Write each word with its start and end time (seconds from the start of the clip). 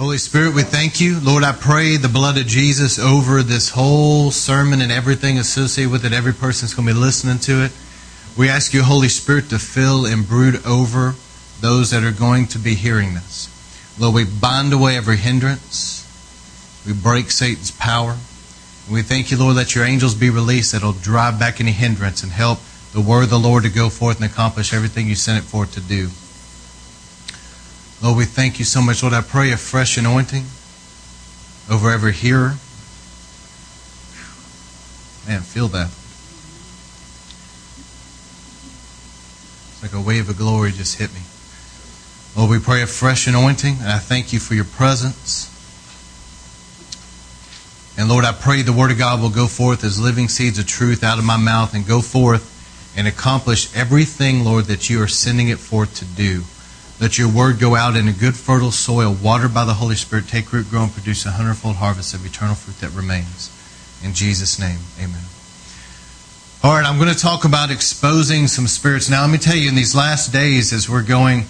Holy 0.00 0.16
Spirit, 0.16 0.54
we 0.54 0.62
thank 0.62 0.98
you. 0.98 1.20
Lord, 1.20 1.44
I 1.44 1.52
pray 1.52 1.98
the 1.98 2.08
blood 2.08 2.38
of 2.38 2.46
Jesus 2.46 2.98
over 2.98 3.42
this 3.42 3.68
whole 3.68 4.30
sermon 4.30 4.80
and 4.80 4.90
everything 4.90 5.36
associated 5.36 5.92
with 5.92 6.06
it, 6.06 6.14
every 6.14 6.32
person 6.32 6.64
that's 6.64 6.72
going 6.72 6.88
to 6.88 6.94
be 6.94 6.98
listening 6.98 7.38
to 7.40 7.64
it. 7.64 7.72
We 8.34 8.48
ask 8.48 8.72
you, 8.72 8.82
Holy 8.82 9.10
Spirit, 9.10 9.50
to 9.50 9.58
fill 9.58 10.06
and 10.06 10.26
brood 10.26 10.64
over 10.64 11.16
those 11.60 11.90
that 11.90 12.02
are 12.02 12.18
going 12.18 12.46
to 12.46 12.58
be 12.58 12.76
hearing 12.76 13.12
this. 13.12 13.50
Lord, 14.00 14.14
we 14.14 14.24
bind 14.24 14.72
away 14.72 14.96
every 14.96 15.18
hindrance. 15.18 16.08
We 16.86 16.94
break 16.94 17.30
Satan's 17.30 17.70
power. 17.70 18.12
And 18.86 18.94
we 18.94 19.02
thank 19.02 19.30
you, 19.30 19.36
Lord, 19.36 19.56
that 19.56 19.74
your 19.74 19.84
angels 19.84 20.14
be 20.14 20.30
released 20.30 20.72
that'll 20.72 20.94
drive 20.94 21.38
back 21.38 21.60
any 21.60 21.72
hindrance 21.72 22.22
and 22.22 22.32
help 22.32 22.60
the 22.94 23.02
word 23.02 23.24
of 23.24 23.30
the 23.30 23.38
Lord 23.38 23.64
to 23.64 23.68
go 23.68 23.90
forth 23.90 24.16
and 24.18 24.24
accomplish 24.30 24.72
everything 24.72 25.08
you 25.08 25.14
sent 25.14 25.44
it 25.44 25.46
for 25.46 25.66
to 25.66 25.80
do. 25.82 26.08
Lord, 28.02 28.16
we 28.16 28.24
thank 28.24 28.58
you 28.58 28.64
so 28.64 28.80
much. 28.80 29.02
Lord, 29.02 29.14
I 29.14 29.20
pray 29.20 29.52
a 29.52 29.58
fresh 29.58 29.98
anointing 29.98 30.44
over 31.70 31.90
every 31.90 32.14
hearer. 32.14 32.56
Man, 35.28 35.42
feel 35.42 35.68
that. 35.68 35.88
It's 39.72 39.82
like 39.82 39.92
a 39.92 40.00
wave 40.00 40.30
of 40.30 40.38
glory 40.38 40.72
just 40.72 40.98
hit 40.98 41.12
me. 41.12 41.20
Lord, 42.36 42.50
we 42.50 42.58
pray 42.58 42.80
a 42.80 42.86
fresh 42.86 43.26
anointing, 43.26 43.76
and 43.80 43.88
I 43.88 43.98
thank 43.98 44.32
you 44.32 44.38
for 44.38 44.54
your 44.54 44.64
presence. 44.64 45.48
And 47.98 48.08
Lord, 48.08 48.24
I 48.24 48.32
pray 48.32 48.62
the 48.62 48.72
Word 48.72 48.90
of 48.90 48.98
God 48.98 49.20
will 49.20 49.28
go 49.28 49.46
forth 49.46 49.84
as 49.84 50.00
living 50.00 50.28
seeds 50.28 50.58
of 50.58 50.66
truth 50.66 51.04
out 51.04 51.18
of 51.18 51.24
my 51.24 51.36
mouth 51.36 51.74
and 51.74 51.86
go 51.86 52.00
forth 52.00 52.56
and 52.96 53.06
accomplish 53.06 53.74
everything, 53.76 54.42
Lord, 54.42 54.64
that 54.66 54.88
you 54.88 55.02
are 55.02 55.08
sending 55.08 55.48
it 55.48 55.58
forth 55.58 55.94
to 55.96 56.06
do. 56.06 56.44
Let 57.00 57.16
your 57.16 57.32
word 57.32 57.58
go 57.58 57.76
out 57.76 57.96
in 57.96 58.08
a 58.08 58.12
good, 58.12 58.36
fertile 58.36 58.70
soil, 58.70 59.14
watered 59.14 59.54
by 59.54 59.64
the 59.64 59.72
Holy 59.72 59.94
Spirit, 59.94 60.28
take 60.28 60.52
root, 60.52 60.68
grow, 60.68 60.82
and 60.82 60.92
produce 60.92 61.24
a 61.24 61.30
hundredfold 61.30 61.76
harvest 61.76 62.12
of 62.12 62.26
eternal 62.26 62.54
fruit 62.54 62.78
that 62.80 62.94
remains. 62.94 63.50
In 64.04 64.12
Jesus' 64.12 64.58
name, 64.58 64.80
amen. 64.98 65.22
All 66.62 66.74
right, 66.74 66.84
I'm 66.84 66.98
going 66.98 67.08
to 67.08 67.18
talk 67.18 67.46
about 67.46 67.70
exposing 67.70 68.48
some 68.48 68.66
spirits. 68.66 69.08
Now, 69.08 69.22
let 69.22 69.30
me 69.30 69.38
tell 69.38 69.56
you, 69.56 69.70
in 69.70 69.74
these 69.74 69.94
last 69.94 70.30
days, 70.30 70.74
as 70.74 70.90
we're 70.90 71.02
going, 71.02 71.44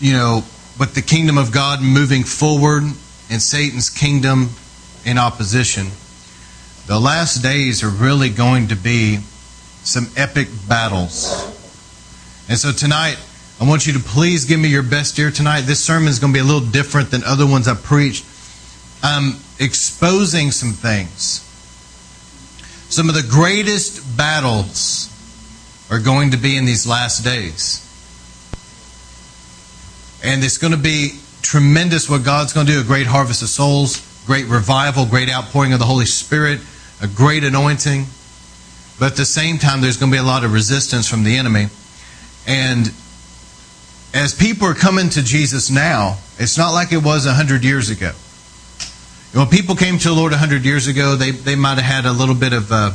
you 0.00 0.12
know, 0.12 0.44
with 0.78 0.94
the 0.94 1.00
kingdom 1.00 1.38
of 1.38 1.50
God 1.50 1.80
moving 1.80 2.22
forward 2.22 2.82
and 3.30 3.40
Satan's 3.40 3.88
kingdom 3.88 4.50
in 5.06 5.16
opposition, 5.16 5.86
the 6.86 7.00
last 7.00 7.42
days 7.42 7.82
are 7.82 7.88
really 7.88 8.28
going 8.28 8.68
to 8.68 8.76
be 8.76 9.20
some 9.82 10.08
epic 10.14 10.48
battles. 10.68 11.32
And 12.50 12.58
so 12.58 12.70
tonight, 12.70 13.16
I 13.62 13.64
want 13.64 13.86
you 13.86 13.92
to 13.92 14.00
please 14.00 14.44
give 14.44 14.58
me 14.58 14.68
your 14.68 14.82
best 14.82 15.16
ear 15.20 15.30
tonight. 15.30 15.60
This 15.60 15.78
sermon 15.78 16.08
is 16.08 16.18
going 16.18 16.32
to 16.32 16.36
be 16.36 16.40
a 16.40 16.44
little 16.44 16.68
different 16.68 17.12
than 17.12 17.22
other 17.22 17.46
ones 17.46 17.68
I've 17.68 17.84
preached. 17.84 18.24
I'm 19.04 19.36
exposing 19.60 20.50
some 20.50 20.72
things. 20.72 21.38
Some 22.92 23.08
of 23.08 23.14
the 23.14 23.22
greatest 23.22 24.16
battles 24.16 25.08
are 25.92 26.00
going 26.00 26.32
to 26.32 26.36
be 26.36 26.56
in 26.56 26.64
these 26.64 26.88
last 26.88 27.22
days. 27.22 27.78
And 30.24 30.42
it's 30.42 30.58
going 30.58 30.72
to 30.72 30.76
be 30.76 31.20
tremendous 31.42 32.10
what 32.10 32.24
God's 32.24 32.52
going 32.52 32.66
to 32.66 32.72
do 32.72 32.80
a 32.80 32.84
great 32.84 33.06
harvest 33.06 33.42
of 33.42 33.48
souls, 33.48 34.04
great 34.26 34.46
revival, 34.46 35.06
great 35.06 35.30
outpouring 35.30 35.72
of 35.72 35.78
the 35.78 35.86
Holy 35.86 36.06
Spirit, 36.06 36.58
a 37.00 37.06
great 37.06 37.44
anointing. 37.44 38.06
But 38.98 39.12
at 39.12 39.16
the 39.16 39.24
same 39.24 39.58
time, 39.58 39.82
there's 39.82 39.98
going 39.98 40.10
to 40.10 40.16
be 40.16 40.20
a 40.20 40.26
lot 40.26 40.42
of 40.42 40.52
resistance 40.52 41.08
from 41.08 41.22
the 41.22 41.36
enemy. 41.36 41.68
And 42.44 42.92
as 44.14 44.34
people 44.34 44.66
are 44.68 44.74
coming 44.74 45.08
to 45.10 45.22
Jesus 45.22 45.70
now, 45.70 46.18
it's 46.38 46.58
not 46.58 46.72
like 46.72 46.92
it 46.92 47.02
was 47.02 47.26
100 47.26 47.64
years 47.64 47.90
ago. 47.90 48.12
When 49.32 49.46
people 49.46 49.74
came 49.74 49.98
to 49.98 50.08
the 50.08 50.14
Lord 50.14 50.32
100 50.32 50.64
years 50.64 50.86
ago, 50.86 51.16
they, 51.16 51.30
they 51.30 51.54
might 51.56 51.78
have 51.78 52.04
had 52.04 52.04
a 52.04 52.12
little 52.12 52.34
bit 52.34 52.52
of 52.52 52.70
a, 52.70 52.94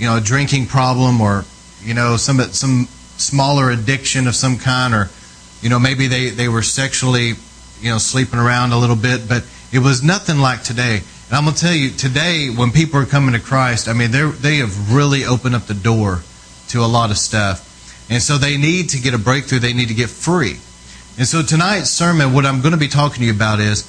you 0.00 0.06
know, 0.06 0.16
a 0.16 0.20
drinking 0.20 0.66
problem 0.66 1.20
or, 1.20 1.44
you 1.82 1.94
know, 1.94 2.16
some, 2.16 2.38
some 2.52 2.86
smaller 3.16 3.70
addiction 3.70 4.28
of 4.28 4.36
some 4.36 4.58
kind 4.58 4.94
or, 4.94 5.10
you 5.60 5.68
know, 5.68 5.80
maybe 5.80 6.06
they, 6.06 6.30
they 6.30 6.48
were 6.48 6.62
sexually, 6.62 7.32
you 7.80 7.90
know, 7.90 7.98
sleeping 7.98 8.38
around 8.38 8.72
a 8.72 8.78
little 8.78 8.96
bit, 8.96 9.28
but 9.28 9.44
it 9.72 9.80
was 9.80 10.04
nothing 10.04 10.38
like 10.38 10.62
today. 10.62 11.02
And 11.28 11.32
I'm 11.32 11.44
going 11.44 11.56
to 11.56 11.60
tell 11.60 11.74
you, 11.74 11.90
today, 11.90 12.48
when 12.48 12.70
people 12.70 13.00
are 13.00 13.06
coming 13.06 13.32
to 13.34 13.40
Christ, 13.40 13.88
I 13.88 13.92
mean, 13.92 14.10
they 14.10 14.22
they 14.22 14.56
have 14.56 14.92
really 14.92 15.24
opened 15.24 15.54
up 15.54 15.66
the 15.66 15.74
door 15.74 16.20
to 16.68 16.80
a 16.80 16.86
lot 16.86 17.10
of 17.10 17.18
stuff. 17.18 17.73
And 18.10 18.22
so 18.22 18.38
they 18.38 18.56
need 18.56 18.90
to 18.90 19.00
get 19.00 19.14
a 19.14 19.18
breakthrough. 19.18 19.58
They 19.58 19.72
need 19.72 19.88
to 19.88 19.94
get 19.94 20.10
free. 20.10 20.58
And 21.16 21.26
so 21.26 21.42
tonight's 21.42 21.90
sermon, 21.90 22.32
what 22.32 22.44
I'm 22.44 22.60
going 22.60 22.72
to 22.72 22.78
be 22.78 22.88
talking 22.88 23.20
to 23.20 23.24
you 23.24 23.32
about 23.32 23.60
is 23.60 23.88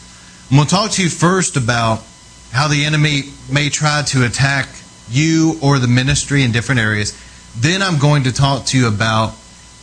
I'm 0.49 0.57
going 0.57 0.67
to 0.67 0.75
talk 0.75 0.91
to 0.91 1.03
you 1.03 1.09
first 1.09 1.57
about 1.57 2.03
how 2.51 2.67
the 2.67 2.85
enemy 2.85 3.23
may 3.51 3.69
try 3.69 4.03
to 4.07 4.25
attack 4.25 4.69
you 5.09 5.57
or 5.61 5.79
the 5.79 5.87
ministry 5.87 6.43
in 6.43 6.51
different 6.51 6.81
areas. 6.81 7.19
Then 7.57 7.81
I'm 7.81 7.99
going 7.99 8.23
to 8.23 8.31
talk 8.31 8.65
to 8.67 8.77
you 8.77 8.87
about 8.87 9.33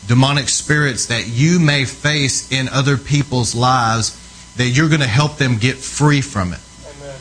demonic 0.06 0.49
spirits 0.49 1.06
that 1.06 1.28
you 1.28 1.59
may 1.59 1.84
face 1.84 2.50
in 2.50 2.69
other 2.69 2.97
people's 2.97 3.54
lives 3.54 4.19
that 4.56 4.69
you're 4.69 4.88
going 4.88 5.00
to 5.00 5.06
help 5.06 5.37
them 5.37 5.59
get 5.59 5.76
free 5.76 6.20
from 6.20 6.53
it. 6.53 6.60
Amen. 6.84 7.16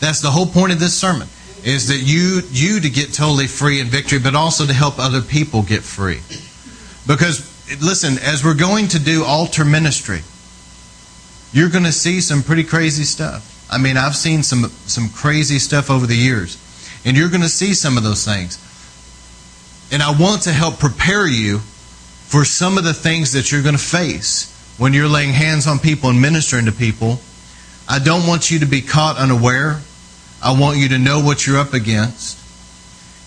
That's 0.00 0.20
the 0.20 0.30
whole 0.30 0.46
point 0.46 0.72
of 0.72 0.80
this 0.80 0.98
sermon 0.98 1.28
is 1.64 1.88
that 1.88 1.98
you 1.98 2.42
you 2.50 2.80
to 2.80 2.90
get 2.90 3.12
totally 3.12 3.46
free 3.46 3.80
in 3.80 3.88
victory, 3.88 4.18
but 4.18 4.34
also 4.34 4.66
to 4.66 4.72
help 4.72 4.98
other 4.98 5.22
people 5.22 5.62
get 5.62 5.82
free. 5.82 6.20
Because 7.06 7.50
listen, 7.82 8.18
as 8.18 8.44
we're 8.44 8.54
going 8.54 8.88
to 8.88 8.98
do 8.98 9.24
altar 9.24 9.64
ministry, 9.64 10.20
you're 11.52 11.70
going 11.70 11.84
to 11.84 11.92
see 11.92 12.20
some 12.20 12.42
pretty 12.42 12.64
crazy 12.64 13.04
stuff. 13.04 13.50
I 13.70 13.78
mean, 13.78 13.96
I've 13.96 14.14
seen 14.14 14.42
some 14.42 14.64
some 14.86 15.08
crazy 15.08 15.58
stuff 15.58 15.90
over 15.90 16.06
the 16.06 16.16
years, 16.16 16.58
and 17.04 17.16
you're 17.16 17.30
going 17.30 17.42
to 17.42 17.48
see 17.48 17.72
some 17.72 17.96
of 17.96 18.02
those 18.02 18.24
things. 18.24 18.60
And 19.90 20.02
I 20.02 20.18
want 20.18 20.42
to 20.42 20.52
help 20.52 20.78
prepare 20.78 21.26
you 21.26 21.58
for 21.58 22.44
some 22.44 22.78
of 22.78 22.84
the 22.84 22.94
things 22.94 23.32
that 23.32 23.52
you're 23.52 23.62
going 23.62 23.76
to 23.76 23.82
face 23.82 24.50
when 24.76 24.92
you're 24.92 25.08
laying 25.08 25.32
hands 25.32 25.66
on 25.66 25.78
people 25.78 26.10
and 26.10 26.20
ministering 26.20 26.66
to 26.66 26.72
people. 26.72 27.20
I 27.88 27.98
don't 27.98 28.26
want 28.26 28.50
you 28.50 28.60
to 28.60 28.66
be 28.66 28.82
caught 28.82 29.16
unaware. 29.16 29.80
I 30.44 30.60
want 30.60 30.76
you 30.76 30.90
to 30.90 30.98
know 30.98 31.20
what 31.20 31.46
you're 31.46 31.56
up 31.56 31.72
against. 31.72 32.38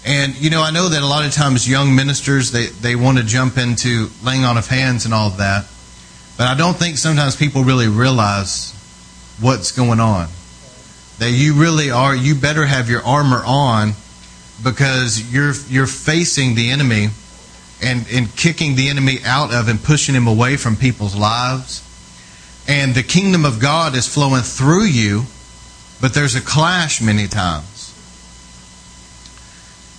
And, 0.06 0.40
you 0.40 0.52
know, 0.52 0.62
I 0.62 0.70
know 0.70 0.88
that 0.88 1.02
a 1.02 1.06
lot 1.06 1.26
of 1.26 1.34
times 1.34 1.68
young 1.68 1.96
ministers, 1.96 2.52
they, 2.52 2.68
they 2.68 2.96
want 2.96 3.18
to 3.18 3.24
jump 3.24 3.58
into 3.58 4.10
laying 4.24 4.46
on 4.46 4.56
of 4.56 4.68
hands 4.68 5.06
and 5.06 5.14
all 5.16 5.28
of 5.28 5.38
that. 5.38 5.66
But 6.38 6.46
I 6.46 6.56
don't 6.56 6.78
think 6.78 7.00
sometimes 7.00 7.36
people 7.36 7.64
really 7.64 7.88
realize 7.88 8.72
what's 9.42 9.72
going 9.72 10.00
on. 10.00 10.28
That 11.18 11.32
you 11.32 11.56
really 11.56 11.90
are, 11.90 12.16
you 12.16 12.36
better 12.36 12.68
have 12.68 12.88
your 12.88 13.04
armor 13.04 13.42
on 13.44 13.94
because 14.64 15.34
you're, 15.34 15.54
you're 15.70 15.88
facing 15.88 16.54
the 16.54 16.70
enemy 16.70 17.08
and, 17.82 18.06
and 18.14 18.34
kicking 18.36 18.76
the 18.76 18.90
enemy 18.90 19.22
out 19.26 19.52
of 19.52 19.70
and 19.70 19.84
pushing 19.84 20.14
him 20.14 20.28
away 20.28 20.56
from 20.56 20.76
people's 20.76 21.16
lives. 21.16 21.84
And 22.68 22.94
the 22.94 23.02
kingdom 23.02 23.44
of 23.44 23.60
God 23.60 23.96
is 23.96 24.08
flowing 24.08 24.44
through 24.44 24.84
you 24.84 25.26
but 26.02 26.14
there's 26.14 26.36
a 26.36 26.42
clash 26.42 27.02
many 27.02 27.28
times. 27.28 27.94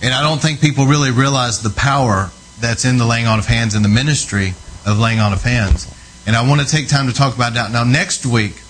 And 0.01 0.13
I 0.13 0.21
don't 0.21 0.41
think 0.41 0.61
people 0.61 0.85
really 0.85 1.11
realize 1.11 1.61
the 1.61 1.69
power 1.69 2.31
that's 2.59 2.85
in 2.85 2.97
the 2.97 3.05
laying 3.05 3.27
on 3.27 3.39
of 3.39 3.45
hands 3.45 3.75
and 3.75 3.83
the 3.83 3.89
ministry 3.89 4.53
of 4.85 4.97
laying 4.97 5.19
on 5.19 5.33
of 5.33 5.43
hands. 5.43 5.93
And 6.25 6.35
I 6.35 6.47
want 6.47 6.61
to 6.61 6.67
take 6.67 6.87
time 6.87 7.07
to 7.07 7.13
talk 7.13 7.35
about 7.35 7.53
that. 7.55 7.71
Now, 7.71 7.83
next 7.83 8.25
week, 8.25 8.61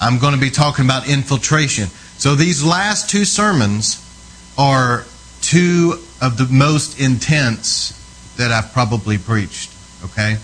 I'm 0.00 0.18
going 0.18 0.34
to 0.34 0.40
be 0.40 0.50
talking 0.50 0.84
about 0.84 1.08
infiltration. 1.08 1.88
So 2.16 2.34
these 2.34 2.64
last 2.64 3.10
two 3.10 3.24
sermons 3.24 4.04
are 4.56 5.04
two 5.40 5.98
of 6.20 6.38
the 6.38 6.46
most 6.50 7.00
intense 7.00 7.94
that 8.36 8.50
I've 8.50 8.72
probably 8.72 9.18
preached. 9.18 9.72
Okay? 10.04 10.36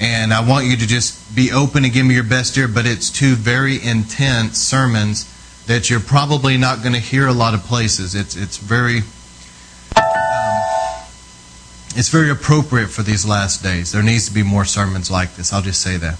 And 0.00 0.32
I 0.32 0.48
want 0.48 0.66
you 0.66 0.76
to 0.76 0.86
just 0.86 1.34
be 1.36 1.52
open 1.52 1.84
and 1.84 1.92
give 1.92 2.06
me 2.06 2.14
your 2.14 2.24
best 2.24 2.56
ear, 2.56 2.68
but 2.68 2.86
it's 2.86 3.10
two 3.10 3.34
very 3.34 3.82
intense 3.82 4.58
sermons 4.58 5.26
that 5.70 5.88
you're 5.88 6.00
probably 6.00 6.56
not 6.56 6.82
going 6.82 6.94
to 6.94 6.98
hear 7.00 7.28
a 7.28 7.32
lot 7.32 7.54
of 7.54 7.62
places. 7.62 8.16
It's 8.16 8.34
it's 8.34 8.56
very 8.56 8.98
um, 9.96 11.04
it's 11.94 12.08
very 12.08 12.28
appropriate 12.28 12.88
for 12.88 13.04
these 13.04 13.24
last 13.24 13.62
days. 13.62 13.92
There 13.92 14.02
needs 14.02 14.26
to 14.26 14.34
be 14.34 14.42
more 14.42 14.64
sermons 14.64 15.12
like 15.12 15.36
this. 15.36 15.52
I'll 15.52 15.62
just 15.62 15.80
say 15.80 15.96
that. 15.96 16.18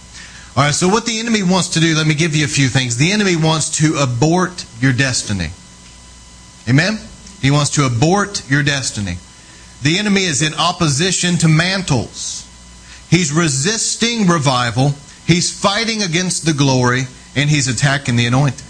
All 0.57 0.63
right. 0.63 0.73
So 0.73 0.87
what 0.89 1.05
the 1.05 1.19
enemy 1.19 1.43
wants 1.43 1.71
to 1.71 1.81
do? 1.81 1.97
Let 1.97 2.07
me 2.07 2.15
give 2.15 2.37
you 2.37 2.45
a 2.45 2.49
few 2.49 2.69
things. 2.69 2.97
The 2.97 3.11
enemy 3.11 3.35
wants 3.35 3.79
to 3.79 3.97
abort 3.97 4.67
your 4.79 4.93
destiny. 4.93 5.51
Amen. 6.69 7.01
He 7.43 7.51
wants 7.51 7.71
to 7.71 7.87
abort 7.87 8.49
your 8.49 8.63
destiny. 8.63 9.17
The 9.83 9.99
enemy 9.99 10.27
is 10.27 10.43
in 10.43 10.55
opposition 10.55 11.39
to 11.39 11.49
mantles. 11.49 12.47
He's 13.11 13.33
resisting 13.33 14.29
revival. 14.29 14.95
He's 15.27 15.51
fighting 15.51 16.05
against 16.05 16.47
the 16.47 16.53
glory, 16.53 17.07
and 17.35 17.51
he's 17.51 17.67
attacking 17.67 18.15
the 18.15 18.27
anointing. 18.27 18.70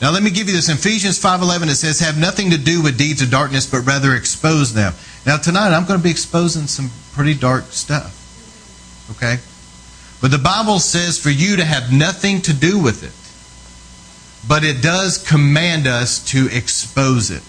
Now 0.00 0.12
let 0.12 0.22
me 0.22 0.30
give 0.30 0.46
you 0.46 0.54
this. 0.54 0.68
Ephesians 0.68 1.20
5.11 1.20 1.68
it 1.68 1.74
says, 1.74 1.98
have 2.00 2.18
nothing 2.18 2.50
to 2.50 2.58
do 2.58 2.82
with 2.82 2.96
deeds 2.96 3.20
of 3.20 3.30
darkness, 3.30 3.66
but 3.66 3.80
rather 3.80 4.14
expose 4.14 4.72
them. 4.72 4.94
Now 5.26 5.36
tonight 5.38 5.74
I'm 5.74 5.86
going 5.86 5.98
to 5.98 6.04
be 6.04 6.10
exposing 6.10 6.66
some 6.66 6.90
pretty 7.12 7.34
dark 7.34 7.64
stuff. 7.72 8.14
Okay? 9.16 9.38
But 10.20 10.30
the 10.30 10.38
Bible 10.38 10.78
says 10.78 11.18
for 11.18 11.30
you 11.30 11.56
to 11.56 11.64
have 11.64 11.92
nothing 11.92 12.42
to 12.42 12.52
do 12.52 12.78
with 12.78 13.02
it. 13.02 13.12
But 14.48 14.64
it 14.64 14.82
does 14.82 15.18
command 15.18 15.86
us 15.86 16.24
to 16.30 16.48
expose 16.50 17.30
it. 17.30 17.42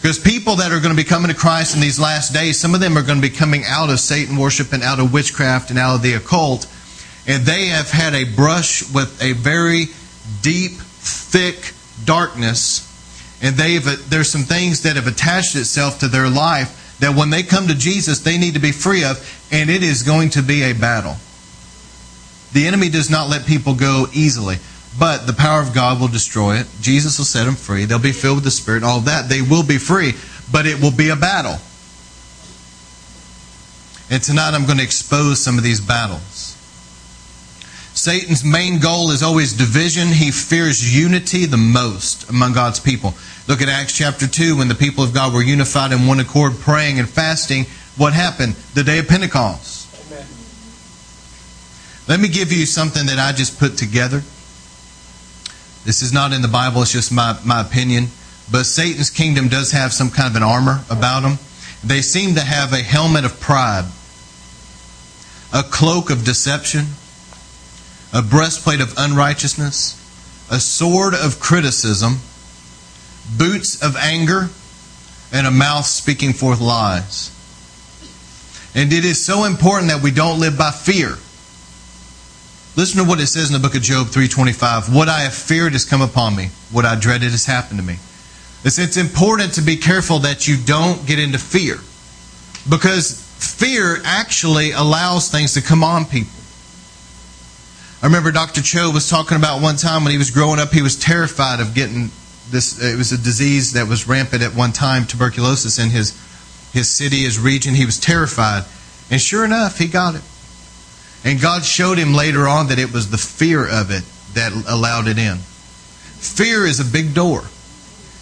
Because 0.00 0.18
people 0.18 0.56
that 0.56 0.70
are 0.70 0.80
going 0.80 0.94
to 0.94 1.02
be 1.02 1.08
coming 1.08 1.30
to 1.30 1.36
Christ 1.36 1.74
in 1.74 1.80
these 1.80 1.98
last 1.98 2.34
days, 2.34 2.60
some 2.60 2.74
of 2.74 2.80
them 2.80 2.98
are 2.98 3.02
going 3.02 3.20
to 3.20 3.26
be 3.26 3.34
coming 3.34 3.62
out 3.66 3.88
of 3.90 3.98
Satan 3.98 4.36
worship 4.36 4.72
and 4.72 4.82
out 4.82 5.00
of 5.00 5.12
witchcraft 5.12 5.70
and 5.70 5.78
out 5.78 5.96
of 5.96 6.02
the 6.02 6.12
occult. 6.14 6.66
And 7.26 7.44
they 7.44 7.66
have 7.68 7.90
had 7.90 8.14
a 8.14 8.24
brush 8.24 8.82
with 8.92 9.22
a 9.22 9.32
very 9.32 9.86
deep, 10.42 10.72
thick 11.04 11.72
darkness. 12.04 12.90
And 13.42 13.56
they've, 13.56 13.84
there's 14.08 14.30
some 14.30 14.42
things 14.42 14.82
that 14.82 14.96
have 14.96 15.06
attached 15.06 15.54
itself 15.54 16.00
to 16.00 16.08
their 16.08 16.28
life 16.28 16.96
that 17.00 17.16
when 17.16 17.30
they 17.30 17.42
come 17.42 17.68
to 17.68 17.74
Jesus, 17.74 18.20
they 18.20 18.38
need 18.38 18.54
to 18.54 18.60
be 18.60 18.72
free 18.72 19.04
of. 19.04 19.18
And 19.52 19.70
it 19.70 19.82
is 19.82 20.02
going 20.02 20.30
to 20.30 20.42
be 20.42 20.62
a 20.62 20.72
battle. 20.72 21.16
The 22.52 22.66
enemy 22.66 22.88
does 22.88 23.10
not 23.10 23.28
let 23.28 23.46
people 23.46 23.74
go 23.74 24.06
easily. 24.12 24.56
But 24.98 25.26
the 25.26 25.32
power 25.32 25.60
of 25.60 25.74
God 25.74 26.00
will 26.00 26.08
destroy 26.08 26.56
it. 26.56 26.68
Jesus 26.80 27.18
will 27.18 27.24
set 27.24 27.44
them 27.44 27.56
free. 27.56 27.84
They'll 27.84 27.98
be 27.98 28.12
filled 28.12 28.36
with 28.36 28.44
the 28.44 28.50
Spirit, 28.50 28.84
all 28.84 29.00
that. 29.00 29.28
They 29.28 29.42
will 29.42 29.64
be 29.64 29.78
free, 29.78 30.12
but 30.52 30.66
it 30.66 30.80
will 30.80 30.92
be 30.92 31.08
a 31.08 31.16
battle. 31.16 31.58
And 34.10 34.22
tonight 34.22 34.54
I'm 34.54 34.66
going 34.66 34.78
to 34.78 34.84
expose 34.84 35.42
some 35.42 35.58
of 35.58 35.64
these 35.64 35.80
battles. 35.80 36.53
Satan's 38.04 38.44
main 38.44 38.80
goal 38.80 39.12
is 39.12 39.22
always 39.22 39.54
division. 39.54 40.08
He 40.08 40.30
fears 40.30 40.94
unity 40.94 41.46
the 41.46 41.56
most 41.56 42.28
among 42.28 42.52
God's 42.52 42.78
people. 42.78 43.14
Look 43.48 43.62
at 43.62 43.70
Acts 43.70 43.96
chapter 43.96 44.26
2 44.26 44.58
when 44.58 44.68
the 44.68 44.74
people 44.74 45.02
of 45.02 45.14
God 45.14 45.32
were 45.32 45.42
unified 45.42 45.90
in 45.90 46.06
one 46.06 46.20
accord, 46.20 46.52
praying 46.60 46.98
and 46.98 47.08
fasting. 47.08 47.64
What 47.96 48.12
happened? 48.12 48.56
The 48.74 48.84
day 48.84 48.98
of 48.98 49.08
Pentecost. 49.08 49.88
Amen. 50.04 50.26
Let 52.06 52.20
me 52.20 52.28
give 52.28 52.52
you 52.52 52.66
something 52.66 53.06
that 53.06 53.18
I 53.18 53.32
just 53.32 53.58
put 53.58 53.78
together. 53.78 54.18
This 55.86 56.02
is 56.02 56.12
not 56.12 56.34
in 56.34 56.42
the 56.42 56.48
Bible, 56.48 56.82
it's 56.82 56.92
just 56.92 57.10
my, 57.10 57.38
my 57.42 57.62
opinion. 57.62 58.08
But 58.52 58.64
Satan's 58.64 59.08
kingdom 59.08 59.48
does 59.48 59.72
have 59.72 59.94
some 59.94 60.10
kind 60.10 60.28
of 60.28 60.36
an 60.36 60.42
armor 60.42 60.84
about 60.90 61.20
them. 61.20 61.38
They 61.82 62.02
seem 62.02 62.34
to 62.34 62.42
have 62.42 62.74
a 62.74 62.82
helmet 62.82 63.24
of 63.24 63.40
pride, 63.40 63.86
a 65.54 65.62
cloak 65.62 66.10
of 66.10 66.22
deception, 66.22 66.84
a 68.14 68.22
breastplate 68.22 68.80
of 68.80 68.94
unrighteousness, 68.96 70.00
a 70.50 70.60
sword 70.60 71.14
of 71.14 71.40
criticism, 71.40 72.18
boots 73.36 73.82
of 73.82 73.96
anger, 73.96 74.48
and 75.32 75.48
a 75.48 75.50
mouth 75.50 75.84
speaking 75.84 76.32
forth 76.32 76.60
lies. 76.60 77.32
And 78.76 78.92
it 78.92 79.04
is 79.04 79.24
so 79.24 79.44
important 79.44 79.90
that 79.90 80.00
we 80.00 80.12
don't 80.12 80.38
live 80.38 80.56
by 80.56 80.70
fear. 80.70 81.18
Listen 82.76 83.02
to 83.02 83.08
what 83.08 83.20
it 83.20 83.26
says 83.26 83.48
in 83.48 83.52
the 83.52 83.58
book 83.58 83.74
of 83.74 83.82
Job 83.82 84.08
3:25. 84.08 84.88
What 84.88 85.08
I 85.08 85.20
have 85.20 85.34
feared 85.34 85.72
has 85.72 85.84
come 85.84 86.02
upon 86.02 86.36
me. 86.36 86.50
What 86.70 86.84
I 86.84 86.94
dreaded 86.94 87.32
has 87.32 87.46
happened 87.46 87.80
to 87.80 87.84
me. 87.84 87.98
It's, 88.64 88.78
it's 88.78 88.96
important 88.96 89.54
to 89.54 89.60
be 89.60 89.76
careful 89.76 90.20
that 90.20 90.46
you 90.46 90.56
don't 90.56 91.04
get 91.04 91.18
into 91.18 91.38
fear. 91.38 91.78
Because 92.68 93.20
fear 93.38 94.00
actually 94.04 94.70
allows 94.70 95.30
things 95.30 95.54
to 95.54 95.60
come 95.60 95.82
on 95.82 96.04
people. 96.04 96.43
I 98.04 98.06
remember 98.06 98.32
Dr. 98.32 98.60
Cho 98.60 98.90
was 98.90 99.08
talking 99.08 99.38
about 99.38 99.62
one 99.62 99.76
time 99.76 100.04
when 100.04 100.10
he 100.12 100.18
was 100.18 100.30
growing 100.30 100.60
up, 100.60 100.70
he 100.72 100.82
was 100.82 100.94
terrified 100.94 101.60
of 101.60 101.72
getting 101.72 102.10
this. 102.50 102.78
It 102.78 102.98
was 102.98 103.12
a 103.12 103.16
disease 103.16 103.72
that 103.72 103.88
was 103.88 104.06
rampant 104.06 104.42
at 104.42 104.54
one 104.54 104.72
time, 104.72 105.06
tuberculosis 105.06 105.78
in 105.78 105.88
his, 105.88 106.10
his 106.74 106.86
city, 106.86 107.22
his 107.22 107.38
region. 107.38 107.74
He 107.74 107.86
was 107.86 107.98
terrified. 107.98 108.64
And 109.10 109.18
sure 109.18 109.42
enough, 109.42 109.78
he 109.78 109.88
got 109.88 110.16
it. 110.16 110.22
And 111.24 111.40
God 111.40 111.64
showed 111.64 111.96
him 111.96 112.12
later 112.12 112.46
on 112.46 112.66
that 112.68 112.78
it 112.78 112.92
was 112.92 113.10
the 113.10 113.16
fear 113.16 113.66
of 113.66 113.90
it 113.90 114.04
that 114.34 114.52
allowed 114.68 115.08
it 115.08 115.16
in. 115.16 115.38
Fear 115.38 116.66
is 116.66 116.80
a 116.80 116.84
big 116.84 117.14
door. 117.14 117.40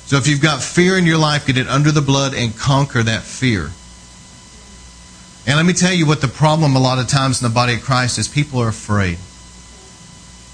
So 0.06 0.16
if 0.16 0.28
you've 0.28 0.40
got 0.40 0.62
fear 0.62 0.96
in 0.96 1.06
your 1.06 1.18
life, 1.18 1.44
get 1.44 1.58
it 1.58 1.66
under 1.66 1.90
the 1.90 2.02
blood 2.02 2.34
and 2.34 2.56
conquer 2.56 3.02
that 3.02 3.22
fear. 3.24 3.72
And 5.44 5.56
let 5.56 5.66
me 5.66 5.72
tell 5.72 5.92
you 5.92 6.06
what 6.06 6.20
the 6.20 6.28
problem 6.28 6.76
a 6.76 6.80
lot 6.80 7.00
of 7.00 7.08
times 7.08 7.42
in 7.42 7.48
the 7.48 7.52
body 7.52 7.74
of 7.74 7.82
Christ 7.82 8.16
is 8.16 8.28
people 8.28 8.62
are 8.62 8.68
afraid. 8.68 9.18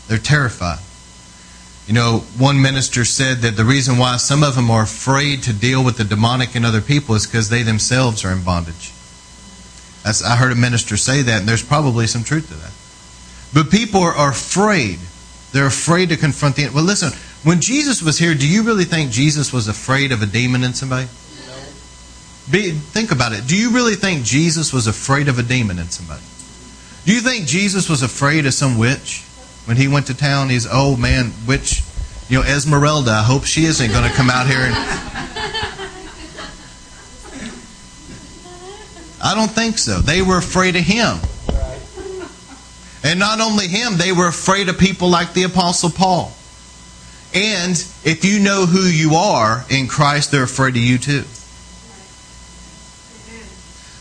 They're 0.08 0.18
terrified. 0.18 0.80
You 1.86 1.94
know, 1.94 2.18
one 2.36 2.60
minister 2.60 3.04
said 3.06 3.38
that 3.38 3.56
the 3.56 3.64
reason 3.64 3.96
why 3.96 4.18
some 4.18 4.42
of 4.42 4.56
them 4.56 4.70
are 4.70 4.82
afraid 4.82 5.42
to 5.44 5.54
deal 5.54 5.82
with 5.82 5.96
the 5.96 6.04
demonic 6.04 6.54
in 6.54 6.64
other 6.64 6.82
people 6.82 7.14
is 7.14 7.26
because 7.26 7.48
they 7.48 7.62
themselves 7.62 8.24
are 8.24 8.32
in 8.32 8.42
bondage. 8.42 8.92
That's, 10.04 10.22
I 10.22 10.36
heard 10.36 10.52
a 10.52 10.54
minister 10.54 10.96
say 10.96 11.22
that, 11.22 11.40
and 11.40 11.48
there's 11.48 11.62
probably 11.62 12.06
some 12.06 12.24
truth 12.24 12.48
to 12.48 12.54
that. 12.54 12.72
But 13.54 13.70
people 13.70 14.02
are, 14.02 14.30
afraid. 14.30 14.98
They're 15.52 15.66
afraid 15.66 16.10
to 16.10 16.18
confront 16.18 16.56
the. 16.56 16.68
Well, 16.68 16.84
listen, 16.84 17.10
when 17.42 17.60
Jesus 17.62 18.02
was 18.02 18.18
here, 18.18 18.34
do 18.34 18.46
you 18.46 18.62
really 18.62 18.84
think 18.84 19.10
Jesus 19.10 19.52
was 19.52 19.68
afraid 19.68 20.12
of 20.12 20.20
a 20.20 20.26
demon 20.26 20.64
in 20.64 20.74
somebody? 20.74 21.06
No. 21.46 21.54
Be, 22.50 22.70
think 22.72 23.12
about 23.12 23.32
it. 23.32 23.46
Do 23.46 23.56
you 23.56 23.70
really 23.70 23.94
think 23.94 24.24
Jesus 24.24 24.74
was 24.74 24.86
afraid 24.86 25.28
of 25.28 25.38
a 25.38 25.42
demon 25.42 25.78
in 25.78 25.88
somebody? 25.88 26.22
Do 27.06 27.14
you 27.14 27.20
think 27.20 27.46
Jesus 27.46 27.88
was 27.88 28.02
afraid 28.02 28.44
of 28.44 28.52
some 28.52 28.76
witch 28.76 29.24
when 29.68 29.76
he 29.76 29.86
went 29.86 30.06
to 30.06 30.14
town? 30.14 30.48
He's, 30.48 30.66
oh 30.70 30.96
man, 30.96 31.34
witch, 31.46 31.82
you 32.30 32.38
know, 32.38 32.44
Esmeralda, 32.44 33.10
I 33.10 33.22
hope 33.22 33.44
she 33.44 33.66
isn't 33.66 33.92
going 33.92 34.08
to 34.08 34.16
come 34.16 34.30
out 34.30 34.46
here 34.46 34.60
and 34.60 34.74
I 39.20 39.34
don't 39.34 39.50
think 39.50 39.76
so. 39.76 40.00
They 40.00 40.22
were 40.22 40.38
afraid 40.38 40.74
of 40.76 40.84
him. 40.84 41.18
And 43.04 43.18
not 43.18 43.42
only 43.42 43.68
him, 43.68 43.98
they 43.98 44.10
were 44.10 44.28
afraid 44.28 44.70
of 44.70 44.78
people 44.78 45.10
like 45.10 45.34
the 45.34 45.42
Apostle 45.42 45.90
Paul. 45.90 46.32
And 47.34 47.72
if 48.04 48.24
you 48.24 48.38
know 48.38 48.64
who 48.64 48.80
you 48.80 49.16
are 49.16 49.66
in 49.68 49.86
Christ, 49.86 50.30
they're 50.30 50.44
afraid 50.44 50.76
of 50.76 50.82
you 50.82 50.96
too. 50.96 51.24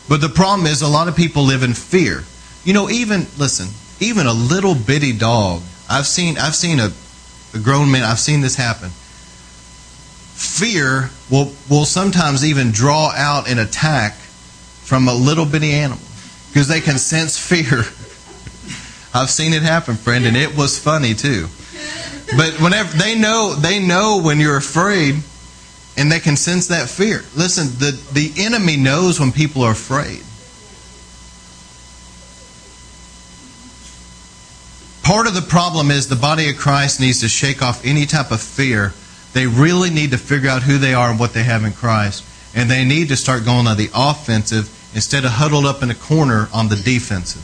But 0.08 0.22
the 0.22 0.30
problem 0.34 0.66
is, 0.66 0.81
a 0.81 0.88
lot 0.88 1.10
of 1.10 1.18
people 1.18 1.44
live 1.44 1.62
in 1.62 1.74
fear. 1.74 2.24
You 2.64 2.74
know, 2.74 2.90
even 2.90 3.28
listen, 3.38 3.68
even 4.00 4.28
a 4.28 4.34
little 4.34 4.76
bitty 4.76 5.14
dog. 5.14 5.62
I've 5.90 6.08
seen, 6.08 6.38
I've 6.38 6.56
seen 6.56 6.80
a, 6.80 6.92
a 7.54 7.60
grown 7.60 7.92
man. 7.92 8.04
I've 8.04 8.20
seen 8.20 8.42
this 8.42 8.56
happen. 8.56 8.90
Fear 10.38 11.10
will 11.32 11.52
will 11.70 11.86
sometimes 11.86 12.46
even 12.46 12.72
draw 12.72 13.12
out 13.16 13.50
an 13.50 13.58
attack 13.58 14.14
from 14.14 15.08
a 15.08 15.14
little 15.14 15.46
bitty 15.46 15.72
animal 15.72 16.04
because 16.50 16.68
they 16.68 16.80
can 16.80 16.98
sense 17.00 17.38
fear. 17.38 17.80
I've 19.14 19.32
seen 19.32 19.54
it 19.54 19.64
happen, 19.64 19.96
friend, 19.96 20.26
and 20.26 20.38
it 20.38 20.56
was 20.56 20.78
funny 20.78 21.16
too. 21.16 21.48
But 22.36 22.62
whenever 22.62 22.95
they 22.98 23.16
know, 23.16 23.56
they 23.56 23.80
know 23.80 24.21
when 24.21 24.40
you're 24.40 24.57
afraid, 24.57 25.16
and 25.98 26.12
they 26.12 26.19
can 26.19 26.36
sense 26.36 26.68
that 26.68 26.90
fear. 26.90 27.24
Listen, 27.36 27.68
the 27.80 28.00
the 28.14 28.44
enemy 28.44 28.78
knows 28.78 29.19
when 29.19 29.31
people 29.31 29.64
are 29.64 29.71
afraid. 29.71 30.24
Part 35.07 35.26
of 35.26 35.33
the 35.33 35.42
problem 35.42 35.90
is 35.90 36.09
the 36.09 36.18
body 36.18 36.49
of 36.49 36.57
Christ 36.57 36.99
needs 36.99 37.21
to 37.21 37.30
shake 37.30 37.61
off 37.61 37.85
any 37.85 38.06
type 38.06 38.30
of 38.30 38.42
fear. 38.42 38.92
They 39.31 39.47
really 39.47 39.90
need 39.90 40.11
to 40.11 40.18
figure 40.18 40.49
out 40.49 40.64
who 40.64 40.78
they 40.78 40.94
are 40.94 41.09
and 41.09 41.18
what 41.18 41.31
they 41.31 41.44
have 41.44 41.64
in 41.64 41.71
Christ. 41.71 42.26
And 42.54 42.69
they 42.69 42.83
need 42.83 43.07
to 43.07 43.16
start 43.16 43.45
going 43.45 43.68
on 43.68 43.78
the 43.78 43.90
offensive 43.95 44.68
instead 44.94 45.23
of 45.23 45.31
huddled 45.31 45.66
up 45.66 45.81
in 45.81 45.90
a 45.90 45.95
corner 45.95 46.49
on 46.54 46.68
the 46.68 46.76
defensive. 46.76 47.42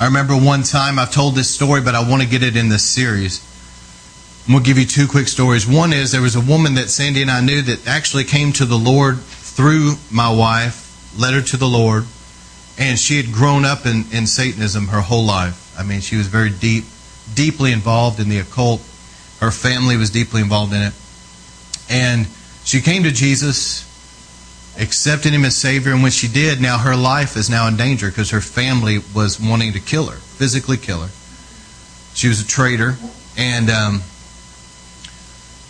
I 0.00 0.06
remember 0.06 0.34
one 0.34 0.64
time, 0.64 0.98
I've 0.98 1.12
told 1.12 1.36
this 1.36 1.54
story, 1.54 1.82
but 1.82 1.94
I 1.94 2.00
want 2.10 2.20
to 2.20 2.28
get 2.28 2.42
it 2.42 2.56
in 2.56 2.68
this 2.68 2.82
series. 2.82 3.46
I'm 4.48 4.54
going 4.54 4.64
to 4.64 4.68
give 4.68 4.78
you 4.78 4.86
two 4.86 5.06
quick 5.06 5.28
stories. 5.28 5.68
One 5.68 5.92
is 5.92 6.10
there 6.10 6.20
was 6.20 6.34
a 6.34 6.40
woman 6.40 6.74
that 6.74 6.90
Sandy 6.90 7.22
and 7.22 7.30
I 7.30 7.42
knew 7.42 7.62
that 7.62 7.86
actually 7.86 8.24
came 8.24 8.52
to 8.54 8.64
the 8.64 8.74
Lord 8.74 9.20
through 9.20 9.94
my 10.10 10.34
wife, 10.34 10.85
led 11.18 11.34
her 11.34 11.42
to 11.42 11.56
the 11.56 11.66
Lord, 11.66 12.04
and 12.78 12.98
she 12.98 13.16
had 13.16 13.32
grown 13.32 13.64
up 13.64 13.86
in, 13.86 14.04
in 14.12 14.26
Satanism 14.26 14.88
her 14.88 15.00
whole 15.00 15.24
life. 15.24 15.74
I 15.78 15.82
mean, 15.82 16.00
she 16.00 16.16
was 16.16 16.26
very 16.26 16.50
deep, 16.50 16.84
deeply 17.34 17.72
involved 17.72 18.20
in 18.20 18.28
the 18.28 18.38
occult. 18.38 18.80
Her 19.40 19.50
family 19.50 19.96
was 19.96 20.10
deeply 20.10 20.40
involved 20.40 20.72
in 20.72 20.82
it. 20.82 20.94
And 21.88 22.26
she 22.64 22.80
came 22.80 23.04
to 23.04 23.12
Jesus, 23.12 23.84
accepted 24.78 25.32
him 25.32 25.44
as 25.44 25.56
Savior, 25.56 25.92
and 25.92 26.02
when 26.02 26.12
she 26.12 26.28
did, 26.28 26.60
now 26.60 26.78
her 26.78 26.96
life 26.96 27.36
is 27.36 27.48
now 27.48 27.68
in 27.68 27.76
danger 27.76 28.08
because 28.08 28.30
her 28.30 28.40
family 28.40 28.98
was 29.14 29.40
wanting 29.40 29.72
to 29.74 29.80
kill 29.80 30.06
her, 30.06 30.16
physically 30.16 30.76
kill 30.76 31.02
her. 31.02 31.10
She 32.14 32.28
was 32.28 32.40
a 32.40 32.46
traitor, 32.46 32.96
and 33.36 33.70
um, 33.70 34.02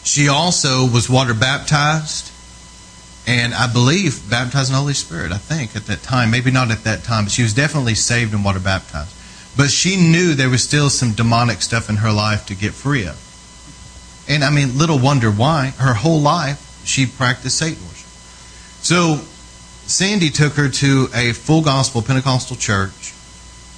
she 0.05 0.29
also 0.29 0.87
was 0.87 1.11
water 1.11 1.35
baptized, 1.35 2.31
and 3.27 3.55
I 3.55 3.71
believe 3.71 4.31
baptized 4.31 4.71
in 4.71 4.75
the 4.75 4.81
Holy 4.81 4.95
Spirit. 4.95 5.33
I 5.33 5.39
think 5.39 5.75
at 5.75 5.87
that 5.87 6.03
time, 6.03 6.31
maybe 6.31 6.51
not 6.51 6.71
at 6.71 6.85
that 6.85 7.03
time, 7.03 7.25
but 7.25 7.33
she 7.33 7.43
was 7.43 7.53
definitely 7.53 7.95
saved 7.95 8.33
and 8.33 8.45
water 8.45 8.61
baptized. 8.61 9.15
But 9.57 9.71
she 9.71 9.97
knew 9.97 10.35
there 10.35 10.51
was 10.51 10.63
still 10.63 10.91
some 10.91 11.13
demonic 11.13 11.63
stuff 11.63 11.89
in 11.89 11.97
her 11.97 12.13
life 12.13 12.47
to 12.47 12.55
get 12.55 12.73
free 12.73 13.07
of. 13.07 13.23
And 14.29 14.45
I 14.45 14.51
mean, 14.51 14.79
little 14.79 14.99
wonder 14.99 15.31
why. 15.31 15.73
Her 15.79 15.95
whole 15.95 16.21
life, 16.21 16.83
she 16.85 17.07
practiced 17.07 17.59
Satan 17.59 17.83
worship. 17.83 18.07
So 18.83 19.21
Sandy 19.87 20.31
took 20.31 20.55
her 20.55 20.69
to 20.69 21.09
a 21.15 21.33
full 21.33 21.63
gospel 21.63 22.03
Pentecostal 22.03 22.57
church 22.57 23.15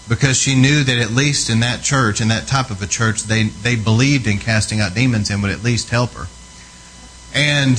because 0.08 0.38
she 0.38 0.54
knew 0.54 0.82
that 0.84 0.98
at 0.98 1.10
least 1.10 1.48
in 1.48 1.60
that 1.60 1.82
church, 1.82 2.20
in 2.20 2.28
that 2.28 2.46
type 2.48 2.70
of 2.70 2.82
a 2.82 2.86
church, 2.86 3.24
they, 3.24 3.44
they 3.44 3.76
believed 3.76 4.26
in 4.26 4.38
casting 4.38 4.80
out 4.80 4.94
demons 4.94 5.30
and 5.30 5.42
would 5.42 5.52
at 5.52 5.62
least 5.62 5.90
help 5.90 6.12
her. 6.12 6.26
And 7.34 7.78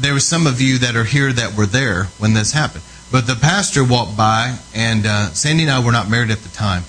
there 0.00 0.14
were 0.14 0.20
some 0.20 0.46
of 0.46 0.60
you 0.60 0.78
that 0.78 0.96
are 0.96 1.04
here 1.04 1.32
that 1.32 1.56
were 1.56 1.66
there 1.66 2.04
when 2.18 2.34
this 2.34 2.52
happened. 2.52 2.82
But 3.10 3.26
the 3.26 3.34
pastor 3.34 3.84
walked 3.84 4.16
by, 4.16 4.56
and 4.74 5.06
uh, 5.06 5.30
Sandy 5.30 5.64
and 5.64 5.72
I 5.72 5.84
were 5.84 5.92
not 5.92 6.08
married 6.08 6.30
at 6.30 6.38
the 6.38 6.48
time, 6.48 6.84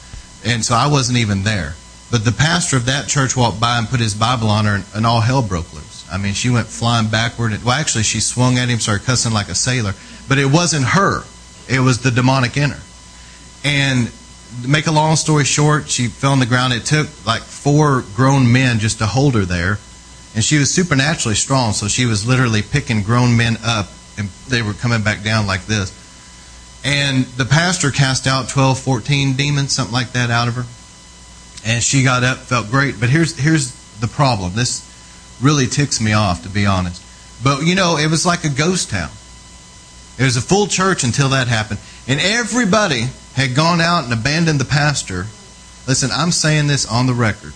and 0.46 0.64
so 0.64 0.76
I 0.76 0.88
wasn't 0.88 1.18
even 1.18 1.44
there. 1.44 1.76
But 2.10 2.24
the 2.24 2.32
pastor 2.32 2.78
of 2.78 2.86
that 2.86 3.08
church 3.08 3.36
walked 3.36 3.60
by 3.60 3.78
and 3.78 3.90
put 3.90 4.00
his 4.00 4.14
Bible 4.14 4.48
on 4.48 4.66
her, 4.66 4.76
and, 4.76 4.86
and 4.96 5.06
all 5.06 5.20
hell 5.20 5.42
broke 5.42 5.74
loose. 5.74 6.06
I 6.12 6.18
mean, 6.18 6.34
she 6.34 6.50
went 6.50 6.68
flying 6.68 7.08
backward. 7.08 7.54
And, 7.54 7.64
well, 7.64 7.74
actually, 7.74 8.04
she 8.04 8.20
swung 8.20 8.58
at 8.58 8.70
him, 8.70 8.80
started 8.80 9.06
cussing 9.06 9.34
like 9.34 9.50
a 9.50 9.56
sailor. 9.56 9.94
But 10.30 10.38
it 10.38 10.46
wasn't 10.46 10.86
her; 10.86 11.24
it 11.68 11.80
was 11.80 12.00
the 12.00 12.12
demonic 12.12 12.56
in 12.56 12.70
her. 12.70 12.82
And 13.66 14.12
to 14.62 14.68
make 14.68 14.88
a 14.88 14.92
long 14.92 15.16
story 15.16 15.44
short, 15.44 15.90
she 15.90 16.08
fell 16.08 16.32
on 16.32 16.40
the 16.40 16.46
ground. 16.46 16.74
It 16.74 16.86
took 16.86 17.08
like 17.26 17.42
four 17.42 18.04
grown 18.16 18.52
men 18.52 18.80
just 18.80 19.00
to 19.00 19.08
hold 19.08 19.36
her 19.36 19.46
there. 19.46 19.80
And 20.36 20.44
she 20.44 20.58
was 20.58 20.74
supernaturally 20.74 21.36
strong, 21.36 21.74
so 21.74 21.88
she 21.88 22.06
was 22.06 22.26
literally 22.26 22.62
picking 22.62 23.04
grown 23.04 23.38
men 23.38 23.58
up, 23.64 23.88
and 24.18 24.30
they 24.48 24.62
were 24.62 24.74
coming 24.74 25.04
back 25.04 25.24
down 25.24 25.46
like 25.46 25.66
this. 25.66 25.92
And 26.84 27.26
the 27.26 27.46
pastor 27.46 27.92
cast 27.92 28.28
out 28.28 28.50
12, 28.50 28.80
14 28.80 29.34
demons, 29.34 29.72
something 29.72 29.94
like 29.94 30.12
that, 30.14 30.30
out 30.30 30.48
of 30.48 30.56
her. 30.56 30.66
And 31.66 31.82
she 31.82 32.04
got 32.04 32.24
up, 32.24 32.40
felt 32.40 32.70
great. 32.70 33.00
But 33.00 33.10
here's 33.10 33.38
here's 33.38 33.72
the 34.00 34.08
problem. 34.08 34.54
This 34.54 34.90
really 35.42 35.68
ticks 35.68 36.02
me 36.02 36.14
off, 36.14 36.44
to 36.44 36.50
be 36.50 36.66
honest. 36.66 37.02
But 37.44 37.64
you 37.64 37.76
know, 37.76 37.98
it 37.98 38.10
was 38.10 38.26
like 38.26 38.44
a 38.44 38.50
ghost 38.50 38.90
town. 38.90 39.12
It 40.18 40.24
was 40.24 40.36
a 40.36 40.42
full 40.42 40.68
church 40.68 41.04
until 41.04 41.30
that 41.30 41.48
happened, 41.48 41.80
and 42.08 42.20
everybody 42.20 43.06
had 43.36 43.56
gone 43.56 43.82
out 43.82 44.04
and 44.04 44.14
abandoned 44.14 44.60
the 44.60 44.66
pastor. 44.66 45.28
Listen, 45.88 46.12
I'm 46.12 46.32
saying 46.32 46.68
this 46.68 46.86
on 46.86 47.08
the 47.08 47.14
record. 47.14 47.54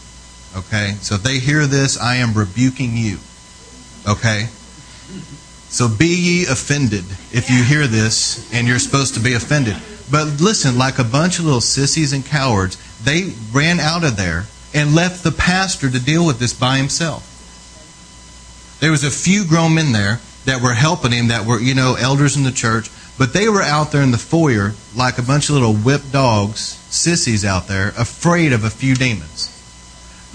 Okay, 0.57 0.95
so 1.01 1.15
if 1.15 1.23
they 1.23 1.37
hear 1.37 1.67
this, 1.67 1.99
I 1.99 2.15
am 2.15 2.33
rebuking 2.33 2.97
you. 2.97 3.19
Okay. 4.07 4.47
So 5.69 5.87
be 5.87 6.07
ye 6.07 6.45
offended 6.45 7.03
if 7.31 7.49
you 7.49 7.63
hear 7.63 7.85
this 7.85 8.51
and 8.53 8.67
you're 8.67 8.79
supposed 8.79 9.13
to 9.13 9.19
be 9.19 9.33
offended. 9.33 9.75
But 10.09 10.41
listen, 10.41 10.77
like 10.77 10.97
a 10.97 11.03
bunch 11.03 11.37
of 11.37 11.45
little 11.45 11.61
sissies 11.61 12.13
and 12.13 12.25
cowards, 12.25 12.77
they 13.03 13.33
ran 13.51 13.79
out 13.79 14.03
of 14.03 14.15
there 14.15 14.45
and 14.73 14.95
left 14.95 15.23
the 15.23 15.31
pastor 15.31 15.89
to 15.91 15.99
deal 15.99 16.25
with 16.25 16.39
this 16.39 16.53
by 16.53 16.77
himself. 16.77 17.23
There 18.79 18.91
was 18.91 19.03
a 19.03 19.11
few 19.11 19.45
grown 19.45 19.75
men 19.75 19.91
there 19.91 20.21
that 20.45 20.61
were 20.61 20.73
helping 20.73 21.11
him 21.11 21.27
that 21.27 21.45
were, 21.45 21.59
you 21.59 21.75
know, 21.75 21.95
elders 21.99 22.37
in 22.37 22.43
the 22.43 22.51
church, 22.51 22.89
but 23.17 23.33
they 23.33 23.49
were 23.49 23.61
out 23.61 23.91
there 23.91 24.01
in 24.01 24.11
the 24.11 24.17
foyer 24.17 24.73
like 24.95 25.17
a 25.17 25.23
bunch 25.23 25.49
of 25.49 25.55
little 25.55 25.75
whipped 25.75 26.11
dogs, 26.11 26.61
sissies 26.89 27.43
out 27.43 27.67
there, 27.67 27.89
afraid 27.89 28.53
of 28.53 28.63
a 28.63 28.69
few 28.69 28.95
demons. 28.95 29.56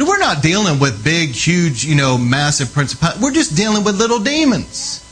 We're 0.07 0.19
not 0.19 0.43
dealing 0.43 0.79
with 0.79 1.05
big, 1.05 1.31
huge, 1.31 1.85
you 1.85 1.95
know, 1.95 2.19
massive 2.19 2.73
principalities. 2.73 3.23
We're 3.23 3.33
just 3.33 3.57
dealing 3.57 3.85
with 3.85 3.97
little 3.97 4.19
demons 4.19 5.03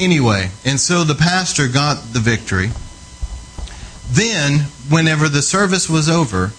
anyway, 0.00 0.50
and 0.64 0.80
so 0.80 1.04
the 1.04 1.14
pastor 1.14 1.68
got 1.68 2.12
the 2.12 2.18
victory. 2.18 2.70
Then, 4.10 4.60
whenever 4.88 5.28
the 5.28 5.42
service 5.42 5.88
was 5.88 6.08
over, 6.08 6.52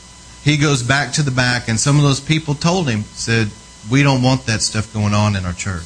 he 0.43 0.57
goes 0.57 0.83
back 0.83 1.13
to 1.13 1.23
the 1.23 1.31
back, 1.31 1.67
and 1.67 1.79
some 1.79 1.97
of 1.97 2.03
those 2.03 2.19
people 2.21 2.55
told 2.55 2.87
him, 2.87 3.03
said, 3.03 3.49
We 3.89 4.03
don't 4.03 4.21
want 4.21 4.45
that 4.45 4.61
stuff 4.61 4.93
going 4.93 5.13
on 5.13 5.35
in 5.35 5.45
our 5.45 5.53
church. 5.53 5.83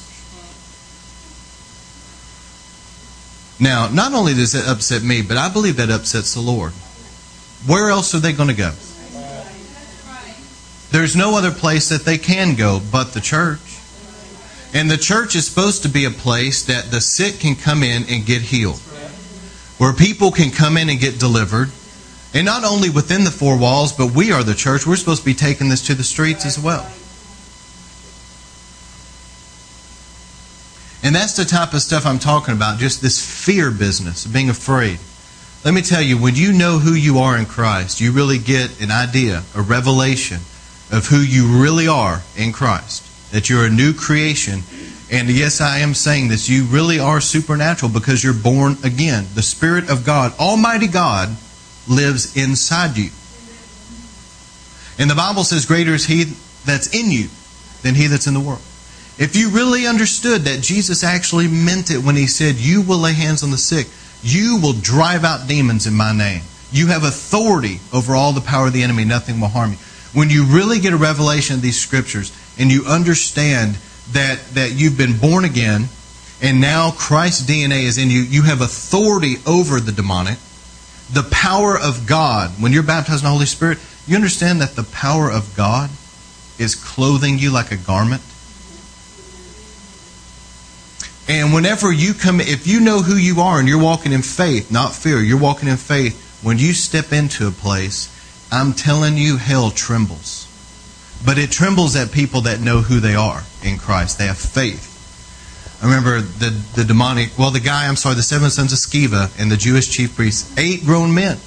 Now, 3.60 3.88
not 3.88 4.14
only 4.14 4.34
does 4.34 4.54
it 4.54 4.68
upset 4.68 5.02
me, 5.02 5.22
but 5.22 5.38
I 5.38 5.52
believe 5.52 5.78
that 5.78 5.90
upsets 5.90 6.34
the 6.34 6.42
Lord. 6.42 6.74
Where 7.66 7.90
else 7.90 8.14
are 8.14 8.20
they 8.20 8.34
going 8.34 8.50
to 8.50 8.56
go? 8.56 8.74
There's 10.96 11.14
no 11.14 11.38
other 11.38 11.52
place 11.52 11.90
that 11.90 12.06
they 12.06 12.18
can 12.18 12.56
go 12.56 12.80
but 12.90 13.12
the 13.12 13.20
church. 13.20 13.82
And 14.74 14.90
the 14.90 14.96
church 14.96 15.36
is 15.36 15.46
supposed 15.46 15.84
to 15.84 15.90
be 15.90 16.06
a 16.06 16.10
place 16.10 16.64
that 16.68 16.86
the 16.86 17.02
sick 17.02 17.42
can 17.42 17.58
come 17.58 17.84
in 17.84 18.06
and 18.08 18.26
get 18.26 18.42
healed, 18.42 18.80
where 19.78 19.92
people 19.92 20.32
can 20.32 20.52
come 20.52 20.78
in 20.78 20.88
and 20.88 20.98
get 20.98 21.20
delivered. 21.20 21.70
And 22.34 22.46
not 22.46 22.64
only 22.64 22.90
within 22.90 23.26
the 23.26 23.30
four 23.30 23.60
walls, 23.60 23.92
but 23.92 24.16
we 24.16 24.32
are 24.32 24.42
the 24.42 24.54
church. 24.54 24.88
We're 24.88 24.96
supposed 24.96 25.24
to 25.24 25.26
be 25.26 25.34
taking 25.34 25.68
this 25.68 25.86
to 25.88 25.96
the 25.96 26.04
streets 26.06 26.46
as 26.46 26.58
well. 26.58 26.90
And 31.04 31.14
that's 31.14 31.36
the 31.36 31.44
type 31.44 31.74
of 31.74 31.82
stuff 31.82 32.06
I'm 32.06 32.20
talking 32.20 32.56
about, 32.56 32.80
just 32.80 33.02
this 33.02 33.20
fear 33.20 33.70
business, 33.70 34.26
being 34.26 34.50
afraid. 34.50 35.00
Let 35.66 35.74
me 35.74 35.82
tell 35.82 36.02
you, 36.02 36.18
when 36.18 36.36
you 36.36 36.54
know 36.54 36.80
who 36.80 36.94
you 36.94 37.18
are 37.18 37.38
in 37.38 37.48
Christ, 37.48 38.00
you 38.00 38.14
really 38.14 38.38
get 38.38 38.80
an 38.80 38.92
idea, 38.92 39.44
a 39.54 39.62
revelation 39.62 40.40
of 40.92 41.08
who 41.08 41.20
you 41.20 41.62
really 41.62 41.88
are 41.88 42.22
in 42.38 42.52
Christ 42.52 43.06
that 43.32 43.50
you're 43.50 43.66
a 43.66 43.70
new 43.70 43.94
creation. 43.94 44.62
And 45.12 45.30
yes, 45.30 45.60
I 45.60 45.80
am 45.80 45.94
saying 45.94 46.30
this. 46.30 46.50
You 46.50 46.64
really 46.64 47.00
are 47.00 47.20
supernatural 47.20 47.92
because 47.92 48.24
you're 48.24 48.34
born 48.34 48.78
again. 48.84 49.26
The 49.36 49.42
Spirit 49.42 49.90
of 49.90 50.06
God, 50.06 50.34
Almighty 50.40 50.88
God, 50.88 51.36
lives 51.88 52.36
inside 52.38 52.98
you. 52.98 53.10
And 54.98 55.10
the 55.10 55.16
Bible 55.16 55.44
says, 55.44 55.66
Greater 55.66 55.94
is 55.94 56.06
He 56.06 56.24
that's 56.64 56.94
in 56.96 57.12
you 57.12 57.28
than 57.82 57.96
He 57.96 58.08
that's 58.08 58.28
in 58.28 58.34
the 58.34 58.40
world. 58.40 58.62
If 59.18 59.36
you 59.36 59.50
really 59.50 59.86
understood 59.86 60.42
that 60.44 60.62
Jesus 60.62 61.04
actually 61.04 61.48
meant 61.48 61.92
it 61.92 62.00
when 62.00 62.16
He 62.16 62.28
said, 62.28 62.56
You 62.56 62.82
will 62.82 63.00
lay 63.00 63.14
hands 63.14 63.44
on 63.44 63.52
the 63.52 63.58
sick, 63.58 63.88
you 64.24 64.60
will 64.62 64.74
drive 64.74 65.24
out 65.24 65.48
demons 65.48 65.86
in 65.86 65.94
my 65.94 66.14
name. 66.14 66.42
You 66.72 66.88
have 66.88 67.04
authority 67.04 67.80
over 67.94 68.16
all 68.16 68.34
the 68.34 68.42
power 68.42 68.68
of 68.68 68.74
the 68.74 68.84
enemy, 68.84 69.06
nothing 69.06 69.40
will 69.40 69.50
harm 69.50 69.72
you. 69.72 69.78
When 70.16 70.32
you 70.32 70.46
really 70.46 70.80
get 70.80 70.94
a 70.94 70.98
revelation 70.98 71.56
of 71.56 71.62
these 71.62 71.80
scriptures, 71.80 72.36
and 72.58 72.72
you 72.72 72.86
understand 72.86 73.78
that, 74.12 74.40
that 74.56 74.72
you've 74.72 74.98
been 74.98 75.18
born 75.18 75.46
again 75.46 75.90
and 76.42 76.60
now 76.60 76.92
Christ's 76.92 77.50
DNA 77.50 77.84
is 77.84 77.98
in 77.98 78.10
you, 78.10 78.22
you 78.22 78.44
have 78.44 78.62
authority 78.62 79.38
over 79.48 79.80
the 79.80 79.92
demonic. 79.92 80.38
The 81.12 81.28
power 81.32 81.78
of 81.78 82.08
God, 82.08 82.52
when 82.62 82.74
you're 82.74 82.84
baptized 82.84 83.24
in 83.24 83.26
the 83.26 83.32
Holy 83.32 83.46
Spirit, 83.46 83.80
you 84.06 84.16
understand 84.16 84.62
that 84.62 84.76
the 84.76 84.84
power 84.84 85.32
of 85.32 85.56
God 85.56 85.90
is 86.60 86.76
clothing 86.76 87.40
you 87.40 87.52
like 87.52 87.72
a 87.72 87.78
garment. 87.78 88.22
And 91.28 91.54
whenever 91.54 91.92
you 91.92 92.14
come, 92.14 92.40
if 92.40 92.68
you 92.68 92.80
know 92.80 93.02
who 93.02 93.16
you 93.16 93.42
are 93.42 93.60
and 93.60 93.68
you're 93.68 93.82
walking 93.82 94.12
in 94.12 94.22
faith, 94.22 94.72
not 94.72 94.94
fear, 94.94 95.20
you're 95.20 95.40
walking 95.40 95.70
in 95.70 95.78
faith, 95.78 96.22
when 96.44 96.60
you 96.60 96.74
step 96.74 97.12
into 97.12 97.48
a 97.48 97.52
place, 97.52 98.12
I'm 98.52 98.74
telling 98.74 99.18
you, 99.18 99.38
hell 99.38 99.72
trembles. 99.72 100.48
But 101.26 101.38
it 101.38 101.52
trembles 101.52 101.96
at 101.96 102.12
people 102.12 102.42
that 102.42 102.60
know 102.60 102.82
who 102.82 103.00
they 103.00 103.16
are 103.16 103.44
in 103.64 103.78
Christ. 103.78 104.18
They 104.18 104.28
have 104.28 104.38
faith. 104.38 104.92
I 105.82 105.86
remember 105.86 106.22
the, 106.22 106.50
the 106.76 106.84
demonic, 106.84 107.38
well, 107.38 107.52
the 107.52 107.60
guy, 107.60 107.88
I'm 107.88 107.96
sorry, 107.96 108.16
the 108.16 108.24
seven 108.24 108.50
sons 108.50 108.72
of 108.72 108.80
Sceva 108.80 109.38
and 109.40 109.52
the 109.52 109.58
Jewish 109.58 109.90
chief 109.90 110.16
priests, 110.16 110.58
eight 110.58 110.86
grown 110.86 111.14
men. 111.14 111.38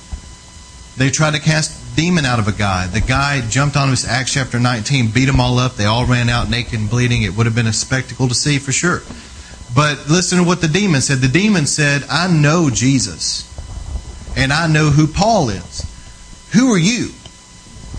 They 0.96 1.10
tried 1.10 1.34
to 1.34 1.40
cast 1.40 1.96
demon 1.96 2.24
out 2.24 2.38
of 2.38 2.46
a 2.46 2.52
guy. 2.52 2.86
The 2.86 3.00
guy 3.00 3.40
jumped 3.48 3.76
on 3.76 3.88
him, 3.88 3.96
Acts 4.06 4.32
chapter 4.32 4.60
19, 4.60 5.10
beat 5.10 5.24
them 5.24 5.40
all 5.40 5.58
up. 5.58 5.74
They 5.74 5.84
all 5.84 6.06
ran 6.06 6.28
out 6.28 6.50
naked 6.50 6.78
and 6.78 6.90
bleeding. 6.90 7.22
It 7.22 7.36
would 7.36 7.46
have 7.46 7.54
been 7.54 7.66
a 7.66 7.72
spectacle 7.72 8.28
to 8.28 8.34
see 8.34 8.58
for 8.58 8.72
sure. 8.72 9.02
But 9.74 10.08
listen 10.08 10.38
to 10.38 10.44
what 10.44 10.60
the 10.60 10.68
demon 10.68 11.00
said. 11.00 11.18
The 11.18 11.28
demon 11.28 11.66
said, 11.66 12.04
I 12.10 12.28
know 12.28 12.70
Jesus, 12.70 13.44
and 14.36 14.52
I 14.52 14.66
know 14.66 14.90
who 14.90 15.06
Paul 15.06 15.50
is. 15.50 15.84
Who 16.52 16.72
are 16.72 16.78
you? 16.78 17.08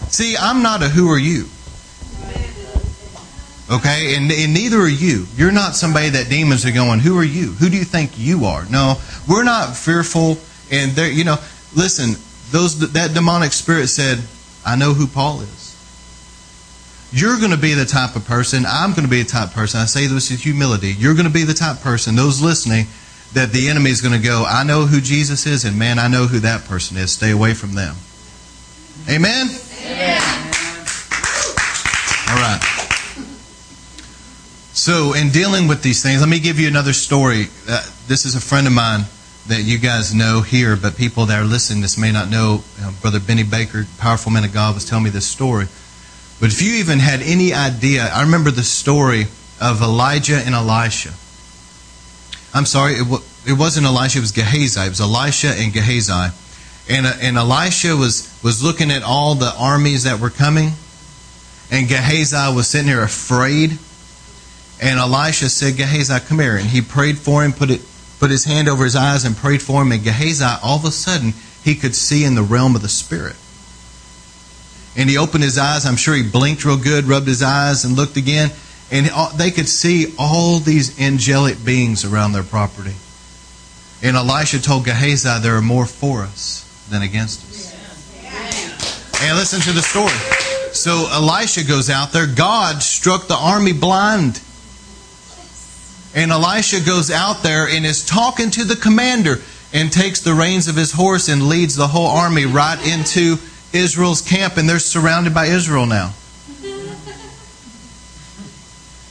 See, 0.10 0.36
I'm 0.38 0.64
not 0.64 0.82
a 0.82 0.90
who 0.90 1.10
are 1.12 1.20
you. 1.20 1.48
Okay? 3.72 4.16
And, 4.16 4.32
and 4.32 4.54
neither 4.54 4.80
are 4.80 4.88
you. 4.88 5.28
You're 5.36 5.52
not 5.52 5.76
somebody 5.76 6.10
that 6.10 6.30
demons 6.30 6.66
are 6.66 6.72
going, 6.72 7.00
who 7.00 7.18
are 7.20 7.24
you? 7.24 7.52
Who 7.52 7.70
do 7.70 7.78
you 7.78 7.84
think 7.84 8.18
you 8.18 8.46
are? 8.46 8.66
No, 8.66 8.96
we're 9.28 9.44
not 9.44 9.76
fearful. 9.76 10.38
And 10.72 10.92
there, 10.94 11.12
you 11.12 11.24
know, 11.24 11.38
listen, 11.76 12.16
those 12.52 12.80
that 12.94 13.14
demonic 13.14 13.54
spirit 13.54 13.88
said, 13.88 14.20
I 14.66 14.76
know 14.76 14.94
who 14.94 15.06
Paul 15.08 15.42
is. 15.42 15.60
You're 17.12 17.38
going 17.40 17.52
to 17.52 17.58
be 17.58 17.74
the 17.74 17.86
type 17.86 18.16
of 18.16 18.26
person, 18.26 18.66
I'm 18.68 18.92
going 18.92 19.04
to 19.04 19.10
be 19.10 19.24
the 19.24 19.30
type 19.30 19.52
person, 19.52 19.80
I 19.80 19.86
say 19.86 20.06
this 20.06 20.30
with 20.30 20.42
humility, 20.42 20.90
you're 20.92 21.16
going 21.16 21.26
to 21.26 21.34
be 21.34 21.44
the 21.44 21.56
type 21.56 21.80
person, 21.80 22.16
those 22.16 22.40
listening, 22.40 22.86
that 23.34 23.52
the 23.52 23.68
enemy 23.68 23.90
is 23.90 24.02
going 24.02 24.20
to 24.20 24.24
go, 24.24 24.46
I 24.48 24.64
know 24.64 24.86
who 24.86 25.02
Jesus 25.02 25.48
is, 25.48 25.66
and 25.66 25.78
man, 25.78 25.98
I 25.98 26.08
know 26.08 26.28
who 26.28 26.40
that 26.42 26.66
person 26.66 26.98
is. 26.98 27.12
Stay 27.12 27.32
away 27.32 27.56
from 27.56 27.74
them. 27.74 27.96
Amen? 29.08 29.48
Amen. 29.48 30.22
All 32.30 32.36
right. 32.36 32.60
So, 34.74 35.14
in 35.14 35.30
dealing 35.30 35.68
with 35.68 35.84
these 35.84 36.02
things, 36.04 36.22
let 36.22 36.30
me 36.30 36.40
give 36.40 36.60
you 36.60 36.68
another 36.68 36.94
story. 36.94 37.48
Uh, 37.68 37.86
this 38.08 38.26
is 38.26 38.36
a 38.36 38.42
friend 38.42 38.66
of 38.68 38.74
mine 38.74 39.02
that 39.48 39.64
you 39.64 39.78
guys 39.80 40.14
know 40.14 40.42
here, 40.42 40.76
but 40.76 40.96
people 40.96 41.26
that 41.26 41.42
are 41.42 41.46
listening 41.46 41.82
this 41.82 41.98
may 41.98 42.12
not 42.12 42.30
know. 42.30 42.64
Uh, 42.82 42.92
Brother 43.02 43.20
Benny 43.20 43.44
Baker, 43.44 43.86
powerful 43.98 44.32
man 44.32 44.44
of 44.44 44.54
God, 44.54 44.76
was 44.76 44.86
telling 44.86 45.04
me 45.04 45.10
this 45.10 45.28
story. 45.28 45.66
But 46.40 46.52
if 46.54 46.62
you 46.62 46.76
even 46.76 47.00
had 47.00 47.22
any 47.22 47.54
idea, 47.54 48.08
I 48.14 48.22
remember 48.22 48.52
the 48.52 48.64
story 48.64 49.26
of 49.60 49.82
Elijah 49.82 50.38
and 50.38 50.54
Elisha. 50.56 51.10
I'm 52.54 52.66
sorry, 52.66 52.94
it, 52.94 53.08
wa- 53.08 53.22
it 53.46 53.54
wasn't 53.54 53.86
Elisha, 53.86 54.20
it 54.20 54.22
was 54.22 54.32
Gehazi. 54.32 54.80
It 54.82 54.90
was 54.90 55.02
Elisha 55.02 55.50
and 55.58 55.74
Gehazi. 55.74 56.34
And, 56.90 57.06
uh, 57.06 57.14
and 57.22 57.38
Elisha 57.38 57.96
was, 57.96 58.36
was 58.44 58.64
looking 58.64 58.90
at 58.90 59.04
all 59.04 59.36
the 59.36 59.54
armies 59.58 60.04
that 60.04 60.20
were 60.20 60.32
coming. 60.32 60.72
And 61.72 61.88
Gehazi 61.88 62.54
was 62.54 62.68
sitting 62.68 62.88
there 62.88 63.04
afraid. 63.04 63.78
And 64.82 65.00
Elisha 65.00 65.50
said, 65.50 65.78
Gehazi, 65.78 66.20
come 66.26 66.40
here. 66.40 66.58
And 66.58 66.66
he 66.66 66.82
prayed 66.82 67.20
for 67.20 67.44
him, 67.44 67.54
put, 67.54 67.70
it, 67.70 67.82
put 68.20 68.32
his 68.32 68.44
hand 68.44 68.68
over 68.68 68.84
his 68.84 68.96
eyes 68.96 69.24
and 69.24 69.38
prayed 69.38 69.62
for 69.62 69.84
him. 69.84 69.92
And 69.92 70.04
Gehazi, 70.04 70.44
all 70.64 70.78
of 70.78 70.86
a 70.86 70.92
sudden, 70.92 71.34
he 71.64 71.76
could 71.76 71.94
see 71.94 72.26
in 72.26 72.34
the 72.34 72.42
realm 72.42 72.76
of 72.76 72.82
the 72.82 72.90
Spirit. 72.90 73.36
And 74.98 75.08
he 75.08 75.18
opened 75.18 75.44
his 75.44 75.60
eyes. 75.60 75.86
I'm 75.86 75.96
sure 75.96 76.16
he 76.16 76.24
blinked 76.24 76.66
real 76.66 76.76
good, 76.76 77.06
rubbed 77.06 77.28
his 77.28 77.44
eyes, 77.44 77.86
and 77.86 77.96
looked 77.96 78.18
again. 78.18 78.50
And 78.92 79.12
they 79.38 79.52
could 79.52 79.70
see 79.70 80.16
all 80.18 80.58
these 80.58 81.00
angelic 81.00 81.64
beings 81.64 82.04
around 82.04 82.32
their 82.32 82.42
property. 82.42 82.96
And 84.02 84.18
Elisha 84.18 84.60
told 84.60 84.86
Gehazi, 84.86 85.40
There 85.40 85.56
are 85.56 85.62
more 85.62 85.86
for 85.86 86.24
us 86.24 86.66
than 86.90 87.02
against 87.02 87.44
us. 87.50 87.76
And 89.22 89.38
listen 89.38 89.60
to 89.62 89.72
the 89.74 89.82
story. 89.82 90.14
So 90.74 91.10
Elisha 91.12 91.66
goes 91.66 91.90
out 91.90 92.12
there. 92.12 92.26
God 92.26 92.82
struck 92.82 93.28
the 93.28 93.36
army 93.36 93.74
blind. 93.74 94.42
And 96.16 96.32
Elisha 96.32 96.84
goes 96.86 97.12
out 97.12 97.44
there 97.44 97.68
and 97.68 97.86
is 97.86 98.06
talking 98.06 98.50
to 98.52 98.64
the 98.64 98.76
commander 98.76 99.42
and 99.74 99.92
takes 99.92 100.22
the 100.22 100.34
reins 100.34 100.68
of 100.68 100.76
his 100.76 100.92
horse 100.92 101.28
and 101.30 101.48
leads 101.48 101.76
the 101.76 101.88
whole 101.88 102.08
army 102.08 102.46
right 102.46 102.80
into 102.88 103.38
Israel's 103.74 104.22
camp. 104.22 104.58
And 104.58 104.68
they're 104.68 104.80
surrounded 104.80 105.34
by 105.34 105.48
Israel 105.48 105.86
now. 105.86 106.14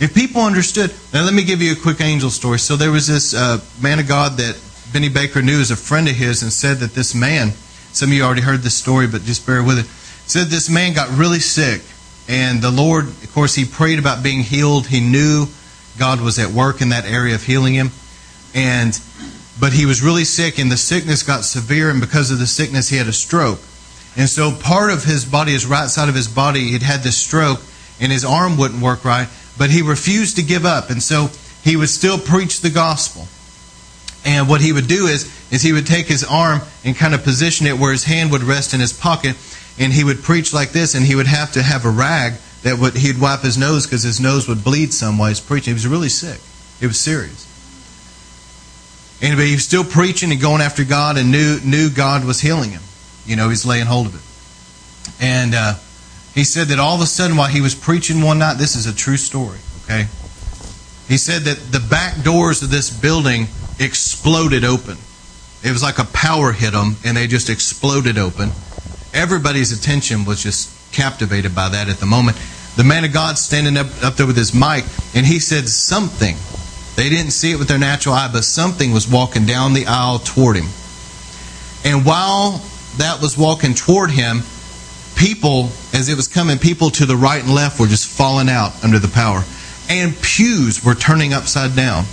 If 0.01 0.15
people 0.15 0.43
understood, 0.43 0.95
now 1.13 1.25
let 1.25 1.35
me 1.35 1.43
give 1.43 1.61
you 1.61 1.73
a 1.73 1.77
quick 1.77 2.01
angel 2.01 2.31
story. 2.31 2.61
So 2.61 2.77
there 2.77 2.93
was 2.93 3.09
this 3.09 3.35
uh, 3.35 3.61
man 3.83 3.99
of 3.99 4.07
God 4.07 4.37
that 4.39 4.57
Benny 4.93 5.09
Baker 5.09 5.43
knew 5.43 5.61
as 5.61 5.73
a 5.73 5.77
friend 5.77 6.09
of 6.09 6.15
his 6.15 6.43
and 6.43 6.53
said 6.53 6.79
that 6.79 6.95
this 6.95 7.17
man, 7.17 7.53
some 7.93 8.11
of 8.11 8.15
you 8.15 8.23
already 8.23 8.43
heard 8.43 8.61
this 8.61 8.75
story, 8.75 9.07
but 9.07 9.23
just 9.23 9.47
bear 9.47 9.63
with 9.63 9.79
it, 9.79 9.87
said 10.29 10.49
this 10.49 10.69
man 10.69 10.93
got 10.93 11.09
really 11.17 11.41
sick. 11.41 11.83
And 12.29 12.61
the 12.61 12.71
Lord, 12.71 13.07
of 13.07 13.33
course, 13.33 13.55
he 13.55 13.65
prayed 13.65 13.99
about 13.99 14.23
being 14.23 14.43
healed. 14.43 14.87
He 14.87 15.01
knew 15.01 15.47
God 15.99 16.21
was 16.21 16.39
at 16.39 16.51
work 16.51 16.83
in 16.83 16.91
that 16.91 17.07
area 17.07 17.35
of 17.35 17.43
healing 17.43 17.75
him. 17.75 17.91
And 18.55 18.99
but 19.61 19.73
he 19.73 19.87
was 19.87 20.03
really 20.03 20.25
sick 20.25 20.59
and 20.59 20.71
the 20.71 20.77
sickness 20.77 21.25
got 21.25 21.43
severe 21.43 21.91
and 21.91 22.01
because 22.01 22.31
of 22.31 22.39
the 22.39 22.47
sickness 22.47 22.89
he 22.89 22.97
had 22.97 23.09
a 23.09 23.13
stroke. 23.13 23.59
And 24.17 24.29
so 24.29 24.53
part 24.53 24.91
of 24.93 25.05
his 25.05 25.25
body, 25.25 25.53
his 25.53 25.67
right 25.67 25.89
side 25.89 26.09
of 26.09 26.15
his 26.15 26.29
body, 26.29 26.61
he 26.61 26.73
had 26.75 26.83
had 26.83 27.01
this 27.01 27.17
stroke 27.17 27.61
and 28.01 28.13
his 28.13 28.25
arm 28.25 28.57
wouldn't 28.57 28.83
work 28.83 29.05
right 29.05 29.29
but 29.59 29.71
he 29.71 29.83
refused 29.83 30.37
to 30.37 30.43
give 30.43 30.65
up. 30.65 30.89
And 30.89 31.03
so 31.03 31.29
he 31.63 31.77
would 31.77 31.91
still 31.91 32.17
preach 32.17 32.61
the 32.61 32.71
gospel. 32.71 33.27
And 34.25 34.49
what 34.49 34.61
he 34.61 34.73
would 34.73 34.87
do 34.87 35.07
is, 35.07 35.25
is 35.51 35.63
he 35.63 35.73
would 35.73 35.87
take 35.87 36.07
his 36.07 36.25
arm 36.25 36.61
and 36.85 36.97
kind 36.97 37.15
of 37.15 37.23
position 37.23 37.67
it 37.67 37.79
where 37.79 37.93
his 37.93 38.05
hand 38.05 38.31
would 38.31 38.43
rest 38.43 38.75
in 38.75 38.81
his 38.81 38.93
pocket, 38.93 39.37
and 39.79 39.93
he 39.93 40.05
would 40.05 40.23
preach 40.23 40.53
like 40.53 40.71
this, 40.71 40.95
and 40.95 41.07
he 41.07 41.15
would 41.15 41.27
have 41.27 41.53
to 41.53 41.63
have 41.63 41.85
a 41.85 41.91
rag 41.91 42.35
that 42.63 42.79
would 42.79 42.95
he'd 42.97 43.21
wipe 43.21 43.41
his 43.41 43.57
nose 43.57 43.87
because 43.87 44.03
his 44.03 44.21
nose 44.21 44.49
would 44.49 44.65
bleed 44.65 44.93
some 44.93 45.19
while 45.19 45.29
he's 45.29 45.41
preaching. 45.41 45.71
He 45.71 45.75
was 45.75 45.87
really 45.87 46.09
sick. 46.09 46.41
It 46.81 46.87
was 46.87 46.99
serious. 46.99 47.47
Anyway, 49.21 49.47
he 49.47 49.55
was 49.55 49.65
still 49.65 49.85
preaching 49.85 50.31
and 50.33 50.41
going 50.41 50.61
after 50.61 50.85
God, 50.85 51.17
and 51.17 51.31
knew 51.31 51.59
knew 51.65 51.91
God 51.91 52.25
was 52.25 52.41
healing 52.41 52.71
him. 52.71 52.83
You 53.27 53.37
know, 53.37 53.49
he's 53.49 53.65
laying 53.67 53.87
hold 53.87 54.07
of 54.07 54.15
it. 54.15 55.21
And 55.21 55.55
uh, 55.55 55.75
he 56.35 56.45
said 56.45 56.69
that 56.69 56.79
all 56.79 56.95
of 56.95 57.01
a 57.01 57.07
sudden, 57.07 57.37
while 57.37 57.49
he 57.49 57.61
was 57.61 57.75
preaching 57.75 58.23
one 58.23 58.39
night, 58.39 58.59
this 58.59 58.77
is 58.77 58.87
a 58.87 58.95
true 58.95 59.17
story, 59.17 59.59
okay? 59.85 60.07
He 61.09 61.17
said 61.17 61.43
that 61.43 61.59
the 61.73 61.81
back 61.81 62.23
doors 62.23 62.63
of 62.63 62.71
this 62.71 62.91
building 62.91 63.49
exploded 63.81 64.65
open. 64.65 64.99
It 65.63 65.73
was 65.73 65.83
like 65.83 65.99
a 65.99 66.05
power 66.05 66.53
hit 66.53 66.73
them, 66.73 66.97
and 67.05 67.17
they 67.17 67.27
just 67.27 67.51
exploded 67.51 68.19
open. 68.19 68.51
Everybody's 69.13 69.73
attention 69.73 70.25
was 70.25 70.43
just 70.43 70.71
captivated 70.93 71.55
by 71.55 71.69
that 71.71 71.89
at 71.89 71.99
the 71.99 72.07
moment. 72.07 72.37
The 72.77 72.85
man 72.85 73.05
of 73.05 73.13
God 73.13 73.39
standing 73.39 73.77
up, 73.77 73.87
up 74.05 74.15
there 74.15 74.27
with 74.27 74.37
his 74.37 74.55
mic, 74.55 74.85
and 75.15 75.27
he 75.27 75.41
said 75.41 75.69
something. 75.69 76.37
They 76.95 77.09
didn't 77.09 77.33
see 77.33 77.53
it 77.53 77.59
with 77.59 77.69
their 77.69 77.79
natural 77.79 78.15
eye, 78.15 78.31
but 78.33 78.45
something 78.45 78.93
was 78.93 79.09
walking 79.09 79.47
down 79.47 79.73
the 79.73 79.87
aisle 79.87 80.21
toward 80.21 80.57
him. 80.57 80.67
And 81.85 82.05
while 82.05 82.63
that 82.99 83.19
was 83.21 83.37
walking 83.37 83.75
toward 83.75 84.11
him, 84.11 84.43
people, 85.17 85.71
as 85.93 86.09
it 86.09 86.17
was 86.17 86.29
coming, 86.29 86.59
people 86.59 86.91
to 86.91 87.07
the 87.07 87.17
right 87.17 87.43
and 87.43 87.55
left 87.55 87.81
were 87.81 87.87
just 87.87 88.07
falling 88.07 88.49
out 88.49 88.73
under 88.85 88.99
the 88.99 89.09
power. 89.09 89.43
And 89.91 90.15
pews 90.21 90.85
were 90.85 90.95
turning 90.95 91.33
upside 91.33 91.75
down. 91.75 92.05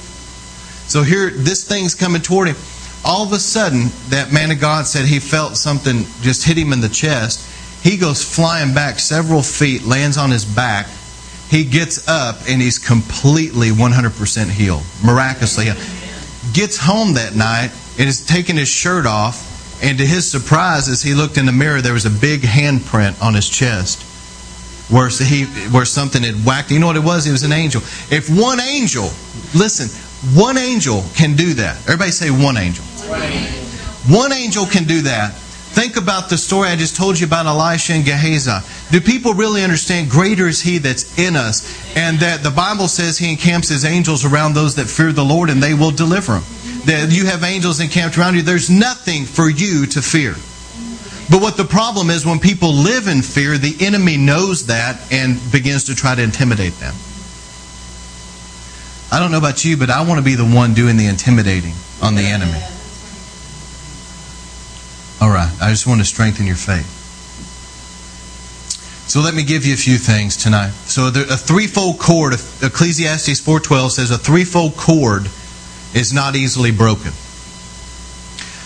So 0.87 1.03
here, 1.03 1.29
this 1.29 1.67
thing's 1.67 1.93
coming 1.93 2.21
toward 2.21 2.47
him. 2.47 2.55
All 3.05 3.23
of 3.23 3.31
a 3.33 3.39
sudden, 3.39 3.87
that 4.09 4.33
man 4.33 4.51
of 4.51 4.59
God 4.59 4.87
said 4.87 5.05
he 5.05 5.19
felt 5.19 5.57
something 5.57 6.05
just 6.21 6.43
hit 6.43 6.57
him 6.57 6.73
in 6.73 6.81
the 6.81 6.89
chest. 6.89 7.51
He 7.83 7.97
goes 7.97 8.23
flying 8.23 8.73
back 8.73 8.97
several 8.97 9.43
feet, 9.43 9.83
lands 9.83 10.17
on 10.17 10.31
his 10.31 10.43
back. 10.43 10.87
He 11.49 11.63
gets 11.63 12.07
up 12.07 12.37
and 12.49 12.59
he's 12.59 12.79
completely 12.79 13.69
100% 13.69 14.49
healed, 14.49 14.83
miraculously. 15.05 15.65
Gets 16.53 16.77
home 16.77 17.13
that 17.13 17.35
night 17.35 17.69
and 17.99 18.09
is 18.09 18.25
taking 18.25 18.55
his 18.55 18.67
shirt 18.67 19.05
off 19.05 19.55
and 19.81 19.97
to 19.97 20.05
his 20.05 20.29
surprise, 20.29 20.87
as 20.87 21.01
he 21.01 21.13
looked 21.13 21.37
in 21.37 21.45
the 21.45 21.51
mirror, 21.51 21.81
there 21.81 21.93
was 21.93 22.05
a 22.05 22.09
big 22.09 22.41
handprint 22.41 23.21
on 23.21 23.33
his 23.33 23.49
chest 23.49 24.01
where, 24.91 25.09
he, 25.09 25.45
where 25.69 25.85
something 25.85 26.23
had 26.23 26.45
whacked. 26.45 26.71
You 26.71 26.79
know 26.79 26.87
what 26.87 26.95
it 26.95 27.03
was? 27.03 27.27
It 27.27 27.31
was 27.31 27.43
an 27.43 27.51
angel. 27.51 27.81
If 28.09 28.29
one 28.29 28.59
angel, 28.59 29.09
listen, 29.53 29.89
one 30.39 30.57
angel 30.57 31.03
can 31.15 31.35
do 31.35 31.55
that. 31.55 31.77
Everybody 31.81 32.11
say 32.11 32.31
one 32.31 32.57
angel. 32.57 32.85
One 34.07 34.33
angel 34.33 34.65
can 34.65 34.83
do 34.85 35.01
that. 35.01 35.33
Think 35.33 35.97
about 35.97 36.29
the 36.29 36.37
story 36.37 36.69
I 36.69 36.75
just 36.75 36.95
told 36.95 37.19
you 37.19 37.27
about 37.27 37.47
Elisha 37.47 37.93
and 37.93 38.05
Gehazi. 38.05 38.65
Do 38.91 39.01
people 39.01 39.33
really 39.33 39.63
understand 39.63 40.09
greater 40.09 40.47
is 40.47 40.61
he 40.61 40.77
that's 40.77 41.17
in 41.19 41.35
us? 41.35 41.65
And 41.97 42.19
that 42.19 42.43
the 42.43 42.51
Bible 42.51 42.87
says 42.87 43.17
he 43.17 43.29
encamps 43.29 43.67
his 43.67 43.83
angels 43.83 44.23
around 44.23 44.53
those 44.53 44.75
that 44.75 44.85
fear 44.85 45.11
the 45.11 45.25
Lord 45.25 45.49
and 45.49 45.61
they 45.61 45.73
will 45.73 45.91
deliver 45.91 46.39
them 46.39 46.43
that 46.85 47.11
you 47.11 47.25
have 47.25 47.43
angels 47.43 47.79
encamped 47.79 48.17
around 48.17 48.35
you. 48.35 48.41
There's 48.41 48.69
nothing 48.69 49.25
for 49.25 49.49
you 49.49 49.85
to 49.87 50.01
fear. 50.01 50.33
But 51.29 51.41
what 51.41 51.57
the 51.57 51.65
problem 51.65 52.11
is 52.11 52.25
when 52.25 52.39
people 52.39 52.71
live 52.71 53.07
in 53.07 53.21
fear, 53.23 53.57
the 53.57 53.75
enemy 53.79 54.17
knows 54.17 54.67
that 54.67 55.11
and 55.11 55.39
begins 55.51 55.85
to 55.85 55.95
try 55.95 56.13
to 56.13 56.21
intimidate 56.21 56.73
them. 56.73 56.93
I 59.11 59.19
don't 59.19 59.31
know 59.31 59.39
about 59.39 59.65
you, 59.65 59.77
but 59.77 59.89
I 59.89 60.05
want 60.05 60.19
to 60.19 60.25
be 60.25 60.35
the 60.35 60.45
one 60.45 60.73
doing 60.73 60.97
the 60.97 61.07
intimidating 61.07 61.73
on 62.01 62.15
the 62.15 62.21
enemy. 62.21 62.61
All 65.21 65.29
right, 65.29 65.51
I 65.61 65.69
just 65.69 65.87
want 65.87 66.01
to 66.01 66.05
strengthen 66.05 66.45
your 66.45 66.57
faith. 66.57 67.03
So 69.07 69.21
let 69.21 69.33
me 69.33 69.43
give 69.43 69.65
you 69.65 69.73
a 69.73 69.77
few 69.77 69.97
things 69.97 70.35
tonight. 70.35 70.71
So 70.71 71.07
a 71.07 71.37
threefold 71.37 71.99
cord, 71.99 72.33
Ecclesiastes 72.33 73.39
4:12 73.39 73.91
says 73.91 74.11
a 74.11 74.17
threefold 74.17 74.75
cord 74.75 75.29
is 75.93 76.11
not 76.11 76.35
easily 76.35 76.71
broken. 76.71 77.13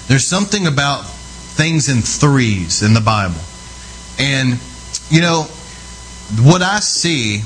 There's 0.08 0.26
something 0.26 0.66
about 0.66 1.06
things 1.06 1.88
in 1.88 2.02
threes 2.02 2.82
in 2.82 2.94
the 2.94 3.02
Bible. 3.02 3.42
And, 4.18 4.58
you 5.12 5.22
know, 5.22 5.44
what 6.40 6.64
I 6.64 6.80
see 6.80 7.44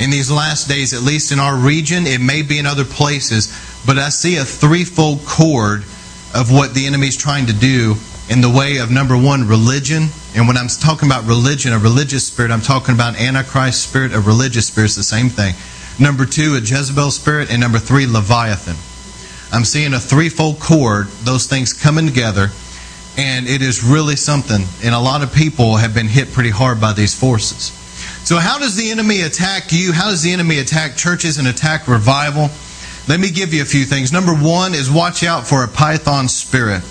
in 0.00 0.10
these 0.10 0.30
last 0.30 0.68
days, 0.68 0.94
at 0.94 1.02
least 1.02 1.30
in 1.30 1.38
our 1.38 1.54
region, 1.54 2.06
it 2.06 2.20
may 2.20 2.42
be 2.42 2.58
in 2.58 2.66
other 2.66 2.84
places, 2.84 3.52
but 3.86 3.98
I 3.98 4.08
see 4.08 4.36
a 4.36 4.44
threefold 4.44 5.24
cord 5.26 5.84
of 6.34 6.50
what 6.50 6.74
the 6.74 6.86
enemy's 6.86 7.16
trying 7.16 7.46
to 7.46 7.52
do 7.52 7.96
in 8.32 8.40
the 8.40 8.48
way 8.48 8.78
of 8.78 8.90
number 8.90 9.14
one, 9.14 9.46
religion. 9.46 10.08
And 10.34 10.48
when 10.48 10.56
I'm 10.56 10.68
talking 10.68 11.06
about 11.06 11.26
religion, 11.26 11.74
a 11.74 11.78
religious 11.78 12.26
spirit, 12.26 12.50
I'm 12.50 12.62
talking 12.62 12.94
about 12.94 13.20
Antichrist 13.20 13.86
spirit, 13.86 14.14
a 14.14 14.20
religious 14.20 14.68
spirit, 14.68 14.86
it's 14.86 14.96
the 14.96 15.02
same 15.02 15.28
thing. 15.28 15.54
Number 16.02 16.24
two, 16.24 16.54
a 16.54 16.60
Jezebel 16.60 17.10
spirit, 17.10 17.50
and 17.50 17.60
number 17.60 17.78
three, 17.78 18.06
Leviathan. 18.06 18.76
I'm 19.54 19.66
seeing 19.66 19.92
a 19.92 20.00
threefold 20.00 20.60
cord, 20.60 21.08
those 21.24 21.46
things 21.46 21.74
coming 21.74 22.06
together, 22.06 22.48
and 23.18 23.46
it 23.46 23.60
is 23.60 23.84
really 23.84 24.16
something. 24.16 24.64
And 24.82 24.94
a 24.94 24.98
lot 24.98 25.22
of 25.22 25.34
people 25.34 25.76
have 25.76 25.92
been 25.92 26.08
hit 26.08 26.32
pretty 26.32 26.48
hard 26.48 26.80
by 26.80 26.94
these 26.94 27.14
forces. 27.14 27.78
So, 28.26 28.38
how 28.38 28.58
does 28.58 28.76
the 28.76 28.90
enemy 28.90 29.20
attack 29.20 29.72
you? 29.72 29.92
How 29.92 30.08
does 30.08 30.22
the 30.22 30.32
enemy 30.32 30.58
attack 30.58 30.96
churches 30.96 31.36
and 31.36 31.46
attack 31.48 31.86
revival? 31.86 32.48
Let 33.08 33.20
me 33.20 33.30
give 33.30 33.52
you 33.52 33.60
a 33.60 33.66
few 33.66 33.84
things. 33.84 34.10
Number 34.10 34.32
one 34.32 34.72
is 34.72 34.90
watch 34.90 35.22
out 35.22 35.46
for 35.46 35.64
a 35.64 35.68
python 35.68 36.28
spirit. 36.28 36.82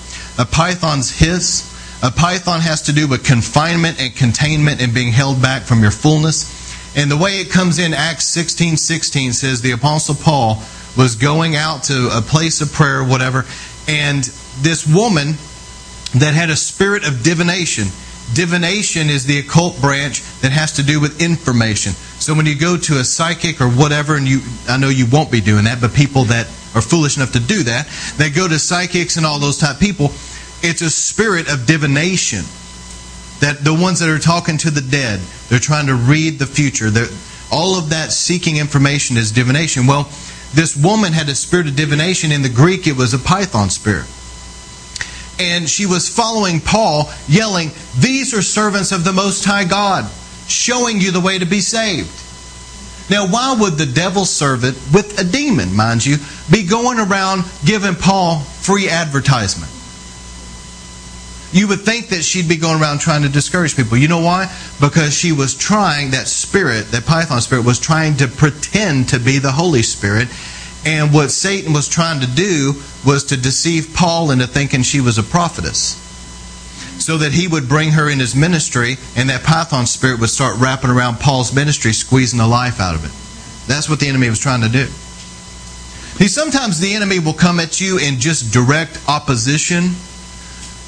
A 0.42 0.46
python's 0.46 1.12
hiss. 1.20 1.70
A 2.02 2.10
python 2.10 2.62
has 2.62 2.82
to 2.84 2.94
do 2.94 3.08
with 3.08 3.24
confinement 3.24 4.02
and 4.02 4.16
containment 4.16 4.82
and 4.82 4.92
being 4.92 5.12
held 5.12 5.40
back 5.40 5.62
from 5.62 5.84
your 5.84 5.92
fullness. 5.92 6.96
And 6.98 7.12
the 7.12 7.18
way 7.18 7.34
it 7.42 7.52
comes 7.52 7.78
in, 7.78 7.94
Acts 7.94 8.26
16 8.26 8.76
16 8.76 9.34
says 9.34 9.62
the 9.62 9.74
Apostle 9.74 10.16
Paul 10.16 10.64
was 10.98 11.16
going 11.16 11.56
out 11.56 11.84
to 11.84 12.10
a 12.12 12.22
place 12.24 12.60
of 12.60 12.74
prayer, 12.74 13.04
whatever, 13.04 13.46
and 13.88 14.24
this 14.62 14.88
woman 14.88 15.36
that 16.16 16.34
had 16.34 16.50
a 16.50 16.56
spirit 16.56 17.08
of 17.08 17.22
divination. 17.22 17.90
Divination 18.34 19.10
is 19.10 19.26
the 19.26 19.40
occult 19.40 19.80
branch 19.82 20.22
that 20.42 20.52
has 20.52 20.74
to 20.74 20.84
do 20.84 21.00
with 21.00 21.22
information. 21.22 21.94
So 21.94 22.34
when 22.34 22.46
you 22.46 22.58
go 22.58 22.78
to 22.78 23.00
a 23.00 23.04
psychic 23.04 23.60
or 23.60 23.70
whatever, 23.70 24.16
and 24.16 24.28
you, 24.28 24.42
I 24.70 24.78
know 24.78 24.90
you 24.90 25.06
won't 25.12 25.32
be 25.32 25.42
doing 25.42 25.66
that, 25.66 25.82
but 25.82 25.94
people 25.94 26.24
that 26.26 26.48
are 26.74 26.82
foolish 26.82 27.18
enough 27.18 27.34
to 27.34 27.40
do 27.40 27.64
that. 27.64 27.88
They 28.18 28.30
go 28.30 28.48
to 28.48 28.58
psychics 28.58 29.18
and 29.18 29.26
all 29.26 29.40
those 29.40 29.58
type 29.58 29.80
people. 29.80 30.08
It's 30.64 30.82
a 30.82 30.90
spirit 30.90 31.52
of 31.52 31.66
divination. 31.66 32.46
That 33.42 33.64
the 33.64 33.74
ones 33.74 34.00
that 34.00 34.10
are 34.10 34.20
talking 34.20 34.58
to 34.60 34.70
the 34.70 34.82
dead, 34.82 35.20
they're 35.50 35.60
trying 35.60 35.88
to 35.88 35.96
read 35.96 36.38
the 36.38 36.46
future. 36.46 36.90
They're, 36.90 37.10
all 37.52 37.78
of 37.78 37.90
that 37.90 38.12
seeking 38.12 38.58
information 38.58 39.18
is 39.18 39.32
divination. 39.32 39.88
Well, 39.88 40.04
this 40.54 40.78
woman 40.78 41.12
had 41.12 41.28
a 41.28 41.36
spirit 41.36 41.68
of 41.68 41.76
divination. 41.76 42.32
In 42.32 42.44
the 42.44 42.50
Greek, 42.50 42.88
it 42.88 42.96
was 42.96 43.14
a 43.14 43.20
python 43.20 43.70
spirit. 43.70 44.06
And 45.40 45.70
she 45.70 45.86
was 45.86 46.10
following 46.10 46.60
Paul, 46.60 47.12
yelling, 47.28 47.72
These 48.00 48.34
are 48.34 48.42
servants 48.42 48.92
of 48.92 49.04
the 49.04 49.14
Most 49.14 49.46
High 49.46 49.66
God, 49.66 50.10
showing 50.48 51.02
you 51.02 51.12
the 51.12 51.20
way 51.20 51.40
to 51.40 51.46
be 51.46 51.62
saved. 51.62 52.10
Now, 53.10 53.28
why 53.28 53.56
would 53.60 53.74
the 53.74 53.86
devil's 53.86 54.30
servant, 54.30 54.78
with 54.94 55.20
a 55.20 55.24
demon, 55.24 55.76
mind 55.76 56.06
you, 56.06 56.18
be 56.50 56.66
going 56.66 57.00
around 57.00 57.44
giving 57.66 57.96
Paul 57.96 58.40
free 58.40 58.88
advertisement? 58.88 59.72
You 61.52 61.68
would 61.68 61.82
think 61.82 62.10
that 62.10 62.24
she'd 62.24 62.48
be 62.48 62.56
going 62.56 62.82
around 62.82 63.00
trying 63.00 63.24
to 63.24 63.30
discourage 63.30 63.76
people. 63.76 63.98
You 63.98 64.08
know 64.08 64.22
why? 64.22 64.50
Because 64.80 65.14
she 65.14 65.34
was 65.34 65.54
trying, 65.54 66.12
that 66.12 66.28
spirit, 66.28 66.92
that 66.92 67.06
Python 67.06 67.42
spirit, 67.42 67.66
was 67.66 67.80
trying 67.80 68.16
to 68.18 68.30
pretend 68.30 69.10
to 69.10 69.20
be 69.20 69.38
the 69.40 69.52
Holy 69.52 69.82
Spirit. 69.82 70.30
And 70.86 71.14
what 71.14 71.32
Satan 71.32 71.74
was 71.74 71.88
trying 71.88 72.22
to 72.22 72.28
do 72.28 72.74
was 73.06 73.26
to 73.26 73.38
deceive 73.38 73.94
Paul 73.94 74.32
into 74.32 74.48
thinking 74.48 74.82
she 74.82 75.02
was 75.02 75.18
a 75.18 75.24
prophetess. 75.24 76.00
So 77.00 77.18
that 77.18 77.32
he 77.32 77.48
would 77.48 77.68
bring 77.68 77.92
her 77.92 78.10
in 78.10 78.20
his 78.20 78.36
ministry, 78.36 78.98
and 79.16 79.30
that 79.30 79.44
Python 79.44 79.86
spirit 79.86 80.20
would 80.20 80.30
start 80.30 80.58
wrapping 80.60 80.92
around 80.92 81.20
Paul's 81.20 81.54
ministry, 81.54 81.94
squeezing 81.94 82.40
the 82.40 82.48
life 82.48 82.80
out 82.80 82.96
of 82.96 83.06
it. 83.06 83.68
That's 83.68 83.90
what 83.90 84.00
the 84.00 84.08
enemy 84.08 84.30
was 84.30 84.40
trying 84.40 84.62
to 84.62 84.70
do. 84.70 84.86
See, 86.18 86.28
sometimes 86.28 86.80
the 86.80 86.94
enemy 86.94 87.20
will 87.20 87.34
come 87.34 87.60
at 87.60 87.82
you 87.82 87.98
in 87.98 88.20
just 88.20 88.54
direct 88.54 89.00
opposition 89.08 89.96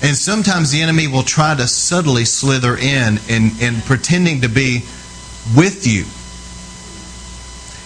and 0.04 0.18
sometimes 0.18 0.70
the 0.70 0.82
enemy 0.82 1.08
will 1.08 1.24
try 1.24 1.56
to 1.56 1.66
subtly 1.66 2.26
slither 2.26 2.76
in 2.76 3.20
and, 3.30 3.54
and 3.62 3.82
pretending 3.86 4.42
to 4.42 4.50
be 4.50 4.84
with 5.56 5.88
you. 5.88 6.04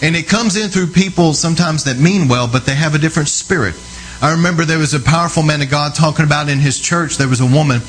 And 0.00 0.14
it 0.14 0.28
comes 0.28 0.56
in 0.56 0.70
through 0.70 0.88
people 0.88 1.34
sometimes 1.34 1.84
that 1.84 1.98
mean 1.98 2.28
well, 2.28 2.46
but 2.46 2.66
they 2.66 2.74
have 2.74 2.94
a 2.94 2.98
different 2.98 3.28
spirit. 3.28 3.74
I 4.20 4.32
remember 4.32 4.64
there 4.64 4.78
was 4.78 4.94
a 4.94 5.00
powerful 5.00 5.42
man 5.42 5.62
of 5.62 5.70
God 5.70 5.94
talking 5.94 6.24
about 6.24 6.48
in 6.48 6.58
his 6.58 6.78
church, 6.80 7.18
there 7.18 7.28
was 7.28 7.40
a 7.40 7.46
woman 7.46 7.80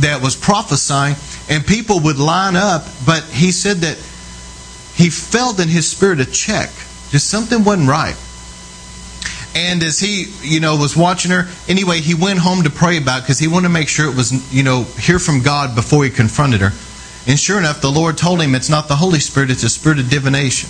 that 0.00 0.20
was 0.22 0.36
prophesying, 0.36 1.16
and 1.48 1.66
people 1.66 2.00
would 2.00 2.18
line 2.18 2.56
up, 2.56 2.84
but 3.04 3.24
he 3.24 3.52
said 3.52 3.78
that 3.78 3.96
he 4.96 5.10
felt 5.10 5.60
in 5.60 5.68
his 5.68 5.90
spirit 5.90 6.20
a 6.20 6.24
check. 6.24 6.70
Just 7.10 7.28
something 7.28 7.64
wasn't 7.64 7.88
right. 7.88 8.16
And 9.54 9.82
as 9.82 9.98
he, 9.98 10.26
you 10.42 10.60
know, 10.60 10.76
was 10.76 10.96
watching 10.96 11.30
her, 11.30 11.48
anyway, 11.68 12.00
he 12.00 12.14
went 12.14 12.38
home 12.38 12.64
to 12.64 12.70
pray 12.70 12.98
about 12.98 13.22
because 13.22 13.38
he 13.38 13.48
wanted 13.48 13.68
to 13.68 13.72
make 13.72 13.88
sure 13.88 14.10
it 14.10 14.14
was, 14.14 14.54
you 14.54 14.62
know, 14.62 14.84
hear 14.84 15.18
from 15.18 15.42
God 15.42 15.74
before 15.74 16.04
he 16.04 16.10
confronted 16.10 16.60
her. 16.60 16.72
And 17.26 17.38
sure 17.38 17.58
enough, 17.58 17.80
the 17.80 17.90
Lord 17.90 18.18
told 18.18 18.40
him 18.40 18.54
it's 18.54 18.68
not 18.68 18.88
the 18.88 18.96
Holy 18.96 19.18
Spirit, 19.18 19.50
it's 19.50 19.62
a 19.62 19.70
spirit 19.70 19.98
of 19.98 20.10
divination. 20.10 20.68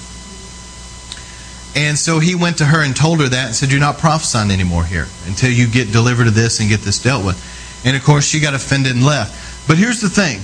And 1.77 1.99
so 1.99 2.21
he 2.21 2.35
went 2.35 2.59
to 2.59 2.65
her 2.65 2.83
and 2.83 2.97
told 2.97 3.21
her 3.21 3.29
that 3.29 3.47
and 3.47 3.55
said, 3.55 3.71
You're 3.71 3.81
not 3.81 3.99
prophesying 3.99 4.51
anymore 4.51 4.85
here 4.85 5.07
until 5.27 5.51
you 5.51 5.69
get 5.69 5.93
delivered 5.93 6.27
of 6.27 6.35
this 6.35 6.59
and 6.59 6.71
get 6.71 6.81
this 6.81 7.03
dealt 7.03 7.25
with. 7.25 7.37
And 7.85 7.95
of 7.95 8.03
course, 8.03 8.27
she 8.27 8.41
got 8.41 8.55
offended 8.55 8.97
and 8.97 9.05
left. 9.05 9.69
But 9.69 9.77
here's 9.77 10.01
the 10.01 10.09
thing 10.09 10.41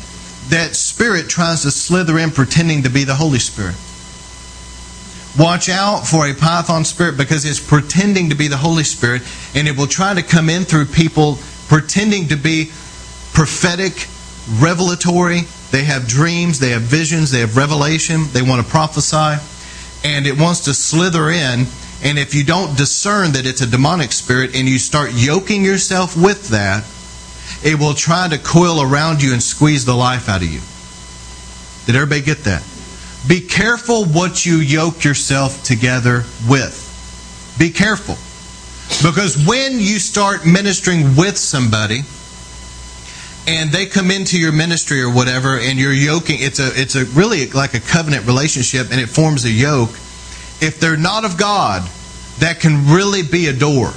that 0.51 0.77
spirit 0.77 1.31
tries 1.31 1.63
to 1.63 1.71
slither 1.71 2.19
in 2.19 2.31
pretending 2.31 2.83
to 2.83 2.91
be 2.91 3.05
the 3.05 3.15
Holy 3.15 3.39
Spirit. 3.39 3.77
Watch 5.39 5.71
out 5.71 6.07
for 6.07 6.27
a 6.27 6.35
python 6.35 6.85
spirit 6.85 7.17
because 7.17 7.47
it's 7.47 7.59
pretending 7.59 8.29
to 8.29 8.35
be 8.35 8.49
the 8.49 8.59
Holy 8.59 8.85
Spirit 8.85 9.23
and 9.55 9.67
it 9.67 9.79
will 9.79 9.87
try 9.87 10.13
to 10.13 10.23
come 10.23 10.51
in 10.51 10.65
through 10.65 10.85
people 10.85 11.39
pretending 11.69 12.29
to 12.29 12.37
be 12.37 12.67
prophetic, 13.33 14.09
revelatory. 14.61 15.43
They 15.71 15.85
have 15.85 16.07
dreams, 16.07 16.59
they 16.59 16.71
have 16.71 16.83
visions, 16.83 17.31
they 17.31 17.41
have 17.41 17.57
revelation, 17.57 18.25
they 18.33 18.43
want 18.43 18.63
to 18.63 18.71
prophesy, 18.71 19.41
and 20.05 20.27
it 20.27 20.39
wants 20.39 20.61
to 20.61 20.75
slither 20.75 21.31
in. 21.31 21.67
And 22.05 22.19
if 22.19 22.35
you 22.35 22.45
don't 22.45 22.77
discern 22.77 23.33
that 23.33 23.47
it's 23.47 23.61
a 23.61 23.67
demonic 23.67 24.13
spirit 24.13 24.57
and 24.57 24.69
you 24.69 24.79
start 24.79 25.11
yoking 25.15 25.65
yourself 25.65 26.17
with 26.17 26.49
that, 26.49 26.85
it 27.65 27.79
will 27.79 27.95
try 27.95 28.29
to 28.29 28.39
coil 28.39 28.83
around 28.83 29.23
you 29.23 29.33
and 29.33 29.43
squeeze 29.43 29.85
the 29.85 29.95
life 29.95 30.29
out 30.29 30.43
of 30.43 30.49
you. 30.49 30.61
Did 31.87 31.95
everybody 31.97 32.23
get 32.23 32.45
that? 32.45 32.65
Be 33.29 33.41
careful 33.41 34.05
what 34.05 34.45
you 34.45 34.57
yoke 34.57 35.05
yourself 35.05 35.63
together 35.63 36.25
with. 36.49 37.55
Be 37.59 37.71
careful. 37.71 38.17
Because 39.09 39.47
when 39.47 39.75
you 39.75 39.99
start 39.99 40.45
ministering 40.45 41.15
with 41.17 41.39
somebody 41.39 42.03
and 43.47 43.71
they 43.71 43.87
come 43.87 44.11
into 44.11 44.39
your 44.39 44.53
ministry 44.53 45.03
or 45.03 45.11
whatever 45.11 45.59
and 45.59 45.79
you're 45.79 45.93
yoking 45.93 46.37
it's 46.41 46.61
a 46.61 46.69
it's 46.81 46.95
a 46.95 47.05
really 47.07 47.49
like 47.51 47.75
a 47.75 47.81
covenant 47.81 48.25
relationship 48.27 48.91
and 48.93 49.01
it 49.01 49.09
forms 49.09 49.45
a 49.45 49.51
yoke 49.51 49.91
if 50.63 50.79
they're 50.79 50.97
not 50.97 51.25
of 51.25 51.37
God 51.37 51.83
that 52.39 52.61
can 52.61 52.93
really 52.93 53.23
be 53.23 53.47
a 53.47 53.53
door. 53.53 53.93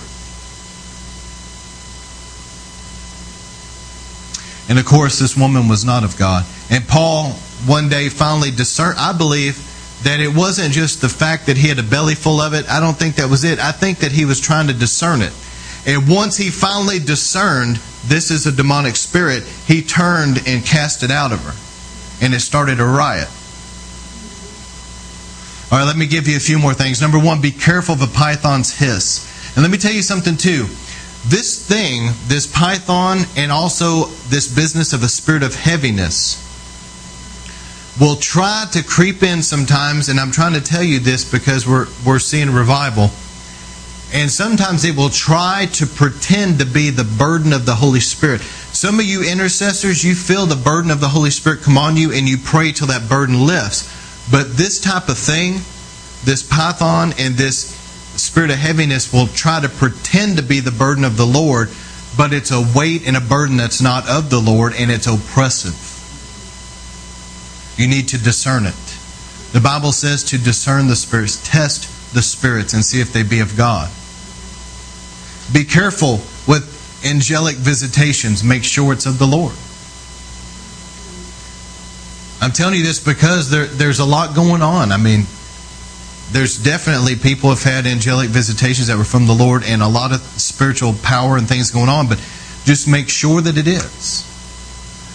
And 4.67 4.79
of 4.79 4.85
course 4.85 5.19
this 5.19 5.37
woman 5.37 5.67
was 5.67 5.85
not 5.85 6.03
of 6.03 6.17
God. 6.17 6.45
And 6.69 6.87
Paul 6.87 7.31
one 7.65 7.87
day 7.87 8.09
finally 8.09 8.51
discerned, 8.51 8.97
I 8.97 9.13
believe 9.13 9.61
that 10.03 10.19
it 10.19 10.35
wasn't 10.35 10.73
just 10.73 11.01
the 11.01 11.09
fact 11.09 11.45
that 11.45 11.57
he 11.57 11.67
had 11.67 11.79
a 11.79 11.83
belly 11.83 12.15
full 12.15 12.41
of 12.41 12.53
it. 12.53 12.69
I 12.69 12.79
don't 12.79 12.97
think 12.97 13.15
that 13.15 13.29
was 13.29 13.43
it. 13.43 13.59
I 13.59 13.71
think 13.71 13.99
that 13.99 14.11
he 14.11 14.25
was 14.25 14.39
trying 14.39 14.67
to 14.67 14.73
discern 14.73 15.21
it. 15.21 15.33
And 15.85 16.09
once 16.09 16.35
he 16.35 16.49
finally 16.49 16.99
discerned 16.99 17.79
this 18.07 18.31
is 18.31 18.45
a 18.45 18.51
demonic 18.51 18.95
spirit, 18.95 19.43
he 19.67 19.81
turned 19.81 20.41
and 20.47 20.65
cast 20.65 21.03
it 21.03 21.11
out 21.11 21.31
of 21.31 21.43
her. 21.43 22.25
And 22.25 22.33
it 22.33 22.39
started 22.39 22.79
a 22.79 22.85
riot. 22.85 23.27
All 25.71 25.79
right, 25.79 25.85
let 25.85 25.97
me 25.97 26.05
give 26.05 26.27
you 26.27 26.37
a 26.37 26.39
few 26.39 26.59
more 26.59 26.73
things. 26.73 27.01
Number 27.01 27.19
one, 27.19 27.41
be 27.41 27.51
careful 27.51 27.95
of 27.95 28.01
a 28.01 28.07
python's 28.07 28.77
hiss. 28.77 29.55
And 29.55 29.63
let 29.63 29.71
me 29.71 29.77
tell 29.77 29.91
you 29.91 30.01
something, 30.01 30.37
too. 30.37 30.67
This 31.27 31.67
thing, 31.67 32.11
this 32.27 32.45
python, 32.45 33.19
and 33.35 33.51
also 33.51 34.05
this 34.29 34.53
business 34.53 34.93
of 34.93 35.01
a 35.01 35.09
spirit 35.09 35.41
of 35.41 35.55
heaviness, 35.55 36.41
will 37.99 38.15
try 38.15 38.65
to 38.73 38.83
creep 38.83 39.23
in 39.23 39.41
sometimes, 39.41 40.09
and 40.09 40.19
I'm 40.19 40.31
trying 40.31 40.53
to 40.53 40.61
tell 40.61 40.83
you 40.83 40.99
this 40.99 41.29
because 41.29 41.67
we're, 41.67 41.87
we're 42.05 42.19
seeing 42.19 42.51
revival. 42.51 43.09
And 44.15 44.31
sometimes 44.31 44.85
it 44.85 44.95
will 44.95 45.09
try 45.09 45.65
to 45.73 45.85
pretend 45.85 46.59
to 46.59 46.65
be 46.65 46.89
the 46.89 47.03
burden 47.03 47.51
of 47.51 47.65
the 47.65 47.75
Holy 47.75 47.99
Spirit. 47.99 48.39
Some 48.39 48.97
of 48.97 49.05
you 49.05 49.29
intercessors, 49.29 50.05
you 50.05 50.15
feel 50.15 50.45
the 50.45 50.55
burden 50.55 50.89
of 50.89 51.01
the 51.01 51.09
Holy 51.09 51.29
Spirit 51.29 51.63
come 51.63 51.77
on 51.77 51.97
you 51.97 52.13
and 52.13 52.25
you 52.25 52.37
pray 52.37 52.71
till 52.71 52.87
that 52.87 53.09
burden 53.09 53.45
lifts. 53.45 53.91
But 54.31 54.55
this 54.55 54.79
type 54.79 55.09
of 55.09 55.17
thing, 55.17 55.55
this 56.23 56.47
python 56.49 57.13
and 57.19 57.35
this 57.35 57.75
spirit 58.15 58.51
of 58.51 58.55
heaviness 58.55 59.11
will 59.11 59.27
try 59.27 59.59
to 59.59 59.67
pretend 59.67 60.37
to 60.37 60.43
be 60.43 60.61
the 60.61 60.71
burden 60.71 61.03
of 61.03 61.17
the 61.17 61.27
Lord, 61.27 61.67
but 62.15 62.31
it's 62.31 62.51
a 62.51 62.65
weight 62.73 63.05
and 63.05 63.17
a 63.17 63.21
burden 63.21 63.57
that's 63.57 63.81
not 63.81 64.07
of 64.07 64.29
the 64.29 64.39
Lord 64.39 64.75
and 64.79 64.91
it's 64.91 65.07
oppressive. 65.07 65.75
You 67.77 67.89
need 67.89 68.07
to 68.07 68.17
discern 68.17 68.65
it. 68.65 68.97
The 69.51 69.59
Bible 69.59 69.91
says 69.91 70.23
to 70.31 70.37
discern 70.37 70.87
the 70.87 70.95
spirits, 70.95 71.45
test 71.45 72.13
the 72.13 72.21
spirits 72.21 72.73
and 72.73 72.85
see 72.85 73.01
if 73.01 73.11
they 73.11 73.23
be 73.23 73.41
of 73.41 73.57
God. 73.57 73.91
Be 75.53 75.63
careful 75.63 76.21
with 76.47 77.03
angelic 77.05 77.55
visitations. 77.55 78.43
Make 78.43 78.63
sure 78.63 78.93
it's 78.93 79.05
of 79.05 79.19
the 79.19 79.27
Lord. 79.27 79.53
I'm 82.41 82.51
telling 82.51 82.75
you 82.75 82.83
this 82.83 83.03
because 83.03 83.49
there, 83.49 83.65
there's 83.65 83.99
a 83.99 84.05
lot 84.05 84.35
going 84.35 84.61
on. 84.61 84.91
I 84.91 84.97
mean, 84.97 85.25
there's 86.31 86.61
definitely 86.61 87.15
people 87.15 87.49
have 87.49 87.63
had 87.63 87.85
angelic 87.85 88.29
visitations 88.29 88.87
that 88.87 88.97
were 88.97 89.03
from 89.03 89.27
the 89.27 89.33
Lord 89.33 89.63
and 89.63 89.81
a 89.81 89.87
lot 89.87 90.11
of 90.11 90.21
spiritual 90.21 90.93
power 91.01 91.37
and 91.37 91.47
things 91.47 91.71
going 91.71 91.89
on, 91.89 92.07
but 92.07 92.17
just 92.65 92.87
make 92.87 93.09
sure 93.09 93.41
that 93.41 93.57
it 93.57 93.67
is. 93.67 94.31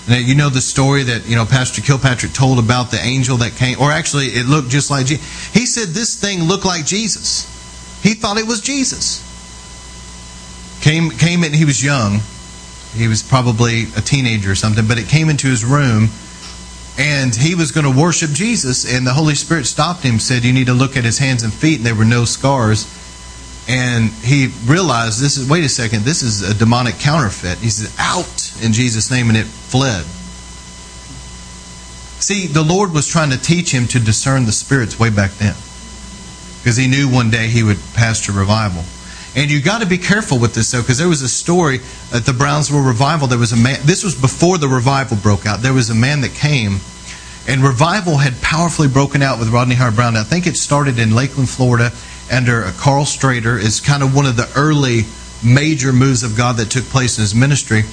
Now, 0.08 0.18
you 0.18 0.34
know 0.34 0.48
the 0.48 0.60
story 0.60 1.04
that 1.04 1.28
you 1.28 1.36
know 1.36 1.44
Pastor 1.44 1.82
Kilpatrick 1.82 2.32
told 2.32 2.58
about 2.58 2.90
the 2.90 2.98
angel 2.98 3.36
that 3.38 3.52
came, 3.52 3.78
or 3.78 3.92
actually, 3.92 4.26
it 4.28 4.46
looked 4.46 4.70
just 4.70 4.90
like 4.90 5.06
Jesus. 5.06 5.52
He 5.52 5.66
said 5.66 5.88
this 5.88 6.18
thing 6.18 6.44
looked 6.44 6.64
like 6.64 6.86
Jesus. 6.86 7.44
He 8.02 8.14
thought 8.14 8.38
it 8.38 8.46
was 8.46 8.60
Jesus. 8.60 9.22
Came 10.90 11.10
came 11.10 11.44
in. 11.44 11.52
He 11.52 11.64
was 11.64 11.84
young. 11.84 12.18
He 12.96 13.06
was 13.06 13.22
probably 13.22 13.84
a 13.96 14.00
teenager 14.00 14.50
or 14.50 14.54
something, 14.56 14.88
but 14.88 14.98
it 14.98 15.06
came 15.06 15.28
into 15.28 15.46
his 15.46 15.64
room, 15.64 16.08
and 16.98 17.32
he 17.32 17.54
was 17.54 17.70
going 17.70 17.84
to 17.84 17.96
worship 17.96 18.30
Jesus, 18.30 18.92
and 18.92 19.06
the 19.06 19.12
Holy 19.12 19.36
Spirit 19.36 19.66
stopped 19.66 20.02
him. 20.02 20.18
Said, 20.18 20.42
"You 20.42 20.52
need 20.52 20.66
to 20.66 20.74
look 20.74 20.96
at 20.96 21.04
his 21.04 21.16
hands 21.18 21.44
and 21.44 21.54
feet, 21.54 21.76
and 21.76 21.86
there 21.86 21.94
were 21.94 22.04
no 22.04 22.24
scars." 22.24 22.86
and 23.68 24.10
he 24.24 24.48
realized 24.64 25.20
this 25.20 25.36
is 25.36 25.48
wait 25.48 25.62
a 25.62 25.68
second 25.68 26.02
this 26.02 26.22
is 26.22 26.40
a 26.42 26.54
demonic 26.54 26.98
counterfeit 26.98 27.58
he 27.58 27.68
said 27.68 27.92
out 28.00 28.52
in 28.64 28.72
jesus 28.72 29.10
name 29.10 29.28
and 29.28 29.36
it 29.36 29.44
fled 29.44 30.02
see 32.20 32.46
the 32.46 32.64
lord 32.64 32.92
was 32.92 33.06
trying 33.06 33.30
to 33.30 33.36
teach 33.36 33.70
him 33.70 33.86
to 33.86 34.00
discern 34.00 34.46
the 34.46 34.50
spirits 34.50 34.98
way 34.98 35.10
back 35.10 35.30
then 35.32 35.54
because 36.58 36.78
he 36.78 36.88
knew 36.88 37.06
one 37.06 37.30
day 37.30 37.48
he 37.48 37.62
would 37.62 37.78
pastor 37.94 38.32
revival 38.32 38.82
And 39.36 39.50
you 39.50 39.62
got 39.62 39.80
to 39.80 39.86
be 39.86 39.98
careful 39.98 40.38
with 40.38 40.54
this 40.54 40.70
though, 40.72 40.80
because 40.80 40.98
there 40.98 41.08
was 41.08 41.22
a 41.22 41.28
story 41.28 41.78
at 42.12 42.26
the 42.26 42.32
Brownsville 42.32 42.80
revival. 42.82 43.28
There 43.28 43.38
was 43.38 43.52
a 43.52 43.56
man. 43.56 43.78
This 43.84 44.02
was 44.02 44.20
before 44.20 44.58
the 44.58 44.66
revival 44.66 45.16
broke 45.16 45.46
out. 45.46 45.60
There 45.60 45.72
was 45.72 45.88
a 45.88 45.94
man 45.94 46.22
that 46.22 46.34
came, 46.34 46.80
and 47.46 47.62
revival 47.62 48.16
had 48.16 48.40
powerfully 48.42 48.88
broken 48.88 49.22
out 49.22 49.38
with 49.38 49.48
Rodney 49.50 49.76
Howard-Browne. 49.76 50.16
I 50.16 50.24
think 50.24 50.46
it 50.46 50.56
started 50.56 50.98
in 50.98 51.14
Lakeland, 51.14 51.48
Florida, 51.48 51.92
under 52.30 52.62
Karl 52.78 53.04
Strader. 53.04 53.58
Is 53.58 53.80
kind 53.80 54.02
of 54.02 54.14
one 54.14 54.26
of 54.26 54.36
the 54.36 54.50
early 54.56 55.02
major 55.42 55.92
moves 55.92 56.22
of 56.22 56.36
God 56.36 56.56
that 56.58 56.70
took 56.70 56.84
place 56.84 57.16
in 57.16 57.22
his 57.22 57.34
ministry. 57.34 57.84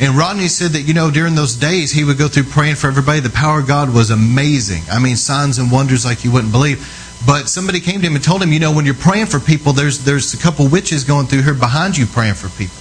And 0.00 0.16
Rodney 0.16 0.48
said 0.48 0.72
that, 0.72 0.82
you 0.82 0.92
know, 0.92 1.10
during 1.10 1.36
those 1.36 1.54
days, 1.54 1.92
he 1.92 2.04
would 2.04 2.18
go 2.18 2.26
through 2.26 2.44
praying 2.44 2.74
for 2.74 2.88
everybody. 2.88 3.20
The 3.20 3.30
power 3.30 3.60
of 3.60 3.68
God 3.68 3.94
was 3.94 4.10
amazing. 4.10 4.82
I 4.90 4.98
mean, 4.98 5.16
signs 5.16 5.58
and 5.58 5.70
wonders 5.70 6.04
like 6.04 6.24
you 6.24 6.32
wouldn't 6.32 6.52
believe. 6.52 6.84
But 7.24 7.48
somebody 7.48 7.80
came 7.80 8.00
to 8.00 8.06
him 8.06 8.14
and 8.14 8.22
told 8.22 8.42
him, 8.42 8.52
you 8.52 8.60
know, 8.60 8.72
when 8.72 8.84
you're 8.84 8.94
praying 8.94 9.26
for 9.26 9.40
people, 9.40 9.72
there's, 9.72 10.04
there's 10.04 10.34
a 10.34 10.38
couple 10.38 10.68
witches 10.68 11.04
going 11.04 11.26
through 11.26 11.42
here 11.42 11.54
behind 11.54 11.96
you 11.96 12.06
praying 12.06 12.34
for 12.34 12.48
people. 12.50 12.76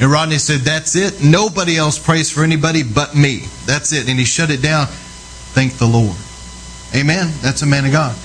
And 0.00 0.10
Rodney 0.10 0.38
said, 0.38 0.60
That's 0.60 0.96
it. 0.96 1.22
Nobody 1.22 1.76
else 1.76 1.98
prays 1.98 2.30
for 2.30 2.42
anybody 2.42 2.82
but 2.82 3.14
me. 3.14 3.44
That's 3.66 3.92
it. 3.92 4.08
And 4.08 4.18
he 4.18 4.24
shut 4.24 4.50
it 4.50 4.62
down. 4.62 4.86
Thank 4.86 5.74
the 5.74 5.86
Lord. 5.86 6.16
Amen. 6.94 7.32
That's 7.42 7.62
a 7.62 7.66
man 7.66 7.84
of 7.84 7.92
God. 7.92 8.16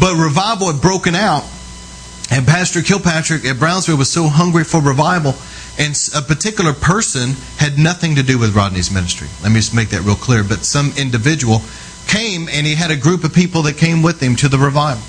But 0.00 0.16
revival 0.16 0.72
had 0.72 0.80
broken 0.80 1.14
out. 1.14 1.44
And 2.30 2.46
Pastor 2.46 2.82
Kilpatrick 2.82 3.44
at 3.44 3.58
Brownsville 3.58 3.96
was 3.96 4.10
so 4.10 4.28
hungry 4.28 4.64
for 4.64 4.80
revival 4.80 5.34
and 5.78 5.96
a 6.14 6.20
particular 6.20 6.72
person 6.72 7.34
had 7.56 7.78
nothing 7.78 8.16
to 8.16 8.22
do 8.24 8.36
with 8.36 8.54
Rodney's 8.54 8.90
ministry. 8.90 9.28
Let 9.42 9.50
me 9.50 9.60
just 9.60 9.74
make 9.74 9.90
that 9.90 10.02
real 10.02 10.16
clear. 10.16 10.42
But 10.42 10.64
some 10.64 10.92
individual 10.98 11.62
came 12.08 12.48
and 12.50 12.66
he 12.66 12.74
had 12.74 12.90
a 12.90 12.96
group 12.96 13.22
of 13.22 13.32
people 13.32 13.62
that 13.62 13.76
came 13.76 14.02
with 14.02 14.20
him 14.20 14.34
to 14.36 14.48
the 14.48 14.58
revival. 14.58 15.02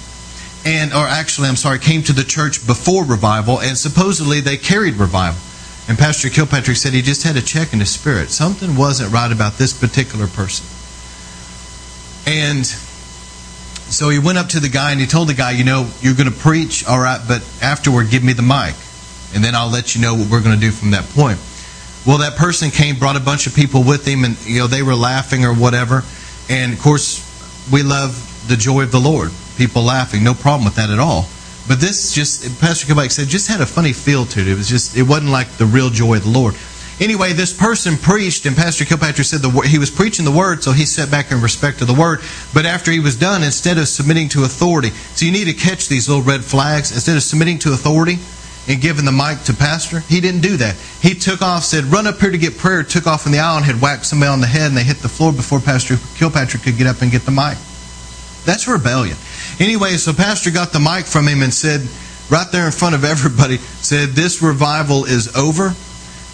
And, 0.66 0.94
or 0.94 1.08
actually, 1.08 1.48
I'm 1.48 1.56
sorry, 1.56 1.80
came 1.80 2.04
to 2.04 2.14
the 2.14 2.24
church 2.24 2.68
before 2.68 3.06
revival, 3.06 3.62
and 3.62 3.78
supposedly 3.78 4.42
they 4.42 4.58
carried 4.58 4.96
revival. 4.96 5.42
And 5.88 5.98
Pastor 5.98 6.30
Kilpatrick 6.30 6.78
said 6.78 6.94
he 6.94 7.02
just 7.02 7.24
had 7.24 7.38
a 7.38 7.42
check 7.42 7.74
in 7.74 7.80
his 7.80 7.90
spirit. 7.90 8.30
Something 8.30 8.76
wasn't 8.76 9.12
right 9.12 9.32
about 9.32 9.54
this 9.54 9.74
particular 9.74 10.28
person. 10.28 10.68
And 12.28 12.66
so 12.66 14.10
he 14.10 14.20
went 14.20 14.38
up 14.38 14.50
to 14.50 14.60
the 14.60 14.70
guy 14.70 14.92
and 14.92 15.00
he 15.00 15.08
told 15.08 15.30
the 15.30 15.34
guy, 15.34 15.52
you 15.52 15.64
know, 15.64 15.90
you're 16.02 16.14
going 16.14 16.30
to 16.30 16.38
preach, 16.38 16.86
all 16.86 17.00
right, 17.00 17.20
but 17.28 17.42
afterward, 17.62 18.12
give 18.12 18.24
me 18.24 18.34
the 18.34 18.44
mic 18.44 18.76
and 19.34 19.44
then 19.44 19.56
I'll 19.56 19.70
let 19.70 19.96
you 19.96 20.02
know 20.02 20.16
what 20.16 20.30
we're 20.30 20.42
going 20.42 20.56
to 20.56 20.62
do 20.62 20.72
from 20.72 20.92
that 20.92 21.06
point. 21.10 21.40
Well, 22.06 22.20
that 22.20 22.38
person 22.38 22.72
came, 22.72 22.98
brought 22.98 23.18
a 23.18 23.22
bunch 23.22 23.46
of 23.46 23.56
people 23.56 23.84
with 23.84 24.08
him, 24.08 24.24
and 24.24 24.40
you 24.46 24.60
know 24.60 24.68
they 24.68 24.82
were 24.82 24.96
laughing 24.96 25.46
or 25.46 25.54
whatever. 25.54 26.04
And 26.50 26.74
of 26.74 26.80
course, 26.80 27.24
we 27.72 27.84
love 27.84 28.26
the 28.48 28.58
joy 28.58 28.82
of 28.82 28.92
the 28.92 29.00
Lord, 29.00 29.32
people 29.58 29.84
laughing, 29.84 30.24
no 30.24 30.34
problem 30.34 30.66
with 30.66 30.76
that 30.76 30.90
at 30.90 31.00
all. 31.00 31.28
But 31.68 31.80
this 31.80 32.12
just, 32.14 32.60
Pastor 32.60 32.88
Kilpatrick 32.88 33.12
said, 33.12 33.28
just 33.28 33.48
had 33.48 33.62
a 33.62 33.66
funny 33.66 33.94
feel 33.94 34.26
to 34.26 34.40
it. 34.40 34.48
It 34.48 34.56
was 34.56 34.68
just, 34.68 34.98
it 34.98 35.04
wasn't 35.04 35.30
like 35.30 35.48
the 35.58 35.68
real 35.68 35.92
joy 35.92 36.18
of 36.18 36.24
the 36.24 36.30
Lord. 36.30 36.56
Anyway, 37.00 37.32
this 37.32 37.54
person 37.54 37.96
preached, 37.96 38.46
and 38.46 38.58
Pastor 38.58 38.84
Kilpatrick 38.84 39.26
said 39.26 39.42
the, 39.42 39.50
he 39.62 39.78
was 39.78 39.90
preaching 39.90 40.26
the 40.26 40.32
word, 40.32 40.64
so 40.64 40.74
he 40.74 40.86
sat 40.86 41.10
back 41.10 41.32
in 41.32 41.40
respect 41.42 41.80
to 41.80 41.86
the 41.86 41.94
word. 41.94 42.20
But 42.54 42.66
after 42.66 42.92
he 42.92 43.00
was 43.00 43.16
done, 43.16 43.44
instead 43.44 43.78
of 43.78 43.88
submitting 43.88 44.28
to 44.30 44.44
authority, 44.44 44.90
so 44.90 45.26
you 45.26 45.32
need 45.32 45.46
to 45.46 45.54
catch 45.54 45.88
these 45.88 46.10
little 46.10 46.24
red 46.24 46.44
flags. 46.44 46.92
Instead 46.92 47.16
of 47.16 47.24
submitting 47.24 47.60
to 47.60 47.72
authority, 47.72 48.18
and 48.70 48.80
giving 48.80 49.04
the 49.04 49.12
mic 49.12 49.42
to 49.46 49.54
pastor. 49.54 50.00
He 50.02 50.22
didn't 50.22 50.42
do 50.42 50.56
that. 50.58 50.76
He 51.02 51.16
took 51.16 51.42
off, 51.42 51.64
said, 51.64 51.86
run 51.86 52.06
up 52.06 52.20
here 52.20 52.30
to 52.30 52.38
get 52.38 52.58
prayer, 52.58 52.84
took 52.84 53.08
off 53.08 53.26
in 53.26 53.32
the 53.32 53.40
aisle 53.40 53.58
and 53.58 53.66
had 53.66 53.82
whacked 53.82 54.06
somebody 54.06 54.30
on 54.30 54.42
the 54.42 54.48
head 54.48 54.68
and 54.70 54.78
they 54.78 54.84
hit 54.84 54.98
the 54.98 55.10
floor 55.10 55.34
before 55.34 55.60
Pastor 55.60 55.98
Kilpatrick 56.16 56.62
could 56.62 56.78
get 56.78 56.86
up 56.86 57.02
and 57.02 57.12
get 57.12 57.24
the 57.24 57.32
mic. 57.32 57.58
That's 58.46 58.68
rebellion. 58.68 59.18
Anyway, 59.60 59.98
so 59.98 60.14
Pastor 60.14 60.52
got 60.52 60.72
the 60.72 60.80
mic 60.80 61.06
from 61.06 61.28
him 61.28 61.42
and 61.42 61.54
said, 61.54 61.82
right 62.30 62.48
there 62.52 62.68
in 62.68 62.72
front 62.72 62.94
of 62.94 63.04
everybody, 63.04 63.58
said, 63.58 64.10
This 64.10 64.42
revival 64.42 65.06
is 65.06 65.36
over. 65.36 65.70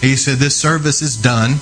He 0.01 0.15
said, 0.15 0.37
This 0.37 0.55
service 0.55 1.01
is 1.01 1.15
done. 1.15 1.55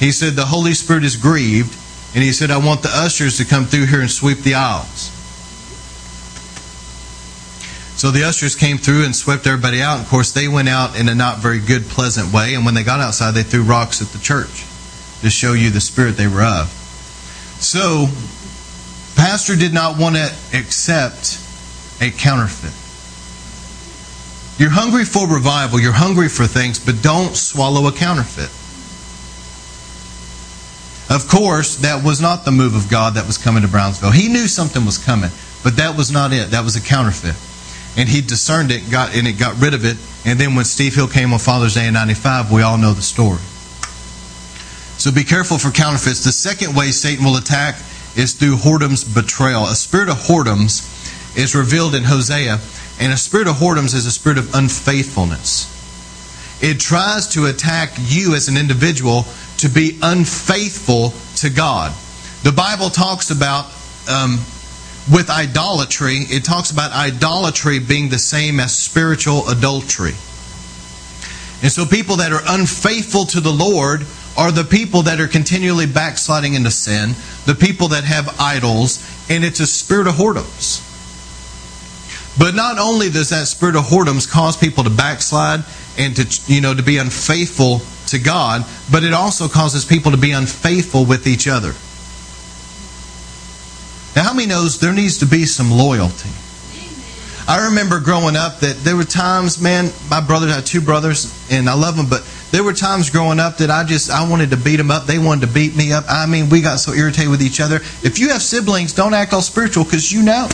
He 0.00 0.10
said, 0.10 0.32
The 0.32 0.46
Holy 0.46 0.72
Spirit 0.72 1.04
is 1.04 1.16
grieved. 1.16 1.78
And 2.14 2.22
he 2.22 2.32
said, 2.32 2.50
I 2.50 2.58
want 2.58 2.82
the 2.82 2.90
ushers 2.92 3.38
to 3.38 3.44
come 3.44 3.66
through 3.66 3.86
here 3.86 4.00
and 4.00 4.10
sweep 4.10 4.38
the 4.38 4.54
aisles. 4.54 5.13
So 8.04 8.10
the 8.10 8.24
ushers 8.24 8.54
came 8.54 8.76
through 8.76 9.06
and 9.06 9.16
swept 9.16 9.46
everybody 9.46 9.80
out. 9.80 9.98
Of 9.98 10.10
course, 10.10 10.32
they 10.32 10.46
went 10.46 10.68
out 10.68 10.94
in 11.00 11.08
a 11.08 11.14
not 11.14 11.38
very 11.38 11.58
good, 11.58 11.84
pleasant 11.84 12.34
way. 12.34 12.52
And 12.52 12.66
when 12.66 12.74
they 12.74 12.84
got 12.84 13.00
outside, 13.00 13.30
they 13.30 13.42
threw 13.42 13.62
rocks 13.62 14.02
at 14.02 14.08
the 14.08 14.18
church 14.18 14.66
to 15.22 15.30
show 15.30 15.54
you 15.54 15.70
the 15.70 15.80
spirit 15.80 16.18
they 16.18 16.28
were 16.28 16.44
of. 16.44 16.68
So, 17.64 18.08
Pastor 19.16 19.56
did 19.56 19.72
not 19.72 19.98
want 19.98 20.16
to 20.16 20.26
accept 20.52 21.40
a 22.02 22.10
counterfeit. 22.10 22.76
You're 24.60 24.68
hungry 24.68 25.06
for 25.06 25.26
revival, 25.26 25.80
you're 25.80 25.92
hungry 25.92 26.28
for 26.28 26.46
things, 26.46 26.78
but 26.78 27.00
don't 27.00 27.34
swallow 27.34 27.88
a 27.88 27.92
counterfeit. 27.92 28.52
Of 31.08 31.26
course, 31.26 31.76
that 31.76 32.04
was 32.04 32.20
not 32.20 32.44
the 32.44 32.52
move 32.52 32.74
of 32.74 32.90
God 32.90 33.14
that 33.14 33.26
was 33.26 33.38
coming 33.38 33.62
to 33.62 33.68
Brownsville. 33.68 34.10
He 34.10 34.28
knew 34.28 34.46
something 34.46 34.84
was 34.84 34.98
coming, 34.98 35.30
but 35.62 35.76
that 35.76 35.96
was 35.96 36.10
not 36.10 36.34
it. 36.34 36.50
That 36.50 36.64
was 36.64 36.76
a 36.76 36.82
counterfeit 36.82 37.36
and 37.96 38.08
he 38.08 38.20
discerned 38.20 38.70
it, 38.70 38.90
got 38.90 39.14
and 39.14 39.26
it 39.26 39.38
got 39.38 39.60
rid 39.60 39.74
of 39.74 39.84
it. 39.84 39.96
And 40.26 40.38
then 40.38 40.54
when 40.54 40.64
Steve 40.64 40.94
Hill 40.94 41.08
came 41.08 41.32
on 41.32 41.38
Father's 41.38 41.74
Day 41.74 41.86
in 41.86 41.94
'95, 41.94 42.50
we 42.50 42.62
all 42.62 42.78
know 42.78 42.92
the 42.92 43.02
story. 43.02 43.40
So 44.98 45.12
be 45.12 45.24
careful 45.24 45.58
for 45.58 45.70
counterfeits. 45.70 46.24
The 46.24 46.32
second 46.32 46.74
way 46.74 46.90
Satan 46.90 47.24
will 47.24 47.36
attack 47.36 47.76
is 48.16 48.32
through 48.32 48.56
whoredom's 48.56 49.04
betrayal. 49.04 49.64
A 49.66 49.74
spirit 49.74 50.08
of 50.08 50.16
whoredoms 50.16 51.36
is 51.36 51.54
revealed 51.54 51.94
in 51.94 52.04
Hosea, 52.04 52.58
and 53.00 53.12
a 53.12 53.16
spirit 53.16 53.48
of 53.48 53.56
whoredoms 53.56 53.94
is 53.94 54.06
a 54.06 54.12
spirit 54.12 54.38
of 54.38 54.54
unfaithfulness. 54.54 55.70
It 56.62 56.80
tries 56.80 57.28
to 57.28 57.46
attack 57.46 57.94
you 57.98 58.34
as 58.34 58.48
an 58.48 58.56
individual 58.56 59.26
to 59.58 59.68
be 59.68 59.98
unfaithful 60.00 61.12
to 61.36 61.50
God. 61.50 61.92
The 62.42 62.52
Bible 62.52 62.88
talks 62.88 63.30
about 63.30 63.66
um, 64.08 64.38
with 65.10 65.28
idolatry, 65.30 66.16
it 66.16 66.44
talks 66.44 66.70
about 66.70 66.92
idolatry 66.92 67.78
being 67.78 68.08
the 68.08 68.18
same 68.18 68.58
as 68.60 68.76
spiritual 68.76 69.48
adultery. 69.48 70.14
And 71.62 71.72
so 71.72 71.84
people 71.86 72.16
that 72.16 72.32
are 72.32 72.42
unfaithful 72.46 73.26
to 73.26 73.40
the 73.40 73.52
Lord 73.52 74.06
are 74.36 74.50
the 74.50 74.64
people 74.64 75.02
that 75.02 75.20
are 75.20 75.28
continually 75.28 75.86
backsliding 75.86 76.54
into 76.54 76.70
sin, 76.70 77.14
the 77.46 77.54
people 77.54 77.88
that 77.88 78.04
have 78.04 78.40
idols, 78.40 78.98
and 79.30 79.44
it's 79.44 79.60
a 79.60 79.66
spirit 79.66 80.06
of 80.06 80.14
whoredoms. 80.14 80.82
But 82.38 82.54
not 82.54 82.78
only 82.78 83.10
does 83.10 83.30
that 83.30 83.46
spirit 83.46 83.76
of 83.76 83.84
whoredoms 83.84 84.30
cause 84.30 84.56
people 84.56 84.84
to 84.84 84.90
backslide 84.90 85.64
and 85.96 86.16
to 86.16 86.52
you 86.52 86.60
know 86.60 86.74
to 86.74 86.82
be 86.82 86.98
unfaithful 86.98 87.80
to 88.08 88.18
God, 88.18 88.64
but 88.90 89.04
it 89.04 89.12
also 89.12 89.48
causes 89.48 89.84
people 89.84 90.10
to 90.10 90.16
be 90.16 90.32
unfaithful 90.32 91.04
with 91.04 91.26
each 91.26 91.46
other. 91.46 91.74
Now, 94.16 94.22
how 94.22 94.34
many 94.34 94.46
knows 94.46 94.78
there 94.78 94.92
needs 94.92 95.18
to 95.18 95.26
be 95.26 95.44
some 95.44 95.70
loyalty? 95.70 96.30
I 97.46 97.66
remember 97.66 98.00
growing 98.00 98.36
up 98.36 98.60
that 98.60 98.76
there 98.78 98.96
were 98.96 99.04
times, 99.04 99.60
man, 99.60 99.90
my 100.08 100.20
brother 100.20 100.48
had 100.48 100.64
two 100.64 100.80
brothers, 100.80 101.30
and 101.50 101.68
I 101.68 101.74
love 101.74 101.96
them, 101.96 102.06
but 102.08 102.24
there 102.52 102.64
were 102.64 102.72
times 102.72 103.10
growing 103.10 103.38
up 103.38 103.58
that 103.58 103.70
I 103.70 103.84
just 103.84 104.10
I 104.10 104.28
wanted 104.28 104.50
to 104.50 104.56
beat 104.56 104.76
them 104.76 104.90
up. 104.90 105.04
They 105.04 105.18
wanted 105.18 105.48
to 105.48 105.52
beat 105.52 105.76
me 105.76 105.92
up. 105.92 106.04
I 106.08 106.24
mean, 106.26 106.48
we 106.48 106.62
got 106.62 106.78
so 106.78 106.92
irritated 106.92 107.30
with 107.30 107.42
each 107.42 107.60
other. 107.60 107.76
If 108.02 108.18
you 108.18 108.30
have 108.30 108.40
siblings, 108.40 108.94
don't 108.94 109.12
act 109.12 109.34
all 109.34 109.42
spiritual 109.42 109.84
because 109.84 110.10
you 110.10 110.22
know. 110.22 110.48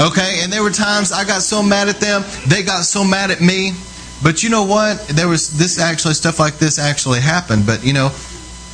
Okay, 0.00 0.40
and 0.42 0.52
there 0.52 0.62
were 0.62 0.70
times 0.70 1.12
I 1.12 1.24
got 1.24 1.42
so 1.42 1.62
mad 1.62 1.88
at 1.88 1.96
them, 1.96 2.22
they 2.46 2.62
got 2.62 2.84
so 2.84 3.04
mad 3.04 3.30
at 3.30 3.40
me. 3.40 3.72
But 4.22 4.42
you 4.42 4.48
know 4.48 4.62
what? 4.62 5.06
There 5.08 5.28
was 5.28 5.58
this 5.58 5.78
actually 5.78 6.14
stuff 6.14 6.38
like 6.38 6.56
this 6.56 6.78
actually 6.78 7.20
happened. 7.20 7.66
But 7.66 7.84
you 7.84 7.92
know, 7.92 8.12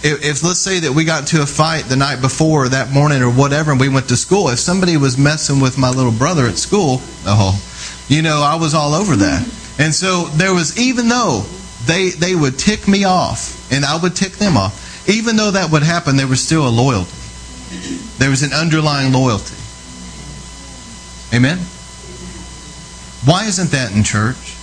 if, 0.04 0.24
if, 0.24 0.42
let's 0.42 0.58
say 0.58 0.80
that 0.80 0.92
we 0.92 1.04
got 1.04 1.20
into 1.20 1.42
a 1.42 1.46
fight 1.46 1.84
the 1.84 1.96
night 1.96 2.20
before 2.20 2.64
or 2.64 2.68
that 2.70 2.90
morning 2.90 3.22
or 3.22 3.30
whatever 3.30 3.70
and 3.70 3.80
we 3.80 3.88
went 3.88 4.08
to 4.08 4.16
school 4.16 4.48
if 4.48 4.58
somebody 4.58 4.96
was 4.96 5.16
messing 5.16 5.60
with 5.60 5.78
my 5.78 5.90
little 5.90 6.12
brother 6.12 6.46
at 6.46 6.58
school 6.58 7.00
oh 7.24 7.60
you 8.08 8.22
know 8.22 8.42
i 8.42 8.56
was 8.56 8.74
all 8.74 8.94
over 8.94 9.16
that. 9.16 9.42
And 9.78 9.94
so 9.94 10.24
there 10.34 10.52
was 10.52 10.78
even 10.78 11.08
though 11.08 11.44
they 11.86 12.10
they 12.10 12.34
would 12.34 12.58
tick 12.58 12.86
me 12.86 13.04
off 13.04 13.72
and 13.72 13.84
i 13.84 13.96
would 14.00 14.14
tick 14.14 14.32
them 14.32 14.56
off 14.56 15.08
even 15.08 15.36
though 15.36 15.50
that 15.50 15.70
would 15.70 15.82
happen 15.82 16.16
there 16.16 16.28
was 16.28 16.40
still 16.40 16.66
a 16.66 16.70
loyalty. 16.70 17.16
There 18.18 18.30
was 18.30 18.42
an 18.42 18.52
underlying 18.52 19.12
loyalty. 19.12 19.56
Amen? 21.34 21.58
Why 23.24 23.46
isn't 23.46 23.70
that 23.70 23.92
in 23.94 24.04
church? 24.04 24.56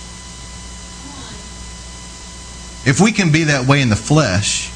If 2.86 3.00
we 3.02 3.12
can 3.12 3.32
be 3.32 3.44
that 3.44 3.66
way 3.66 3.82
in 3.82 3.90
the 3.90 3.96
flesh 3.96 4.72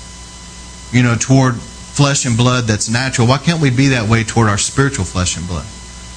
you 0.93 1.03
know, 1.03 1.17
toward 1.19 1.57
flesh 1.57 2.27
and 2.27 2.37
blood 2.37 2.65
that's 2.65 2.89
natural, 2.89 3.27
why 3.29 3.39
can't 3.39 3.61
we 3.61 3.71
be 3.71 3.89
that 3.89 4.09
way 4.09 4.25
toward 4.25 4.49
our 4.49 4.59
spiritual 4.59 5.05
flesh 5.05 5.37
and 5.37 5.47
blood? 5.47 5.67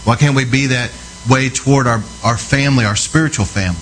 Why 0.04 0.16
can't 0.16 0.36
we 0.36 0.46
be 0.46 0.68
that 0.68 0.92
way 1.30 1.50
toward 1.50 1.88
our, 1.88 2.02
our 2.24 2.38
family, 2.38 2.86
our 2.86 2.96
spiritual 2.96 3.46
family? 3.46 3.82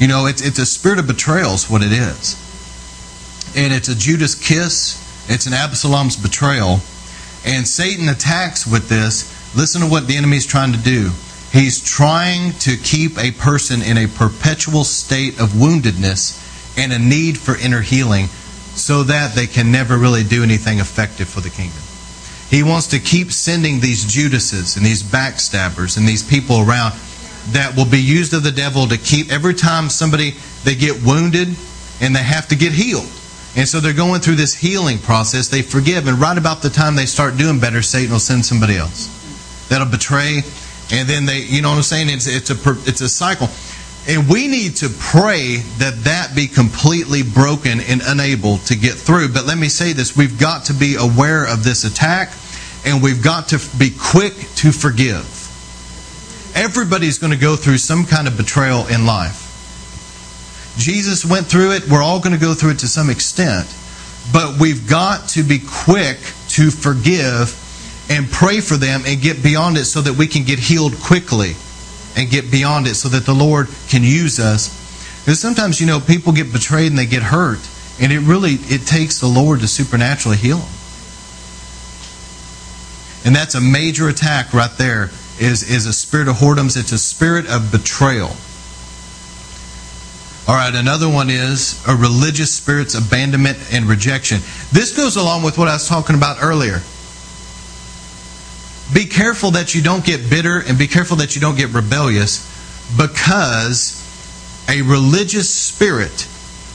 You 0.00 0.08
know, 0.08 0.26
it's, 0.26 0.42
it's 0.42 0.58
a 0.58 0.66
spirit 0.66 0.98
of 0.98 1.06
betrayal, 1.06 1.54
is 1.54 1.68
what 1.68 1.82
it 1.82 1.92
is. 1.92 2.36
And 3.56 3.72
it's 3.72 3.88
a 3.88 3.94
Judas 3.94 4.34
kiss, 4.34 4.96
it's 5.28 5.46
an 5.46 5.52
Absalom's 5.52 6.16
betrayal. 6.16 6.80
And 7.44 7.66
Satan 7.66 8.08
attacks 8.08 8.66
with 8.66 8.88
this. 8.88 9.36
Listen 9.56 9.80
to 9.80 9.86
what 9.86 10.06
the 10.06 10.16
enemy's 10.16 10.46
trying 10.46 10.72
to 10.72 10.78
do. 10.78 11.10
He's 11.52 11.82
trying 11.82 12.52
to 12.60 12.76
keep 12.76 13.18
a 13.18 13.32
person 13.32 13.82
in 13.82 13.96
a 13.98 14.06
perpetual 14.06 14.84
state 14.84 15.40
of 15.40 15.50
woundedness 15.50 16.38
and 16.78 16.92
a 16.92 16.98
need 16.98 17.38
for 17.38 17.56
inner 17.56 17.80
healing 17.80 18.28
so 18.74 19.02
that 19.04 19.34
they 19.34 19.46
can 19.46 19.70
never 19.72 19.96
really 19.96 20.24
do 20.24 20.42
anything 20.42 20.78
effective 20.78 21.28
for 21.28 21.40
the 21.40 21.50
kingdom. 21.50 21.80
He 22.48 22.62
wants 22.62 22.88
to 22.88 22.98
keep 22.98 23.30
sending 23.30 23.80
these 23.80 24.04
Judases 24.04 24.76
and 24.76 24.84
these 24.84 25.02
backstabbers 25.02 25.96
and 25.96 26.06
these 26.06 26.22
people 26.22 26.60
around 26.60 26.94
that 27.52 27.74
will 27.76 27.86
be 27.86 28.00
used 28.00 28.34
of 28.34 28.42
the 28.42 28.50
devil 28.50 28.86
to 28.88 28.98
keep 28.98 29.32
every 29.32 29.54
time 29.54 29.88
somebody 29.88 30.34
they 30.64 30.74
get 30.74 31.02
wounded 31.02 31.48
and 32.00 32.14
they 32.14 32.22
have 32.22 32.48
to 32.48 32.56
get 32.56 32.72
healed. 32.72 33.08
And 33.56 33.66
so 33.68 33.80
they're 33.80 33.92
going 33.92 34.20
through 34.20 34.36
this 34.36 34.54
healing 34.54 34.98
process. 34.98 35.48
They 35.48 35.62
forgive, 35.62 36.06
and 36.06 36.20
right 36.20 36.38
about 36.38 36.62
the 36.62 36.70
time 36.70 36.94
they 36.94 37.06
start 37.06 37.36
doing 37.36 37.58
better, 37.58 37.82
Satan 37.82 38.12
will 38.12 38.20
send 38.20 38.44
somebody 38.44 38.76
else 38.76 39.16
that'll 39.68 39.88
betray, 39.88 40.42
and 40.92 41.08
then 41.08 41.24
they, 41.26 41.38
you 41.40 41.62
know 41.62 41.70
what 41.70 41.76
I'm 41.76 41.82
saying? 41.82 42.10
It's 42.10 42.26
it's 42.26 42.50
a 42.50 42.56
it's 42.86 43.00
a 43.00 43.08
cycle, 43.08 43.48
and 44.08 44.28
we 44.28 44.48
need 44.48 44.76
to 44.76 44.88
pray 44.88 45.56
that 45.78 46.04
that 46.04 46.34
be 46.34 46.46
completely 46.46 47.22
broken 47.22 47.80
and 47.80 48.00
unable 48.04 48.58
to 48.58 48.74
get 48.74 48.94
through. 48.94 49.28
But 49.32 49.46
let 49.46 49.58
me 49.58 49.68
say 49.68 49.92
this: 49.92 50.16
we've 50.16 50.38
got 50.38 50.64
to 50.66 50.74
be 50.74 50.96
aware 50.96 51.46
of 51.46 51.64
this 51.64 51.84
attack, 51.84 52.32
and 52.86 53.02
we've 53.02 53.22
got 53.22 53.48
to 53.48 53.60
be 53.78 53.90
quick 53.90 54.34
to 54.56 54.72
forgive. 54.72 55.26
Everybody's 56.54 57.18
going 57.18 57.32
to 57.32 57.38
go 57.38 57.56
through 57.56 57.78
some 57.78 58.04
kind 58.04 58.26
of 58.26 58.36
betrayal 58.36 58.86
in 58.88 59.06
life. 59.06 59.46
Jesus 60.78 61.24
went 61.24 61.46
through 61.46 61.72
it. 61.72 61.88
We're 61.88 62.02
all 62.02 62.20
going 62.20 62.34
to 62.34 62.40
go 62.40 62.54
through 62.54 62.72
it 62.72 62.78
to 62.80 62.88
some 62.88 63.10
extent. 63.10 63.68
But 64.32 64.58
we've 64.58 64.88
got 64.88 65.28
to 65.30 65.42
be 65.42 65.58
quick 65.58 66.18
to 66.48 66.70
forgive 66.70 67.56
and 68.10 68.30
pray 68.30 68.60
for 68.60 68.76
them 68.76 69.02
and 69.06 69.20
get 69.20 69.42
beyond 69.42 69.76
it 69.76 69.84
so 69.84 70.00
that 70.00 70.14
we 70.14 70.26
can 70.26 70.44
get 70.44 70.58
healed 70.58 70.94
quickly 71.00 71.54
and 72.16 72.30
get 72.30 72.50
beyond 72.50 72.86
it 72.86 72.94
so 72.94 73.08
that 73.08 73.24
the 73.24 73.34
Lord 73.34 73.68
can 73.88 74.02
use 74.02 74.38
us. 74.40 74.78
Because 75.24 75.40
sometimes, 75.40 75.80
you 75.80 75.86
know, 75.86 76.00
people 76.00 76.32
get 76.32 76.52
betrayed 76.52 76.88
and 76.88 76.98
they 76.98 77.06
get 77.06 77.22
hurt. 77.22 77.60
And 78.00 78.12
it 78.12 78.20
really 78.20 78.52
it 78.52 78.86
takes 78.86 79.20
the 79.20 79.26
Lord 79.26 79.60
to 79.60 79.68
supernaturally 79.68 80.36
heal 80.36 80.58
them. 80.58 80.68
And 83.24 83.36
that's 83.36 83.54
a 83.54 83.60
major 83.60 84.08
attack 84.08 84.54
right 84.54 84.70
there 84.78 85.10
is, 85.38 85.68
is 85.70 85.86
a 85.86 85.92
spirit 85.92 86.28
of 86.28 86.36
whoredoms. 86.36 86.78
It's 86.78 86.92
a 86.92 86.98
spirit 86.98 87.46
of 87.48 87.70
betrayal. 87.70 88.30
All 90.48 90.56
right, 90.56 90.74
another 90.74 91.08
one 91.08 91.30
is 91.30 91.80
a 91.86 91.94
religious 91.94 92.52
spirit's 92.52 92.94
abandonment 92.94 93.58
and 93.72 93.84
rejection. 93.84 94.40
This 94.72 94.96
goes 94.96 95.16
along 95.16 95.42
with 95.42 95.58
what 95.58 95.68
I 95.68 95.74
was 95.74 95.86
talking 95.86 96.16
about 96.16 96.38
earlier. 96.42 96.80
Be 98.92 99.06
careful 99.06 99.52
that 99.52 99.74
you 99.74 99.82
don't 99.82 100.04
get 100.04 100.28
bitter 100.28 100.58
and 100.58 100.78
be 100.78 100.86
careful 100.86 101.18
that 101.18 101.34
you 101.34 101.40
don't 101.40 101.56
get 101.56 101.70
rebellious 101.70 102.46
because 102.96 103.96
a 104.68 104.82
religious 104.82 105.52
spirit, 105.52 106.26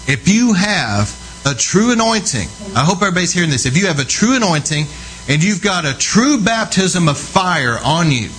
if 0.08 0.28
you 0.28 0.54
have 0.54 1.22
a 1.46 1.54
true 1.54 1.92
anointing, 1.92 2.48
I 2.76 2.86
hope 2.86 3.02
everybody's 3.02 3.34
hearing 3.34 3.50
this. 3.50 3.66
If 3.66 3.78
you 3.78 3.88
have 3.88 4.00
a 4.00 4.06
true 4.06 4.36
anointing 4.36 4.86
and 5.28 5.44
you've 5.44 5.62
got 5.62 5.86
a 5.86 5.94
true 5.98 6.42
baptism 6.42 7.08
of 7.08 7.18
fire 7.18 7.78
on 7.84 8.12
you, 8.12 8.30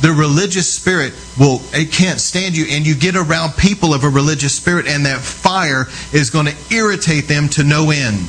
the 0.00 0.12
religious 0.12 0.72
spirit 0.72 1.14
will 1.38 1.62
it 1.72 1.92
can't 1.92 2.20
stand 2.20 2.56
you 2.56 2.66
and 2.68 2.84
you 2.84 2.96
get 2.96 3.14
around 3.14 3.52
people 3.52 3.94
of 3.94 4.02
a 4.02 4.08
religious 4.08 4.52
spirit 4.52 4.88
and 4.88 5.06
that 5.06 5.20
fire 5.20 5.86
is 6.12 6.30
going 6.30 6.46
to 6.46 6.56
irritate 6.74 7.28
them 7.28 7.48
to 7.48 7.62
no 7.62 7.92
end 7.92 8.26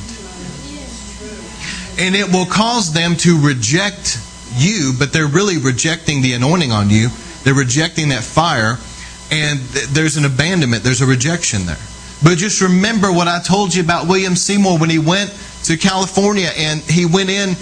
and 1.98 2.14
it 2.14 2.32
will 2.32 2.46
cause 2.46 2.92
them 2.92 3.16
to 3.16 3.40
reject 3.40 4.18
you 4.56 4.92
but 4.98 5.12
they're 5.12 5.26
really 5.26 5.58
rejecting 5.58 6.22
the 6.22 6.32
anointing 6.32 6.72
on 6.72 6.90
you 6.90 7.08
they're 7.42 7.54
rejecting 7.54 8.08
that 8.08 8.22
fire 8.22 8.78
and 9.30 9.58
there's 9.94 10.16
an 10.16 10.24
abandonment 10.24 10.82
there's 10.82 11.00
a 11.00 11.06
rejection 11.06 11.66
there 11.66 11.78
but 12.22 12.38
just 12.38 12.60
remember 12.60 13.12
what 13.12 13.28
i 13.28 13.40
told 13.40 13.74
you 13.74 13.82
about 13.82 14.06
william 14.06 14.36
seymour 14.36 14.78
when 14.78 14.90
he 14.90 14.98
went 14.98 15.30
to 15.64 15.76
california 15.76 16.50
and 16.56 16.80
he 16.82 17.06
went 17.06 17.30
in 17.30 17.54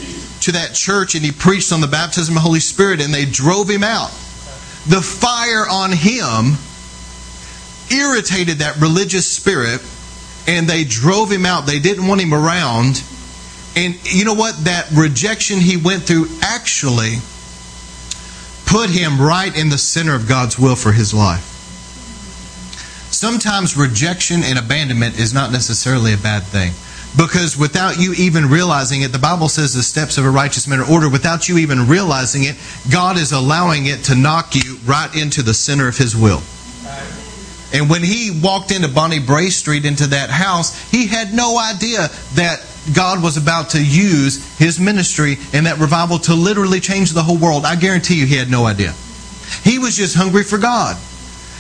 to 0.43 0.53
that 0.53 0.75
church 0.75 1.15
and 1.15 1.25
he 1.25 1.31
preached 1.31 1.73
on 1.73 1.81
the 1.81 1.87
baptism 1.87 2.37
of 2.37 2.43
the 2.43 2.47
Holy 2.47 2.61
Spirit 2.61 3.01
and 3.01 3.15
they 3.15 3.25
drove 3.25 3.71
him 3.71 3.85
out. 3.85 4.11
The 4.89 5.01
fire 5.01 5.65
on 5.71 5.93
him 5.93 6.59
irritated 7.91 8.59
that 8.59 8.77
religious 8.81 9.27
spirit 9.27 9.81
and 10.49 10.69
they 10.69 10.83
drove 10.83 11.31
him 11.31 11.47
out. 11.47 11.67
They 11.67 11.79
didn't 11.79 12.09
want 12.09 12.21
him 12.21 12.35
around. 12.35 13.03
And 13.75 13.95
you 14.05 14.25
know 14.25 14.35
what? 14.35 14.65
That 14.65 14.91
rejection 14.93 15.59
he 15.59 15.77
went 15.77 16.03
through 16.03 16.27
actually 16.43 17.17
put 18.67 18.91
him 18.91 19.21
right 19.21 19.55
in 19.57 19.69
the 19.69 19.79
center 19.79 20.15
of 20.15 20.29
God's 20.29 20.59
will 20.59 20.77
for 20.77 20.93
his 20.93 21.15
life. 21.15 21.49
Sometimes 23.11 23.77
rejection 23.77 24.43
and 24.43 24.59
abandonment 24.59 25.19
is 25.19 25.33
not 25.33 25.53
necessarily 25.53 26.13
a 26.13 26.19
bad 26.19 26.43
thing. 26.43 26.73
Because 27.17 27.59
without 27.59 28.01
you 28.01 28.15
even 28.15 28.47
realizing 28.47 29.03
it, 29.03 29.13
the 29.13 29.19
Bible 29.19 29.51
says 29.51 29.75
the 29.75 29.83
steps 29.83 30.17
of 30.17 30.25
a 30.25 30.31
righteous 30.31 30.67
man 30.67 30.81
are 30.81 30.91
ordered. 30.91 31.13
Without 31.13 31.47
you 31.47 31.59
even 31.59 31.87
realizing 31.87 32.45
it, 32.45 32.57
God 32.91 33.19
is 33.19 33.33
allowing 33.33 33.85
it 33.85 34.05
to 34.05 34.15
knock 34.15 34.55
you 34.55 34.79
right 34.87 35.15
into 35.15 35.43
the 35.43 35.53
center 35.53 35.89
of 35.89 35.99
His 35.99 36.17
will. 36.17 36.43
And 37.75 37.89
when 37.89 38.03
he 38.03 38.31
walked 38.43 38.71
into 38.71 38.89
Bonnie 38.89 39.19
Brae 39.19 39.49
Street 39.49 39.87
into 39.87 40.09
that 40.09 40.29
house, 40.29 40.79
he 40.91 41.07
had 41.07 41.33
no 41.33 41.59
idea 41.59 42.09
that 42.35 42.61
God 42.93 43.23
was 43.23 43.37
about 43.37 43.71
to 43.71 43.85
use 43.85 44.59
his 44.59 44.81
ministry 44.81 45.37
and 45.53 45.67
that 45.67 45.79
revival 45.79 46.19
to 46.21 46.35
literally 46.35 46.81
change 46.81 47.13
the 47.13 47.23
whole 47.23 47.39
world. 47.39 47.65
I 47.65 47.77
guarantee 47.77 48.15
you 48.15 48.27
he 48.27 48.37
had 48.37 48.51
no 48.51 48.67
idea. 48.67 48.93
He 49.63 49.79
was 49.79 49.97
just 49.97 50.17
hungry 50.17 50.43
for 50.43 50.59
God. 50.59 50.97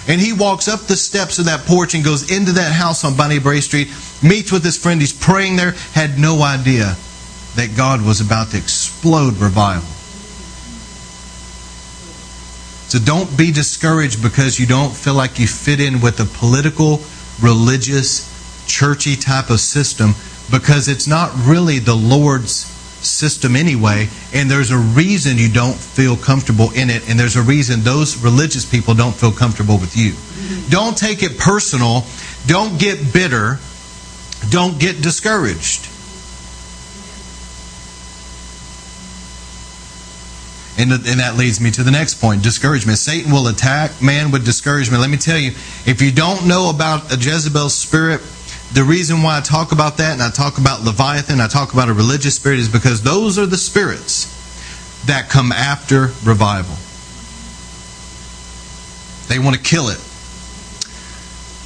And 0.08 0.20
he 0.20 0.32
walks 0.32 0.66
up 0.66 0.80
the 0.80 0.96
steps 0.96 1.38
of 1.38 1.44
that 1.44 1.60
porch 1.60 1.94
and 1.94 2.04
goes 2.04 2.30
into 2.36 2.52
that 2.52 2.72
house 2.72 3.04
on 3.04 3.16
Bonnie 3.16 3.38
Brae 3.38 3.60
Street, 3.60 3.88
meets 4.20 4.50
with 4.50 4.64
his 4.64 4.76
friend, 4.76 5.00
he's 5.00 5.12
praying 5.12 5.56
there, 5.56 5.72
had 5.92 6.18
no 6.18 6.42
idea 6.42 6.96
that 7.54 7.74
God 7.76 8.04
was 8.04 8.20
about 8.20 8.50
to 8.50 8.58
explode 8.58 9.36
revival. 9.36 9.88
So 12.88 12.98
don't 12.98 13.38
be 13.38 13.52
discouraged 13.52 14.22
because 14.22 14.58
you 14.58 14.66
don't 14.66 14.92
feel 14.92 15.14
like 15.14 15.38
you 15.38 15.46
fit 15.46 15.80
in 15.80 16.00
with 16.00 16.18
a 16.18 16.24
political, 16.38 17.00
religious, 17.40 18.28
churchy 18.66 19.16
type 19.16 19.50
of 19.50 19.60
system 19.60 20.14
because 20.50 20.88
it's 20.88 21.06
not 21.06 21.32
really 21.46 21.78
the 21.78 21.94
Lord's 21.94 22.66
system 23.04 23.56
anyway, 23.56 24.08
and 24.32 24.50
there's 24.50 24.70
a 24.70 24.78
reason 24.78 25.38
you 25.38 25.52
don't 25.52 25.76
feel 25.76 26.16
comfortable 26.16 26.70
in 26.72 26.90
it, 26.90 27.08
and 27.08 27.18
there's 27.18 27.36
a 27.36 27.42
reason 27.42 27.80
those 27.80 28.16
religious 28.22 28.64
people 28.64 28.94
don't 28.94 29.14
feel 29.14 29.32
comfortable 29.32 29.78
with 29.78 29.96
you. 29.96 30.14
Don't 30.70 30.96
take 30.96 31.22
it 31.22 31.38
personal. 31.38 32.04
Don't 32.46 32.78
get 32.78 33.12
bitter. 33.12 33.58
Don't 34.50 34.78
get 34.78 35.02
discouraged. 35.02 35.88
And, 40.78 40.90
and 40.90 41.20
that 41.20 41.36
leads 41.36 41.60
me 41.60 41.70
to 41.72 41.82
the 41.82 41.90
next 41.90 42.14
point 42.14 42.42
discouragement. 42.42 42.98
Satan 42.98 43.30
will 43.30 43.48
attack 43.48 44.00
man 44.00 44.30
with 44.30 44.44
discouragement. 44.44 45.00
Let 45.00 45.10
me 45.10 45.18
tell 45.18 45.38
you, 45.38 45.50
if 45.84 46.00
you 46.00 46.10
don't 46.10 46.46
know 46.46 46.70
about 46.70 47.12
a 47.12 47.16
Jezebel 47.16 47.68
spirit, 47.68 48.22
the 48.72 48.84
reason 48.84 49.22
why 49.22 49.36
I 49.36 49.40
talk 49.40 49.72
about 49.72 49.98
that 49.98 50.14
and 50.14 50.22
I 50.22 50.30
talk 50.30 50.56
about 50.56 50.82
Leviathan, 50.82 51.40
I 51.40 51.48
talk 51.48 51.74
about 51.74 51.90
a 51.90 51.92
religious 51.92 52.36
spirit, 52.36 52.58
is 52.58 52.70
because 52.70 53.02
those 53.02 53.38
are 53.38 53.44
the 53.44 53.58
spirits 53.58 55.04
that 55.06 55.28
come 55.28 55.52
after 55.52 56.12
revival. 56.24 56.76
They 59.28 59.38
want 59.38 59.56
to 59.56 59.62
kill 59.62 59.88
it. 59.88 60.00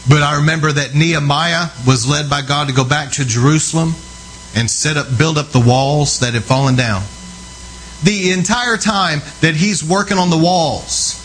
But 0.08 0.22
I 0.22 0.36
remember 0.36 0.72
that 0.72 0.94
Nehemiah 0.94 1.68
was 1.86 2.08
led 2.08 2.28
by 2.28 2.42
God 2.42 2.68
to 2.68 2.74
go 2.74 2.84
back 2.84 3.12
to 3.12 3.24
Jerusalem 3.24 3.94
and 4.54 4.70
set 4.70 4.96
up, 4.96 5.06
build 5.16 5.38
up 5.38 5.48
the 5.48 5.60
walls 5.60 6.20
that 6.20 6.34
had 6.34 6.44
fallen 6.44 6.74
down. 6.74 7.02
The 8.02 8.32
entire 8.32 8.76
time 8.76 9.20
that 9.40 9.54
he's 9.54 9.82
working 9.82 10.18
on 10.18 10.30
the 10.30 10.38
walls, 10.38 11.22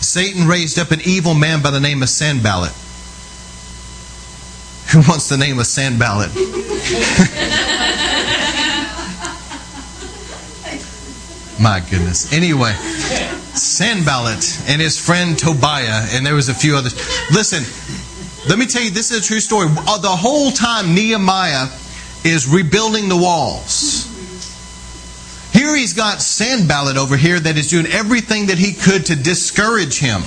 Satan 0.00 0.46
raised 0.46 0.78
up 0.78 0.90
an 0.90 1.00
evil 1.04 1.34
man 1.34 1.62
by 1.62 1.70
the 1.70 1.80
name 1.80 2.02
of 2.02 2.08
Sanballat 2.08 2.72
who 4.92 5.00
wants 5.00 5.28
the 5.28 5.36
name 5.36 5.58
of 5.58 5.66
Sanballat? 5.66 6.34
My 11.60 11.80
goodness. 11.90 12.32
Anyway, 12.32 12.72
Sanballat 12.72 14.62
and 14.66 14.80
his 14.80 14.98
friend 14.98 15.38
Tobiah, 15.38 16.06
and 16.12 16.24
there 16.24 16.34
was 16.34 16.48
a 16.48 16.54
few 16.54 16.76
others. 16.76 16.94
Listen, 17.30 17.64
let 18.48 18.58
me 18.58 18.64
tell 18.64 18.82
you, 18.82 18.90
this 18.90 19.10
is 19.10 19.20
a 19.20 19.22
true 19.22 19.40
story. 19.40 19.68
Uh, 19.70 19.98
the 19.98 20.08
whole 20.08 20.50
time 20.52 20.94
Nehemiah 20.94 21.66
is 22.24 22.48
rebuilding 22.48 23.10
the 23.10 23.16
walls. 23.16 24.06
Here 25.52 25.76
he's 25.76 25.92
got 25.92 26.22
Sanballat 26.22 26.96
over 26.96 27.16
here 27.16 27.38
that 27.38 27.58
is 27.58 27.68
doing 27.68 27.86
everything 27.86 28.46
that 28.46 28.58
he 28.58 28.72
could 28.72 29.06
to 29.06 29.16
discourage 29.16 29.98
him. 29.98 30.22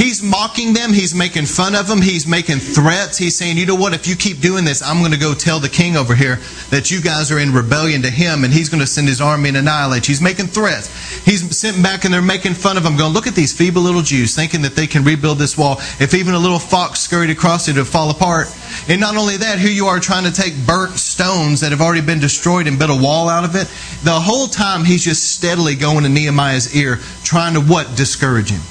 He's 0.00 0.22
mocking 0.22 0.72
them. 0.72 0.94
He's 0.94 1.14
making 1.14 1.44
fun 1.44 1.74
of 1.74 1.86
them. 1.86 2.00
He's 2.00 2.26
making 2.26 2.56
threats. 2.56 3.18
He's 3.18 3.36
saying, 3.36 3.58
you 3.58 3.66
know 3.66 3.74
what? 3.74 3.92
If 3.92 4.08
you 4.08 4.16
keep 4.16 4.40
doing 4.40 4.64
this, 4.64 4.82
I'm 4.82 5.00
going 5.00 5.12
to 5.12 5.18
go 5.18 5.34
tell 5.34 5.60
the 5.60 5.68
king 5.68 5.94
over 5.94 6.14
here 6.14 6.36
that 6.70 6.90
you 6.90 7.02
guys 7.02 7.30
are 7.30 7.38
in 7.38 7.52
rebellion 7.52 8.00
to 8.02 8.10
him 8.10 8.42
and 8.42 8.50
he's 8.50 8.70
going 8.70 8.80
to 8.80 8.86
send 8.86 9.08
his 9.08 9.20
army 9.20 9.50
and 9.50 9.58
annihilate 9.58 10.08
you. 10.08 10.12
He's 10.12 10.22
making 10.22 10.46
threats. 10.46 10.88
He's 11.26 11.54
sitting 11.54 11.82
back 11.82 12.06
and 12.06 12.14
they're 12.14 12.22
making 12.22 12.54
fun 12.54 12.78
of 12.78 12.86
him, 12.86 12.96
going, 12.96 13.12
look 13.12 13.26
at 13.26 13.34
these 13.34 13.52
feeble 13.52 13.82
little 13.82 14.00
Jews 14.00 14.34
thinking 14.34 14.62
that 14.62 14.74
they 14.74 14.86
can 14.86 15.04
rebuild 15.04 15.36
this 15.36 15.58
wall. 15.58 15.76
If 16.00 16.14
even 16.14 16.32
a 16.32 16.38
little 16.38 16.58
fox 16.58 17.00
scurried 17.00 17.28
across 17.28 17.68
it, 17.68 17.76
it 17.76 17.80
would 17.80 17.86
fall 17.86 18.08
apart. 18.08 18.46
And 18.88 19.02
not 19.02 19.18
only 19.18 19.36
that, 19.36 19.58
here 19.58 19.68
you 19.68 19.84
are 19.84 20.00
trying 20.00 20.24
to 20.24 20.32
take 20.32 20.54
burnt 20.66 20.92
stones 20.92 21.60
that 21.60 21.72
have 21.72 21.82
already 21.82 22.00
been 22.00 22.20
destroyed 22.20 22.68
and 22.68 22.78
build 22.78 22.90
a 22.90 23.02
wall 23.02 23.28
out 23.28 23.44
of 23.44 23.54
it. 23.54 23.68
The 24.02 24.18
whole 24.18 24.46
time 24.46 24.82
he's 24.82 25.04
just 25.04 25.34
steadily 25.34 25.74
going 25.74 26.04
to 26.04 26.08
Nehemiah's 26.08 26.74
ear, 26.74 27.00
trying 27.22 27.52
to 27.52 27.60
what? 27.60 27.98
Discourage 27.98 28.48
him. 28.48 28.62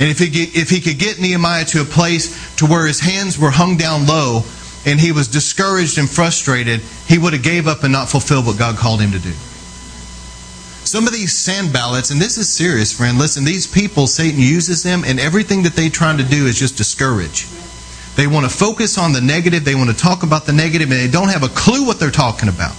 And 0.00 0.08
if 0.08 0.18
he, 0.18 0.28
get, 0.28 0.56
if 0.56 0.70
he 0.70 0.80
could 0.80 0.98
get 0.98 1.20
Nehemiah 1.20 1.66
to 1.66 1.82
a 1.82 1.84
place 1.84 2.56
to 2.56 2.66
where 2.66 2.86
his 2.86 3.00
hands 3.00 3.38
were 3.38 3.50
hung 3.50 3.76
down 3.76 4.06
low 4.06 4.44
and 4.86 4.98
he 4.98 5.12
was 5.12 5.28
discouraged 5.28 5.98
and 5.98 6.08
frustrated, 6.08 6.80
he 7.06 7.18
would 7.18 7.34
have 7.34 7.42
gave 7.42 7.68
up 7.68 7.84
and 7.84 7.92
not 7.92 8.08
fulfilled 8.08 8.46
what 8.46 8.58
God 8.58 8.76
called 8.76 9.02
him 9.02 9.12
to 9.12 9.18
do. 9.18 9.32
Some 10.88 11.06
of 11.06 11.12
these 11.12 11.34
Sanballats, 11.34 12.10
and 12.10 12.18
this 12.18 12.38
is 12.38 12.48
serious, 12.48 12.96
friend. 12.96 13.18
Listen, 13.18 13.44
these 13.44 13.66
people, 13.66 14.06
Satan 14.06 14.40
uses 14.40 14.82
them, 14.82 15.04
and 15.06 15.20
everything 15.20 15.64
that 15.64 15.74
they're 15.74 15.90
trying 15.90 16.16
to 16.16 16.24
do 16.24 16.46
is 16.46 16.58
just 16.58 16.78
discourage. 16.78 17.46
They 18.16 18.26
want 18.26 18.50
to 18.50 18.50
focus 18.50 18.96
on 18.96 19.12
the 19.12 19.20
negative, 19.20 19.66
they 19.66 19.74
want 19.74 19.90
to 19.90 19.96
talk 19.96 20.22
about 20.22 20.46
the 20.46 20.54
negative, 20.54 20.90
and 20.90 20.98
they 20.98 21.10
don't 21.10 21.28
have 21.28 21.42
a 21.42 21.48
clue 21.48 21.86
what 21.86 22.00
they're 22.00 22.10
talking 22.10 22.48
about. 22.48 22.74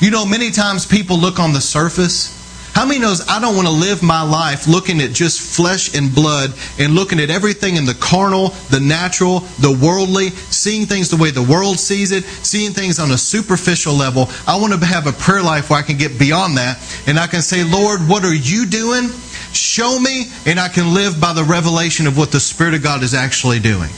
You 0.00 0.10
know, 0.10 0.26
many 0.26 0.50
times 0.50 0.84
people 0.84 1.16
look 1.16 1.40
on 1.40 1.54
the 1.54 1.60
surface 1.62 2.41
how 2.72 2.86
many 2.86 3.00
knows 3.00 3.28
I 3.28 3.38
don't 3.38 3.54
want 3.54 3.68
to 3.68 3.72
live 3.72 4.02
my 4.02 4.22
life 4.22 4.66
looking 4.66 5.00
at 5.02 5.12
just 5.12 5.40
flesh 5.40 5.94
and 5.94 6.14
blood 6.14 6.54
and 6.78 6.94
looking 6.94 7.20
at 7.20 7.28
everything 7.28 7.76
in 7.76 7.84
the 7.84 7.94
carnal, 7.94 8.48
the 8.70 8.80
natural, 8.80 9.40
the 9.60 9.78
worldly, 9.82 10.30
seeing 10.30 10.86
things 10.86 11.10
the 11.10 11.16
way 11.16 11.30
the 11.30 11.42
world 11.42 11.78
sees 11.78 12.12
it, 12.12 12.24
seeing 12.24 12.72
things 12.72 12.98
on 12.98 13.10
a 13.10 13.18
superficial 13.18 13.92
level. 13.92 14.28
I 14.46 14.58
want 14.58 14.72
to 14.72 14.86
have 14.86 15.06
a 15.06 15.12
prayer 15.12 15.42
life 15.42 15.68
where 15.68 15.78
I 15.78 15.82
can 15.82 15.98
get 15.98 16.18
beyond 16.18 16.56
that 16.56 16.80
and 17.06 17.18
I 17.18 17.26
can 17.26 17.42
say, 17.42 17.62
Lord, 17.62 18.00
what 18.08 18.24
are 18.24 18.34
you 18.34 18.66
doing? 18.66 19.08
Show 19.52 19.98
me, 19.98 20.24
and 20.46 20.58
I 20.58 20.68
can 20.68 20.94
live 20.94 21.20
by 21.20 21.34
the 21.34 21.44
revelation 21.44 22.06
of 22.06 22.16
what 22.16 22.32
the 22.32 22.40
Spirit 22.40 22.72
of 22.72 22.82
God 22.82 23.02
is 23.02 23.12
actually 23.12 23.60
doing. 23.60 23.90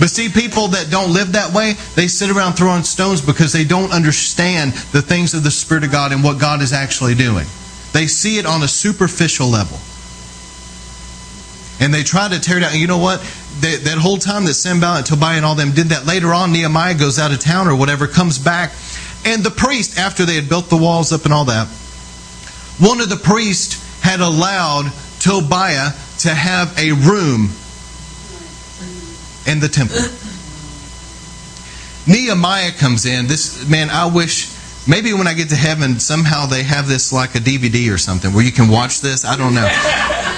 But 0.00 0.10
see, 0.10 0.28
people 0.28 0.66
that 0.68 0.90
don't 0.90 1.12
live 1.12 1.32
that 1.32 1.54
way, 1.54 1.74
they 1.94 2.08
sit 2.08 2.28
around 2.28 2.54
throwing 2.54 2.82
stones 2.82 3.20
because 3.20 3.52
they 3.52 3.62
don't 3.62 3.92
understand 3.92 4.72
the 4.90 5.00
things 5.00 5.32
of 5.32 5.44
the 5.44 5.50
Spirit 5.52 5.84
of 5.84 5.92
God 5.92 6.10
and 6.10 6.24
what 6.24 6.40
God 6.40 6.60
is 6.60 6.72
actually 6.72 7.14
doing. 7.14 7.46
They 7.94 8.08
see 8.08 8.38
it 8.38 8.44
on 8.44 8.64
a 8.64 8.68
superficial 8.68 9.46
level. 9.46 9.78
And 11.78 11.94
they 11.94 12.02
try 12.02 12.28
to 12.28 12.40
tear 12.40 12.58
it 12.58 12.62
down. 12.62 12.72
And 12.72 12.80
you 12.80 12.88
know 12.88 12.98
what? 12.98 13.20
That, 13.60 13.82
that 13.84 13.98
whole 13.98 14.18
time 14.18 14.46
that 14.46 14.54
Sanballat 14.54 14.98
and 14.98 15.06
Tobiah 15.06 15.36
and 15.36 15.46
all 15.46 15.54
them 15.54 15.70
did 15.70 15.86
that, 15.86 16.04
later 16.04 16.34
on, 16.34 16.52
Nehemiah 16.52 16.94
goes 16.94 17.20
out 17.20 17.30
of 17.30 17.38
town 17.38 17.68
or 17.68 17.76
whatever, 17.76 18.08
comes 18.08 18.36
back. 18.36 18.72
And 19.24 19.44
the 19.44 19.50
priest, 19.50 19.96
after 19.96 20.26
they 20.26 20.34
had 20.34 20.48
built 20.48 20.70
the 20.70 20.76
walls 20.76 21.12
up 21.12 21.24
and 21.24 21.32
all 21.32 21.44
that, 21.44 21.68
one 22.80 23.00
of 23.00 23.08
the 23.08 23.16
priests 23.16 23.80
had 24.00 24.18
allowed 24.18 24.92
Tobiah 25.20 25.92
to 26.18 26.34
have 26.34 26.76
a 26.76 26.90
room 26.90 27.50
in 29.46 29.60
the 29.60 29.68
temple. 29.68 30.00
Nehemiah 32.12 32.72
comes 32.72 33.06
in. 33.06 33.28
This 33.28 33.68
man, 33.68 33.88
I 33.88 34.06
wish 34.06 34.53
Maybe 34.86 35.14
when 35.14 35.26
I 35.26 35.32
get 35.32 35.48
to 35.48 35.56
heaven, 35.56 35.98
somehow 35.98 36.44
they 36.44 36.62
have 36.62 36.86
this 36.88 37.12
like 37.12 37.34
a 37.34 37.38
DVD 37.38 37.92
or 37.92 37.96
something 37.96 38.32
where 38.34 38.44
you 38.44 38.52
can 38.52 38.68
watch 38.68 39.00
this. 39.00 39.24
I 39.24 39.36
don't 39.36 39.54
know. 39.54 39.66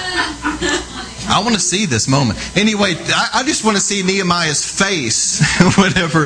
I 1.29 1.41
want 1.41 1.55
to 1.55 1.59
see 1.59 1.85
this 1.85 2.07
moment. 2.07 2.39
Anyway, 2.57 2.95
I, 3.09 3.29
I 3.35 3.43
just 3.43 3.65
want 3.65 3.75
to 3.75 3.83
see 3.83 4.01
Nehemiah's 4.01 4.65
face 4.65 5.43
whenever, 5.77 6.25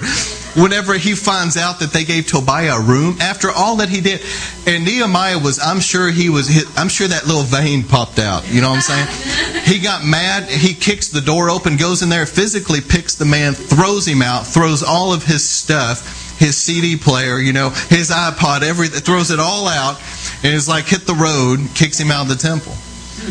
whenever 0.61 0.93
he 0.93 1.15
finds 1.15 1.57
out 1.57 1.79
that 1.79 1.91
they 1.91 2.03
gave 2.03 2.27
Tobiah 2.27 2.75
a 2.75 2.79
room 2.79 3.17
after 3.19 3.49
all 3.49 3.77
that 3.77 3.89
he 3.89 4.01
did. 4.01 4.21
And 4.67 4.85
Nehemiah 4.85 5.39
was, 5.39 5.59
I'm 5.59 5.79
sure 5.79 6.11
he 6.11 6.29
was, 6.29 6.47
I'm 6.77 6.89
sure 6.89 7.07
that 7.07 7.25
little 7.25 7.41
vein 7.41 7.83
popped 7.83 8.19
out. 8.19 8.47
You 8.53 8.61
know 8.61 8.69
what 8.69 8.87
I'm 8.87 9.07
saying? 9.07 9.63
He 9.65 9.79
got 9.79 10.05
mad. 10.05 10.47
He 10.47 10.75
kicks 10.75 11.07
the 11.07 11.21
door 11.21 11.49
open, 11.49 11.77
goes 11.77 12.03
in 12.03 12.09
there, 12.09 12.27
physically 12.27 12.81
picks 12.81 13.15
the 13.15 13.25
man, 13.25 13.53
throws 13.53 14.07
him 14.07 14.21
out, 14.21 14.45
throws 14.45 14.83
all 14.83 15.11
of 15.11 15.25
his 15.25 15.47
stuff 15.47 16.20
his 16.41 16.57
CD 16.57 16.97
player, 16.97 17.37
you 17.37 17.53
know, 17.53 17.69
his 17.69 18.09
iPod, 18.09 18.63
everything, 18.63 18.99
throws 19.01 19.29
it 19.29 19.39
all 19.39 19.67
out, 19.67 20.01
and 20.43 20.51
is 20.51 20.67
like 20.67 20.85
hit 20.87 21.01
the 21.01 21.13
road, 21.13 21.59
kicks 21.75 21.99
him 21.99 22.09
out 22.09 22.23
of 22.23 22.29
the 22.29 22.35
temple. 22.35 22.73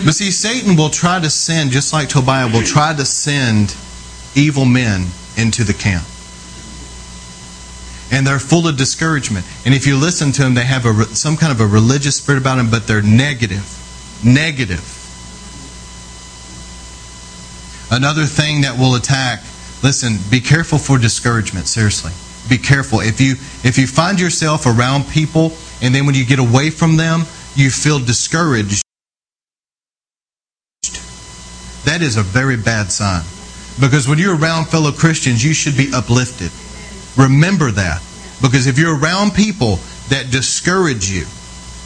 But 0.05 0.15
see, 0.15 0.31
Satan 0.31 0.77
will 0.77 0.91
try 0.91 1.19
to 1.19 1.29
send, 1.29 1.73
just 1.73 1.93
like 1.93 2.09
Tobiah, 2.09 2.47
will 2.47 2.63
try 2.63 2.95
to 2.95 3.05
send 3.05 3.75
evil 4.37 4.65
men 4.65 5.07
into 5.37 5.65
the 5.65 5.75
camp. 5.75 6.07
And 8.13 8.25
they're 8.25 8.39
full 8.39 8.69
of 8.69 8.77
discouragement. 8.77 9.45
And 9.67 9.75
if 9.75 9.89
you 9.89 9.97
listen 9.99 10.31
to 10.31 10.43
them, 10.43 10.55
they 10.55 10.65
have 10.65 10.87
a, 10.87 11.05
some 11.07 11.37
kind 11.37 11.51
of 11.51 11.61
a 11.61 11.67
religious 11.67 12.15
spirit 12.15 12.41
about 12.41 12.57
them, 12.57 12.71
but 12.71 12.87
they're 12.87 13.03
negative. 13.03 13.67
Negative. 14.25 14.87
Another 17.91 18.27
thing 18.27 18.61
that 18.61 18.79
will 18.79 18.95
attack, 18.95 19.41
listen, 19.83 20.19
be 20.31 20.41
careful 20.41 20.79
for 20.79 20.97
discouragement, 20.97 21.67
seriously 21.67 22.13
be 22.51 22.59
careful. 22.59 23.01
If 23.01 23.21
you 23.21 23.33
if 23.65 23.79
you 23.79 23.87
find 23.87 24.21
yourself 24.21 24.67
around 24.67 25.05
people 25.09 25.53
and 25.81 25.95
then 25.95 26.05
when 26.05 26.15
you 26.15 26.27
get 26.27 26.39
away 26.39 26.69
from 26.69 26.97
them, 26.97 27.21
you 27.55 27.71
feel 27.71 27.99
discouraged, 27.99 28.83
that 31.85 32.03
is 32.03 32.17
a 32.17 32.23
very 32.23 32.57
bad 32.57 32.93
sign. 32.93 33.23
Because 33.81 34.07
when 34.07 34.19
you're 34.19 34.37
around 34.37 34.67
fellow 34.67 34.93
Christians, 34.93 35.43
you 35.43 35.55
should 35.55 35.77
be 35.77 35.91
uplifted. 35.95 36.51
Remember 37.17 37.71
that. 37.71 38.03
Because 38.43 38.67
if 38.67 38.79
you're 38.79 38.99
around 38.99 39.33
people 39.33 39.77
that 40.09 40.31
discourage 40.31 41.11
you 41.11 41.25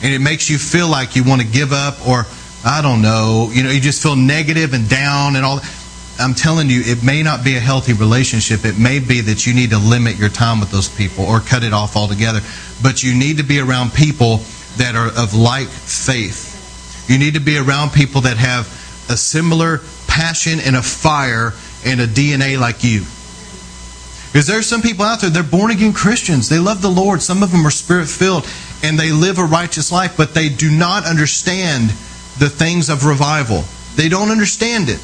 and 0.02 0.12
it 0.12 0.20
makes 0.20 0.48
you 0.48 0.58
feel 0.58 0.88
like 0.88 1.14
you 1.14 1.24
want 1.24 1.42
to 1.42 1.46
give 1.46 1.72
up 1.72 2.06
or 2.06 2.26
I 2.64 2.80
don't 2.80 3.02
know, 3.02 3.50
you 3.52 3.62
know, 3.62 3.70
you 3.70 3.80
just 3.80 4.02
feel 4.02 4.16
negative 4.16 4.72
and 4.72 4.88
down 4.88 5.36
and 5.36 5.44
all 5.44 5.56
that 5.56 5.83
I'm 6.18 6.34
telling 6.34 6.70
you, 6.70 6.80
it 6.84 7.02
may 7.02 7.22
not 7.22 7.44
be 7.44 7.56
a 7.56 7.60
healthy 7.60 7.92
relationship. 7.92 8.64
It 8.64 8.78
may 8.78 9.00
be 9.00 9.20
that 9.22 9.46
you 9.46 9.54
need 9.54 9.70
to 9.70 9.78
limit 9.78 10.16
your 10.16 10.28
time 10.28 10.60
with 10.60 10.70
those 10.70 10.88
people 10.88 11.24
or 11.24 11.40
cut 11.40 11.64
it 11.64 11.72
off 11.72 11.96
altogether. 11.96 12.40
But 12.82 13.02
you 13.02 13.14
need 13.14 13.38
to 13.38 13.42
be 13.42 13.58
around 13.58 13.92
people 13.92 14.38
that 14.76 14.94
are 14.94 15.08
of 15.08 15.34
like 15.34 15.66
faith. 15.66 16.52
You 17.08 17.18
need 17.18 17.34
to 17.34 17.40
be 17.40 17.58
around 17.58 17.90
people 17.90 18.22
that 18.22 18.36
have 18.36 18.66
a 19.10 19.16
similar 19.16 19.80
passion 20.06 20.60
and 20.60 20.76
a 20.76 20.82
fire 20.82 21.52
and 21.84 22.00
a 22.00 22.06
DNA 22.06 22.58
like 22.58 22.84
you. 22.84 23.00
Because 24.32 24.46
there's 24.46 24.66
some 24.66 24.82
people 24.82 25.04
out 25.04 25.20
there, 25.20 25.30
they're 25.30 25.42
born 25.42 25.70
again 25.70 25.92
Christians. 25.92 26.48
They 26.48 26.58
love 26.58 26.82
the 26.82 26.90
Lord. 26.90 27.22
Some 27.22 27.42
of 27.42 27.52
them 27.52 27.66
are 27.66 27.70
spirit 27.70 28.08
filled 28.08 28.48
and 28.82 28.98
they 28.98 29.12
live 29.12 29.38
a 29.38 29.44
righteous 29.44 29.92
life, 29.92 30.16
but 30.16 30.34
they 30.34 30.48
do 30.48 30.70
not 30.70 31.06
understand 31.06 31.90
the 32.38 32.48
things 32.48 32.88
of 32.88 33.06
revival. 33.06 33.64
They 33.94 34.08
don't 34.08 34.30
understand 34.30 34.88
it. 34.88 35.00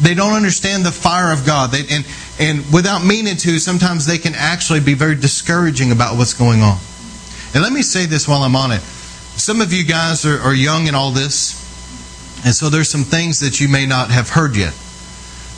They 0.00 0.14
don't 0.14 0.32
understand 0.32 0.84
the 0.84 0.92
fire 0.92 1.32
of 1.32 1.44
God. 1.44 1.70
They, 1.70 1.84
and, 1.94 2.06
and 2.38 2.72
without 2.72 3.04
meaning 3.04 3.36
to, 3.36 3.58
sometimes 3.58 4.06
they 4.06 4.18
can 4.18 4.34
actually 4.34 4.80
be 4.80 4.94
very 4.94 5.14
discouraging 5.14 5.92
about 5.92 6.16
what's 6.16 6.32
going 6.32 6.62
on. 6.62 6.78
And 7.52 7.62
let 7.62 7.72
me 7.72 7.82
say 7.82 8.06
this 8.06 8.26
while 8.26 8.42
I'm 8.42 8.56
on 8.56 8.72
it. 8.72 8.80
Some 8.80 9.60
of 9.60 9.72
you 9.72 9.84
guys 9.84 10.24
are, 10.24 10.38
are 10.38 10.54
young 10.54 10.86
in 10.86 10.94
all 10.94 11.10
this, 11.10 11.58
and 12.44 12.54
so 12.54 12.68
there's 12.70 12.88
some 12.88 13.04
things 13.04 13.40
that 13.40 13.60
you 13.60 13.68
may 13.68 13.86
not 13.86 14.10
have 14.10 14.30
heard 14.30 14.56
yet. 14.56 14.74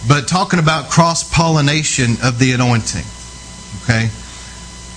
But 0.08 0.26
talking 0.26 0.58
about 0.58 0.90
cross 0.90 1.22
pollination 1.22 2.16
of 2.24 2.38
the 2.38 2.52
anointing, 2.52 3.04
okay? 3.82 4.10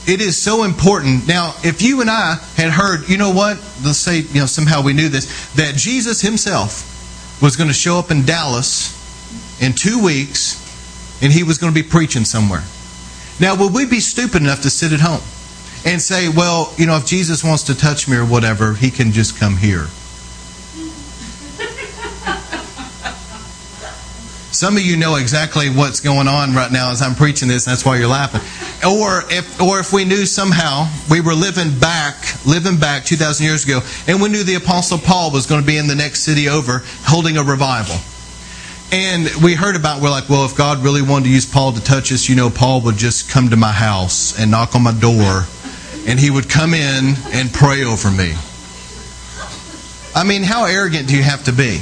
It 0.07 0.21
is 0.21 0.37
so 0.37 0.63
important. 0.63 1.27
Now, 1.27 1.53
if 1.63 1.81
you 1.81 2.01
and 2.01 2.09
I 2.09 2.35
had 2.55 2.71
heard, 2.71 3.09
you 3.09 3.17
know 3.17 3.31
what? 3.31 3.57
Let's 3.83 3.97
say, 3.97 4.19
you 4.19 4.39
know, 4.39 4.45
somehow 4.45 4.81
we 4.81 4.93
knew 4.93 5.09
this, 5.09 5.53
that 5.55 5.75
Jesus 5.75 6.21
himself 6.21 6.91
was 7.41 7.55
going 7.55 7.67
to 7.67 7.73
show 7.73 7.97
up 7.99 8.11
in 8.11 8.25
Dallas 8.25 8.94
in 9.59 9.73
two 9.73 10.03
weeks 10.03 10.61
and 11.21 11.31
he 11.31 11.43
was 11.43 11.57
going 11.57 11.73
to 11.73 11.83
be 11.83 11.87
preaching 11.87 12.25
somewhere. 12.25 12.63
Now, 13.39 13.55
would 13.55 13.73
we 13.73 13.85
be 13.85 13.99
stupid 13.99 14.41
enough 14.41 14.61
to 14.61 14.69
sit 14.69 14.93
at 14.93 14.99
home 14.99 15.21
and 15.85 16.01
say, 16.01 16.29
well, 16.29 16.73
you 16.77 16.85
know, 16.85 16.97
if 16.97 17.05
Jesus 17.05 17.43
wants 17.43 17.63
to 17.63 17.75
touch 17.75 18.07
me 18.07 18.17
or 18.17 18.25
whatever, 18.25 18.73
he 18.73 18.89
can 18.91 19.11
just 19.11 19.37
come 19.37 19.57
here? 19.57 19.87
Some 24.51 24.77
of 24.77 24.83
you 24.83 24.95
know 24.95 25.15
exactly 25.15 25.69
what's 25.69 25.99
going 25.99 26.29
on 26.29 26.53
right 26.53 26.71
now 26.71 26.91
as 26.91 27.01
I'm 27.01 27.15
preaching 27.15 27.49
this, 27.49 27.65
that's 27.65 27.85
why 27.85 27.97
you're 27.97 28.07
laughing. 28.07 28.41
Or 28.89 29.23
if, 29.29 29.59
or 29.61 29.79
if 29.79 29.91
we 29.91 30.05
knew 30.05 30.25
somehow 30.25 30.87
we 31.09 31.19
were 31.19 31.33
living 31.33 31.77
back, 31.77 32.45
living 32.45 32.77
back 32.79 33.03
2,000 33.03 33.45
years 33.45 33.65
ago, 33.65 33.81
and 34.07 34.21
we 34.21 34.29
knew 34.29 34.43
the 34.43 34.55
Apostle 34.55 34.97
Paul 34.97 35.31
was 35.31 35.45
going 35.45 35.59
to 35.59 35.67
be 35.67 35.77
in 35.77 35.87
the 35.87 35.95
next 35.95 36.21
city 36.21 36.47
over 36.47 36.83
holding 37.03 37.35
a 37.37 37.43
revival. 37.43 37.97
And 38.91 39.29
we 39.43 39.55
heard 39.55 39.75
about, 39.75 40.01
we're 40.01 40.09
like, 40.09 40.29
well, 40.29 40.45
if 40.45 40.55
God 40.55 40.83
really 40.83 41.01
wanted 41.01 41.25
to 41.25 41.31
use 41.31 41.45
Paul 41.45 41.73
to 41.73 41.83
touch 41.83 42.11
us, 42.11 42.29
you 42.29 42.35
know, 42.35 42.49
Paul 42.49 42.81
would 42.81 42.97
just 42.97 43.29
come 43.29 43.49
to 43.49 43.57
my 43.57 43.71
house 43.71 44.39
and 44.39 44.51
knock 44.51 44.75
on 44.75 44.83
my 44.83 44.93
door, 44.93 45.45
and 46.07 46.19
he 46.19 46.29
would 46.29 46.49
come 46.49 46.73
in 46.73 47.15
and 47.33 47.51
pray 47.51 47.83
over 47.83 48.11
me. 48.11 48.33
I 50.15 50.23
mean, 50.23 50.43
how 50.43 50.65
arrogant 50.65 51.07
do 51.09 51.17
you 51.17 51.23
have 51.23 51.43
to 51.45 51.51
be? 51.51 51.81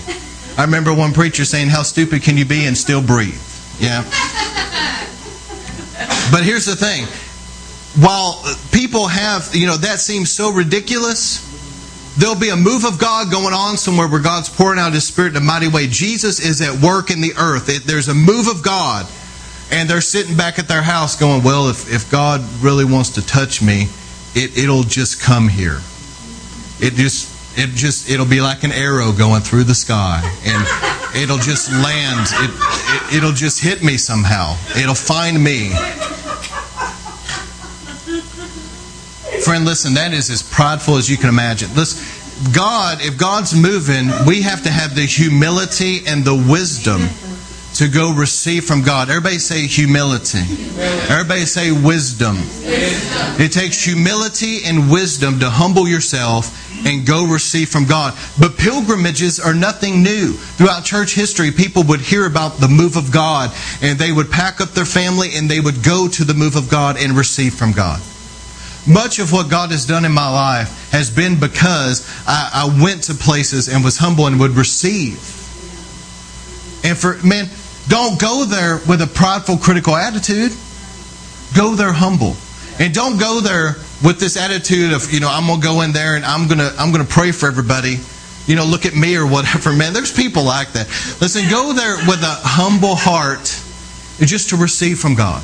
I 0.57 0.63
remember 0.63 0.93
one 0.93 1.13
preacher 1.13 1.45
saying, 1.45 1.69
How 1.69 1.83
stupid 1.83 2.23
can 2.23 2.37
you 2.37 2.45
be 2.45 2.65
and 2.65 2.77
still 2.77 3.01
breathe? 3.01 3.39
Yeah. 3.79 4.03
But 6.31 6.43
here's 6.43 6.65
the 6.65 6.75
thing 6.75 7.05
while 7.95 8.43
people 8.71 9.07
have, 9.07 9.49
you 9.53 9.67
know, 9.67 9.77
that 9.77 9.99
seems 9.99 10.31
so 10.31 10.51
ridiculous, 10.51 11.37
there'll 12.17 12.39
be 12.39 12.49
a 12.49 12.55
move 12.55 12.85
of 12.85 12.99
God 12.99 13.31
going 13.31 13.53
on 13.53 13.77
somewhere 13.77 14.07
where 14.07 14.21
God's 14.21 14.49
pouring 14.49 14.79
out 14.79 14.93
His 14.93 15.05
Spirit 15.05 15.31
in 15.31 15.37
a 15.37 15.45
mighty 15.45 15.67
way. 15.67 15.87
Jesus 15.87 16.39
is 16.39 16.61
at 16.61 16.81
work 16.81 17.11
in 17.11 17.21
the 17.21 17.33
earth. 17.37 17.69
It, 17.69 17.83
there's 17.83 18.07
a 18.07 18.13
move 18.13 18.47
of 18.47 18.63
God. 18.63 19.07
And 19.71 19.89
they're 19.89 20.01
sitting 20.01 20.37
back 20.37 20.59
at 20.59 20.67
their 20.67 20.83
house 20.83 21.15
going, 21.15 21.43
Well, 21.43 21.69
if, 21.69 21.91
if 21.91 22.11
God 22.11 22.41
really 22.61 22.85
wants 22.85 23.11
to 23.11 23.25
touch 23.25 23.61
me, 23.61 23.87
it, 24.35 24.57
it'll 24.57 24.83
just 24.83 25.21
come 25.21 25.47
here. 25.47 25.79
It 26.79 26.93
just 26.93 27.33
it 27.57 27.69
just 27.69 28.09
it'll 28.09 28.25
be 28.25 28.41
like 28.41 28.63
an 28.63 28.71
arrow 28.71 29.11
going 29.11 29.41
through 29.41 29.63
the 29.63 29.75
sky 29.75 30.21
and 30.45 31.15
it'll 31.15 31.37
just 31.37 31.71
land 31.71 32.25
it, 32.41 33.17
it 33.17 33.23
will 33.23 33.31
just 33.31 33.61
hit 33.61 33.83
me 33.83 33.95
somehow 33.95 34.55
it'll 34.75 34.95
find 34.95 35.41
me 35.41 35.69
friend 39.43 39.65
listen 39.65 39.93
that 39.93 40.13
is 40.13 40.29
as 40.29 40.41
prideful 40.43 40.95
as 40.97 41.09
you 41.09 41.17
can 41.17 41.29
imagine 41.29 41.69
listen 41.75 42.01
god 42.53 42.99
if 43.01 43.17
god's 43.17 43.53
moving 43.53 44.09
we 44.25 44.41
have 44.41 44.63
to 44.63 44.69
have 44.69 44.95
the 44.95 45.05
humility 45.05 46.01
and 46.07 46.23
the 46.23 46.35
wisdom 46.49 47.01
to 47.75 47.87
go 47.87 48.13
receive 48.13 48.65
from 48.65 48.83
God. 48.83 49.09
Everybody 49.09 49.39
say 49.39 49.65
humility. 49.65 50.43
Everybody 51.09 51.41
say 51.41 51.71
wisdom. 51.71 52.37
It 53.39 53.51
takes 53.51 53.83
humility 53.83 54.59
and 54.65 54.91
wisdom 54.91 55.39
to 55.39 55.49
humble 55.49 55.87
yourself 55.87 56.59
and 56.85 57.05
go 57.05 57.25
receive 57.25 57.69
from 57.69 57.85
God. 57.85 58.13
But 58.39 58.57
pilgrimages 58.57 59.39
are 59.39 59.53
nothing 59.53 60.03
new. 60.03 60.33
Throughout 60.33 60.85
church 60.85 61.15
history, 61.15 61.51
people 61.51 61.83
would 61.83 62.01
hear 62.01 62.25
about 62.27 62.57
the 62.57 62.67
move 62.67 62.95
of 62.95 63.11
God 63.11 63.51
and 63.81 63.97
they 63.97 64.11
would 64.11 64.29
pack 64.29 64.61
up 64.61 64.69
their 64.69 64.85
family 64.85 65.29
and 65.35 65.49
they 65.49 65.59
would 65.59 65.83
go 65.83 66.07
to 66.07 66.23
the 66.23 66.33
move 66.33 66.55
of 66.55 66.69
God 66.69 66.97
and 66.97 67.13
receive 67.13 67.55
from 67.55 67.71
God. 67.71 68.01
Much 68.85 69.19
of 69.19 69.31
what 69.31 69.49
God 69.49 69.71
has 69.71 69.85
done 69.85 70.03
in 70.03 70.11
my 70.11 70.29
life 70.29 70.91
has 70.91 71.09
been 71.09 71.39
because 71.39 72.05
I, 72.27 72.67
I 72.67 72.83
went 72.83 73.03
to 73.03 73.13
places 73.13 73.69
and 73.69 73.83
was 73.83 73.97
humble 73.97 74.27
and 74.27 74.39
would 74.39 74.51
receive. 74.51 75.15
And 76.83 76.97
for, 76.97 77.17
man, 77.25 77.47
don't 77.87 78.19
go 78.19 78.43
there 78.45 78.79
with 78.87 79.01
a 79.01 79.07
prideful, 79.07 79.57
critical 79.57 79.95
attitude. 79.95 80.51
Go 81.55 81.75
there 81.75 81.93
humble. 81.93 82.35
And 82.79 82.93
don't 82.93 83.19
go 83.19 83.39
there 83.39 83.75
with 84.03 84.19
this 84.19 84.35
attitude 84.35 84.91
of, 84.91 85.13
you 85.13 85.19
know, 85.19 85.29
I'm 85.29 85.47
going 85.47 85.61
to 85.61 85.65
go 85.65 85.81
in 85.81 85.93
there 85.93 86.15
and 86.15 86.25
I'm 86.25 86.47
going 86.47 86.59
to 86.59 86.73
I'm 86.77 86.91
going 86.91 87.05
to 87.05 87.11
pray 87.11 87.31
for 87.31 87.47
everybody. 87.47 87.97
You 88.47 88.57
know, 88.57 88.65
look 88.65 88.85
at 88.85 88.95
me 88.95 89.15
or 89.15 89.25
whatever. 89.25 89.71
Man, 89.75 89.93
there's 89.93 90.11
people 90.11 90.43
like 90.43 90.73
that. 90.73 90.87
Listen, 91.21 91.49
go 91.49 91.71
there 91.71 91.95
with 92.07 92.21
a 92.21 92.35
humble 92.43 92.95
heart 92.95 93.45
just 94.19 94.49
to 94.49 94.57
receive 94.57 94.99
from 94.99 95.15
God. 95.15 95.41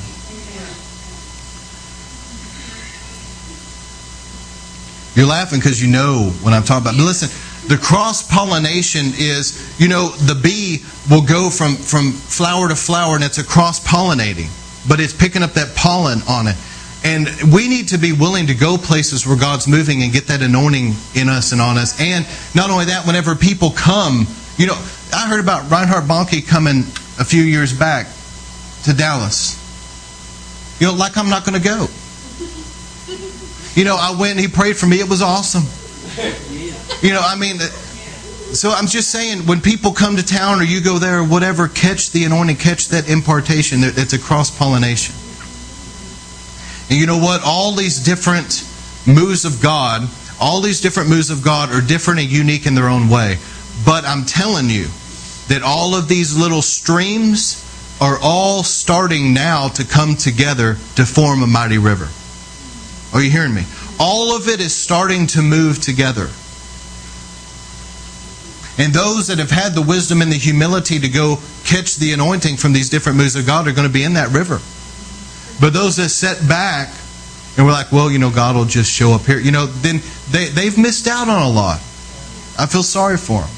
You're 5.20 5.28
laughing 5.28 5.60
because 5.60 5.82
you 5.82 5.90
know 5.90 6.32
what 6.44 6.54
I'm 6.54 6.64
talking 6.64 6.84
about. 6.84 6.96
But 6.96 7.04
listen, 7.04 7.28
the 7.68 7.76
cross 7.76 8.26
pollination 8.26 9.08
is, 9.18 9.76
you 9.78 9.90
know, 9.90 10.12
the 10.12 10.34
bee 10.34 10.86
will 11.12 11.24
go 11.24 11.50
from, 11.50 11.76
from 11.76 12.14
flower 12.14 12.70
to 12.70 12.76
flower 12.78 13.16
and 13.16 13.24
it's 13.26 13.38
a 13.38 13.44
cross 13.44 13.86
pollinating, 13.86 14.48
but 14.88 15.02
it's 15.02 15.12
picking 15.12 15.44
up 15.44 15.52
that 15.60 15.76
pollen 15.76 16.22
on 16.30 16.48
it. 16.48 16.56
And 17.04 17.28
we 17.54 17.68
need 17.68 17.90
to 17.90 17.98
be 17.98 18.14
willing 18.14 18.48
to 18.48 18.54
go 18.54 18.78
places 18.78 19.28
where 19.28 19.38
God's 19.38 19.68
moving 19.68 20.04
and 20.04 20.14
get 20.14 20.28
that 20.28 20.42
anointing 20.42 20.94
in 21.14 21.28
us 21.28 21.52
and 21.52 21.60
on 21.60 21.78
us. 21.78 22.00
And 22.00 22.26
not 22.56 22.70
only 22.70 22.86
that, 22.86 23.06
whenever 23.06 23.36
people 23.36 23.72
come, 23.72 24.26
you 24.56 24.68
know, 24.68 24.82
I 25.14 25.28
heard 25.28 25.42
about 25.42 25.70
Reinhard 25.70 26.06
Bonnke 26.06 26.48
coming 26.48 26.84
a 27.20 27.26
few 27.26 27.44
years 27.44 27.78
back 27.78 28.08
to 28.86 28.94
Dallas. 28.94 29.60
You 30.80 30.88
know, 30.88 30.94
like 30.94 31.18
I'm 31.18 31.30
not 31.30 31.44
going 31.44 31.62
to 31.62 31.68
go. 31.68 31.88
You 33.76 33.86
know, 33.86 33.96
I 33.98 34.16
went 34.20 34.32
and 34.32 34.40
he 34.40 34.48
prayed 34.48 34.78
for 34.78 34.88
me. 34.88 35.00
It 35.00 35.10
was 35.10 35.22
awesome. 35.22 35.64
You 37.02 37.14
know, 37.14 37.22
I 37.24 37.38
mean, 37.38 37.60
so 37.60 38.72
I'm 38.72 38.88
just 38.88 39.10
saying, 39.10 39.46
when 39.46 39.62
people 39.62 39.94
come 39.94 40.18
to 40.18 40.26
town 40.26 40.60
or 40.60 40.64
you 40.64 40.82
go 40.82 40.98
there 40.98 41.20
or 41.20 41.24
whatever, 41.24 41.68
catch 41.68 42.12
the 42.12 42.26
anointing, 42.26 42.58
catch 42.58 42.90
that 42.90 43.08
impartation. 43.10 43.80
It's 43.84 44.12
a 44.12 44.20
cross 44.20 44.50
pollination. 44.50 45.16
And 46.90 47.00
you 47.00 47.06
know 47.06 47.20
what? 47.20 47.42
All 47.46 47.74
these 47.74 48.04
different 48.04 48.68
moves 49.08 49.46
of 49.46 49.62
God, 49.62 50.10
all 50.42 50.62
these 50.62 50.82
different 50.82 51.10
moves 51.10 51.30
of 51.30 51.44
God 51.44 51.70
are 51.72 51.80
different 51.80 52.20
and 52.22 52.30
unique 52.30 52.66
in 52.66 52.76
their 52.76 52.90
own 52.90 53.08
way. 53.08 53.38
But 53.86 54.04
I'm 54.04 54.26
telling 54.26 54.70
you 54.70 54.88
that 55.48 55.62
all 55.64 55.96
of 55.96 56.08
these 56.08 56.36
little 56.36 56.64
streams 56.64 57.66
are 58.02 58.18
all 58.22 58.64
starting 58.64 59.34
now 59.34 59.68
to 59.70 59.86
come 59.86 60.16
together 60.16 60.74
to 60.96 61.06
form 61.06 61.44
a 61.44 61.48
mighty 61.48 61.78
river. 61.78 62.10
Are 63.14 63.22
you 63.22 63.32
hearing 63.32 63.54
me? 63.54 63.64
All 64.00 64.36
of 64.36 64.48
it 64.48 64.60
is 64.60 64.76
starting 64.76 65.28
to 65.28 65.42
move 65.42 65.80
together. 65.80 66.30
And 68.78 68.94
those 68.94 69.28
that 69.28 69.40
have 69.40 69.52
had 69.52 69.74
the 69.74 69.82
wisdom 69.82 70.22
and 70.22 70.32
the 70.32 70.38
humility 70.38 71.00
to 71.00 71.10
go 71.10 71.40
catch 71.66 71.98
the 71.98 72.14
anointing 72.14 72.58
from 72.58 72.72
these 72.72 72.90
different 72.90 73.18
moves 73.18 73.36
of 73.36 73.46
God 73.46 73.68
are 73.68 73.74
going 73.74 73.88
to 73.88 73.94
be 73.94 74.04
in 74.04 74.14
that 74.14 74.30
river. 74.32 74.60
But 75.60 75.74
those 75.74 75.98
that 75.98 76.10
set 76.10 76.48
back 76.48 76.94
and 77.58 77.66
we're 77.66 77.74
like, 77.74 77.92
well, 77.92 78.10
you 78.10 78.20
know, 78.20 78.32
God 78.32 78.56
will 78.56 78.64
just 78.64 78.90
show 78.90 79.12
up 79.12 79.24
here, 79.24 79.38
you 79.38 79.52
know, 79.52 79.66
then 79.66 80.00
they, 80.32 80.48
they've 80.48 80.78
missed 80.78 81.08
out 81.08 81.28
on 81.28 81.42
a 81.42 81.50
lot. 81.50 81.80
I 82.58 82.66
feel 82.68 82.84
sorry 82.84 83.18
for 83.18 83.42
them. 83.42 83.50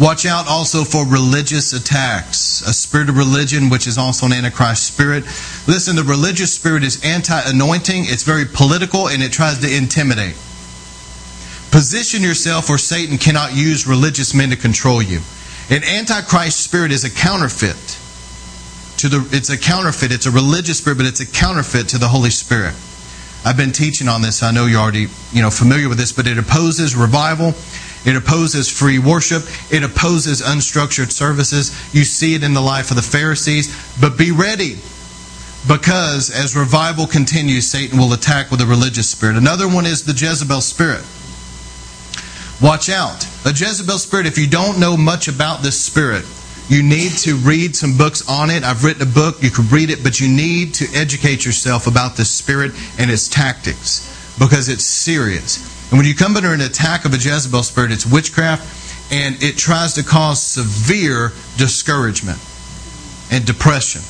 Watch 0.00 0.24
out 0.24 0.48
also 0.48 0.84
for 0.84 1.06
religious 1.06 1.72
attacks, 1.72 2.62
a 2.62 2.72
spirit 2.72 3.08
of 3.08 3.16
religion, 3.16 3.68
which 3.68 3.86
is 3.86 3.98
also 3.98 4.26
an 4.26 4.32
antichrist 4.32 4.86
spirit. 4.86 5.24
Listen, 5.68 5.96
the 5.96 6.02
religious 6.02 6.52
spirit 6.54 6.82
is 6.82 7.04
anti 7.04 7.38
anointing, 7.44 8.04
it's 8.06 8.22
very 8.22 8.46
political, 8.46 9.08
and 9.08 9.22
it 9.22 9.32
tries 9.32 9.58
to 9.60 9.74
intimidate. 9.74 10.34
Position 11.70 12.22
yourself 12.22 12.68
or 12.68 12.78
Satan 12.78 13.18
cannot 13.18 13.54
use 13.54 13.86
religious 13.86 14.34
men 14.34 14.50
to 14.50 14.56
control 14.56 15.02
you. 15.02 15.20
An 15.70 15.84
antichrist 15.84 16.60
spirit 16.60 16.90
is 16.90 17.04
a 17.04 17.10
counterfeit 17.10 17.98
to 19.02 19.08
the 19.08 19.28
it's 19.36 19.50
a 19.50 19.58
counterfeit, 19.58 20.12
it's 20.12 20.26
a 20.26 20.30
religious 20.30 20.78
spirit, 20.78 20.96
but 20.96 21.06
it's 21.06 21.20
a 21.20 21.26
counterfeit 21.26 21.88
to 21.88 21.98
the 21.98 22.08
Holy 22.08 22.30
Spirit. 22.30 22.74
I've 23.44 23.56
been 23.56 23.72
teaching 23.72 24.06
on 24.06 24.22
this. 24.22 24.44
I 24.44 24.52
know 24.52 24.66
you're 24.66 24.80
already, 24.80 25.08
you 25.32 25.42
know, 25.42 25.50
familiar 25.50 25.88
with 25.88 25.98
this, 25.98 26.12
but 26.12 26.28
it 26.28 26.38
opposes 26.38 26.94
revival. 26.94 27.54
It 28.04 28.16
opposes 28.16 28.68
free 28.68 28.98
worship. 28.98 29.44
It 29.70 29.84
opposes 29.84 30.42
unstructured 30.42 31.12
services. 31.12 31.70
You 31.94 32.04
see 32.04 32.34
it 32.34 32.42
in 32.42 32.52
the 32.52 32.60
life 32.60 32.90
of 32.90 32.96
the 32.96 33.02
Pharisees. 33.02 33.70
But 34.00 34.18
be 34.18 34.32
ready 34.32 34.76
because 35.68 36.30
as 36.30 36.56
revival 36.56 37.06
continues, 37.06 37.70
Satan 37.70 37.98
will 37.98 38.12
attack 38.12 38.50
with 38.50 38.60
a 38.60 38.66
religious 38.66 39.08
spirit. 39.08 39.36
Another 39.36 39.68
one 39.68 39.86
is 39.86 40.04
the 40.04 40.12
Jezebel 40.12 40.60
spirit. 40.60 41.04
Watch 42.60 42.88
out. 42.88 43.24
A 43.44 43.50
Jezebel 43.50 43.98
spirit, 43.98 44.26
if 44.26 44.38
you 44.38 44.48
don't 44.48 44.80
know 44.80 44.96
much 44.96 45.28
about 45.28 45.62
this 45.62 45.80
spirit, 45.80 46.24
you 46.68 46.82
need 46.82 47.12
to 47.18 47.36
read 47.36 47.76
some 47.76 47.96
books 47.96 48.28
on 48.28 48.50
it. 48.50 48.64
I've 48.64 48.84
written 48.84 49.02
a 49.02 49.12
book, 49.12 49.42
you 49.42 49.50
can 49.50 49.68
read 49.68 49.90
it, 49.90 50.02
but 50.02 50.20
you 50.20 50.28
need 50.28 50.74
to 50.74 50.86
educate 50.94 51.44
yourself 51.44 51.86
about 51.86 52.16
this 52.16 52.30
spirit 52.30 52.72
and 52.98 53.10
its 53.10 53.28
tactics 53.28 54.11
because 54.38 54.68
it's 54.68 54.84
serious. 54.84 55.90
And 55.90 55.98
when 55.98 56.06
you 56.06 56.14
come 56.14 56.36
under 56.36 56.52
an 56.52 56.60
attack 56.60 57.04
of 57.04 57.12
a 57.12 57.16
Jezebel 57.16 57.62
spirit, 57.62 57.92
it's 57.92 58.06
witchcraft 58.06 59.12
and 59.12 59.42
it 59.42 59.58
tries 59.58 59.94
to 59.94 60.02
cause 60.02 60.40
severe 60.40 61.32
discouragement 61.58 62.38
and 63.30 63.44
depression. 63.44 64.00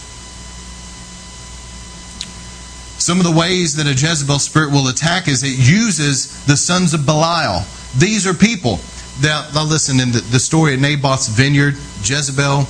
Some 3.00 3.18
of 3.18 3.24
the 3.24 3.32
ways 3.36 3.74
that 3.76 3.86
a 3.86 3.90
Jezebel 3.90 4.38
spirit 4.38 4.70
will 4.70 4.86
attack 4.86 5.26
is 5.26 5.42
it 5.42 5.58
uses 5.58 6.44
the 6.46 6.56
sons 6.56 6.94
of 6.94 7.04
Belial 7.04 7.64
these 7.96 8.26
are 8.26 8.34
people. 8.34 8.80
Now, 9.22 9.48
now 9.54 9.64
listen, 9.64 10.00
in 10.00 10.12
the, 10.12 10.20
the 10.20 10.40
story 10.40 10.74
of 10.74 10.80
Naboth's 10.80 11.28
vineyard, 11.28 11.74
Jezebel 12.02 12.66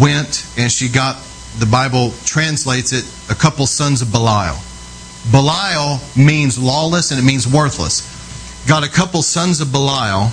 went 0.00 0.46
and 0.56 0.70
she 0.70 0.88
got, 0.88 1.20
the 1.58 1.66
Bible 1.66 2.12
translates 2.24 2.92
it, 2.92 3.04
a 3.30 3.34
couple 3.34 3.66
sons 3.66 4.02
of 4.02 4.12
Belial. 4.12 4.56
Belial 5.30 6.00
means 6.16 6.58
lawless 6.58 7.10
and 7.10 7.20
it 7.20 7.24
means 7.24 7.46
worthless. 7.46 8.08
Got 8.66 8.84
a 8.84 8.88
couple 8.88 9.22
sons 9.22 9.60
of 9.60 9.72
Belial, 9.72 10.32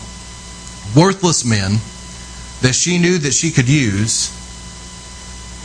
worthless 0.96 1.44
men, 1.44 1.80
that 2.62 2.74
she 2.74 2.98
knew 2.98 3.18
that 3.20 3.34
she 3.34 3.52
could 3.52 3.70
use, 3.70 4.34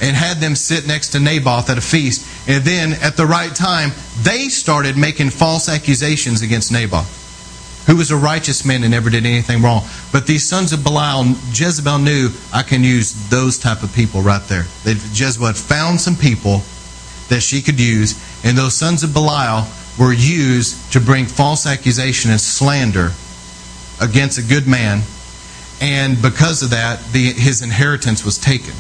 and 0.03 0.16
had 0.16 0.39
them 0.39 0.57
sit 0.57 0.87
next 0.87 1.11
to 1.11 1.20
Naboth 1.20 1.70
at 1.70 1.79
a 1.79 1.81
feast. 1.81 2.27
And 2.49 2.64
then, 2.64 2.93
at 3.03 3.16
the 3.16 3.27
right 3.27 3.55
time, 3.55 3.91
they 4.23 4.49
started 4.49 4.97
making 4.97 5.31
false 5.31 5.68
accusations 5.68 6.43
against 6.43 6.73
Naboth 6.73 7.20
who 7.87 7.97
was 7.97 8.11
a 8.11 8.16
righteous 8.16 8.64
man 8.64 8.83
and 8.83 8.93
never 8.93 9.11
did 9.11 9.27
anything 9.27 9.62
wrong. 9.62 9.83
But 10.12 10.27
these 10.27 10.49
sons 10.49 10.73
of 10.73 10.85
Belial, 10.85 11.25
Jezebel 11.53 11.99
knew 11.99 12.31
I 12.53 12.62
can 12.62 12.85
use 12.85 13.29
those 13.29 13.59
type 13.59 13.83
of 13.83 13.93
people 13.93 14.23
right 14.23 14.43
there. 14.49 14.66
Jezebel 14.85 15.49
had 15.49 15.57
found 15.57 16.01
some 16.01 16.16
people 16.16 16.62
that 17.29 17.41
she 17.43 17.61
could 17.61 17.81
use, 17.81 18.14
and 18.45 18.57
those 18.57 18.74
sons 18.74 19.03
of 19.03 19.12
Belial 19.12 19.66
were 19.99 20.12
used 20.12 20.93
to 20.93 21.01
bring 21.01 21.26
false 21.26 21.66
accusation 21.66 22.30
and 22.30 22.40
slander 22.40 23.12
against 24.01 24.38
a 24.38 24.43
good 24.43 24.66
man. 24.66 25.03
and 25.80 26.20
because 26.22 26.62
of 26.62 26.70
that, 26.70 27.03
the, 27.12 27.32
his 27.32 27.61
inheritance 27.62 28.24
was 28.24 28.38
taken. 28.38 28.74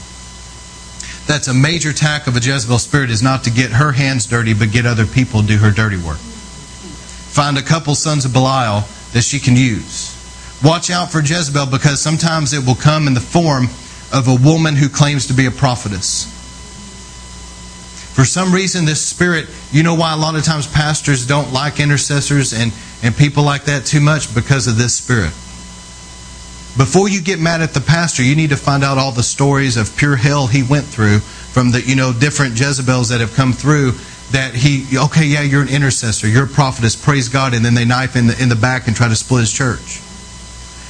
That's 1.26 1.48
a 1.48 1.54
major 1.54 1.90
attack 1.90 2.26
of 2.26 2.36
a 2.36 2.40
Jezebel 2.40 2.78
spirit 2.78 3.10
is 3.10 3.22
not 3.22 3.44
to 3.44 3.50
get 3.50 3.70
her 3.72 3.92
hands 3.92 4.26
dirty, 4.26 4.54
but 4.54 4.72
get 4.72 4.86
other 4.86 5.06
people 5.06 5.40
to 5.40 5.46
do 5.46 5.58
her 5.58 5.70
dirty 5.70 5.96
work. 5.96 6.18
Find 6.18 7.56
a 7.58 7.62
couple 7.62 7.94
sons 7.94 8.24
of 8.24 8.32
Belial 8.32 8.84
that 9.12 9.22
she 9.22 9.38
can 9.38 9.56
use. 9.56 10.18
Watch 10.64 10.90
out 10.90 11.10
for 11.10 11.20
Jezebel 11.20 11.66
because 11.66 12.00
sometimes 12.00 12.52
it 12.52 12.64
will 12.64 12.74
come 12.74 13.06
in 13.06 13.14
the 13.14 13.20
form 13.20 13.64
of 14.12 14.28
a 14.28 14.34
woman 14.34 14.76
who 14.76 14.88
claims 14.88 15.26
to 15.26 15.32
be 15.34 15.46
a 15.46 15.50
prophetess. 15.50 16.31
For 18.14 18.24
some 18.24 18.52
reason, 18.52 18.84
this 18.84 19.00
spirit, 19.00 19.48
you 19.70 19.82
know 19.82 19.94
why 19.94 20.12
a 20.12 20.16
lot 20.16 20.34
of 20.34 20.44
times 20.44 20.66
pastors 20.66 21.26
don't 21.26 21.52
like 21.52 21.80
intercessors 21.80 22.52
and, 22.52 22.72
and 23.02 23.16
people 23.16 23.42
like 23.42 23.64
that 23.64 23.86
too 23.86 24.00
much? 24.00 24.34
Because 24.34 24.66
of 24.66 24.76
this 24.76 24.94
spirit. 24.94 25.32
Before 26.76 27.08
you 27.08 27.22
get 27.22 27.40
mad 27.40 27.62
at 27.62 27.74
the 27.74 27.80
pastor, 27.80 28.22
you 28.22 28.36
need 28.36 28.50
to 28.50 28.56
find 28.56 28.84
out 28.84 28.98
all 28.98 29.12
the 29.12 29.22
stories 29.22 29.76
of 29.76 29.96
pure 29.96 30.16
hell 30.16 30.46
he 30.46 30.62
went 30.62 30.86
through 30.86 31.20
from 31.20 31.70
the, 31.70 31.82
you 31.82 31.96
know, 31.96 32.12
different 32.12 32.58
Jezebels 32.58 33.08
that 33.10 33.20
have 33.20 33.34
come 33.34 33.52
through 33.52 33.92
that 34.32 34.54
he, 34.54 34.86
okay, 34.96 35.26
yeah, 35.26 35.42
you're 35.42 35.62
an 35.62 35.68
intercessor, 35.68 36.26
you're 36.26 36.46
a 36.46 36.48
prophetess, 36.48 36.96
praise 36.96 37.28
God, 37.28 37.52
and 37.54 37.64
then 37.64 37.74
they 37.74 37.84
knife 37.84 38.16
in 38.16 38.26
the, 38.26 38.42
in 38.42 38.48
the 38.48 38.56
back 38.56 38.86
and 38.86 38.96
try 38.96 39.08
to 39.08 39.16
split 39.16 39.40
his 39.40 39.52
church. 39.52 40.00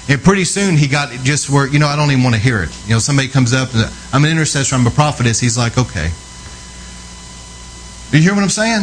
And 0.09 0.23
pretty 0.23 0.45
soon 0.45 0.77
he 0.77 0.89
got 0.89 1.11
just 1.25 1.51
where, 1.51 1.67
you 1.67 1.79
know, 1.79 1.87
I 1.87 1.97
don't 1.97 2.11
even 2.11 2.23
want 2.23 2.35
to 2.35 2.41
hear 2.41 2.63
it. 2.63 2.71
You 2.87 2.95
know, 2.95 2.99
somebody 2.99 3.29
comes 3.29 3.53
up 3.53 3.75
and 3.75 3.93
I'm 4.13 4.25
an 4.25 4.31
intercessor, 4.31 4.75
I'm 4.75 4.87
a 4.87 4.91
prophetess. 4.91 5.41
He's 5.41 5.59
like, 5.59 5.79
okay. 5.79 6.11
Do 8.13 8.19
you 8.19 8.25
hear 8.25 8.35
what 8.35 8.43
I'm 8.43 8.51
saying? 8.51 8.83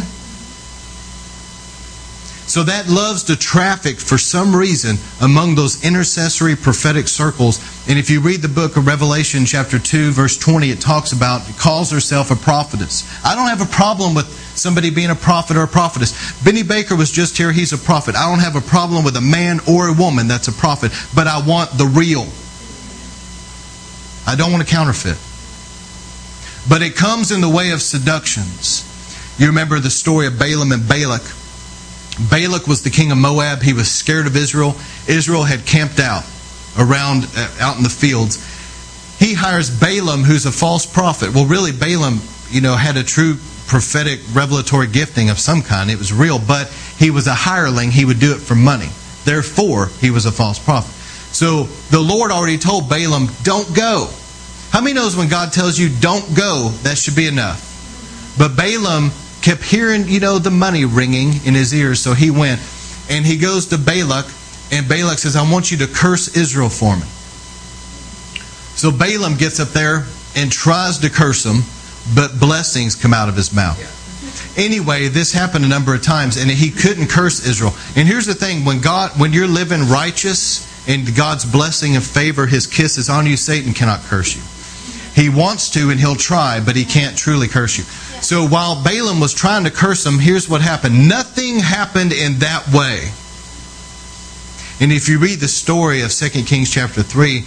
So 2.50 2.64
that 2.64 2.88
loves 2.88 3.22
to 3.24 3.36
traffic 3.36 3.98
for 3.98 4.18
some 4.18 4.56
reason 4.56 4.96
among 5.22 5.54
those 5.54 5.84
intercessory 5.84 6.56
prophetic 6.56 7.06
circles. 7.06 7.60
And 7.88 7.96
if 7.96 8.10
you 8.10 8.20
read 8.20 8.42
the 8.42 8.48
book 8.48 8.76
of 8.76 8.88
Revelation, 8.88 9.46
chapter 9.46 9.78
2, 9.78 10.10
verse 10.10 10.36
20, 10.36 10.70
it 10.70 10.80
talks 10.80 11.12
about, 11.12 11.42
calls 11.60 11.92
herself 11.92 12.32
a 12.32 12.34
prophetess. 12.34 13.06
I 13.24 13.36
don't 13.36 13.46
have 13.46 13.60
a 13.60 13.72
problem 13.72 14.16
with 14.16 14.26
somebody 14.58 14.90
being 14.90 15.10
a 15.10 15.14
prophet 15.14 15.56
or 15.56 15.62
a 15.62 15.68
prophetess. 15.68 16.42
Benny 16.42 16.64
Baker 16.64 16.96
was 16.96 17.12
just 17.12 17.38
here, 17.38 17.52
he's 17.52 17.72
a 17.72 17.78
prophet. 17.78 18.16
I 18.16 18.28
don't 18.28 18.40
have 18.40 18.56
a 18.56 18.68
problem 18.68 19.04
with 19.04 19.14
a 19.14 19.20
man 19.20 19.60
or 19.68 19.86
a 19.86 19.92
woman 19.92 20.26
that's 20.26 20.48
a 20.48 20.52
prophet, 20.52 20.90
but 21.14 21.28
I 21.28 21.40
want 21.46 21.70
the 21.78 21.86
real. 21.86 22.26
I 24.26 24.34
don't 24.34 24.50
want 24.50 24.66
to 24.66 24.68
counterfeit. 24.68 25.18
But 26.68 26.82
it 26.82 26.96
comes 26.96 27.30
in 27.30 27.40
the 27.40 27.48
way 27.48 27.70
of 27.70 27.80
seductions. 27.80 28.89
You 29.40 29.46
remember 29.46 29.78
the 29.78 29.88
story 29.88 30.26
of 30.26 30.38
Balaam 30.38 30.70
and 30.70 30.86
Balak. 30.86 31.22
Balak 32.30 32.66
was 32.66 32.82
the 32.82 32.90
king 32.90 33.10
of 33.10 33.16
Moab. 33.16 33.62
He 33.62 33.72
was 33.72 33.90
scared 33.90 34.26
of 34.26 34.36
Israel. 34.36 34.76
Israel 35.08 35.44
had 35.44 35.64
camped 35.64 35.98
out 35.98 36.24
around 36.78 37.26
uh, 37.34 37.48
out 37.58 37.78
in 37.78 37.82
the 37.82 37.88
fields. 37.88 38.36
He 39.18 39.32
hires 39.32 39.70
Balaam, 39.70 40.24
who's 40.24 40.44
a 40.44 40.52
false 40.52 40.84
prophet. 40.84 41.34
Well, 41.34 41.46
really, 41.46 41.72
Balaam, 41.72 42.20
you 42.50 42.60
know, 42.60 42.76
had 42.76 42.98
a 42.98 43.02
true 43.02 43.36
prophetic 43.66 44.20
revelatory 44.34 44.88
gifting 44.88 45.30
of 45.30 45.38
some 45.38 45.62
kind. 45.62 45.90
It 45.90 45.96
was 45.96 46.12
real, 46.12 46.38
but 46.38 46.68
he 46.98 47.10
was 47.10 47.26
a 47.26 47.34
hireling. 47.34 47.90
He 47.90 48.04
would 48.04 48.20
do 48.20 48.34
it 48.34 48.40
for 48.40 48.54
money. 48.54 48.90
Therefore, 49.24 49.86
he 50.00 50.10
was 50.10 50.26
a 50.26 50.32
false 50.32 50.58
prophet. 50.58 50.92
So 51.32 51.62
the 51.88 52.00
Lord 52.00 52.30
already 52.30 52.58
told 52.58 52.90
Balaam, 52.90 53.30
"Don't 53.42 53.74
go." 53.74 54.10
How 54.68 54.82
many 54.82 54.92
knows 54.92 55.16
when 55.16 55.28
God 55.28 55.54
tells 55.54 55.78
you 55.78 55.88
don't 55.88 56.36
go, 56.36 56.68
that 56.82 56.98
should 56.98 57.16
be 57.16 57.26
enough? 57.26 57.68
But 58.36 58.54
Balaam 58.54 59.10
kept 59.42 59.62
hearing, 59.62 60.06
you 60.06 60.20
know, 60.20 60.38
the 60.38 60.50
money 60.50 60.84
ringing 60.84 61.32
in 61.44 61.54
his 61.54 61.74
ears, 61.74 62.00
so 62.00 62.14
he 62.14 62.30
went. 62.30 62.60
And 63.08 63.26
he 63.26 63.36
goes 63.36 63.66
to 63.66 63.78
Balak, 63.78 64.26
and 64.70 64.88
Balak 64.88 65.18
says, 65.18 65.36
I 65.36 65.50
want 65.50 65.70
you 65.70 65.78
to 65.78 65.86
curse 65.86 66.36
Israel 66.36 66.68
for 66.68 66.96
me. 66.96 67.06
So 68.76 68.90
Balaam 68.90 69.36
gets 69.36 69.60
up 69.60 69.68
there 69.68 70.06
and 70.36 70.50
tries 70.50 70.98
to 70.98 71.10
curse 71.10 71.44
him, 71.44 71.62
but 72.14 72.38
blessings 72.38 72.94
come 72.94 73.12
out 73.12 73.28
of 73.28 73.36
his 73.36 73.52
mouth. 73.52 73.78
Anyway, 74.56 75.08
this 75.08 75.32
happened 75.32 75.64
a 75.64 75.68
number 75.68 75.94
of 75.94 76.02
times, 76.02 76.36
and 76.36 76.50
he 76.50 76.70
couldn't 76.70 77.08
curse 77.08 77.46
Israel. 77.46 77.74
And 77.96 78.06
here's 78.06 78.26
the 78.26 78.34
thing: 78.34 78.64
when 78.64 78.80
God, 78.80 79.10
when 79.18 79.32
you're 79.32 79.48
living 79.48 79.88
righteous 79.88 80.66
and 80.88 81.14
God's 81.14 81.44
blessing 81.44 81.94
and 81.94 82.04
favor, 82.04 82.46
His 82.46 82.66
kiss 82.66 82.98
is 82.98 83.08
on 83.08 83.26
you, 83.26 83.36
Satan 83.36 83.72
cannot 83.74 84.00
curse 84.02 84.34
you. 84.34 84.42
He 85.14 85.28
wants 85.28 85.70
to, 85.70 85.90
and 85.90 85.98
he'll 85.98 86.16
try, 86.16 86.60
but 86.64 86.76
he 86.76 86.84
can't 86.84 87.16
truly 87.16 87.48
curse 87.48 87.78
you. 87.78 87.84
So 88.22 88.46
while 88.46 88.82
Balaam 88.82 89.20
was 89.20 89.34
trying 89.34 89.64
to 89.64 89.70
curse 89.70 90.06
him, 90.06 90.18
here's 90.18 90.48
what 90.48 90.60
happened. 90.60 91.08
Nothing 91.08 91.58
happened 91.58 92.12
in 92.12 92.38
that 92.40 92.66
way. 92.72 93.10
And 94.80 94.92
if 94.92 95.08
you 95.08 95.18
read 95.18 95.40
the 95.40 95.48
story 95.48 96.02
of 96.02 96.10
2 96.10 96.42
Kings 96.44 96.70
chapter 96.70 97.02
3, 97.02 97.44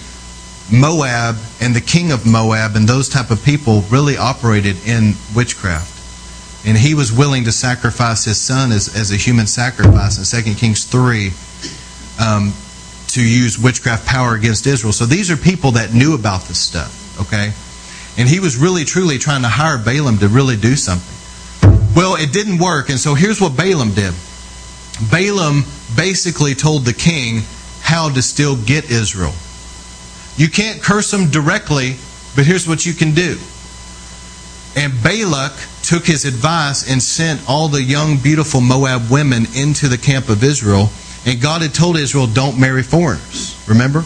Moab 0.72 1.36
and 1.60 1.76
the 1.76 1.82
king 1.82 2.12
of 2.12 2.26
Moab 2.26 2.76
and 2.76 2.88
those 2.88 3.10
type 3.10 3.32
of 3.32 3.44
people 3.44 3.82
really 3.90 4.18
operated 4.18 4.78
in 4.88 5.14
witchcraft. 5.36 5.90
And 6.66 6.78
he 6.78 6.94
was 6.94 7.12
willing 7.12 7.44
to 7.44 7.52
sacrifice 7.52 8.24
his 8.24 8.40
son 8.40 8.72
as, 8.72 8.96
as 8.96 9.12
a 9.12 9.18
human 9.18 9.48
sacrifice 9.48 10.18
in 10.18 10.44
2 10.44 10.54
Kings 10.56 10.86
3 10.86 11.32
um, 12.22 12.54
to 13.08 13.22
use 13.22 13.60
witchcraft 13.60 14.08
power 14.08 14.36
against 14.36 14.66
Israel. 14.66 14.94
So 14.94 15.06
these 15.06 15.30
are 15.30 15.38
people 15.38 15.72
that 15.72 15.94
knew 15.94 16.16
about 16.16 16.44
this 16.44 16.60
stuff, 16.60 17.03
okay? 17.22 17.54
And 18.18 18.30
he 18.30 18.40
was 18.40 18.58
really 18.58 18.86
truly 18.86 19.18
trying 19.18 19.42
to 19.42 19.48
hire 19.48 19.78
Balaam 19.78 20.20
to 20.20 20.28
really 20.28 20.58
do 20.58 20.76
something. 20.76 21.10
Well, 21.96 22.16
it 22.16 22.34
didn't 22.34 22.58
work, 22.60 22.90
and 22.90 23.00
so 23.00 23.14
here's 23.14 23.40
what 23.40 23.56
Balaam 23.56 23.94
did. 23.94 24.14
Balaam 25.12 25.64
basically 25.96 26.56
told 26.56 26.86
the 26.86 26.94
king 26.94 27.42
how 27.82 28.10
to 28.10 28.22
still 28.22 28.56
get 28.56 28.90
Israel. 28.90 29.34
You 30.38 30.50
can't 30.50 30.82
curse 30.82 31.12
them 31.12 31.30
directly, 31.30 31.98
but 32.36 32.46
here's 32.46 32.68
what 32.68 32.86
you 32.86 32.94
can 32.94 33.14
do. 33.14 33.38
And 34.76 34.92
Balak 35.04 35.54
took 35.84 36.06
his 36.06 36.26
advice 36.26 36.90
and 36.90 37.02
sent 37.02 37.48
all 37.48 37.68
the 37.68 37.84
young, 37.84 38.18
beautiful 38.18 38.62
Moab 38.62 39.12
women 39.12 39.46
into 39.56 39.88
the 39.88 39.98
camp 39.98 40.30
of 40.30 40.44
Israel. 40.44 40.90
And 41.26 41.40
God 41.40 41.62
had 41.62 41.74
told 41.74 41.98
Israel, 41.98 42.26
don't 42.26 42.60
marry 42.60 42.82
foreigners. 42.82 43.64
Remember? 43.68 44.04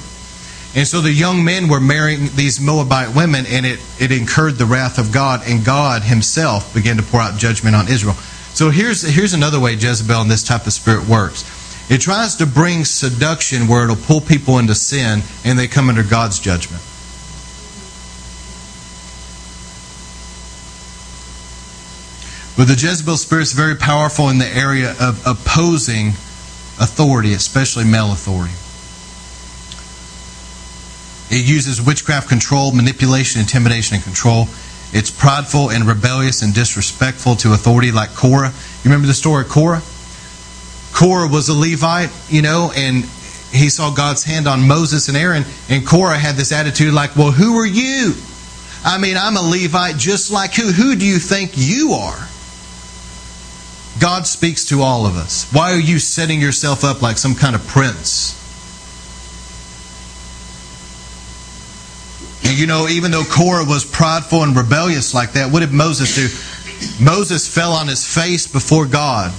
And 0.78 0.88
so 0.88 1.02
the 1.02 1.12
young 1.12 1.44
men 1.44 1.70
were 1.70 1.80
marrying 1.80 2.28
these 2.36 2.62
Moabite 2.62 3.16
women, 3.16 3.46
and 3.48 3.66
it, 3.66 3.80
it 4.00 4.12
incurred 4.12 4.58
the 4.60 4.68
wrath 4.68 5.00
of 5.00 5.12
God, 5.12 5.42
and 5.48 5.66
God 5.66 6.04
himself 6.04 6.72
began 6.72 6.98
to 6.98 7.04
pour 7.04 7.20
out 7.20 7.40
judgment 7.40 7.76
on 7.76 7.88
Israel. 7.88 8.14
So 8.54 8.70
here's, 8.70 9.02
here's 9.02 9.34
another 9.34 9.60
way 9.60 9.74
Jezebel 9.74 10.22
and 10.22 10.30
this 10.30 10.44
type 10.44 10.68
of 10.68 10.74
spirit 10.74 11.08
works 11.08 11.44
it 11.90 12.02
tries 12.02 12.36
to 12.36 12.46
bring 12.46 12.86
seduction 12.86 13.68
where 13.68 13.86
it'll 13.86 13.96
pull 13.96 14.22
people 14.22 14.60
into 14.60 14.76
sin, 14.76 15.24
and 15.44 15.58
they 15.58 15.68
come 15.68 15.90
under 15.90 16.04
God's 16.04 16.38
judgment. 16.38 16.84
But 22.56 22.68
the 22.68 22.80
Jezebel 22.80 23.18
spirit 23.18 23.44
is 23.44 23.54
very 23.54 23.76
powerful 23.76 24.30
in 24.30 24.38
the 24.38 24.48
area 24.48 24.96
of 25.02 25.26
opposing 25.26 26.10
authority, 26.80 27.34
especially 27.34 27.86
male 27.86 28.12
authority. 28.12 28.54
It 31.30 31.48
uses 31.48 31.82
witchcraft 31.82 32.30
control, 32.30 32.72
manipulation, 32.72 33.42
intimidation, 33.42 33.96
and 33.96 34.04
control. 34.04 34.48
It's 34.94 35.12
prideful 35.12 35.72
and 35.72 35.86
rebellious 35.86 36.42
and 36.42 36.54
disrespectful 36.54 37.36
to 37.38 37.54
authority, 37.54 37.92
like 37.92 38.16
Korah. 38.16 38.50
You 38.50 38.84
remember 38.86 39.08
the 39.08 39.14
story 39.14 39.44
of 39.44 39.50
Korah? 39.50 39.82
Korah 40.94 41.28
was 41.28 41.50
a 41.50 41.54
Levite, 41.54 42.10
you 42.30 42.42
know, 42.42 42.72
and 42.76 43.04
he 43.52 43.70
saw 43.70 43.94
God's 43.94 44.24
hand 44.24 44.48
on 44.48 44.68
Moses 44.68 45.10
and 45.10 45.18
Aaron, 45.18 45.44
and 45.70 45.86
Korah 45.86 46.18
had 46.18 46.36
this 46.36 46.52
attitude 46.52 46.94
like, 46.94 47.16
Well, 47.16 47.32
who 47.32 47.58
are 47.58 47.66
you? 47.66 48.14
I 48.86 48.98
mean, 48.98 49.18
I'm 49.18 49.36
a 49.36 49.42
Levite 49.42 49.98
just 49.98 50.32
like 50.32 50.54
who? 50.54 50.72
Who 50.72 50.96
do 50.96 51.06
you 51.06 51.20
think 51.20 51.52
you 51.56 51.92
are? 51.94 52.28
God 54.00 54.28
speaks 54.28 54.66
to 54.66 54.82
all 54.82 55.06
of 55.06 55.18
us. 55.18 55.52
Why 55.52 55.74
are 55.74 55.80
you 55.80 56.00
setting 56.00 56.40
yourself 56.40 56.84
up 56.84 57.02
like 57.02 57.18
some 57.18 57.36
kind 57.36 57.56
of 57.56 57.68
prince? 57.68 58.36
And 62.44 62.58
you 62.58 62.68
know, 62.68 62.88
even 62.88 63.12
though 63.12 63.24
Korah 63.24 63.66
was 63.66 63.84
prideful 63.84 64.44
and 64.44 64.56
rebellious 64.56 65.14
like 65.14 65.34
that, 65.34 65.52
what 65.52 65.62
did 65.62 65.72
Moses 65.72 66.16
do? 66.16 67.04
Moses 67.04 67.48
fell 67.48 67.74
on 67.74 67.88
his 67.88 68.06
face 68.06 68.48
before 68.48 68.86
God 68.86 69.34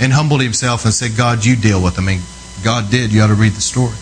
and 0.00 0.12
humbled 0.12 0.40
himself 0.42 0.84
and 0.84 0.92
said, 0.92 1.16
God, 1.16 1.44
you 1.44 1.56
deal 1.56 1.82
with 1.82 1.96
them. 1.96 2.06
Mean, 2.06 2.22
God 2.64 2.90
did. 2.90 3.12
You 3.12 3.22
ought 3.22 3.28
to 3.28 3.34
read 3.34 3.52
the 3.52 3.60
story. 3.60 3.94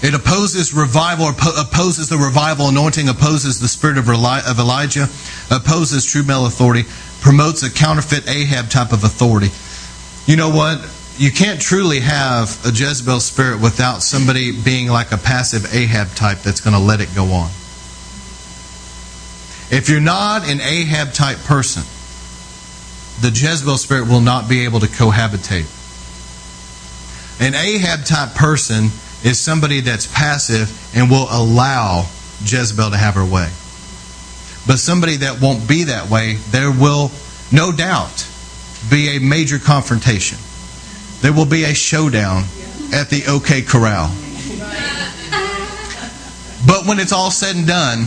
It 0.00 0.14
opposes 0.14 0.72
revival, 0.72 1.28
opposes 1.28 2.08
the 2.08 2.18
revival 2.18 2.68
anointing, 2.68 3.08
opposes 3.08 3.58
the 3.58 3.66
spirit 3.66 3.98
of 3.98 4.08
Elijah, 4.08 5.08
opposes 5.50 6.04
true 6.04 6.22
male 6.22 6.46
authority, 6.46 6.84
promotes 7.20 7.64
a 7.64 7.70
counterfeit 7.70 8.28
Ahab 8.28 8.70
type 8.70 8.92
of 8.92 9.02
authority. 9.02 9.50
You 10.30 10.36
know 10.36 10.50
what? 10.50 10.78
You 11.18 11.32
can't 11.32 11.60
truly 11.60 11.98
have 11.98 12.64
a 12.64 12.68
Jezebel 12.68 13.18
spirit 13.18 13.60
without 13.60 14.02
somebody 14.02 14.52
being 14.52 14.88
like 14.88 15.10
a 15.10 15.18
passive 15.18 15.74
Ahab 15.74 16.14
type 16.14 16.38
that's 16.38 16.60
going 16.60 16.74
to 16.74 16.80
let 16.80 17.00
it 17.00 17.12
go 17.12 17.24
on. 17.32 17.50
If 19.70 19.88
you're 19.90 20.00
not 20.00 20.48
an 20.48 20.60
Ahab 20.60 21.12
type 21.12 21.38
person, 21.38 21.82
the 23.20 23.30
Jezebel 23.30 23.78
spirit 23.78 24.08
will 24.08 24.20
not 24.20 24.48
be 24.48 24.64
able 24.64 24.78
to 24.78 24.86
cohabitate. 24.86 25.66
An 27.40 27.54
Ahab 27.54 28.04
type 28.04 28.36
person 28.36 28.84
is 29.24 29.40
somebody 29.40 29.80
that's 29.80 30.06
passive 30.06 30.70
and 30.96 31.10
will 31.10 31.26
allow 31.30 32.06
Jezebel 32.44 32.90
to 32.90 32.96
have 32.96 33.14
her 33.14 33.24
way. 33.24 33.50
But 34.68 34.78
somebody 34.78 35.16
that 35.18 35.40
won't 35.40 35.68
be 35.68 35.84
that 35.84 36.08
way, 36.08 36.34
there 36.50 36.70
will 36.70 37.10
no 37.50 37.72
doubt 37.72 38.28
be 38.88 39.16
a 39.16 39.18
major 39.18 39.58
confrontation. 39.58 40.38
There 41.20 41.32
will 41.32 41.46
be 41.46 41.64
a 41.64 41.74
showdown 41.74 42.44
at 42.92 43.10
the 43.10 43.24
OK 43.28 43.62
Corral. 43.62 44.08
But 46.66 46.86
when 46.86 46.98
it's 46.98 47.12
all 47.12 47.30
said 47.30 47.56
and 47.56 47.66
done, 47.66 48.06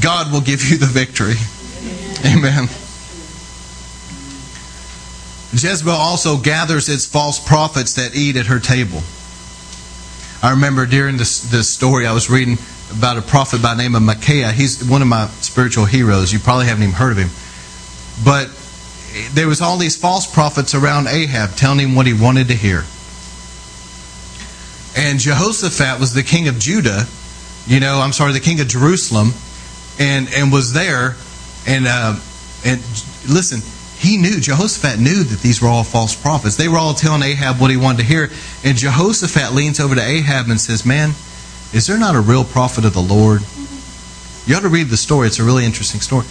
God 0.00 0.32
will 0.32 0.40
give 0.40 0.62
you 0.62 0.76
the 0.76 0.86
victory. 0.86 1.34
Amen. 2.24 2.68
Jezebel 5.52 5.92
also 5.92 6.36
gathers 6.36 6.88
its 6.88 7.06
false 7.06 7.44
prophets 7.44 7.94
that 7.94 8.14
eat 8.14 8.36
at 8.36 8.46
her 8.46 8.60
table. 8.60 9.02
I 10.42 10.52
remember 10.52 10.86
during 10.86 11.16
this, 11.16 11.40
this 11.50 11.68
story 11.68 12.06
I 12.06 12.12
was 12.12 12.30
reading 12.30 12.56
about 12.92 13.18
a 13.18 13.22
prophet 13.22 13.60
by 13.62 13.74
the 13.74 13.82
name 13.82 13.94
of 13.94 14.02
Micaiah. 14.02 14.52
He's 14.52 14.84
one 14.88 15.02
of 15.02 15.08
my 15.08 15.26
spiritual 15.40 15.84
heroes. 15.84 16.32
You 16.32 16.38
probably 16.38 16.66
haven't 16.66 16.84
even 16.84 16.94
heard 16.94 17.12
of 17.12 17.18
him. 17.18 17.30
But 18.24 18.48
there 19.32 19.46
was 19.46 19.60
all 19.60 19.76
these 19.76 19.96
false 19.96 20.32
prophets 20.32 20.74
around 20.74 21.08
Ahab 21.08 21.56
telling 21.56 21.80
him 21.80 21.94
what 21.94 22.06
he 22.06 22.14
wanted 22.14 22.48
to 22.48 22.54
hear. 22.54 22.84
And 24.96 25.18
Jehoshaphat 25.18 26.00
was 26.00 26.14
the 26.14 26.22
king 26.22 26.48
of 26.48 26.58
Judah, 26.58 27.06
you 27.66 27.80
know, 27.80 28.00
I'm 28.00 28.12
sorry, 28.12 28.32
the 28.32 28.40
king 28.40 28.60
of 28.60 28.68
Jerusalem, 28.68 29.32
and 29.98 30.28
and 30.34 30.52
was 30.52 30.72
there, 30.72 31.16
and 31.66 31.86
uh, 31.86 32.18
and 32.64 32.80
listen, 33.28 33.60
he 33.98 34.16
knew 34.16 34.40
Jehoshaphat 34.40 34.98
knew 34.98 35.22
that 35.24 35.40
these 35.40 35.60
were 35.60 35.68
all 35.68 35.84
false 35.84 36.14
prophets. 36.14 36.56
They 36.56 36.68
were 36.68 36.78
all 36.78 36.94
telling 36.94 37.22
Ahab 37.22 37.60
what 37.60 37.70
he 37.70 37.76
wanted 37.76 37.98
to 37.98 38.04
hear, 38.04 38.30
and 38.64 38.76
Jehoshaphat 38.76 39.52
leans 39.54 39.78
over 39.78 39.94
to 39.94 40.02
Ahab 40.02 40.48
and 40.48 40.60
says, 40.60 40.84
"Man, 40.84 41.14
is 41.72 41.86
there 41.86 41.98
not 41.98 42.16
a 42.16 42.20
real 42.20 42.44
prophet 42.44 42.84
of 42.84 42.94
the 42.94 43.02
Lord?" 43.02 43.42
You 44.46 44.56
ought 44.56 44.62
to 44.62 44.68
read 44.68 44.88
the 44.88 44.96
story. 44.96 45.28
It's 45.28 45.38
a 45.38 45.44
really 45.44 45.64
interesting 45.64 46.00
story. 46.00 46.26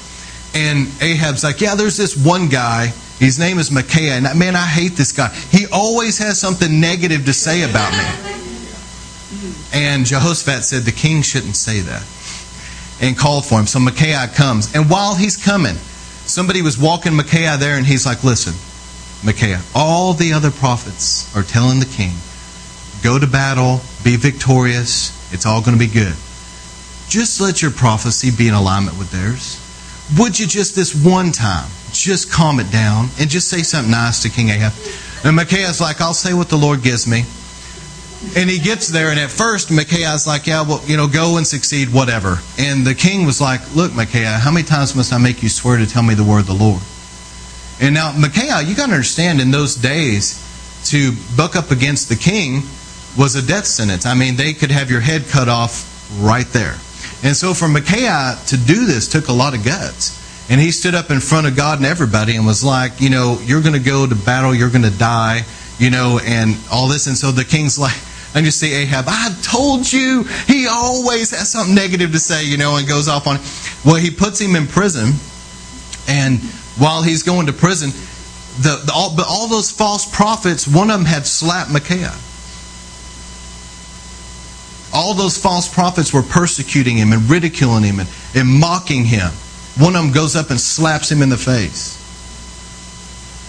And 0.54 0.88
Ahab's 1.02 1.44
like, 1.44 1.62
Yeah, 1.62 1.76
there's 1.76 1.98
this 1.98 2.18
one 2.18 2.48
guy. 2.48 2.88
His 3.20 3.38
name 3.38 3.60
is 3.60 3.70
Micaiah. 3.70 4.14
And 4.14 4.40
man, 4.40 4.56
I 4.56 4.66
hate 4.66 4.94
this 4.94 5.12
guy. 5.12 5.30
He 5.52 5.66
always 5.72 6.18
has 6.20 6.40
something 6.40 6.80
negative 6.80 7.26
to 7.26 7.34
say 7.34 7.70
about 7.70 7.92
me. 7.92 8.36
And 9.72 10.06
Jehoshaphat 10.06 10.64
said, 10.64 10.84
The 10.84 10.92
king 10.92 11.22
shouldn't 11.22 11.56
say 11.56 11.82
that. 11.82 12.04
And 13.02 13.18
called 13.18 13.46
for 13.46 13.60
him. 13.60 13.68
So 13.68 13.80
Micaiah 13.80 14.28
comes. 14.28 14.74
And 14.76 14.90
while 14.90 15.16
he's 15.16 15.38
coming, 15.38 15.76
somebody 15.76 16.62
was 16.62 16.78
walking 16.78 17.16
Micaiah 17.16 17.58
there, 17.58 17.78
and 17.78 17.86
he's 17.86 18.06
like, 18.06 18.24
Listen, 18.24 18.54
Micaiah, 19.26 19.62
all 19.76 20.14
the 20.14 20.34
other 20.34 20.52
prophets 20.52 21.34
are 21.36 21.44
telling 21.44 21.80
the 21.80 21.86
king, 21.86 22.14
Go 23.04 23.20
to 23.20 23.28
battle, 23.28 23.82
be 24.04 24.16
victorious, 24.16 25.16
it's 25.34 25.46
all 25.46 25.62
going 25.62 25.78
to 25.78 25.80
be 25.80 25.92
good. 25.92 26.16
Just 27.08 27.40
let 27.40 27.62
your 27.62 27.72
prophecy 27.72 28.32
be 28.36 28.48
in 28.48 28.54
alignment 28.54 28.98
with 28.98 29.12
theirs. 29.12 29.58
Would 30.18 30.40
you 30.40 30.48
just 30.48 30.76
this 30.76 30.96
one 30.96 31.32
time, 31.32 31.70
just 31.92 32.32
calm 32.32 32.60
it 32.60 32.72
down 32.72 33.10
and 33.20 33.30
just 33.30 33.48
say 33.48 33.62
something 33.62 33.92
nice 33.92 34.24
to 34.24 34.30
King 34.30 34.50
Ahab? 34.50 34.74
And 35.24 35.36
Micaiah's 35.36 35.82
like, 35.82 36.02
I'll 36.02 36.14
say 36.14 36.34
what 36.34 36.50
the 36.50 36.58
Lord 36.58 36.82
gives 36.82 37.06
me. 37.06 37.24
And 38.36 38.50
he 38.50 38.60
gets 38.60 38.90
there, 38.90 39.12
and 39.12 39.20
at 39.20 39.30
first, 39.30 39.72
Micaiah's 39.72 40.28
like, 40.28 40.46
Yeah, 40.46 40.64
well, 40.64 40.82
you 40.86 40.98
know, 40.98 41.08
go 41.08 41.38
and 41.38 41.48
succeed, 41.48 41.94
whatever. 41.94 42.40
And 42.58 42.86
the 42.86 42.94
king 42.94 43.26
was 43.26 43.40
like, 43.40 43.62
Look, 43.76 43.94
Micaiah, 43.96 44.40
how 44.40 44.52
many 44.52 44.66
times 44.66 44.94
must 44.94 45.14
I 45.14 45.18
make 45.20 45.42
you 45.42 45.48
swear 45.48 45.78
to 45.78 45.88
tell 45.88 46.04
me 46.04 46.16
the 46.16 46.24
word 46.26 46.40
of 46.40 46.48
the 46.48 46.54
Lord? 46.54 46.82
And 47.80 47.96
now, 47.96 48.12
Micaiah, 48.18 48.62
you 48.62 48.76
got 48.76 48.88
to 48.88 48.94
understand, 48.94 49.40
in 49.40 49.52
those 49.52 49.76
days, 49.76 50.46
to 50.86 51.14
buck 51.38 51.56
up 51.56 51.72
against 51.72 52.10
the 52.10 52.16
king 52.16 52.64
was 53.18 53.36
a 53.36 53.42
death 53.42 53.66
sentence. 53.66 54.06
I 54.06 54.16
mean, 54.16 54.36
they 54.36 54.54
could 54.54 54.72
have 54.72 54.92
your 54.92 55.02
head 55.02 55.26
cut 55.30 55.48
off 55.48 55.88
right 56.20 56.48
there. 56.48 56.76
And 57.24 57.36
so 57.36 57.54
for 57.54 57.68
Micaiah 57.68 58.38
to 58.48 58.58
do 58.58 58.86
this 58.86 59.08
took 59.08 59.28
a 59.28 59.34
lot 59.34 59.54
of 59.54 59.64
guts. 59.64 60.18
And 60.50 60.60
he 60.60 60.72
stood 60.72 60.96
up 60.96 61.12
in 61.12 61.20
front 61.20 61.48
of 61.48 61.56
God 61.56 61.78
and 61.78 61.86
everybody 61.86 62.36
and 62.36 62.46
was 62.46 62.64
like, 62.64 63.02
you 63.02 63.10
know, 63.10 63.40
you're 63.44 63.62
going 63.62 63.74
to 63.74 63.80
go 63.80 64.08
to 64.08 64.16
battle, 64.16 64.56
you're 64.56 64.70
going 64.70 64.84
to 64.84 64.98
die, 64.98 65.42
you 65.78 65.92
know, 65.92 66.20
and 66.24 66.58
all 66.72 66.88
this. 66.88 67.08
And 67.08 67.18
so 67.18 67.32
the 67.32 67.44
king's 67.44 67.78
like, 67.80 67.98
and 68.34 68.46
you 68.46 68.52
see 68.52 68.74
Ahab, 68.74 69.06
I 69.08 69.36
told 69.42 69.92
you, 69.92 70.24
he 70.48 70.68
always 70.68 71.32
has 71.32 71.52
something 71.52 71.76
negative 71.76 72.12
to 72.12 72.20
say, 72.20 72.46
you 72.46 72.58
know, 72.58 72.78
and 72.78 72.88
goes 72.88 73.08
off 73.08 73.28
on 73.28 73.38
it. 73.38 73.42
Well, 73.84 73.96
he 73.96 74.12
puts 74.12 74.40
him 74.40 74.56
in 74.56 74.68
prison. 74.68 75.14
And 76.08 76.40
while 76.78 77.02
he's 77.02 77.24
going 77.24 77.48
to 77.48 77.54
prison, 77.54 77.90
the, 78.62 78.82
the 78.86 78.92
all, 78.94 79.16
but 79.16 79.26
all 79.28 79.48
those 79.48 79.72
false 79.72 80.06
prophets, 80.06 80.68
one 80.68 80.90
of 80.90 81.00
them 81.00 81.06
had 81.06 81.26
slapped 81.26 81.72
Micaiah 81.72 82.16
all 84.94 85.14
those 85.14 85.38
false 85.38 85.72
prophets 85.72 86.14
were 86.14 86.24
persecuting 86.24 86.98
him 86.98 87.14
and 87.14 87.30
ridiculing 87.30 87.84
him 87.84 88.00
and, 88.00 88.10
and 88.36 88.48
mocking 88.48 89.06
him. 89.06 89.32
One 89.78 89.96
of 89.96 90.04
them 90.04 90.12
goes 90.12 90.36
up 90.36 90.50
and 90.50 90.60
slaps 90.60 91.12
him 91.12 91.22
in 91.22 91.30
the 91.30 91.38
face. 91.38 91.98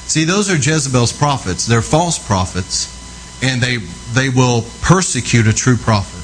See, 0.07 0.25
those 0.25 0.51
are 0.51 0.57
Jezebel's 0.57 1.13
prophets. 1.13 1.67
They're 1.67 1.83
false 1.83 2.19
prophets, 2.19 2.89
and 3.43 3.61
they, 3.61 3.77
they 3.77 4.29
will 4.29 4.65
persecute 4.81 5.47
a 5.47 5.53
true 5.53 5.77
prophet. 5.77 6.21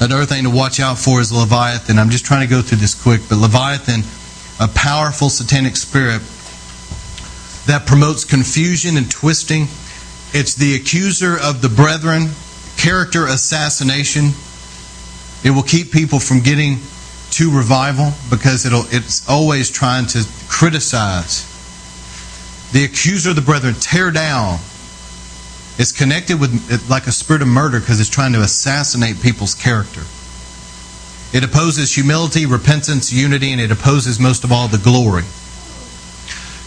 Another 0.00 0.24
thing 0.24 0.44
to 0.44 0.50
watch 0.50 0.78
out 0.78 0.96
for 0.96 1.20
is 1.20 1.32
Leviathan. 1.32 1.98
I'm 1.98 2.10
just 2.10 2.24
trying 2.24 2.46
to 2.46 2.50
go 2.50 2.62
through 2.62 2.78
this 2.78 2.94
quick, 2.94 3.22
but 3.28 3.38
Leviathan, 3.38 4.02
a 4.60 4.72
powerful 4.72 5.28
satanic 5.28 5.74
spirit 5.74 6.22
that 7.68 7.86
promotes 7.86 8.24
confusion 8.24 8.96
and 8.96 9.10
twisting. 9.10 9.68
It's 10.32 10.54
the 10.54 10.74
accuser 10.74 11.38
of 11.38 11.60
the 11.62 11.68
brethren, 11.68 12.30
character 12.76 13.26
assassination. 13.26 14.30
It 15.44 15.50
will 15.50 15.62
keep 15.62 15.92
people 15.92 16.18
from 16.18 16.40
getting 16.40 16.78
to 17.32 17.54
revival 17.54 18.12
because 18.30 18.64
it's 18.64 19.28
always 19.28 19.70
trying 19.70 20.06
to 20.06 20.26
criticize. 20.48 21.44
The 22.72 22.84
accuser 22.84 23.30
of 23.30 23.36
the 23.36 23.42
brethren, 23.42 23.74
tear 23.74 24.10
down. 24.10 24.58
It's 25.78 25.92
connected 25.92 26.40
with 26.40 26.86
like 26.90 27.06
a 27.06 27.12
spirit 27.12 27.42
of 27.42 27.48
murder 27.48 27.80
because 27.80 28.00
it's 28.00 28.08
trying 28.08 28.32
to 28.32 28.40
assassinate 28.40 29.20
people's 29.20 29.54
character. 29.54 30.02
It 31.36 31.44
opposes 31.44 31.94
humility, 31.94 32.46
repentance, 32.46 33.12
unity, 33.12 33.52
and 33.52 33.60
it 33.60 33.70
opposes 33.70 34.18
most 34.18 34.42
of 34.44 34.52
all 34.52 34.68
the 34.68 34.78
glory. 34.78 35.24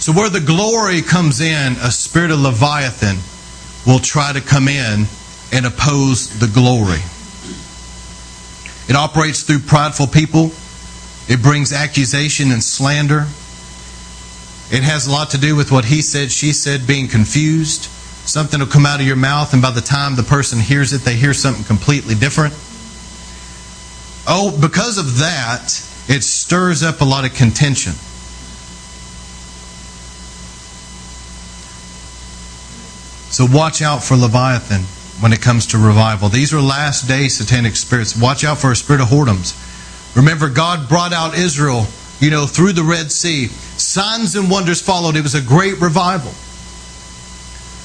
So, 0.01 0.11
where 0.13 0.31
the 0.31 0.39
glory 0.39 1.03
comes 1.03 1.41
in, 1.41 1.73
a 1.73 1.91
spirit 1.91 2.31
of 2.31 2.39
Leviathan 2.39 3.17
will 3.85 3.99
try 3.99 4.33
to 4.33 4.41
come 4.41 4.67
in 4.67 5.05
and 5.53 5.63
oppose 5.63 6.39
the 6.39 6.47
glory. 6.47 7.01
It 8.89 8.95
operates 8.95 9.43
through 9.43 9.59
prideful 9.59 10.07
people, 10.07 10.53
it 11.29 11.43
brings 11.43 11.71
accusation 11.71 12.49
and 12.51 12.63
slander. 12.63 13.27
It 14.71 14.81
has 14.81 15.05
a 15.05 15.11
lot 15.11 15.29
to 15.31 15.37
do 15.37 15.55
with 15.55 15.71
what 15.71 15.85
he 15.85 16.01
said, 16.01 16.31
she 16.31 16.51
said, 16.51 16.87
being 16.87 17.07
confused. 17.07 17.83
Something 18.25 18.59
will 18.59 18.65
come 18.65 18.87
out 18.87 19.01
of 19.01 19.05
your 19.05 19.15
mouth, 19.15 19.53
and 19.53 19.61
by 19.61 19.69
the 19.69 19.81
time 19.81 20.15
the 20.15 20.23
person 20.23 20.59
hears 20.59 20.93
it, 20.93 21.01
they 21.01 21.15
hear 21.15 21.35
something 21.35 21.63
completely 21.63 22.15
different. 22.15 22.55
Oh, 24.27 24.57
because 24.59 24.97
of 24.97 25.19
that, 25.19 25.65
it 26.07 26.23
stirs 26.23 26.81
up 26.81 27.01
a 27.01 27.05
lot 27.05 27.23
of 27.23 27.35
contention. 27.35 27.93
So 33.41 33.47
watch 33.51 33.81
out 33.81 34.03
for 34.03 34.15
Leviathan 34.15 34.81
when 35.19 35.33
it 35.33 35.41
comes 35.41 35.65
to 35.73 35.79
revival. 35.79 36.29
These 36.29 36.53
are 36.53 36.61
last 36.61 37.07
day 37.07 37.27
satanic 37.27 37.75
spirits. 37.75 38.15
Watch 38.15 38.43
out 38.43 38.59
for 38.59 38.71
a 38.71 38.75
spirit 38.75 39.01
of 39.01 39.07
whoredoms. 39.07 39.57
Remember, 40.15 40.47
God 40.47 40.87
brought 40.87 41.11
out 41.11 41.35
Israel, 41.35 41.87
you 42.19 42.29
know, 42.29 42.45
through 42.45 42.73
the 42.73 42.83
Red 42.83 43.11
Sea. 43.11 43.47
Signs 43.47 44.35
and 44.35 44.51
wonders 44.51 44.79
followed. 44.79 45.15
It 45.15 45.23
was 45.23 45.33
a 45.33 45.41
great 45.41 45.81
revival. 45.81 46.29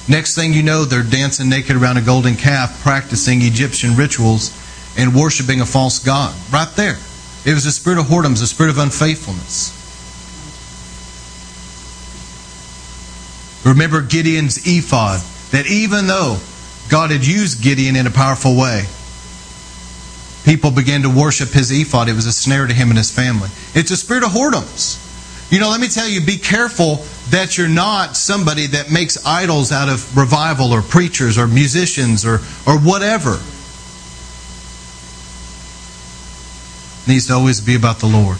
Next 0.07 0.35
thing 0.35 0.53
you 0.53 0.61
know, 0.61 0.85
they're 0.85 1.01
dancing 1.01 1.49
naked 1.49 1.75
around 1.75 1.97
a 1.97 2.01
golden 2.01 2.35
calf, 2.35 2.79
practicing 2.83 3.41
Egyptian 3.41 3.95
rituals, 3.95 4.55
and 4.95 5.15
worshiping 5.15 5.61
a 5.61 5.65
false 5.65 5.97
god. 5.97 6.35
Right 6.53 6.71
there. 6.75 6.99
It 7.45 7.55
was 7.55 7.65
a 7.65 7.71
spirit 7.71 7.97
of 7.97 8.05
whoredoms, 8.05 8.43
a 8.43 8.45
spirit 8.45 8.69
of 8.69 8.77
unfaithfulness. 8.77 9.73
Remember 13.65 14.03
Gideon's 14.03 14.59
ephod 14.67 15.19
that 15.51 15.67
even 15.67 16.07
though 16.07 16.37
God 16.89 17.11
had 17.11 17.25
used 17.25 17.61
Gideon 17.61 17.95
in 17.95 18.07
a 18.07 18.11
powerful 18.11 18.55
way, 18.57 18.85
people 20.45 20.71
began 20.71 21.01
to 21.03 21.09
worship 21.09 21.49
his 21.49 21.71
ephod. 21.71 22.09
It 22.09 22.13
was 22.13 22.25
a 22.25 22.33
snare 22.33 22.67
to 22.67 22.73
him 22.73 22.89
and 22.89 22.97
his 22.97 23.11
family. 23.11 23.49
It's 23.73 23.91
a 23.91 23.97
spirit 23.97 24.23
of 24.23 24.31
whoredoms. 24.31 25.03
You 25.51 25.59
know, 25.59 25.69
let 25.69 25.79
me 25.79 25.87
tell 25.87 26.07
you, 26.07 26.21
be 26.21 26.37
careful 26.37 27.05
that 27.29 27.57
you're 27.57 27.69
not 27.69 28.17
somebody 28.17 28.67
that 28.67 28.91
makes 28.91 29.25
idols 29.25 29.71
out 29.71 29.89
of 29.89 30.17
revival 30.17 30.73
or 30.73 30.81
preachers 30.81 31.37
or 31.37 31.47
musicians 31.47 32.25
or, 32.25 32.35
or 32.65 32.77
whatever. 32.79 33.39
It 37.03 37.07
needs 37.07 37.27
to 37.27 37.33
always 37.33 37.61
be 37.61 37.75
about 37.75 37.99
the 37.99 38.07
Lord. 38.07 38.37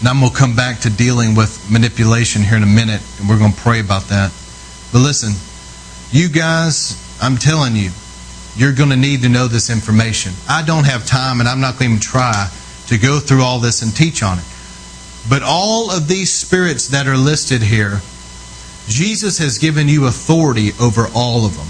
And 0.00 0.08
I'm 0.08 0.20
going 0.20 0.32
to 0.32 0.36
come 0.36 0.56
back 0.56 0.80
to 0.80 0.90
dealing 0.90 1.34
with 1.34 1.70
manipulation 1.70 2.42
here 2.42 2.56
in 2.56 2.62
a 2.62 2.66
minute, 2.66 3.00
and 3.18 3.28
we're 3.28 3.38
going 3.38 3.52
to 3.52 3.60
pray 3.60 3.80
about 3.80 4.04
that. 4.08 4.32
But 4.94 5.00
listen, 5.00 5.34
you 6.16 6.28
guys, 6.28 6.94
I'm 7.20 7.36
telling 7.36 7.74
you, 7.74 7.90
you're 8.54 8.72
going 8.72 8.90
to 8.90 8.96
need 8.96 9.22
to 9.22 9.28
know 9.28 9.48
this 9.48 9.68
information. 9.68 10.32
I 10.48 10.62
don't 10.62 10.84
have 10.84 11.04
time, 11.04 11.40
and 11.40 11.48
I'm 11.48 11.60
not 11.60 11.80
going 11.80 11.90
to 11.90 11.96
even 11.96 12.00
try 12.00 12.48
to 12.86 12.96
go 12.96 13.18
through 13.18 13.42
all 13.42 13.58
this 13.58 13.82
and 13.82 13.94
teach 13.94 14.22
on 14.22 14.38
it. 14.38 14.44
But 15.28 15.42
all 15.42 15.90
of 15.90 16.06
these 16.06 16.32
spirits 16.32 16.86
that 16.88 17.08
are 17.08 17.16
listed 17.16 17.60
here, 17.60 18.02
Jesus 18.86 19.38
has 19.38 19.58
given 19.58 19.88
you 19.88 20.06
authority 20.06 20.70
over 20.80 21.08
all 21.12 21.44
of 21.44 21.56
them. 21.56 21.66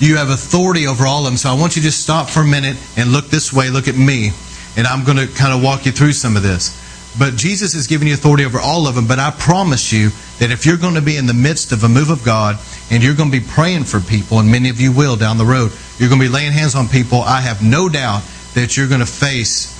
You 0.00 0.16
have 0.16 0.30
authority 0.30 0.88
over 0.88 1.06
all 1.06 1.20
of 1.20 1.26
them. 1.26 1.36
So 1.36 1.48
I 1.48 1.54
want 1.54 1.76
you 1.76 1.82
to 1.82 1.86
just 1.86 2.02
stop 2.02 2.28
for 2.28 2.40
a 2.40 2.44
minute 2.44 2.76
and 2.96 3.12
look 3.12 3.26
this 3.26 3.52
way, 3.52 3.70
look 3.70 3.86
at 3.86 3.94
me, 3.94 4.32
and 4.76 4.88
I'm 4.88 5.04
going 5.04 5.18
to 5.18 5.32
kind 5.32 5.54
of 5.54 5.62
walk 5.62 5.86
you 5.86 5.92
through 5.92 6.14
some 6.14 6.36
of 6.36 6.42
this. 6.42 6.76
But 7.18 7.36
Jesus 7.36 7.74
has 7.74 7.86
given 7.86 8.08
you 8.08 8.14
authority 8.14 8.44
over 8.44 8.58
all 8.58 8.86
of 8.88 8.94
them. 8.94 9.06
But 9.06 9.18
I 9.18 9.30
promise 9.30 9.92
you 9.92 10.10
that 10.42 10.50
if 10.50 10.66
you're 10.66 10.76
going 10.76 10.96
to 10.96 11.00
be 11.00 11.16
in 11.16 11.26
the 11.26 11.32
midst 11.32 11.70
of 11.70 11.84
a 11.84 11.88
move 11.88 12.10
of 12.10 12.24
God 12.24 12.58
and 12.90 13.00
you're 13.00 13.14
going 13.14 13.30
to 13.30 13.40
be 13.40 13.46
praying 13.46 13.84
for 13.84 14.00
people, 14.00 14.40
and 14.40 14.50
many 14.50 14.70
of 14.70 14.80
you 14.80 14.90
will 14.90 15.14
down 15.14 15.38
the 15.38 15.44
road, 15.44 15.70
you're 15.98 16.08
going 16.08 16.20
to 16.20 16.26
be 16.26 16.32
laying 16.32 16.50
hands 16.50 16.74
on 16.74 16.88
people, 16.88 17.20
I 17.20 17.40
have 17.40 17.62
no 17.62 17.88
doubt 17.88 18.24
that 18.54 18.76
you're 18.76 18.88
going 18.88 18.98
to 18.98 19.06
face 19.06 19.70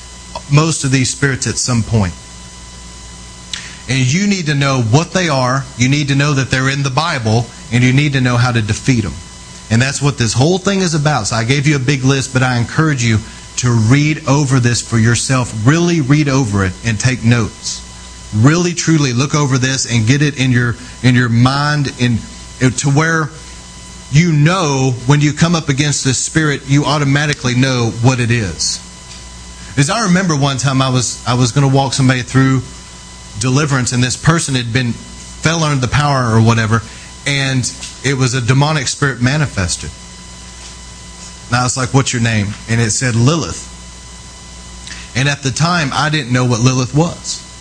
most 0.55 0.85
of 0.85 0.93
these 0.93 1.11
spirits 1.11 1.49
at 1.49 1.57
some 1.57 1.83
point. 1.83 2.15
And 3.91 4.07
you 4.07 4.29
need 4.29 4.47
to 4.47 4.55
know 4.55 4.83
what 4.83 5.11
they 5.11 5.29
are, 5.29 5.65
you 5.79 5.89
need 5.89 6.07
to 6.09 6.15
know 6.15 6.33
that 6.35 6.49
they're 6.49 6.71
in 6.71 6.85
the 6.85 6.95
Bible, 6.95 7.45
and 7.73 7.83
you 7.83 7.93
need 7.93 8.13
to 8.13 8.21
know 8.21 8.37
how 8.37 8.53
to 8.53 8.63
defeat 8.63 9.01
them. 9.01 9.15
And 9.69 9.83
that's 9.83 10.01
what 10.01 10.17
this 10.17 10.33
whole 10.33 10.59
thing 10.59 10.79
is 10.79 10.95
about. 10.95 11.27
So 11.27 11.35
I 11.35 11.43
gave 11.43 11.67
you 11.67 11.75
a 11.75 11.81
big 11.81 12.05
list, 12.05 12.33
but 12.33 12.45
I 12.45 12.59
encourage 12.59 13.03
you 13.03 13.19
to 13.57 13.73
read 13.91 14.29
over 14.29 14.61
this 14.61 14.81
for 14.81 14.97
yourself. 14.97 15.67
Really 15.67 16.01
read 16.01 16.29
over 16.29 16.65
it 16.65 16.73
and 16.85 17.01
take 17.01 17.25
notes. 17.25 17.92
Really 18.35 18.73
truly 18.73 19.13
look 19.13 19.35
over 19.35 19.59
this 19.59 19.93
and 19.93 20.07
get 20.07 20.23
it 20.23 20.41
in 20.41 20.53
your 20.53 20.75
in 21.03 21.15
your 21.15 21.29
mind 21.29 21.89
in 22.01 22.19
uh, 22.63 22.71
to 22.71 22.91
where 22.91 23.29
you 24.11 24.33
know 24.33 24.93
when 25.07 25.21
you 25.21 25.33
come 25.33 25.55
up 25.55 25.69
against 25.69 26.05
this 26.05 26.19
spirit, 26.19 26.63
you 26.67 26.85
automatically 26.85 27.55
know 27.55 27.91
what 28.03 28.21
it 28.21 28.31
is. 28.31 28.81
As 29.77 29.91
I 29.91 30.07
remember 30.07 30.37
one 30.37 30.59
time 30.59 30.81
I 30.81 30.91
was 30.91 31.23
I 31.27 31.35
was 31.35 31.53
going 31.53 31.69
to 31.69 31.75
walk 31.75 31.93
somebody 31.93 32.23
through 32.23 32.61
deliverance 33.39 33.93
and 33.93 34.03
this 34.03 34.17
person 34.17 34.55
had 34.55 34.73
been 34.73 34.93
fell 34.93 35.65
under 35.65 35.85
the 35.85 35.93
power 35.93 36.35
or 36.35 36.43
whatever 36.43 36.81
and 37.27 37.65
it 38.05 38.15
was 38.15 38.35
a 38.35 38.41
demonic 38.41 38.89
spirit 38.89 39.21
manifested. 39.21 39.91
And 41.49 41.61
I 41.61 41.65
was 41.65 41.77
like, 41.77 41.93
What's 41.93 42.13
your 42.13 42.23
name? 42.23 42.49
And 42.69 42.81
it 42.81 42.91
said 42.91 43.15
Lilith. 43.15 43.69
And 45.15 45.29
at 45.29 45.43
the 45.43 45.51
time, 45.51 45.91
I 45.93 46.09
didn't 46.09 46.33
know 46.33 46.47
what 46.47 46.61
Lilith 46.61 46.95
was. 46.95 47.52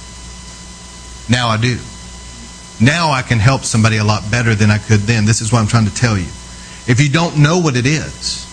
Now 1.31 1.47
I 1.47 1.55
do. 1.55 1.79
Now 2.81 3.11
I 3.11 3.21
can 3.21 3.39
help 3.39 3.63
somebody 3.63 3.97
a 3.97 4.03
lot 4.03 4.29
better 4.29 4.53
than 4.53 4.69
I 4.69 4.79
could 4.79 5.01
then. 5.01 5.23
This 5.23 5.39
is 5.39 5.51
what 5.51 5.59
I'm 5.59 5.67
trying 5.67 5.85
to 5.85 5.95
tell 5.95 6.17
you. 6.17 6.27
If 6.87 6.99
you 6.99 7.09
don't 7.09 7.37
know 7.37 7.59
what 7.59 7.77
it 7.77 7.85
is, 7.85 8.45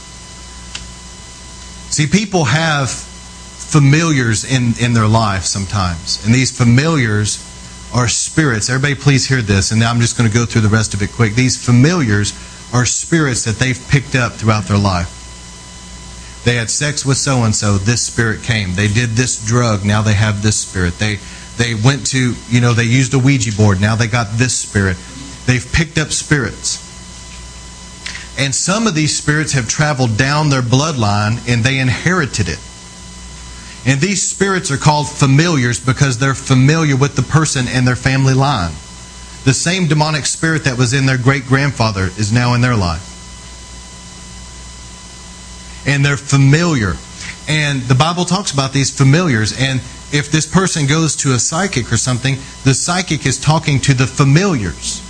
see, 1.91 2.07
people 2.07 2.45
have 2.45 2.89
familiars 2.89 4.45
in, 4.45 4.74
in 4.81 4.95
their 4.95 5.09
life 5.09 5.43
sometimes. 5.43 6.24
And 6.24 6.33
these 6.33 6.57
familiars 6.57 7.45
are 7.93 8.07
spirits. 8.07 8.70
Everybody, 8.70 8.95
please 8.95 9.26
hear 9.26 9.43
this. 9.43 9.72
And 9.72 9.83
I'm 9.83 10.01
just 10.01 10.16
going 10.16 10.31
to 10.31 10.35
go 10.35 10.47
through 10.47 10.62
the 10.62 10.68
rest 10.68 10.95
of 10.95 11.03
it 11.03 11.11
quick. 11.11 11.35
These 11.35 11.64
familiars 11.64 12.33
are 12.72 12.87
spirits 12.87 13.45
that 13.45 13.57
they've 13.57 13.89
picked 13.89 14.14
up 14.14 14.35
throughout 14.35 14.64
their 14.64 14.79
life. 14.79 15.14
They 16.45 16.55
had 16.55 16.70
sex 16.70 17.05
with 17.05 17.16
so 17.16 17.43
and 17.43 17.55
so, 17.55 17.76
this 17.76 18.07
spirit 18.07 18.43
came. 18.43 18.74
They 18.74 18.89
did 18.89 19.11
this 19.11 19.45
drug, 19.45 19.85
now 19.85 20.03
they 20.03 20.14
have 20.14 20.43
this 20.43 20.57
spirit. 20.57 20.99
They 20.99 21.18
they 21.59 21.74
went 21.74 22.06
to, 22.09 22.34
you 22.48 22.61
know, 22.61 22.72
they 22.72 22.84
used 22.84 23.12
a 23.14 23.18
Ouija 23.18 23.54
board, 23.56 23.80
now 23.80 23.96
they 23.96 24.06
got 24.06 24.38
this 24.38 24.56
spirit. 24.56 24.96
They've 25.46 25.66
picked 25.72 25.98
up 25.98 26.11
spirits. 26.11 26.86
And 28.38 28.54
some 28.54 28.86
of 28.86 28.94
these 28.94 29.16
spirits 29.16 29.52
have 29.52 29.68
traveled 29.68 30.16
down 30.16 30.48
their 30.48 30.62
bloodline 30.62 31.46
and 31.48 31.64
they 31.64 31.78
inherited 31.78 32.48
it. 32.48 32.61
And 33.84 34.00
these 34.00 34.22
spirits 34.22 34.70
are 34.70 34.76
called 34.76 35.09
familiars 35.09 35.84
because 35.84 36.18
they're 36.18 36.34
familiar 36.34 36.96
with 36.96 37.16
the 37.16 37.22
person 37.22 37.66
and 37.68 37.86
their 37.86 37.96
family 37.96 38.34
line. 38.34 38.72
The 39.44 39.54
same 39.54 39.88
demonic 39.88 40.26
spirit 40.26 40.64
that 40.64 40.78
was 40.78 40.92
in 40.92 41.06
their 41.06 41.18
great 41.18 41.46
grandfather 41.46 42.04
is 42.04 42.32
now 42.32 42.54
in 42.54 42.61
their 42.61 42.76
life 42.76 43.09
and 45.88 46.04
they're 46.04 46.18
familiar. 46.18 46.94
And 47.48 47.80
the 47.82 47.94
Bible 47.94 48.26
talks 48.26 48.52
about 48.52 48.72
these 48.72 48.94
familiars. 48.94 49.59
And 49.59 49.80
if 50.12 50.30
this 50.30 50.46
person 50.46 50.86
goes 50.86 51.16
to 51.16 51.32
a 51.32 51.38
psychic 51.38 51.92
or 51.92 51.96
something, 51.96 52.36
the 52.64 52.74
psychic 52.74 53.26
is 53.26 53.38
talking 53.38 53.80
to 53.80 53.94
the 53.94 54.06
familiars 54.06 55.02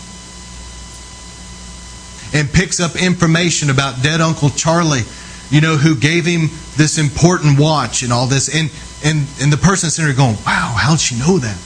and 2.34 2.50
picks 2.52 2.80
up 2.80 2.96
information 2.96 3.70
about 3.70 4.02
dead 4.02 4.20
Uncle 4.20 4.50
Charlie, 4.50 5.02
you 5.50 5.60
know, 5.60 5.76
who 5.76 5.96
gave 5.96 6.26
him 6.26 6.48
this 6.76 6.98
important 6.98 7.58
watch 7.58 8.02
and 8.02 8.12
all 8.12 8.26
this. 8.26 8.54
And 8.54 8.70
and 9.04 9.26
and 9.40 9.52
the 9.52 9.56
person 9.56 9.90
sitting 9.90 10.08
there 10.08 10.16
going, 10.16 10.36
Wow, 10.44 10.74
how'd 10.76 11.00
she 11.00 11.18
know 11.18 11.38
that? 11.38 11.56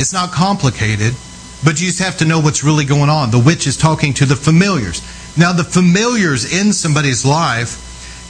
It's 0.00 0.12
not 0.12 0.30
complicated, 0.30 1.14
but 1.64 1.80
you 1.80 1.88
just 1.88 1.98
have 1.98 2.18
to 2.18 2.24
know 2.24 2.38
what's 2.38 2.62
really 2.62 2.84
going 2.84 3.10
on. 3.10 3.32
The 3.32 3.38
witch 3.38 3.66
is 3.66 3.76
talking 3.76 4.14
to 4.14 4.26
the 4.26 4.36
familiars. 4.36 5.02
Now, 5.36 5.52
the 5.52 5.64
familiars 5.64 6.52
in 6.52 6.72
somebody's 6.72 7.24
life 7.24 7.84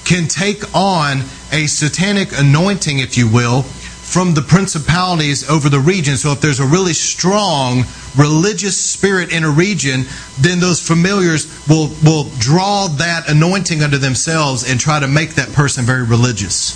can 0.08 0.26
take 0.26 0.74
on 0.74 1.18
a 1.52 1.66
satanic 1.66 2.30
anointing, 2.32 2.98
if 2.98 3.18
you 3.18 3.28
will, 3.30 3.62
from 3.62 4.32
the 4.32 4.40
principalities 4.40 5.48
over 5.50 5.68
the 5.68 5.78
region. 5.78 6.16
So, 6.16 6.32
if 6.32 6.40
there's 6.40 6.60
a 6.60 6.66
really 6.66 6.94
strong 6.94 7.84
religious 8.16 8.76
spirit 8.76 9.32
in 9.32 9.44
a 9.44 9.50
region, 9.50 10.04
then 10.40 10.60
those 10.60 10.80
familiars 10.80 11.46
will, 11.68 11.90
will 12.02 12.30
draw 12.38 12.88
that 12.88 13.28
anointing 13.28 13.82
unto 13.82 13.98
themselves 13.98 14.68
and 14.68 14.80
try 14.80 14.98
to 14.98 15.06
make 15.06 15.34
that 15.34 15.52
person 15.52 15.84
very 15.84 16.04
religious. 16.04 16.72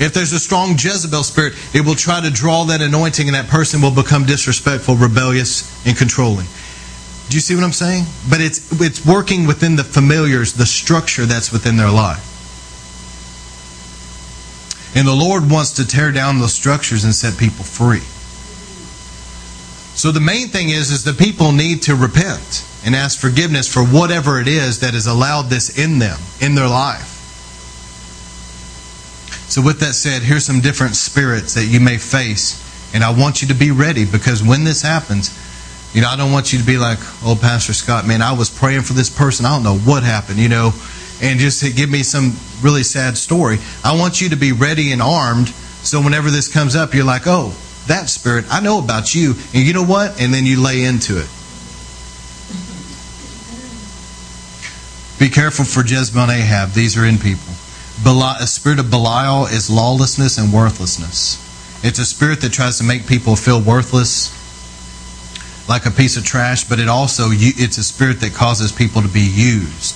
If 0.00 0.14
there's 0.14 0.32
a 0.32 0.40
strong 0.40 0.72
Jezebel 0.78 1.22
spirit, 1.22 1.52
it 1.74 1.84
will 1.84 1.94
try 1.94 2.22
to 2.22 2.30
draw 2.30 2.64
that 2.64 2.80
anointing, 2.80 3.28
and 3.28 3.34
that 3.34 3.48
person 3.48 3.82
will 3.82 3.90
become 3.90 4.24
disrespectful, 4.24 4.96
rebellious, 4.96 5.86
and 5.86 5.94
controlling. 5.94 6.46
Do 7.30 7.36
you 7.36 7.40
see 7.40 7.54
what 7.54 7.62
I'm 7.62 7.72
saying? 7.72 8.06
But 8.28 8.40
it's 8.40 8.72
it's 8.80 9.06
working 9.06 9.46
within 9.46 9.76
the 9.76 9.84
familiars, 9.84 10.54
the 10.54 10.66
structure 10.66 11.26
that's 11.26 11.52
within 11.52 11.76
their 11.76 11.90
life. 11.90 12.26
And 14.96 15.06
the 15.06 15.14
Lord 15.14 15.48
wants 15.48 15.70
to 15.74 15.86
tear 15.86 16.10
down 16.10 16.40
those 16.40 16.52
structures 16.52 17.04
and 17.04 17.14
set 17.14 17.38
people 17.38 17.64
free. 17.64 18.02
So 19.96 20.10
the 20.10 20.18
main 20.18 20.48
thing 20.48 20.70
is 20.70 20.90
is 20.90 21.04
the 21.04 21.12
people 21.12 21.52
need 21.52 21.82
to 21.82 21.94
repent 21.94 22.66
and 22.84 22.96
ask 22.96 23.20
forgiveness 23.20 23.72
for 23.72 23.84
whatever 23.84 24.40
it 24.40 24.48
is 24.48 24.80
that 24.80 24.94
has 24.94 25.06
allowed 25.06 25.50
this 25.50 25.78
in 25.78 26.00
them, 26.00 26.18
in 26.40 26.56
their 26.56 26.68
life. 26.68 27.18
So 29.48 29.62
with 29.62 29.78
that 29.80 29.94
said, 29.94 30.22
here's 30.22 30.44
some 30.44 30.60
different 30.60 30.96
spirits 30.96 31.54
that 31.54 31.66
you 31.66 31.78
may 31.78 31.98
face, 31.98 32.58
and 32.92 33.04
I 33.04 33.10
want 33.10 33.40
you 33.40 33.46
to 33.48 33.54
be 33.54 33.70
ready 33.70 34.04
because 34.04 34.42
when 34.42 34.64
this 34.64 34.82
happens, 34.82 35.30
you 35.92 36.00
know, 36.02 36.08
I 36.08 36.16
don't 36.16 36.32
want 36.32 36.52
you 36.52 36.58
to 36.58 36.64
be 36.64 36.78
like, 36.78 36.98
oh, 37.24 37.38
Pastor 37.40 37.72
Scott, 37.72 38.06
man, 38.06 38.22
I 38.22 38.32
was 38.32 38.50
praying 38.50 38.82
for 38.82 38.92
this 38.92 39.10
person. 39.10 39.46
I 39.46 39.54
don't 39.54 39.64
know 39.64 39.78
what 39.78 40.02
happened, 40.02 40.38
you 40.38 40.48
know, 40.48 40.72
and 41.20 41.40
just 41.40 41.62
give 41.76 41.90
me 41.90 42.02
some 42.02 42.36
really 42.62 42.82
sad 42.82 43.16
story. 43.18 43.58
I 43.84 43.98
want 43.98 44.20
you 44.20 44.28
to 44.30 44.36
be 44.36 44.52
ready 44.52 44.92
and 44.92 45.02
armed 45.02 45.52
so 45.82 46.00
whenever 46.02 46.30
this 46.30 46.48
comes 46.48 46.76
up, 46.76 46.94
you're 46.94 47.04
like, 47.04 47.22
oh, 47.26 47.54
that 47.86 48.10
spirit, 48.10 48.44
I 48.50 48.60
know 48.60 48.78
about 48.78 49.14
you. 49.14 49.34
And 49.54 49.66
you 49.66 49.72
know 49.72 49.84
what? 49.84 50.20
And 50.20 50.32
then 50.32 50.44
you 50.44 50.62
lay 50.62 50.84
into 50.84 51.18
it. 51.18 51.28
Be 55.18 55.28
careful 55.28 55.64
for 55.64 55.84
Jezebel 55.84 56.22
and 56.22 56.30
Ahab. 56.30 56.70
These 56.70 56.96
are 56.96 57.04
in 57.04 57.18
people. 57.18 57.52
A 58.04 58.46
spirit 58.46 58.78
of 58.78 58.90
Belial 58.90 59.46
is 59.46 59.68
lawlessness 59.70 60.38
and 60.38 60.52
worthlessness. 60.52 61.38
It's 61.84 61.98
a 61.98 62.06
spirit 62.06 62.40
that 62.42 62.52
tries 62.52 62.78
to 62.78 62.84
make 62.84 63.06
people 63.06 63.36
feel 63.36 63.60
worthless 63.60 64.36
like 65.70 65.86
a 65.86 65.90
piece 65.90 66.16
of 66.16 66.24
trash, 66.24 66.64
but 66.64 66.80
it 66.80 66.88
also 66.88 67.28
it's 67.30 67.78
a 67.78 67.84
spirit 67.84 68.18
that 68.20 68.34
causes 68.34 68.72
people 68.72 69.00
to 69.02 69.08
be 69.08 69.20
used 69.20 69.94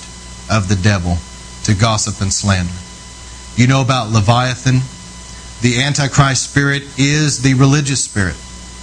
of 0.48 0.68
the 0.68 0.76
devil 0.76 1.18
to 1.64 1.74
gossip 1.74 2.20
and 2.22 2.32
slander. 2.32 2.72
You 3.56 3.66
know 3.66 3.82
about 3.82 4.12
Leviathan? 4.12 4.82
The 5.62 5.82
Antichrist 5.82 6.48
spirit 6.48 6.84
is 6.96 7.42
the 7.42 7.54
religious 7.54 8.04
spirit. 8.04 8.36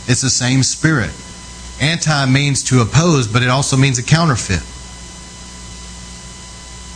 It's 0.07 0.19
the 0.19 0.29
same 0.29 0.63
spirit. 0.63 1.11
Anti 1.79 2.25
means 2.25 2.61
to 2.63 2.81
oppose, 2.81 3.25
but 3.25 3.41
it 3.41 3.49
also 3.49 3.77
means 3.77 3.97
a 3.97 4.03
counterfeit. 4.03 4.59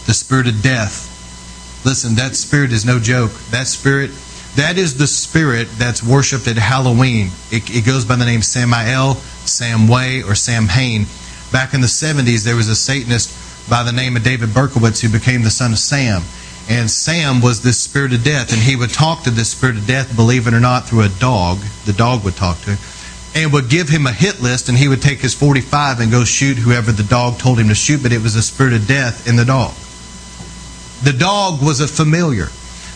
The 0.08 0.14
spirit 0.14 0.48
of 0.48 0.62
death. 0.62 1.08
Listen, 1.86 2.16
that 2.16 2.36
spirit 2.36 2.74
is 2.74 2.84
no 2.84 3.00
joke. 3.00 3.32
That 3.52 3.68
spirit, 3.68 4.12
that 4.56 4.78
is 4.78 4.98
the 4.98 5.08
spirit 5.08 5.68
that's 5.78 6.02
worshipped 6.04 6.48
at 6.48 6.58
Halloween. 6.58 7.30
It, 7.52 7.70
it 7.70 7.86
goes 7.86 8.06
by 8.06 8.16
the 8.16 8.26
name 8.26 8.42
Samael 8.42 9.16
Sam 9.46 9.88
Way 9.88 10.24
or 10.24 10.36
Sam 10.36 10.68
Hain. 10.68 11.06
Back 11.52 11.74
in 11.74 11.82
the 11.82 11.88
70s, 11.88 12.44
there 12.44 12.56
was 12.56 12.70
a 12.70 12.76
Satanist 12.76 13.70
by 13.70 13.84
the 13.84 13.92
name 13.92 14.16
of 14.16 14.24
David 14.24 14.50
Berkowitz 14.50 15.02
who 15.02 15.10
became 15.10 15.44
the 15.44 15.50
son 15.50 15.72
of 15.72 15.80
Sam. 15.80 16.22
And 16.68 16.90
Sam 16.90 17.42
was 17.42 17.62
this 17.62 17.80
spirit 17.80 18.14
of 18.14 18.24
death, 18.24 18.52
and 18.52 18.62
he 18.62 18.76
would 18.76 18.90
talk 18.90 19.24
to 19.24 19.30
this 19.30 19.52
spirit 19.52 19.78
of 19.78 19.86
death, 19.86 20.16
believe 20.16 20.48
it 20.48 20.54
or 20.54 20.60
not, 20.60 20.88
through 20.88 21.04
a 21.04 21.10
dog. 21.10 21.60
The 21.86 21.94
dog 21.94 22.24
would 22.24 22.36
talk 22.36 22.60
to 22.62 22.72
him 22.72 22.78
and 23.36 23.52
would 23.52 23.70
give 23.70 23.90
him 23.90 24.08
a 24.08 24.14
hit 24.14 24.42
list, 24.42 24.70
and 24.70 24.78
he 24.78 24.88
would 24.88 25.02
take 25.02 25.20
his 25.20 25.36
45 25.36 26.00
and 26.00 26.10
go 26.10 26.24
shoot 26.24 26.58
whoever 26.58 26.94
the 26.94 27.04
dog 27.04 27.38
told 27.38 27.60
him 27.60 27.68
to 27.68 27.76
shoot, 27.76 28.02
but 28.02 28.14
it 28.14 28.22
was 28.22 28.36
a 28.36 28.42
spirit 28.42 28.74
of 28.74 28.88
death 28.88 29.28
in 29.28 29.36
the 29.36 29.44
dog. 29.44 29.74
The 31.04 31.12
dog 31.12 31.62
was 31.62 31.82
a 31.82 31.88
familiar. 31.88 32.48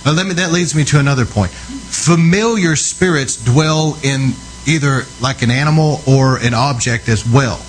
Now, 0.06 0.14
let 0.14 0.26
me, 0.26 0.34
that 0.34 0.52
leads 0.52 0.76
me 0.76 0.86
to 0.86 1.00
another 1.00 1.26
point. 1.26 1.52
Familiar 1.52 2.76
spirits 2.76 3.36
dwell 3.44 3.98
in 4.04 4.32
either 4.66 5.04
like 5.22 5.42
an 5.42 5.52
animal 5.52 6.02
or 6.08 6.38
an 6.38 6.54
object 6.54 7.10
as 7.10 7.28
well. 7.28 7.60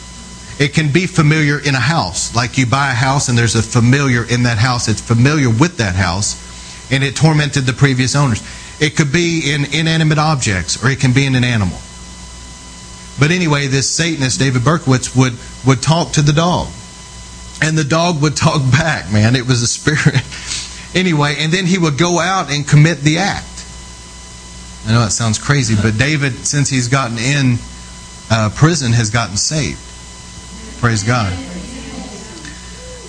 It 0.58 0.74
can 0.74 0.92
be 0.92 1.06
familiar 1.06 1.58
in 1.58 1.74
a 1.74 1.80
house, 1.80 2.34
like 2.36 2.58
you 2.58 2.66
buy 2.66 2.90
a 2.90 2.94
house 2.94 3.28
and 3.28 3.38
there's 3.38 3.56
a 3.56 3.62
familiar 3.62 4.24
in 4.24 4.42
that 4.42 4.58
house. 4.58 4.88
It's 4.88 5.00
familiar 5.00 5.48
with 5.48 5.78
that 5.78 5.94
house, 5.94 6.36
and 6.92 7.02
it 7.02 7.16
tormented 7.16 7.64
the 7.64 7.72
previous 7.72 8.14
owners. 8.14 8.42
It 8.78 8.96
could 8.96 9.12
be 9.12 9.52
in 9.52 9.64
inanimate 9.74 10.18
objects, 10.18 10.82
or 10.84 10.90
it 10.90 11.00
can 11.00 11.12
be 11.12 11.26
in 11.26 11.34
an 11.34 11.44
animal. 11.44 11.78
But 13.18 13.30
anyway, 13.30 13.66
this 13.66 13.90
Satanist, 13.90 14.38
David 14.38 14.62
Berkowitz, 14.62 15.16
would, 15.16 15.34
would 15.66 15.82
talk 15.82 16.12
to 16.12 16.22
the 16.22 16.32
dog. 16.32 16.68
And 17.62 17.76
the 17.76 17.84
dog 17.84 18.22
would 18.22 18.36
talk 18.36 18.62
back, 18.72 19.12
man. 19.12 19.36
It 19.36 19.46
was 19.46 19.62
a 19.62 19.66
spirit. 19.66 20.22
anyway, 20.94 21.36
and 21.38 21.52
then 21.52 21.66
he 21.66 21.78
would 21.78 21.98
go 21.98 22.18
out 22.18 22.52
and 22.52 22.66
commit 22.66 22.98
the 23.00 23.18
act. 23.18 23.46
I 24.86 24.92
know 24.92 25.00
that 25.00 25.12
sounds 25.12 25.38
crazy, 25.38 25.74
but 25.80 25.98
David, 25.98 26.32
since 26.32 26.68
he's 26.70 26.88
gotten 26.88 27.18
in 27.18 27.58
uh, 28.30 28.50
prison, 28.54 28.92
has 28.92 29.10
gotten 29.10 29.36
saved. 29.36 29.78
Praise 30.80 31.02
God. 31.02 31.32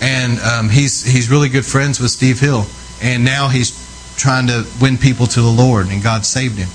And 0.02 0.40
um, 0.40 0.70
he's 0.70 1.04
he's 1.04 1.30
really 1.30 1.48
good 1.48 1.66
friends 1.66 2.00
with 2.00 2.12
Steve 2.12 2.40
Hill, 2.40 2.66
and 3.02 3.24
now 3.24 3.48
he's 3.48 3.72
trying 4.18 4.48
to 4.48 4.66
win 4.82 4.98
people 4.98 5.28
to 5.28 5.42
the 5.42 5.50
Lord, 5.50 5.88
and 5.88 6.04
God 6.04 6.26
saved 6.26 6.58
him. 6.58 6.70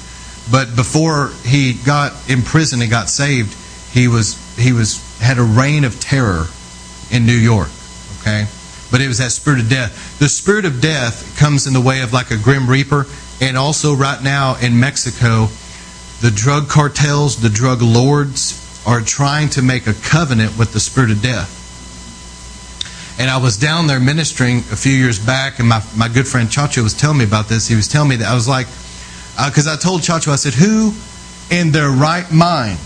But 0.50 0.76
before 0.76 1.32
he 1.44 1.74
got 1.74 2.12
in 2.30 2.42
prison 2.42 2.80
and 2.80 2.90
got 2.90 3.08
saved, 3.08 3.54
he 3.92 4.08
was 4.08 4.36
he 4.56 4.72
was 4.72 5.02
had 5.20 5.38
a 5.38 5.42
reign 5.42 5.84
of 5.84 6.00
terror 6.00 6.46
in 7.10 7.26
New 7.26 7.36
York. 7.36 7.68
Okay, 8.20 8.46
but 8.90 9.00
it 9.00 9.08
was 9.08 9.18
that 9.18 9.32
spirit 9.32 9.60
of 9.60 9.68
death. 9.68 10.18
The 10.18 10.28
spirit 10.28 10.64
of 10.64 10.80
death 10.80 11.36
comes 11.38 11.66
in 11.66 11.72
the 11.72 11.80
way 11.80 12.02
of 12.02 12.12
like 12.12 12.30
a 12.30 12.36
grim 12.36 12.68
reaper, 12.68 13.06
and 13.40 13.56
also 13.56 13.94
right 13.94 14.22
now 14.22 14.56
in 14.56 14.78
Mexico, 14.78 15.48
the 16.20 16.30
drug 16.30 16.68
cartels, 16.68 17.36
the 17.36 17.50
drug 17.50 17.82
lords 17.82 18.62
are 18.86 19.00
trying 19.00 19.50
to 19.50 19.62
make 19.62 19.86
a 19.86 19.94
covenant 19.94 20.56
with 20.56 20.72
the 20.72 20.80
spirit 20.80 21.10
of 21.10 21.20
death. 21.20 21.52
And 23.18 23.30
I 23.30 23.38
was 23.38 23.56
down 23.56 23.86
there 23.86 23.98
ministering 23.98 24.58
a 24.58 24.76
few 24.76 24.92
years 24.92 25.18
back, 25.18 25.58
and 25.58 25.68
my, 25.68 25.82
my 25.96 26.08
good 26.08 26.28
friend 26.28 26.48
Chacho 26.48 26.82
was 26.82 26.94
telling 26.94 27.18
me 27.18 27.24
about 27.24 27.48
this. 27.48 27.66
He 27.66 27.74
was 27.74 27.88
telling 27.88 28.10
me 28.10 28.16
that 28.16 28.28
I 28.28 28.34
was 28.34 28.46
like, 28.46 28.66
because 29.36 29.66
uh, 29.66 29.72
I 29.72 29.76
told 29.76 30.02
Chacho, 30.02 30.32
I 30.32 30.36
said, 30.36 30.54
who 30.54 30.92
in 31.50 31.72
their 31.72 31.90
right 31.90 32.30
mind 32.30 32.78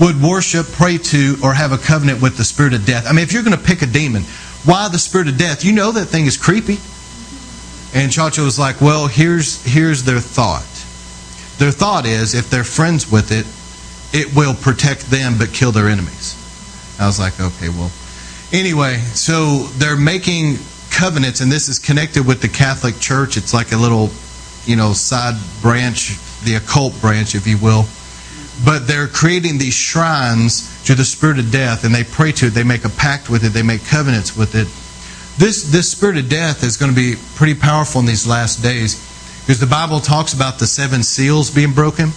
would 0.00 0.20
worship, 0.20 0.66
pray 0.66 0.98
to, 0.98 1.36
or 1.42 1.52
have 1.52 1.72
a 1.72 1.78
covenant 1.78 2.20
with 2.20 2.36
the 2.36 2.44
spirit 2.44 2.72
of 2.72 2.84
death? 2.86 3.06
I 3.06 3.12
mean, 3.12 3.22
if 3.22 3.32
you're 3.32 3.42
going 3.42 3.56
to 3.56 3.62
pick 3.62 3.82
a 3.82 3.86
demon, 3.86 4.24
why 4.64 4.88
the 4.88 4.98
spirit 4.98 5.28
of 5.28 5.36
death? 5.36 5.64
You 5.64 5.72
know 5.72 5.92
that 5.92 6.06
thing 6.06 6.26
is 6.26 6.36
creepy. 6.36 6.78
And 7.96 8.10
Chacho 8.10 8.44
was 8.44 8.58
like, 8.58 8.80
well, 8.80 9.06
here's, 9.06 9.62
here's 9.64 10.02
their 10.02 10.20
thought. 10.20 10.66
Their 11.58 11.70
thought 11.70 12.06
is 12.06 12.34
if 12.34 12.50
they're 12.50 12.64
friends 12.64 13.10
with 13.10 13.30
it, 13.30 13.46
it 14.18 14.34
will 14.34 14.54
protect 14.54 15.10
them 15.10 15.38
but 15.38 15.52
kill 15.52 15.70
their 15.70 15.88
enemies. 15.88 16.40
I 16.98 17.06
was 17.06 17.20
like, 17.20 17.40
okay, 17.40 17.68
well. 17.68 17.90
Anyway, 18.52 18.98
so 19.14 19.64
they're 19.78 19.96
making 19.96 20.56
covenants, 20.90 21.40
and 21.40 21.50
this 21.50 21.68
is 21.68 21.78
connected 21.78 22.26
with 22.26 22.40
the 22.40 22.48
Catholic 22.48 22.98
Church. 22.98 23.36
It's 23.36 23.54
like 23.54 23.72
a 23.72 23.76
little 23.76 24.10
you 24.66 24.76
know, 24.76 24.92
side 24.92 25.34
branch, 25.60 26.18
the 26.44 26.54
occult 26.56 26.98
branch, 27.00 27.34
if 27.34 27.46
you 27.46 27.58
will. 27.58 27.86
But 28.62 28.86
they're 28.86 29.08
creating 29.08 29.58
these 29.58 29.74
shrines 29.74 30.84
to 30.84 30.94
the 30.94 31.04
spirit 31.04 31.38
of 31.38 31.50
death, 31.50 31.84
and 31.84 31.94
they 31.94 32.04
pray 32.04 32.30
to 32.32 32.46
it. 32.46 32.50
They 32.50 32.62
make 32.62 32.84
a 32.84 32.90
pact 32.90 33.30
with 33.30 33.44
it. 33.44 33.48
They 33.48 33.62
make 33.62 33.84
covenants 33.84 34.36
with 34.36 34.54
it. 34.54 34.68
This 35.38 35.72
this 35.72 35.90
spirit 35.90 36.16
of 36.18 36.28
death 36.28 36.62
is 36.62 36.76
going 36.76 36.94
to 36.94 36.96
be 36.96 37.16
pretty 37.34 37.54
powerful 37.54 38.00
in 38.00 38.06
these 38.06 38.26
last 38.26 38.62
days, 38.62 38.94
because 39.40 39.58
the 39.58 39.66
Bible 39.66 39.98
talks 39.98 40.32
about 40.34 40.60
the 40.60 40.66
seven 40.66 41.02
seals 41.02 41.50
being 41.50 41.72
broken, 41.72 42.10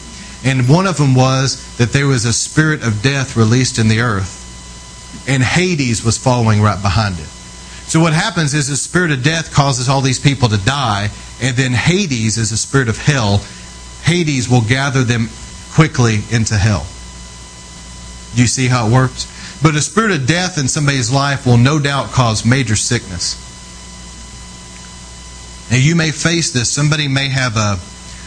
and 0.46 0.70
one 0.70 0.86
of 0.86 0.98
them 0.98 1.16
was 1.16 1.76
that 1.78 1.92
there 1.92 2.06
was 2.06 2.26
a 2.26 2.34
spirit 2.34 2.84
of 2.84 3.02
death 3.02 3.36
released 3.36 3.80
in 3.80 3.88
the 3.88 4.02
earth, 4.02 5.26
and 5.28 5.42
Hades 5.42 6.04
was 6.04 6.18
following 6.20 6.62
right 6.62 6.80
behind 6.80 7.18
it. 7.18 7.26
So 7.88 8.00
what 8.00 8.14
happens 8.14 8.54
is 8.54 8.68
the 8.68 8.78
spirit 8.78 9.12
of 9.12 9.24
death 9.24 9.52
causes 9.52 9.90
all 9.90 10.02
these 10.02 10.20
people 10.20 10.50
to 10.50 10.58
die, 10.58 11.10
and 11.42 11.58
then 11.58 11.72
Hades 11.72 12.38
is 12.38 12.52
the 12.52 12.58
spirit 12.58 12.90
of 12.90 12.98
hell. 13.00 13.42
Hades 14.04 14.48
will 14.48 14.62
gather 14.62 15.04
them 15.04 15.30
quickly 15.78 16.24
into 16.32 16.56
hell. 16.56 16.88
Do 18.34 18.42
you 18.42 18.48
see 18.48 18.66
how 18.66 18.88
it 18.88 18.92
works? 18.92 19.28
But 19.62 19.76
a 19.76 19.82
spirit 19.82 20.10
of 20.10 20.26
death 20.26 20.58
in 20.58 20.68
somebody's 20.68 21.12
life 21.14 21.46
will 21.46 21.58
no 21.58 21.78
doubt 21.78 22.10
cause 22.10 22.44
major 22.44 22.76
sickness. 22.76 23.38
Now 25.70 25.78
you 25.78 25.96
may 25.96 26.10
face 26.10 26.50
this. 26.50 26.72
Somebody 26.72 27.08
may 27.08 27.30
have 27.30 27.58
a, 27.58 27.74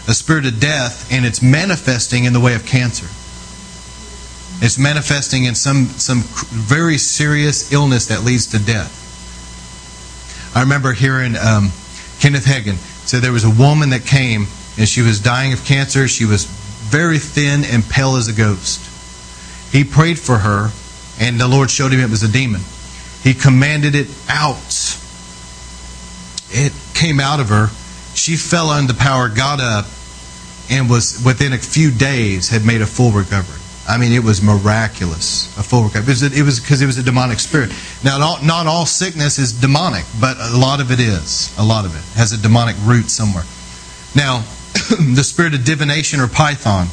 a 0.09 0.15
spirit 0.15 0.47
of 0.47 0.61
death 0.61 1.11
and 1.11 1.27
it's 1.27 1.43
manifesting 1.43 2.23
in 2.23 2.33
the 2.33 2.39
way 2.39 2.55
of 2.55 2.65
cancer. 2.67 3.07
It's 4.65 4.79
manifesting 4.79 5.43
in 5.43 5.57
some, 5.57 5.87
some 5.87 6.21
very 6.51 6.99
serious 6.99 7.73
illness 7.73 8.07
that 8.07 8.23
leads 8.23 8.47
to 8.53 8.61
death. 8.61 8.95
I 10.55 10.61
remember 10.61 10.93
hearing 10.93 11.35
um, 11.35 11.73
Kenneth 12.21 12.45
Hagin 12.45 12.77
say 13.09 13.19
there 13.19 13.33
was 13.33 13.43
a 13.43 13.51
woman 13.51 13.91
that 13.91 14.07
came 14.07 14.47
and 14.79 14.89
she 14.89 15.03
was 15.03 15.19
dying 15.19 15.53
of 15.53 15.65
cancer. 15.65 16.07
She 16.07 16.27
was 16.27 16.60
very 16.91 17.19
thin 17.19 17.65
and 17.65 17.85
pale 17.85 18.17
as 18.17 18.29
a 18.29 18.33
ghost. 18.33 18.81
He 19.73 19.85
prayed 19.85 20.19
for 20.19 20.39
her, 20.39 20.71
and 21.21 21.41
the 21.41 21.47
Lord 21.47 21.71
showed 21.71 21.93
him 21.93 22.01
it 22.01 22.11
was 22.11 22.23
a 22.23 22.29
demon. 22.31 22.63
He 23.23 23.35
commanded 23.35 23.95
it 23.95 24.09
out. 24.29 24.99
It 26.51 26.73
came 26.95 27.21
out 27.21 27.39
of 27.39 27.49
her. 27.49 27.69
She 28.15 28.37
fell 28.37 28.71
under 28.71 28.93
power, 28.95 29.29
got 29.29 29.61
up, 29.61 29.87
and 30.71 30.91
was 30.91 31.23
within 31.25 31.53
a 31.53 31.59
few 31.59 31.91
days 31.91 32.49
had 32.49 32.65
made 32.65 32.83
a 32.83 32.87
full 32.87 33.13
recovery. 33.13 33.61
I 33.89 33.99
mean, 33.99 34.13
it 34.13 34.23
was 34.23 34.43
miraculous, 34.43 35.47
a 35.59 35.63
full 35.63 35.85
recovery. 35.85 36.13
It 36.13 36.43
was 36.45 36.61
because 36.61 36.81
it, 36.81 36.85
it, 36.85 36.87
was 36.87 36.99
a 36.99 37.03
demonic 37.03 37.41
spirit. 37.41 37.71
Now, 38.05 38.19
not, 38.19 38.45
not 38.45 38.67
all 38.67 38.87
sickness 38.87 39.39
is 39.39 39.53
demonic, 39.53 40.05
but 40.21 40.37
a 40.39 40.57
lot 40.57 40.81
of 40.81 40.91
it 40.91 41.01
is. 41.01 41.57
A 41.59 41.65
lot 41.65 41.85
of 41.85 41.95
it 41.95 42.19
has 42.19 42.33
a 42.33 42.39
demonic 42.39 42.77
root 42.85 43.11
somewhere. 43.11 43.45
Now, 44.15 44.45
the 45.15 45.25
spirit 45.25 45.55
of 45.55 45.65
divination 45.65 46.21
or 46.21 46.29
python. 46.29 46.87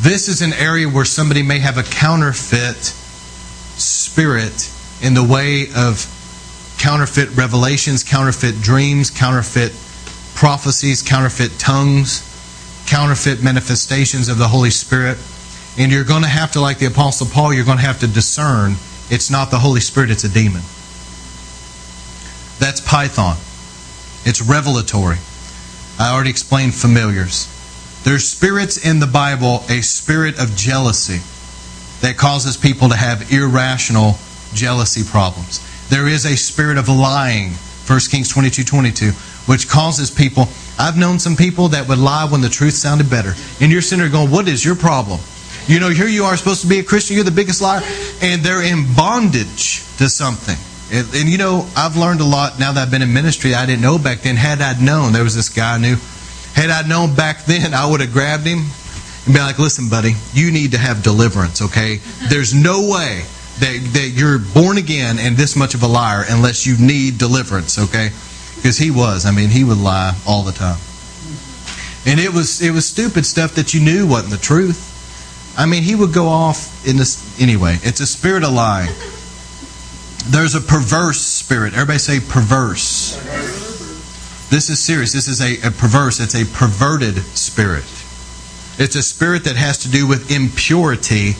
This 0.00 0.28
is 0.28 0.42
an 0.42 0.52
area 0.52 0.88
where 0.88 1.04
somebody 1.04 1.42
may 1.42 1.58
have 1.58 1.78
a 1.78 1.82
counterfeit 1.82 2.76
spirit 2.76 4.72
in 5.02 5.14
the 5.14 5.24
way 5.24 5.68
of 5.76 6.06
counterfeit 6.78 7.30
revelations, 7.36 8.04
counterfeit 8.04 8.60
dreams, 8.60 9.10
counterfeit 9.10 9.72
prophecies, 10.34 11.02
counterfeit 11.02 11.58
tongues 11.58 12.28
counterfeit 12.88 13.42
manifestations 13.42 14.28
of 14.28 14.38
the 14.38 14.48
Holy 14.48 14.70
Spirit. 14.70 15.18
And 15.78 15.92
you're 15.92 16.04
going 16.04 16.22
to 16.22 16.28
have 16.28 16.52
to, 16.52 16.60
like 16.60 16.78
the 16.78 16.86
Apostle 16.86 17.26
Paul, 17.26 17.52
you're 17.52 17.64
going 17.64 17.78
to 17.78 17.84
have 17.84 18.00
to 18.00 18.08
discern 18.08 18.74
it's 19.10 19.30
not 19.30 19.50
the 19.50 19.58
Holy 19.58 19.80
Spirit, 19.80 20.10
it's 20.10 20.24
a 20.24 20.28
demon. 20.28 20.62
That's 22.58 22.80
Python. 22.80 23.36
It's 24.24 24.42
revelatory. 24.42 25.18
I 25.98 26.12
already 26.12 26.30
explained 26.30 26.74
familiars. 26.74 27.54
There's 28.04 28.28
spirits 28.28 28.76
in 28.84 29.00
the 29.00 29.06
Bible, 29.06 29.64
a 29.68 29.80
spirit 29.82 30.40
of 30.40 30.54
jealousy 30.56 31.20
that 32.00 32.16
causes 32.16 32.56
people 32.56 32.88
to 32.90 32.96
have 32.96 33.32
irrational 33.32 34.16
jealousy 34.54 35.02
problems. 35.04 35.60
There 35.88 36.06
is 36.06 36.24
a 36.24 36.36
spirit 36.36 36.78
of 36.78 36.88
lying, 36.88 37.50
1 37.86 38.00
Kings 38.10 38.28
22 38.28 38.64
22, 38.64 39.10
which 39.46 39.68
causes 39.68 40.10
people 40.10 40.48
I've 40.78 40.96
known 40.96 41.18
some 41.18 41.34
people 41.34 41.68
that 41.68 41.88
would 41.88 41.98
lie 41.98 42.24
when 42.30 42.40
the 42.40 42.48
truth 42.48 42.74
sounded 42.74 43.10
better. 43.10 43.34
And 43.60 43.72
you're 43.72 43.82
sitting 43.82 43.98
there 43.98 44.10
going, 44.10 44.30
What 44.30 44.46
is 44.46 44.64
your 44.64 44.76
problem? 44.76 45.18
You 45.66 45.80
know, 45.80 45.90
here 45.90 46.06
you 46.06 46.24
are 46.24 46.36
supposed 46.36 46.62
to 46.62 46.68
be 46.68 46.78
a 46.78 46.84
Christian, 46.84 47.16
you're 47.16 47.24
the 47.24 47.30
biggest 47.30 47.60
liar, 47.60 47.82
and 48.22 48.42
they're 48.42 48.62
in 48.62 48.94
bondage 48.94 49.82
to 49.98 50.08
something. 50.08 50.56
And, 50.90 51.06
and, 51.14 51.28
you 51.28 51.38
know, 51.38 51.68
I've 51.76 51.96
learned 51.96 52.20
a 52.20 52.24
lot 52.24 52.58
now 52.58 52.72
that 52.72 52.82
I've 52.82 52.90
been 52.90 53.02
in 53.02 53.12
ministry 53.12 53.54
I 53.54 53.66
didn't 53.66 53.82
know 53.82 53.98
back 53.98 54.20
then. 54.20 54.36
Had 54.36 54.60
I 54.62 54.80
known, 54.82 55.12
there 55.12 55.24
was 55.24 55.34
this 55.34 55.48
guy 55.48 55.74
I 55.74 55.78
knew. 55.78 55.96
Had 56.54 56.70
I 56.70 56.86
known 56.86 57.14
back 57.14 57.44
then, 57.44 57.74
I 57.74 57.88
would 57.88 58.00
have 58.00 58.12
grabbed 58.12 58.46
him 58.46 58.64
and 59.26 59.34
be 59.34 59.40
like, 59.40 59.58
listen, 59.58 59.88
buddy, 59.88 60.14
you 60.32 60.50
need 60.50 60.72
to 60.72 60.78
have 60.78 61.02
deliverance, 61.02 61.60
okay? 61.60 62.00
There's 62.28 62.54
no 62.54 62.88
way 62.90 63.22
that, 63.60 63.90
that 63.92 64.12
you're 64.14 64.38
born 64.38 64.78
again 64.78 65.18
and 65.18 65.36
this 65.36 65.56
much 65.56 65.74
of 65.74 65.82
a 65.82 65.86
liar 65.86 66.24
unless 66.28 66.66
you 66.66 66.78
need 66.78 67.18
deliverance, 67.18 67.78
okay? 67.78 68.10
because 68.58 68.76
he 68.76 68.90
was. 68.90 69.24
I 69.24 69.30
mean, 69.30 69.48
he 69.48 69.64
would 69.64 69.78
lie 69.78 70.14
all 70.26 70.42
the 70.42 70.52
time, 70.52 70.78
and 72.04 72.20
it 72.20 72.32
was 72.32 72.60
it 72.60 72.72
was 72.72 72.86
stupid 72.86 73.24
stuff 73.24 73.54
that 73.54 73.72
you 73.72 73.80
knew 73.80 74.06
wasn't 74.06 74.32
the 74.32 74.38
truth. 74.38 74.84
I 75.56 75.66
mean, 75.66 75.82
he 75.82 75.94
would 75.94 76.12
go 76.12 76.26
off 76.26 76.86
in 76.86 76.96
this 76.96 77.40
anyway. 77.40 77.78
It's 77.82 78.00
a 78.00 78.06
spirit 78.06 78.44
of 78.44 78.52
lying. 78.52 78.90
There's 80.30 80.54
a 80.54 80.60
perverse 80.60 81.20
spirit. 81.20 81.72
Everybody 81.72 81.98
say 81.98 82.20
perverse. 82.20 83.16
This 84.50 84.68
is 84.68 84.82
serious. 84.82 85.12
This 85.12 85.28
is 85.28 85.40
a, 85.40 85.66
a 85.66 85.70
perverse, 85.70 86.20
it's 86.20 86.34
a 86.34 86.44
perverted 86.44 87.16
spirit. 87.36 87.84
It's 88.78 88.94
a 88.94 89.02
spirit 89.02 89.44
that 89.44 89.56
has 89.56 89.78
to 89.78 89.90
do 89.90 90.06
with 90.06 90.30
impurity 90.30 91.34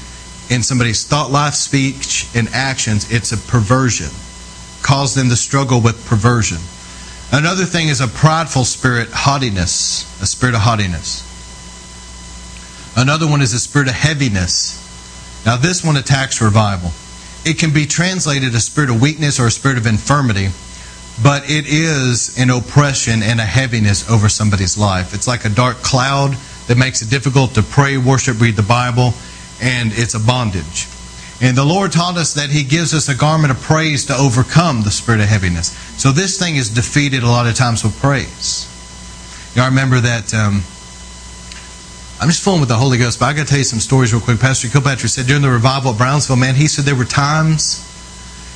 in 0.51 0.63
somebody's 0.63 1.05
thought 1.05 1.31
life, 1.31 1.55
speech, 1.55 2.29
and 2.35 2.49
actions. 2.53 3.11
It's 3.13 3.33
a 3.33 3.37
perversion. 3.37 4.11
Cause 4.83 5.15
them 5.15 5.29
to 5.29 5.37
struggle 5.37 5.81
with 5.81 6.07
perversion. 6.07 6.59
Another 7.31 7.65
thing 7.65 7.89
is 7.89 8.01
a 8.01 8.09
prideful 8.09 8.65
spirit, 8.65 9.09
haughtiness, 9.13 10.03
a 10.23 10.27
spirit 10.27 10.55
of 10.55 10.63
haughtiness. 10.63 11.25
Another 12.97 13.29
one 13.29 13.43
is 13.43 13.53
a 13.53 13.61
spirit 13.61 13.89
of 13.89 13.95
heaviness. 13.95 14.85
Now, 15.45 15.57
this 15.57 15.85
one 15.85 15.97
attacks 15.97 16.41
revival. 16.41 16.91
It 17.49 17.59
can 17.59 17.73
be 17.73 17.87
translated 17.87 18.55
a 18.55 18.61
spirit 18.61 18.91
of 18.91 19.01
weakness 19.01 19.41
or 19.41 19.47
a 19.47 19.51
spirit 19.51 19.79
of 19.79 19.87
infirmity, 19.87 20.49
but 21.23 21.49
it 21.49 21.65
is 21.67 22.37
an 22.37 22.51
oppression 22.51 23.23
and 23.23 23.41
a 23.41 23.45
heaviness 23.45 24.11
over 24.11 24.29
somebody's 24.29 24.77
life. 24.77 25.15
It's 25.15 25.27
like 25.27 25.47
a 25.47 25.49
dark 25.49 25.79
cloud 25.79 26.37
that 26.67 26.77
makes 26.77 27.01
it 27.01 27.09
difficult 27.09 27.55
to 27.55 27.63
pray, 27.63 27.97
worship, 27.97 28.39
read 28.39 28.57
the 28.57 28.63
Bible, 28.63 29.15
and 29.63 29.93
it's 29.95 30.13
a 30.13 30.21
bondage. 30.21 30.89
And 31.41 31.57
the 31.57 31.65
Lord 31.65 31.91
taught 31.91 32.19
us 32.19 32.35
that 32.35 32.51
He 32.51 32.65
gives 32.65 32.93
us 32.93 33.09
a 33.09 33.17
garment 33.17 33.51
of 33.51 33.63
praise 33.63 34.05
to 34.07 34.15
overcome 34.15 34.83
the 34.83 34.91
spirit 34.91 35.23
of 35.23 35.29
heaviness. 35.29 35.69
So 35.99 36.13
this 36.13 36.39
thing 36.39 36.57
is 36.57 36.69
defeated 36.69 37.23
a 37.23 37.29
lot 37.29 37.47
of 37.47 37.55
times 37.55 37.83
with 37.83 37.99
praise. 37.99 38.69
You 39.55 39.63
know, 39.63 39.65
I 39.65 39.69
remember 39.69 40.01
that. 40.01 40.35
Um, 40.35 40.63
I'm 42.21 42.29
just 42.29 42.43
fooling 42.43 42.61
with 42.61 42.69
the 42.69 42.77
Holy 42.77 42.99
Ghost, 42.99 43.21
but 43.21 43.27
I 43.27 43.33
got 43.33 43.47
to 43.47 43.49
tell 43.49 43.59
you 43.59 43.65
some 43.65 43.79
stories 43.79 44.13
real 44.13 44.21
quick. 44.21 44.41
Pastor 44.41 44.69
Kilpatrick 44.69 45.11
said 45.11 45.27
during 45.27 45.43
the 45.43 45.51
revival 45.51 45.93
at 45.93 45.99
Brownsville, 45.99 46.37
man, 46.37 46.57
he 46.57 46.67
said 46.67 46.85
there 46.85 46.97
were 46.97 47.05
times, 47.05 47.85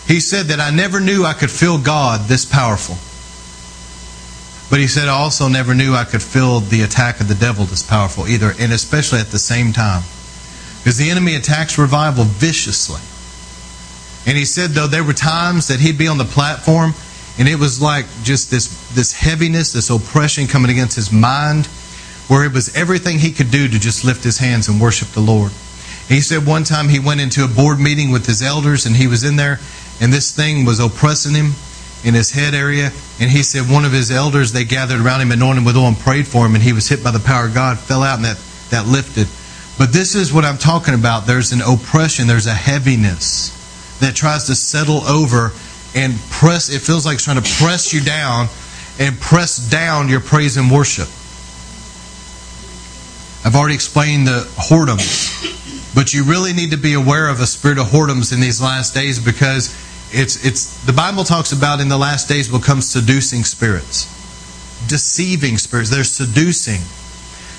he 0.09 0.19
said 0.19 0.47
that 0.47 0.59
I 0.59 0.71
never 0.71 0.99
knew 0.99 1.25
I 1.25 1.33
could 1.33 1.51
feel 1.51 1.79
God 1.79 2.29
this 2.29 2.45
powerful. 2.45 2.97
But 4.69 4.81
he 4.81 4.89
said 4.89 5.07
I 5.07 5.13
also 5.13 5.47
never 5.47 5.75
knew 5.75 5.95
I 5.95 6.05
could 6.05 6.23
feel 6.23 6.59
the 6.59 6.83
attack 6.83 7.21
of 7.21 7.29
the 7.29 7.37
devil 7.37 7.65
this 7.65 7.85
powerful 7.85 8.27
either, 8.27 8.53
and 8.59 8.73
especially 8.73 9.21
at 9.21 9.29
the 9.29 9.39
same 9.39 9.73
time. 9.73 10.03
Because 10.79 10.99
the 10.99 11.11
enemy 11.11 11.37
attacks 11.37 11.79
revival 11.79 12.25
viciously. 12.25 13.01
And 14.27 14.37
he 14.37 14.45
said, 14.45 14.71
though, 14.71 14.89
there 14.89 15.05
were 15.05 15.13
times 15.13 15.69
that 15.69 15.79
he'd 15.79 15.99
be 15.99 16.09
on 16.09 16.19
the 16.19 16.25
platform 16.25 16.95
and 17.39 17.49
it 17.49 17.59
was 17.59 17.81
like 17.81 18.07
just 18.23 18.51
this, 18.51 18.93
this 18.95 19.13
heaviness, 19.13 19.73
this 19.73 19.89
oppression 19.89 20.47
coming 20.47 20.71
against 20.71 20.97
his 20.97 21.11
mind 21.11 21.69
where 22.33 22.47
it 22.47 22.53
was 22.55 22.75
everything 22.75 23.19
he 23.19 23.31
could 23.31 23.51
do 23.51 23.69
to 23.69 23.79
just 23.79 24.07
lift 24.07 24.25
his 24.25 24.39
hands 24.39 24.67
and 24.67 24.81
worship 24.81 25.09
the 25.09 25.21
Lord. 25.21 25.53
He 26.09 26.23
said 26.23 26.47
one 26.47 26.65
time 26.65 26.89
he 26.89 26.99
went 26.99 27.21
into 27.21 27.45
a 27.45 27.47
board 27.47 27.79
meeting 27.79 28.11
with 28.11 28.25
his 28.25 28.41
elders 28.41 28.87
and 28.87 28.97
he 28.97 29.07
was 29.07 29.23
in 29.23 29.37
there 29.37 29.61
and 30.01 30.11
this 30.11 30.35
thing 30.35 30.65
was 30.65 30.81
oppressing 30.81 31.35
him 31.35 31.53
in 32.05 32.15
his 32.15 32.31
head 32.31 32.55
area. 32.55 32.89
And 33.21 33.31
he 33.31 33.43
said 33.43 33.71
one 33.71 33.85
of 33.85 33.93
his 33.93 34.11
elders, 34.11 34.51
they 34.51 34.65
gathered 34.65 35.03
around 35.03 35.21
him, 35.21 35.31
anointed 35.31 35.59
him 35.59 35.65
with 35.67 35.77
oil 35.77 35.89
and 35.89 35.99
prayed 35.99 36.27
for 36.27 36.47
him 36.47 36.55
and 36.55 36.65
he 36.65 36.73
was 36.73 36.89
hit 36.89 37.05
by 37.05 37.11
the 37.11 37.21
power 37.21 37.49
of 37.49 37.53
God, 37.53 37.79
fell 37.79 38.03
out 38.03 38.17
and 38.17 38.25
that, 38.25 38.41
that 38.71 38.87
lifted. 38.87 39.29
But 39.77 39.93
this 39.93 40.15
is 40.15 40.33
what 40.33 40.47
I'm 40.47 40.57
talking 40.57 40.95
about. 40.95 41.27
There's 41.27 41.53
an 41.53 41.61
oppression, 41.61 42.29
there's 42.29 42.47
a 42.47 42.55
heaviness 42.55 43.53
that 44.01 44.17
tries 44.17 44.47
to 44.47 44.55
settle 44.55 45.05
over 45.05 45.53
and 45.95 46.15
press, 46.31 46.71
it 46.71 46.81
feels 46.81 47.05
like 47.05 47.17
it's 47.17 47.25
trying 47.25 47.43
to 47.43 47.55
press 47.61 47.93
you 47.93 48.01
down 48.01 48.47
and 48.99 49.21
press 49.21 49.59
down 49.69 50.09
your 50.09 50.21
praise 50.21 50.57
and 50.57 50.71
worship. 50.71 51.11
I've 53.45 53.57
already 53.57 53.75
explained 53.75 54.29
the 54.29 54.49
whoredoms, 54.55 55.95
but 55.95 56.15
you 56.15 56.23
really 56.25 56.53
need 56.53 56.71
to 56.71 56.77
be 56.77 56.95
aware 56.95 57.29
of 57.29 57.41
a 57.41 57.47
spirit 57.47 57.79
of 57.79 57.87
whoredoms 57.89 58.33
in 58.33 58.41
these 58.41 58.63
last 58.63 58.95
days 58.95 59.19
because 59.19 59.75
it's 60.13 60.45
it's 60.45 60.85
the 60.85 60.93
Bible 60.93 61.25
talks 61.25 61.51
about 61.51 61.81
in 61.81 61.89
the 61.89 61.99
last 61.99 62.29
days 62.29 62.53
will 62.53 62.61
come 62.61 62.81
seducing 62.81 63.43
spirits, 63.43 64.07
deceiving 64.87 65.59
spirits. 65.59 65.91
They're 65.91 66.05
seducing. 66.05 66.83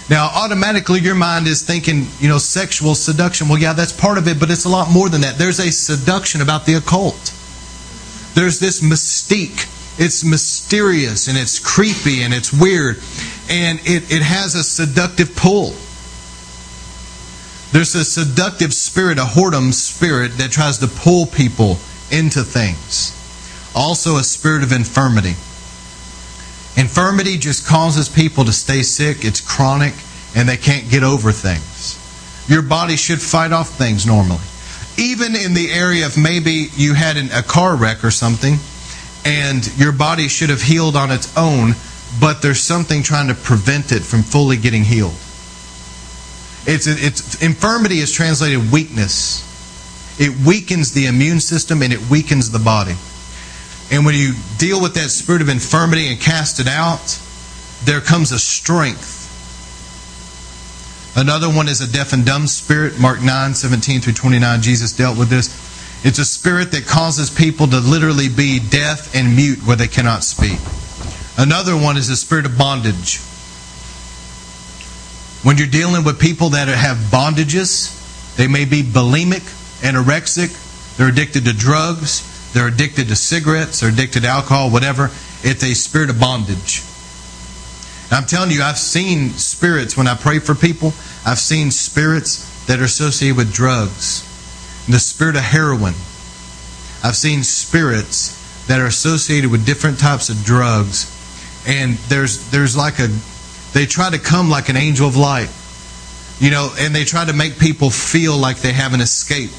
Now, 0.10 0.30
automatically, 0.34 1.00
your 1.00 1.16
mind 1.16 1.48
is 1.48 1.62
thinking, 1.62 2.08
you 2.20 2.30
know, 2.30 2.38
sexual 2.38 2.96
seduction. 2.96 3.50
Well, 3.50 3.58
yeah, 3.58 3.74
that's 3.74 3.94
part 3.94 4.18
of 4.18 4.28
it, 4.28 4.40
but 4.40 4.52
it's 4.52 4.66
a 4.66 4.70
lot 4.70 4.90
more 4.90 5.10
than 5.10 5.22
that. 5.22 5.38
There's 5.38 5.60
a 5.60 5.72
seduction 5.72 6.42
about 6.42 6.66
the 6.66 6.76
occult. 6.76 7.34
There's 8.36 8.60
this 8.60 8.82
mystique. 8.82 9.70
It's 10.00 10.24
mysterious 10.24 11.28
and 11.28 11.38
it's 11.38 11.60
creepy 11.60 12.24
and 12.24 12.34
it's 12.34 12.52
weird 12.52 12.98
and 13.50 13.80
it, 13.84 14.12
it 14.12 14.22
has 14.22 14.56
a 14.56 14.64
seductive 14.64 15.36
pull. 15.36 15.74
There's 17.72 17.96
a 17.96 18.06
seductive 18.06 18.74
spirit, 18.74 19.18
a 19.18 19.22
whoredom 19.22 19.74
spirit 19.74 20.38
that 20.38 20.52
tries 20.52 20.78
to 20.80 20.88
pull 20.88 21.26
people 21.26 21.78
into 22.12 22.44
things. 22.44 23.20
Also, 23.76 24.18
a 24.18 24.24
spirit 24.24 24.64
of 24.64 24.72
infirmity. 24.72 25.36
Infirmity 26.76 27.38
just 27.38 27.68
causes 27.68 28.10
people 28.10 28.46
to 28.46 28.54
stay 28.54 28.84
sick, 28.84 29.26
it's 29.26 29.42
chronic, 29.42 29.94
and 30.36 30.48
they 30.48 30.58
can't 30.58 30.90
get 30.90 31.04
over 31.04 31.32
things. 31.32 32.00
Your 32.48 32.62
body 32.62 32.96
should 32.96 33.22
fight 33.22 33.52
off 33.52 33.70
things 33.70 34.06
normally. 34.06 34.42
Even 34.98 35.36
in 35.36 35.54
the 35.54 35.72
area 35.72 36.06
of 36.06 36.18
maybe 36.18 36.68
you 36.76 36.94
had 36.94 37.18
an, 37.18 37.32
a 37.32 37.42
car 37.42 37.76
wreck 37.76 38.04
or 38.04 38.12
something, 38.12 38.58
and 39.26 39.66
your 39.78 39.92
body 39.92 40.28
should 40.28 40.50
have 40.50 40.62
healed 40.62 40.96
on 40.96 41.12
its 41.12 41.36
own, 41.38 41.74
but 42.20 42.42
there's 42.42 42.60
something 42.60 43.04
trying 43.04 43.28
to 43.28 43.34
prevent 43.34 43.92
it 43.92 44.02
from 44.02 44.24
fully 44.24 44.58
getting 44.58 44.84
healed. 44.84 45.16
It's, 46.66 46.88
it's 46.88 47.42
infirmity 47.42 48.00
is 48.00 48.12
translated 48.12 48.72
weakness. 48.72 49.50
It 50.20 50.46
weakens 50.46 50.94
the 50.94 51.08
immune 51.08 51.40
system 51.40 51.82
and 51.82 51.92
it 51.92 52.10
weakens 52.10 52.52
the 52.52 52.60
body. 52.60 52.96
And 53.92 54.06
when 54.06 54.16
you 54.16 54.34
deal 54.58 54.82
with 54.82 54.94
that 54.94 55.10
spirit 55.10 55.42
of 55.42 55.50
infirmity 55.50 56.08
and 56.08 56.20
cast 56.20 56.60
it 56.60 56.68
out, 56.68 57.20
there 57.84 58.00
comes 58.00 58.32
a 58.32 58.40
strength. 58.40 59.20
Another 61.16 61.48
one 61.48 61.68
is 61.68 61.82
a 61.82 61.92
deaf 61.92 62.14
and 62.14 62.26
dumb 62.26 62.48
spirit. 62.48 63.00
Mark 63.00 63.22
9, 63.22 63.54
17 63.54 64.02
through 64.02 64.14
29, 64.14 64.62
Jesus 64.62 64.94
dealt 64.94 65.18
with 65.18 65.30
this. 65.30 65.62
It's 66.06 66.20
a 66.20 66.26
spirit 66.26 66.72
that 66.72 66.86
causes 66.86 67.30
people 67.30 67.68
to 67.68 67.80
literally 67.80 68.30
be 68.30 68.60
deaf 68.60 69.14
and 69.16 69.36
mute 69.36 69.60
where 69.60 69.76
they 69.76 69.88
cannot 69.88 70.24
speak. 70.24 70.60
Another 71.38 71.76
one 71.76 71.98
is 71.98 72.08
the 72.08 72.16
spirit 72.16 72.46
of 72.46 72.58
bondage. 72.58 73.20
When 75.44 75.58
you're 75.58 75.68
dealing 75.68 76.04
with 76.04 76.20
people 76.20 76.50
that 76.50 76.68
have 76.68 76.98
bondages, 77.12 78.36
they 78.38 78.48
may 78.48 78.66
be 78.66 78.82
bulimic, 78.82 79.44
anorexic, 79.82 80.96
they're 80.96 81.10
addicted 81.10 81.46
to 81.46 81.54
drugs, 81.54 82.54
they're 82.54 82.68
addicted 82.68 83.08
to 83.08 83.16
cigarettes, 83.16 83.80
they're 83.80 83.90
addicted 83.90 84.22
to 84.22 84.30
alcohol, 84.30 84.70
whatever. 84.70 85.06
It's 85.44 85.64
a 85.64 85.74
spirit 85.74 86.10
of 86.10 86.20
bondage. 86.20 86.84
I'm 88.12 88.26
telling 88.26 88.52
you, 88.52 88.62
I've 88.62 88.78
seen 88.78 89.32
spirits 89.32 89.98
when 89.98 90.08
I 90.08 90.16
pray 90.16 90.38
for 90.38 90.54
people, 90.54 90.94
I've 91.26 91.40
seen 91.40 91.72
spirits 91.72 92.66
that 92.68 92.80
are 92.80 92.86
associated 92.86 93.38
with 93.38 93.52
drugs. 93.52 94.30
The 94.88 95.00
spirit 95.00 95.36
of 95.36 95.42
heroin. 95.42 95.96
I've 97.04 97.16
seen 97.16 97.44
spirits 97.44 98.40
that 98.68 98.80
are 98.80 98.86
associated 98.86 99.52
with 99.52 99.66
different 99.66 100.00
types 100.00 100.30
of 100.30 100.44
drugs 100.44 101.10
and 101.66 101.96
there's 102.10 102.50
there's 102.52 102.76
like 102.76 103.00
a 103.00 103.08
they 103.74 103.86
try 103.86 104.10
to 104.10 104.20
come 104.20 104.50
like 104.50 104.70
an 104.70 104.78
angel 104.78 105.08
of 105.08 105.16
light 105.16 105.50
you 106.40 106.52
know 106.52 106.74
and 106.80 106.94
they 106.94 107.04
try 107.04 107.26
to 107.26 107.34
make 107.34 107.58
people 107.60 107.90
feel 107.90 108.38
like 108.38 108.58
they 108.58 108.74
have 108.74 108.94
an 108.94 109.02
escape 109.02 109.52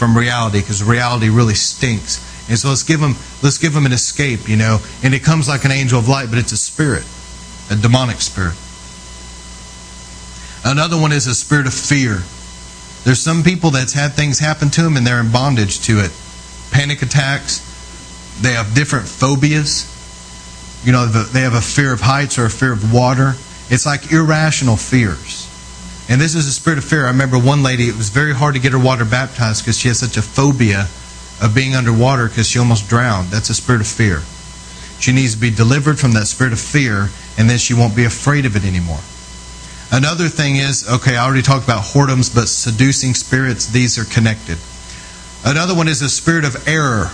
from 0.00 0.16
reality 0.16 0.60
because 0.60 0.82
reality 0.82 1.28
really 1.28 1.52
stinks. 1.52 2.26
And 2.48 2.58
so 2.58 2.70
let's 2.70 2.82
give 2.82 3.00
them 3.00 3.16
let's 3.42 3.58
give 3.58 3.74
them 3.74 3.84
an 3.84 3.92
escape 3.92 4.48
you 4.48 4.56
know 4.56 4.78
and 5.04 5.12
it 5.12 5.22
comes 5.22 5.46
like 5.46 5.66
an 5.66 5.70
angel 5.70 5.98
of 5.98 6.08
light 6.08 6.30
but 6.30 6.38
it's 6.38 6.52
a 6.52 6.56
spirit 6.56 7.04
a 7.70 7.76
demonic 7.76 8.16
spirit. 8.16 8.56
Another 10.64 10.98
one 10.98 11.12
is 11.12 11.26
a 11.26 11.34
spirit 11.34 11.66
of 11.66 11.74
fear. 11.74 12.22
There's 13.04 13.20
some 13.20 13.42
people 13.42 13.70
that's 13.70 13.92
had 13.92 14.12
things 14.12 14.38
happen 14.38 14.70
to 14.70 14.82
them 14.82 14.96
and 14.96 15.06
they're 15.06 15.20
in 15.20 15.30
bondage 15.30 15.80
to 15.82 16.00
it. 16.00 16.10
Panic 16.72 17.02
attacks 17.02 17.66
they 18.40 18.52
have 18.52 18.74
different 18.74 19.06
phobias 19.06 19.84
you 20.84 20.92
know, 20.92 21.06
they 21.06 21.42
have 21.42 21.54
a 21.54 21.60
fear 21.60 21.92
of 21.92 22.00
heights 22.00 22.38
or 22.38 22.46
a 22.46 22.50
fear 22.50 22.72
of 22.72 22.92
water. 22.92 23.34
It's 23.68 23.86
like 23.86 24.12
irrational 24.12 24.76
fears. 24.76 25.46
And 26.08 26.20
this 26.20 26.34
is 26.34 26.46
a 26.46 26.52
spirit 26.52 26.78
of 26.78 26.84
fear. 26.84 27.04
I 27.06 27.10
remember 27.10 27.38
one 27.38 27.62
lady, 27.62 27.84
it 27.84 27.96
was 27.96 28.08
very 28.08 28.34
hard 28.34 28.54
to 28.54 28.60
get 28.60 28.72
her 28.72 28.78
water 28.78 29.04
baptized 29.04 29.62
because 29.62 29.78
she 29.78 29.88
has 29.88 30.00
such 30.00 30.16
a 30.16 30.22
phobia 30.22 30.88
of 31.40 31.54
being 31.54 31.74
underwater 31.74 32.28
because 32.28 32.48
she 32.48 32.58
almost 32.58 32.88
drowned. 32.88 33.28
That's 33.28 33.48
a 33.50 33.54
spirit 33.54 33.80
of 33.80 33.86
fear. 33.86 34.22
She 34.98 35.12
needs 35.12 35.34
to 35.34 35.40
be 35.40 35.50
delivered 35.50 35.98
from 35.98 36.12
that 36.12 36.26
spirit 36.26 36.52
of 36.52 36.60
fear, 36.60 37.08
and 37.38 37.48
then 37.48 37.58
she 37.58 37.74
won't 37.74 37.96
be 37.96 38.04
afraid 38.04 38.44
of 38.44 38.56
it 38.56 38.64
anymore. 38.64 39.00
Another 39.92 40.28
thing 40.28 40.56
is 40.56 40.88
okay, 40.88 41.16
I 41.16 41.24
already 41.24 41.42
talked 41.42 41.64
about 41.64 41.82
whoredoms, 41.82 42.32
but 42.32 42.48
seducing 42.48 43.14
spirits, 43.14 43.66
these 43.66 43.98
are 43.98 44.04
connected. 44.04 44.58
Another 45.44 45.74
one 45.74 45.88
is 45.88 46.02
a 46.02 46.08
spirit 46.08 46.44
of 46.44 46.68
error. 46.68 47.10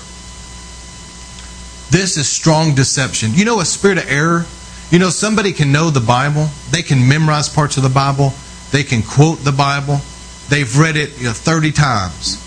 This 1.91 2.17
is 2.17 2.29
strong 2.29 2.75
deception. 2.75 3.35
You 3.35 3.45
know, 3.45 3.61
a 3.61 3.65
spirit 3.65 3.99
of 3.99 4.11
error. 4.11 4.47
You 4.91 5.01
know, 5.01 5.11
somebody 5.11 5.53
can 5.53 5.73
know 5.73 5.91
the 5.91 6.01
Bible, 6.01 6.49
they 6.71 6.83
can 6.83 7.09
memorize 7.09 7.49
parts 7.49 7.77
of 7.77 7.83
the 7.83 7.89
Bible, 7.89 8.33
they 8.71 8.85
can 8.85 9.03
quote 9.03 9.41
the 9.41 9.51
Bible, 9.51 10.01
they've 10.49 10.79
read 10.79 10.97
it 10.97 11.19
you 11.19 11.25
know, 11.25 11.33
30 11.33 11.73
times. 11.73 12.43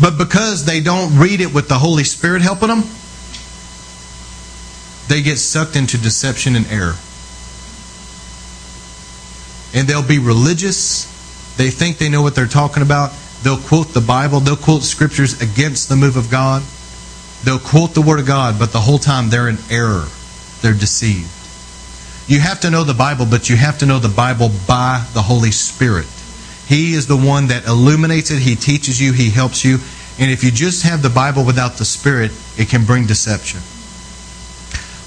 But 0.00 0.16
because 0.16 0.64
they 0.64 0.80
don't 0.80 1.18
read 1.18 1.42
it 1.42 1.52
with 1.52 1.68
the 1.68 1.78
Holy 1.78 2.04
Spirit 2.04 2.40
helping 2.40 2.68
them, 2.68 2.84
they 5.08 5.22
get 5.22 5.36
sucked 5.36 5.76
into 5.76 5.98
deception 5.98 6.56
and 6.56 6.66
error. 6.68 6.96
And 9.74 9.86
they'll 9.86 10.06
be 10.06 10.18
religious. 10.18 11.04
They 11.56 11.68
think 11.68 11.98
they 11.98 12.08
know 12.08 12.22
what 12.22 12.34
they're 12.34 12.46
talking 12.46 12.82
about. 12.82 13.12
They'll 13.42 13.58
quote 13.58 13.88
the 13.88 14.00
Bible. 14.00 14.40
They'll 14.40 14.56
quote 14.56 14.82
scriptures 14.82 15.42
against 15.42 15.90
the 15.90 15.96
move 15.96 16.16
of 16.16 16.30
God. 16.30 16.62
They'll 17.44 17.58
quote 17.58 17.94
the 17.94 18.02
Word 18.02 18.20
of 18.20 18.26
God, 18.26 18.58
but 18.58 18.72
the 18.72 18.80
whole 18.80 18.98
time 18.98 19.30
they're 19.30 19.48
in 19.48 19.58
error. 19.70 20.06
They're 20.62 20.72
deceived. 20.72 21.30
You 22.26 22.40
have 22.40 22.60
to 22.60 22.70
know 22.70 22.84
the 22.84 22.94
Bible, 22.94 23.26
but 23.26 23.50
you 23.50 23.56
have 23.56 23.78
to 23.78 23.86
know 23.86 23.98
the 23.98 24.08
Bible 24.08 24.50
by 24.66 25.04
the 25.12 25.20
Holy 25.20 25.50
Spirit. 25.50 26.06
He 26.66 26.94
is 26.94 27.06
the 27.06 27.16
one 27.16 27.48
that 27.48 27.66
illuminates 27.66 28.30
it, 28.30 28.38
He 28.38 28.56
teaches 28.56 29.00
you, 29.00 29.12
He 29.12 29.28
helps 29.28 29.64
you. 29.64 29.78
And 30.18 30.30
if 30.30 30.42
you 30.42 30.50
just 30.50 30.84
have 30.84 31.02
the 31.02 31.10
Bible 31.10 31.44
without 31.44 31.74
the 31.74 31.84
Spirit, 31.84 32.30
it 32.56 32.68
can 32.68 32.84
bring 32.84 33.06
deception. 33.06 33.60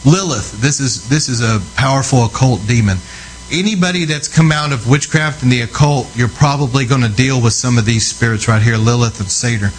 Lilith, 0.05 0.61
this 0.61 0.79
is 0.79 1.09
this 1.09 1.27
is 1.27 1.41
a 1.41 1.59
powerful 1.75 2.25
occult 2.25 2.65
demon. 2.67 2.97
Anybody 3.51 4.05
that's 4.05 4.27
come 4.27 4.51
out 4.51 4.71
of 4.71 4.87
witchcraft 4.87 5.41
and 5.41 5.51
the 5.51 5.61
occult, 5.61 6.15
you're 6.15 6.27
probably 6.27 6.85
going 6.85 7.01
to 7.01 7.09
deal 7.09 7.41
with 7.41 7.53
some 7.53 7.77
of 7.77 7.85
these 7.85 8.05
spirits 8.05 8.47
right 8.47 8.61
here, 8.61 8.77
Lilith 8.77 9.19
and 9.19 9.31
Satyr. 9.31 9.71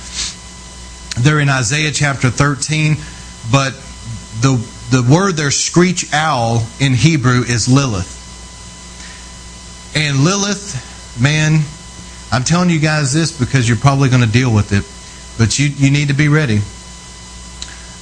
They're 1.21 1.41
in 1.41 1.49
Isaiah 1.49 1.93
chapter 1.93 2.31
13, 2.31 2.97
but 3.51 3.73
the 4.41 4.57
the 4.91 5.03
word 5.03 5.37
there, 5.37 5.51
screech 5.51 6.13
owl 6.15 6.67
in 6.81 6.95
Hebrew, 6.95 7.43
is 7.43 7.69
Lilith. 7.69 8.17
And 9.95 10.25
Lilith, 10.25 11.21
man, 11.21 11.61
I'm 12.33 12.45
telling 12.45 12.71
you 12.71 12.79
guys 12.79 13.13
this 13.13 13.39
because 13.39 13.69
you're 13.69 13.79
probably 13.79 14.09
going 14.09 14.23
to 14.23 14.31
deal 14.31 14.53
with 14.53 14.73
it, 14.73 14.85
but 15.39 15.59
you, 15.59 15.69
you 15.69 15.91
need 15.91 16.09
to 16.09 16.15
be 16.15 16.29
ready. 16.29 16.61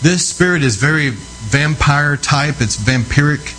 This 0.02 0.28
spirit 0.28 0.62
is 0.62 0.76
very 0.76 1.10
vampire 1.10 2.16
type, 2.16 2.56
it's 2.60 2.76
vampiric. 2.76 3.54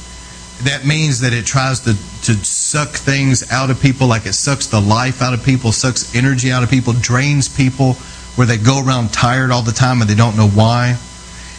That 0.63 0.85
means 0.85 1.19
that 1.21 1.33
it 1.33 1.45
tries 1.45 1.81
to, 1.81 1.93
to 1.93 2.33
suck 2.45 2.89
things 2.89 3.51
out 3.51 3.69
of 3.69 3.81
people, 3.81 4.07
like 4.07 4.25
it 4.25 4.33
sucks 4.33 4.67
the 4.67 4.79
life 4.79 5.21
out 5.21 5.33
of 5.33 5.43
people, 5.43 5.71
sucks 5.71 6.15
energy 6.15 6.51
out 6.51 6.63
of 6.63 6.69
people, 6.69 6.93
drains 6.93 7.49
people, 7.49 7.97
where 8.37 8.45
they 8.45 8.57
go 8.57 8.83
around 8.85 9.11
tired 9.11 9.51
all 9.51 9.63
the 9.63 9.71
time 9.71 9.99
and 9.99 10.09
they 10.09 10.15
don't 10.15 10.37
know 10.37 10.47
why. 10.47 10.97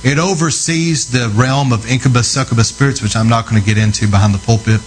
It 0.04 0.18
oversees 0.18 1.10
the 1.10 1.28
realm 1.34 1.72
of 1.72 1.90
incubus, 1.90 2.28
succubus 2.28 2.68
spirits, 2.68 3.02
which 3.02 3.16
I'm 3.16 3.28
not 3.28 3.48
going 3.48 3.60
to 3.60 3.66
get 3.66 3.76
into 3.76 4.06
behind 4.06 4.32
the 4.32 4.38
pulpit. 4.38 4.80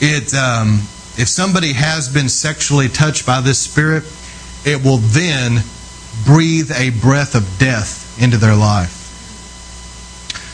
It, 0.00 0.32
um, 0.34 0.78
if 1.18 1.26
somebody 1.26 1.72
has 1.72 2.08
been 2.08 2.28
sexually 2.28 2.88
touched 2.88 3.26
by 3.26 3.40
this 3.40 3.58
spirit, 3.58 4.04
it 4.64 4.84
will 4.84 4.98
then 4.98 5.64
breathe 6.24 6.70
a 6.70 6.90
breath 7.00 7.34
of 7.34 7.58
death 7.58 8.22
into 8.22 8.36
their 8.36 8.54
life. 8.54 8.98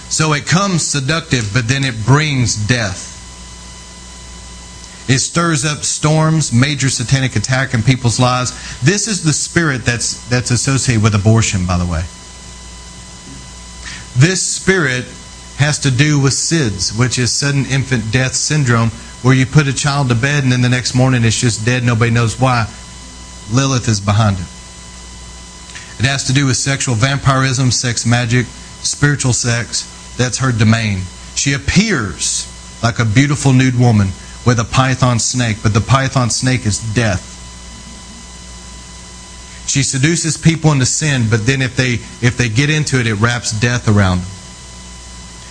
So 0.09 0.33
it 0.33 0.47
comes 0.47 0.87
seductive, 0.87 1.51
but 1.53 1.69
then 1.69 1.85
it 1.85 2.07
brings 2.07 2.57
death. 2.57 3.06
It 5.09 5.21
stirs 5.21 5.65
up 5.65 5.85
storms, 5.85 6.53
major 6.53 6.91
satanic 6.91 7.37
attack 7.37 7.75
in 7.75 7.83
people's 7.83 8.19
lives. 8.19 8.51
This 8.81 9.07
is 9.07 9.23
the 9.23 9.33
spirit 9.33 9.85
that's 9.85 10.27
that's 10.29 10.51
associated 10.51 11.03
with 11.03 11.15
abortion, 11.15 11.65
by 11.65 11.79
the 11.79 11.87
way. 11.87 12.03
This 14.19 14.43
spirit 14.43 15.05
has 15.59 15.79
to 15.81 15.91
do 15.91 16.19
with 16.19 16.33
SIDS, 16.33 16.99
which 16.99 17.19
is 17.19 17.31
sudden 17.31 17.67
infant 17.67 18.13
death 18.13 18.35
syndrome, 18.35 18.91
where 19.23 19.35
you 19.35 19.47
put 19.47 19.69
a 19.69 19.75
child 19.75 20.09
to 20.09 20.15
bed 20.15 20.43
and 20.43 20.53
then 20.53 20.63
the 20.63 20.69
next 20.69 20.95
morning 20.95 21.25
it's 21.25 21.41
just 21.41 21.65
dead, 21.65 21.85
nobody 21.85 22.11
knows 22.11 22.41
why. 22.41 22.67
Lilith 23.53 23.89
is 23.89 24.01
behind 24.01 24.37
it. 24.39 24.47
It 25.99 26.09
has 26.09 26.25
to 26.25 26.33
do 26.33 26.47
with 26.47 26.57
sexual 26.57 26.95
vampirism, 26.95 27.71
sex 27.71 28.05
magic, 28.05 28.47
spiritual 28.47 29.33
sex. 29.33 30.15
That's 30.17 30.39
her 30.39 30.53
domain. 30.53 31.03
She 31.37 31.53
appears 31.53 32.53
like 32.83 32.99
a 32.99 33.05
beautiful 33.05 33.53
nude 33.53 33.79
woman 33.79 34.09
with 34.47 34.61
a 34.61 34.65
python 34.65 35.19
snake, 35.19 35.57
but 35.63 35.75
the 35.75 35.81
python 35.81 36.31
snake 36.31 36.65
is 36.65 36.79
death. 36.95 37.35
She 39.69 39.83
seduces 39.83 40.39
people 40.39 40.71
into 40.71 40.87
sin, 40.87 41.27
but 41.29 41.45
then 41.45 41.61
if 41.61 41.77
they 41.77 41.95
if 42.25 42.37
they 42.39 42.49
get 42.49 42.71
into 42.71 43.01
it, 43.01 43.07
it 43.07 43.15
wraps 43.15 43.51
death 43.51 43.89
around 43.89 44.19
them. 44.19 44.29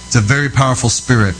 It's 0.07 0.15
a 0.15 0.21
very 0.21 0.49
powerful 0.49 0.89
spirit. 0.89 1.35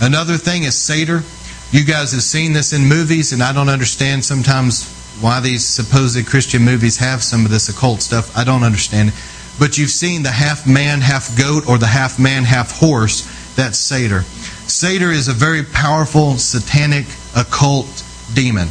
Another 0.00 0.38
thing 0.38 0.62
is 0.64 0.74
Satyr. 0.76 1.22
You 1.70 1.84
guys 1.84 2.12
have 2.12 2.22
seen 2.22 2.52
this 2.52 2.72
in 2.72 2.86
movies, 2.86 3.32
and 3.32 3.42
I 3.42 3.52
don't 3.52 3.68
understand 3.68 4.24
sometimes 4.24 4.88
why 5.20 5.40
these 5.40 5.64
supposed 5.64 6.26
Christian 6.26 6.62
movies 6.62 6.96
have 6.96 7.22
some 7.22 7.44
of 7.44 7.50
this 7.50 7.68
occult 7.68 8.00
stuff. 8.00 8.36
I 8.36 8.44
don't 8.44 8.62
understand 8.62 9.10
it. 9.10 9.14
But 9.58 9.78
you've 9.78 9.90
seen 9.90 10.22
the 10.22 10.30
half 10.30 10.66
man, 10.66 11.00
half 11.00 11.36
goat, 11.38 11.68
or 11.68 11.78
the 11.78 11.86
half 11.86 12.18
man, 12.18 12.44
half 12.44 12.78
horse. 12.78 13.22
That's 13.54 13.78
Satyr. 13.78 14.24
Satyr 14.66 15.10
is 15.10 15.28
a 15.28 15.32
very 15.32 15.62
powerful 15.62 16.38
satanic 16.38 17.06
occult 17.36 18.04
demon. 18.32 18.68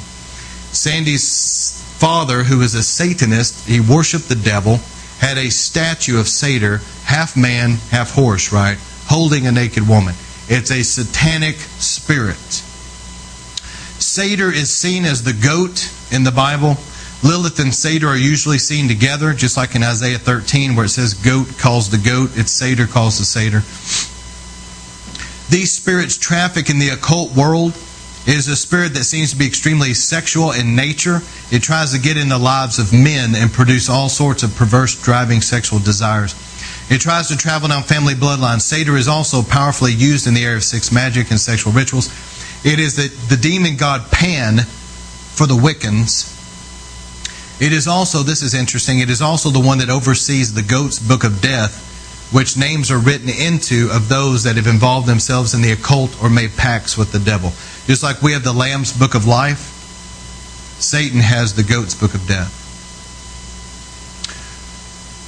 Sandy's 0.72 1.82
father, 1.98 2.44
who 2.44 2.60
was 2.60 2.74
a 2.74 2.84
Satanist, 2.84 3.68
he 3.68 3.80
worshiped 3.80 4.28
the 4.28 4.36
devil, 4.36 4.80
had 5.20 5.38
a 5.38 5.50
statue 5.50 6.20
of 6.20 6.28
Satyr, 6.28 6.82
half 7.06 7.38
man, 7.38 7.78
half 7.92 8.14
horse, 8.14 8.52
right? 8.52 8.78
Holding 9.06 9.46
a 9.46 9.52
naked 9.52 9.88
woman. 9.88 10.16
It's 10.50 10.72
a 10.72 10.84
satanic 10.84 11.56
spirit. 11.56 12.64
Satyr 14.02 14.52
is 14.52 14.76
seen 14.76 15.06
as 15.06 15.24
the 15.24 15.34
goat 15.34 15.90
in 16.12 16.24
the 16.24 16.32
Bible. 16.32 16.78
Lilith 17.24 17.60
and 17.60 17.74
Satyr 17.74 18.08
are 18.08 18.18
usually 18.18 18.58
seen 18.58 18.90
together, 18.90 19.34
just 19.34 19.56
like 19.56 19.76
in 19.76 19.84
Isaiah 19.84 20.20
13, 20.20 20.76
where 20.76 20.86
it 20.86 20.90
says 20.90 21.14
goat 21.14 21.58
calls 21.58 21.90
the 21.90 21.98
goat, 21.98 22.32
it's 22.36 22.52
Satyr 22.52 22.88
calls 22.88 23.20
the 23.20 23.26
Satyr. 23.26 23.62
These 25.54 25.72
spirits 25.72 26.18
traffic 26.18 26.72
in 26.72 26.80
the 26.80 26.90
occult 26.90 27.36
world. 27.36 27.78
It 28.26 28.34
is 28.34 28.48
a 28.48 28.56
spirit 28.56 28.96
that 28.96 29.04
seems 29.04 29.34
to 29.34 29.38
be 29.38 29.46
extremely 29.46 29.94
sexual 29.94 30.52
in 30.52 30.76
nature. 30.76 31.22
It 31.52 31.62
tries 31.62 31.94
to 31.94 32.00
get 32.00 32.18
in 32.18 32.30
the 32.30 32.40
lives 32.40 32.80
of 32.80 32.92
men 32.92 33.36
and 33.36 33.54
produce 33.54 33.88
all 33.88 34.10
sorts 34.10 34.42
of 34.42 34.56
perverse, 34.56 35.00
driving 35.00 35.42
sexual 35.42 35.78
desires. 35.78 36.34
It 36.90 37.02
tries 37.02 37.28
to 37.28 37.38
travel 37.38 37.70
down 37.70 37.84
family 37.84 38.16
bloodlines. 38.16 38.62
Satyr 38.62 38.98
is 38.98 39.08
also 39.08 39.44
powerfully 39.44 39.94
used 39.94 40.26
in 40.26 40.34
the 40.34 40.44
area 40.44 40.58
of 40.58 40.64
sex 40.64 40.92
magic 40.92 41.30
and 41.30 41.40
sexual 41.40 41.72
rituals. 41.72 42.08
It 42.66 42.80
is 42.80 42.96
the, 42.96 43.10
the 43.30 43.40
demon 43.40 43.78
god 43.78 44.10
Pan 44.10 44.58
for 44.58 45.46
the 45.46 45.54
Wiccans. 45.54 46.34
It 47.62 47.74
is 47.74 47.88
also, 47.88 48.24
this 48.24 48.42
is 48.42 48.56
interesting, 48.56 49.02
it 49.02 49.10
is 49.12 49.22
also 49.22 49.52
the 49.52 49.62
one 49.62 49.78
that 49.78 49.92
oversees 49.92 50.56
the 50.56 50.64
goat's 50.64 50.98
book 50.98 51.24
of 51.24 51.42
death, 51.42 51.93
which 52.32 52.58
names 52.58 52.90
are 52.92 52.98
written 52.98 53.30
into 53.30 53.90
of 53.92 54.10
those 54.10 54.44
that 54.44 54.56
have 54.56 54.68
involved 54.68 55.08
themselves 55.08 55.54
in 55.54 55.62
the 55.62 55.72
occult 55.72 56.22
or 56.22 56.30
made 56.30 56.56
pacts 56.58 56.98
with 56.98 57.12
the 57.12 57.20
devil. 57.20 57.52
Just 57.86 58.04
like 58.04 58.22
we 58.22 58.34
have 58.34 58.44
the 58.44 58.54
Lamb's 58.54 58.98
book 58.98 59.14
of 59.14 59.28
life, 59.28 59.70
Satan 60.80 61.20
has 61.20 61.54
the 61.54 61.64
goat's 61.64 61.94
book 61.94 62.14
of 62.14 62.28
death. 62.28 62.60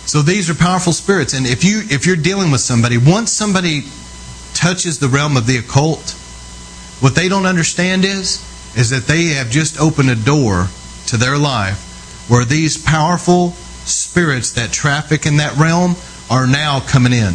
So 0.07 0.21
these 0.21 0.49
are 0.49 0.55
powerful 0.55 0.93
spirits, 0.93 1.33
and 1.33 1.45
if 1.47 1.63
you 1.63 1.81
if 1.89 2.05
you're 2.05 2.15
dealing 2.15 2.51
with 2.51 2.61
somebody, 2.61 2.97
once 2.97 3.31
somebody 3.31 3.85
touches 4.53 4.99
the 4.99 5.07
realm 5.07 5.35
of 5.35 5.47
the 5.47 5.57
occult, 5.57 6.11
what 6.99 7.15
they 7.15 7.27
don't 7.27 7.45
understand 7.45 8.05
is 8.05 8.41
is 8.77 8.89
that 8.89 9.07
they 9.07 9.35
have 9.35 9.49
just 9.49 9.79
opened 9.79 10.09
a 10.09 10.15
door 10.15 10.67
to 11.07 11.17
their 11.17 11.37
life 11.37 12.25
where 12.27 12.45
these 12.45 12.77
powerful 12.77 13.51
spirits 13.85 14.51
that 14.53 14.71
traffic 14.71 15.25
in 15.25 15.37
that 15.37 15.55
realm 15.57 15.95
are 16.29 16.47
now 16.47 16.79
coming 16.79 17.13
in. 17.13 17.33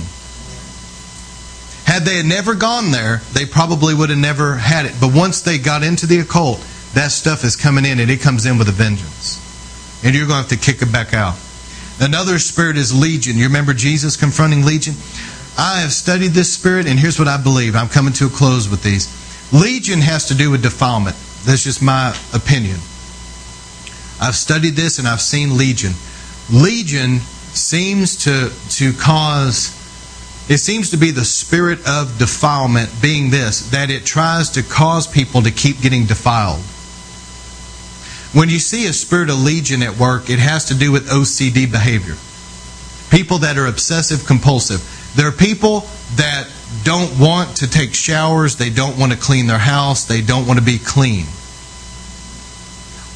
Had 1.84 2.04
they 2.04 2.16
had 2.18 2.26
never 2.26 2.54
gone 2.54 2.90
there, 2.92 3.20
they 3.32 3.46
probably 3.46 3.94
would 3.94 4.10
have 4.10 4.18
never 4.18 4.56
had 4.56 4.86
it. 4.86 4.94
But 5.00 5.14
once 5.14 5.40
they 5.40 5.58
got 5.58 5.82
into 5.82 6.06
the 6.06 6.20
occult, 6.20 6.64
that 6.94 7.10
stuff 7.10 7.44
is 7.44 7.56
coming 7.56 7.84
in 7.84 7.98
and 7.98 8.10
it 8.10 8.20
comes 8.20 8.46
in 8.46 8.58
with 8.58 8.68
a 8.68 8.72
vengeance. 8.72 9.38
And 10.04 10.14
you're 10.14 10.26
going 10.26 10.44
to 10.44 10.48
have 10.48 10.60
to 10.60 10.72
kick 10.72 10.82
it 10.82 10.92
back 10.92 11.14
out. 11.14 11.36
Another 12.00 12.38
spirit 12.38 12.76
is 12.76 12.98
Legion. 12.98 13.36
You 13.36 13.44
remember 13.44 13.74
Jesus 13.74 14.16
confronting 14.16 14.64
Legion? 14.64 14.94
I 15.58 15.80
have 15.80 15.92
studied 15.92 16.28
this 16.28 16.52
spirit, 16.52 16.86
and 16.86 16.98
here's 16.98 17.18
what 17.18 17.28
I 17.28 17.36
believe. 17.36 17.76
I'm 17.76 17.88
coming 17.88 18.14
to 18.14 18.26
a 18.26 18.30
close 18.30 18.70
with 18.70 18.82
these. 18.82 19.08
Legion 19.52 20.00
has 20.00 20.28
to 20.28 20.34
do 20.34 20.50
with 20.50 20.62
defilement. 20.62 21.16
That's 21.44 21.64
just 21.64 21.82
my 21.82 22.16
opinion. 22.32 22.76
I've 24.20 24.36
studied 24.36 24.76
this 24.76 24.98
and 24.98 25.08
I've 25.08 25.20
seen 25.20 25.56
Legion. 25.56 25.92
Legion 26.52 27.20
seems 27.56 28.24
to, 28.24 28.50
to 28.70 28.92
cause, 28.92 29.76
it 30.48 30.58
seems 30.58 30.90
to 30.90 30.96
be 30.96 31.10
the 31.10 31.24
spirit 31.24 31.86
of 31.86 32.18
defilement, 32.18 32.90
being 33.00 33.30
this, 33.30 33.70
that 33.70 33.90
it 33.90 34.04
tries 34.04 34.50
to 34.50 34.62
cause 34.62 35.06
people 35.06 35.42
to 35.42 35.50
keep 35.50 35.80
getting 35.80 36.06
defiled. 36.06 36.62
When 38.32 38.48
you 38.48 38.60
see 38.60 38.86
a 38.86 38.92
spirit 38.92 39.28
of 39.28 39.42
legion 39.42 39.82
at 39.82 39.98
work, 39.98 40.30
it 40.30 40.38
has 40.38 40.66
to 40.66 40.74
do 40.74 40.92
with 40.92 41.08
OCD 41.08 41.70
behavior. 41.70 42.14
People 43.10 43.38
that 43.38 43.58
are 43.58 43.66
obsessive 43.66 44.24
compulsive. 44.24 44.80
There 45.16 45.26
are 45.26 45.32
people 45.32 45.80
that 46.14 46.48
don't 46.84 47.18
want 47.18 47.56
to 47.56 47.68
take 47.68 47.92
showers, 47.92 48.56
they 48.56 48.70
don't 48.70 48.96
want 48.98 49.10
to 49.12 49.18
clean 49.18 49.48
their 49.48 49.58
house, 49.58 50.04
they 50.04 50.22
don't 50.22 50.46
want 50.46 50.60
to 50.60 50.64
be 50.64 50.78
clean. 50.78 51.26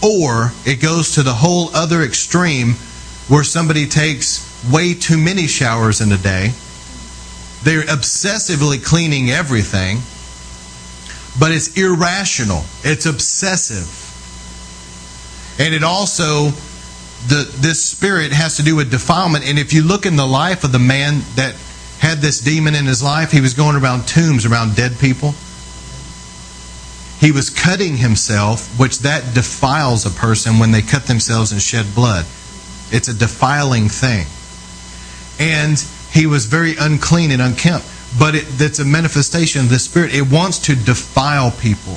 Or 0.02 0.52
it 0.66 0.82
goes 0.82 1.14
to 1.14 1.22
the 1.22 1.32
whole 1.32 1.74
other 1.74 2.02
extreme 2.02 2.74
where 3.28 3.44
somebody 3.44 3.86
takes 3.86 4.50
way 4.70 4.94
too 4.94 5.18
many 5.18 5.46
showers 5.46 6.00
in 6.00 6.12
a 6.12 6.18
day. 6.18 6.52
They're 7.62 7.82
obsessively 7.82 8.84
cleaning 8.84 9.30
everything, 9.30 9.98
but 11.38 11.50
it's 11.50 11.76
irrational. 11.76 12.64
It's 12.82 13.06
obsessive. 13.06 14.00
And 15.58 15.72
it 15.74 15.82
also 15.82 16.50
the 17.26 17.50
this 17.56 17.82
spirit 17.82 18.32
has 18.32 18.56
to 18.56 18.62
do 18.62 18.76
with 18.76 18.90
defilement. 18.90 19.46
And 19.46 19.58
if 19.58 19.72
you 19.72 19.82
look 19.82 20.04
in 20.04 20.16
the 20.16 20.26
life 20.26 20.64
of 20.64 20.72
the 20.72 20.78
man 20.78 21.20
that 21.36 21.54
had 21.98 22.18
this 22.18 22.40
demon 22.40 22.74
in 22.74 22.84
his 22.84 23.02
life, 23.02 23.32
he 23.32 23.40
was 23.40 23.54
going 23.54 23.76
around 23.76 24.06
tombs 24.06 24.44
around 24.44 24.76
dead 24.76 24.98
people. 24.98 25.34
He 27.20 27.32
was 27.32 27.48
cutting 27.48 27.96
himself, 27.96 28.78
which 28.78 28.98
that 29.00 29.34
defiles 29.34 30.04
a 30.04 30.10
person 30.10 30.58
when 30.58 30.72
they 30.72 30.82
cut 30.82 31.04
themselves 31.04 31.52
and 31.52 31.62
shed 31.62 31.94
blood. 31.94 32.26
It's 32.94 33.08
a 33.08 33.14
defiling 33.14 33.88
thing. 33.88 34.26
And 35.40 35.76
he 36.12 36.26
was 36.26 36.46
very 36.46 36.76
unclean 36.78 37.32
and 37.32 37.42
unkempt. 37.42 37.86
But 38.16 38.36
it, 38.36 38.44
that's 38.50 38.78
a 38.78 38.84
manifestation 38.84 39.62
of 39.62 39.68
the 39.68 39.80
Spirit. 39.80 40.14
It 40.14 40.30
wants 40.30 40.60
to 40.60 40.76
defile 40.76 41.50
people 41.50 41.94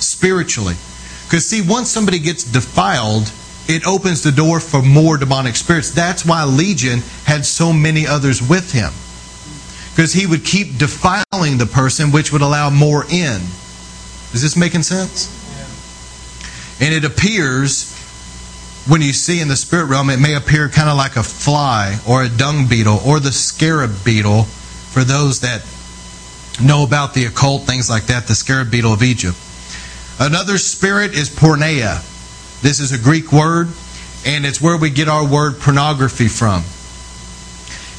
spiritually. 0.00 0.76
Because, 1.24 1.46
see, 1.46 1.60
once 1.60 1.90
somebody 1.90 2.18
gets 2.18 2.44
defiled, 2.44 3.30
it 3.68 3.86
opens 3.86 4.22
the 4.22 4.32
door 4.32 4.58
for 4.58 4.80
more 4.80 5.18
demonic 5.18 5.54
spirits. 5.56 5.90
That's 5.90 6.24
why 6.24 6.44
Legion 6.44 7.00
had 7.26 7.44
so 7.44 7.72
many 7.72 8.06
others 8.06 8.40
with 8.40 8.72
him. 8.72 8.92
Because 9.94 10.14
he 10.14 10.26
would 10.26 10.46
keep 10.46 10.78
defiling 10.78 11.58
the 11.58 11.68
person, 11.70 12.10
which 12.10 12.32
would 12.32 12.40
allow 12.40 12.70
more 12.70 13.04
in. 13.04 13.42
Is 14.32 14.40
this 14.40 14.56
making 14.56 14.84
sense? 14.84 15.28
And 16.80 16.94
it 16.94 17.04
appears 17.04 17.91
when 18.86 19.00
you 19.00 19.12
see 19.12 19.40
in 19.40 19.48
the 19.48 19.56
spirit 19.56 19.86
realm, 19.86 20.10
it 20.10 20.18
may 20.18 20.34
appear 20.34 20.68
kind 20.68 20.88
of 20.88 20.96
like 20.96 21.16
a 21.16 21.22
fly 21.22 21.98
or 22.08 22.24
a 22.24 22.28
dung 22.28 22.66
beetle 22.68 22.98
or 23.06 23.20
the 23.20 23.30
scarab 23.30 24.04
beetle 24.04 24.42
for 24.42 25.04
those 25.04 25.40
that 25.40 25.62
know 26.60 26.84
about 26.84 27.14
the 27.14 27.24
occult, 27.26 27.62
things 27.62 27.88
like 27.88 28.06
that, 28.06 28.26
the 28.26 28.34
scarab 28.34 28.70
beetle 28.70 28.92
of 28.92 29.02
Egypt. 29.02 29.36
Another 30.18 30.58
spirit 30.58 31.14
is 31.14 31.30
porneia. 31.30 32.02
This 32.60 32.80
is 32.80 32.92
a 32.92 32.98
Greek 32.98 33.32
word, 33.32 33.68
and 34.26 34.44
it's 34.44 34.60
where 34.60 34.76
we 34.76 34.90
get 34.90 35.08
our 35.08 35.26
word 35.26 35.58
pornography 35.60 36.28
from. 36.28 36.62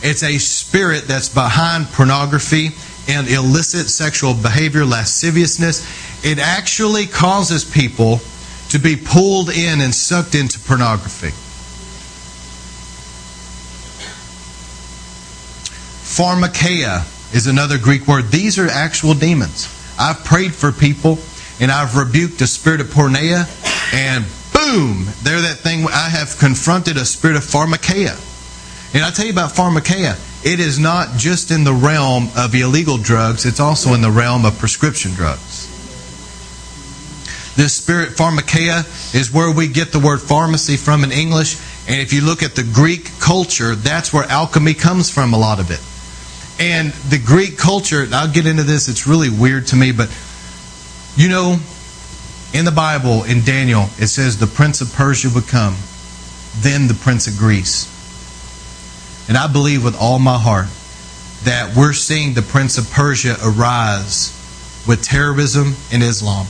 It's 0.08 0.24
a 0.24 0.38
spirit 0.38 1.06
that's 1.08 1.30
behind 1.30 1.88
pornography 1.88 2.72
and 3.08 3.28
illicit 3.28 3.90
sexual 3.90 4.34
behavior, 4.34 4.86
lasciviousness. 4.86 6.26
It 6.26 6.40
actually 6.40 7.08
causes 7.08 7.66
people 7.66 8.20
to 8.74 8.80
be 8.80 8.96
pulled 8.96 9.52
in 9.52 9.82
and 9.82 9.94
sucked 9.94 10.34
into 10.34 10.58
pornography. 10.58 11.30
Pharmakeia 16.02 17.06
is 17.36 17.46
another 17.46 17.78
Greek 17.78 18.08
word. 18.08 18.30
These 18.30 18.58
are 18.58 18.68
actual 18.68 19.14
demons. 19.14 19.70
I've 20.00 20.26
prayed 20.26 20.56
for 20.56 20.72
people 20.72 21.20
and 21.60 21.72
I've 21.72 21.96
rebuked 21.96 22.40
the 22.40 22.48
spirit 22.48 22.82
of 22.82 22.88
porneia, 22.88 23.46
and 23.94 24.26
boom, 24.52 25.06
there 25.22 25.40
that 25.40 25.60
thing. 25.60 25.86
I 25.86 26.10
have 26.10 26.40
confronted 26.40 26.98
a 26.98 27.06
spirit 27.06 27.38
of 27.38 27.44
pharmakeia. 27.44 28.18
And 28.96 29.06
I 29.06 29.12
tell 29.12 29.26
you 29.26 29.32
about 29.32 29.52
pharmakeia. 29.52 30.18
It 30.44 30.60
is 30.60 30.80
not 30.80 31.16
just 31.16 31.52
in 31.52 31.64
the 31.64 31.74
realm 31.74 32.30
of 32.36 32.56
illegal 32.56 32.98
drugs, 32.98 33.46
it's 33.46 33.60
also 33.60 33.94
in 33.94 34.02
the 34.02 34.10
realm 34.10 34.46
of 34.46 34.58
prescription 34.58 35.12
drugs. 35.12 35.53
This 37.56 37.74
spirit 37.74 38.10
pharmakeia 38.10 38.84
is 39.14 39.32
where 39.32 39.52
we 39.52 39.68
get 39.68 39.92
the 39.92 40.00
word 40.00 40.22
pharmacy 40.22 40.76
from 40.76 41.04
in 41.04 41.12
English. 41.12 41.60
And 41.88 42.02
if 42.02 42.12
you 42.12 42.22
look 42.22 42.42
at 42.42 42.56
the 42.56 42.64
Greek 42.64 43.12
culture, 43.20 43.76
that's 43.76 44.12
where 44.12 44.24
alchemy 44.24 44.74
comes 44.74 45.12
from, 45.12 45.34
a 45.34 45.38
lot 45.38 45.60
of 45.60 45.70
it. 45.70 45.82
And 46.60 46.92
the 47.10 47.20
Greek 47.20 47.58
culture, 47.58 48.08
I'll 48.12 48.32
get 48.32 48.48
into 48.48 48.64
this, 48.64 48.88
it's 48.88 49.06
really 49.06 49.30
weird 49.30 49.68
to 49.68 49.76
me, 49.76 49.92
but 49.92 50.10
you 51.16 51.30
know, 51.30 51.58
in 52.54 52.66
the 52.66 52.72
Bible, 52.72 53.24
in 53.24 53.44
Daniel, 53.44 53.84
it 53.98 54.08
says 54.08 54.40
the 54.40 54.48
prince 54.48 54.82
of 54.82 54.94
Persia 54.94 55.30
would 55.34 55.48
come, 55.48 55.76
then 56.58 56.88
the 56.88 56.94
prince 56.94 57.28
of 57.28 57.38
Greece. 57.38 57.90
And 59.28 59.38
I 59.38 59.48
believe 59.52 59.84
with 59.84 59.96
all 60.00 60.20
my 60.20 60.38
heart 60.38 60.68
that 61.44 61.76
we're 61.76 61.94
seeing 61.94 62.34
the 62.34 62.42
prince 62.42 62.78
of 62.78 62.90
Persia 62.92 63.36
arise 63.44 64.32
with 64.88 65.04
terrorism 65.04 65.76
and 65.92 66.02
Islam. 66.02 66.48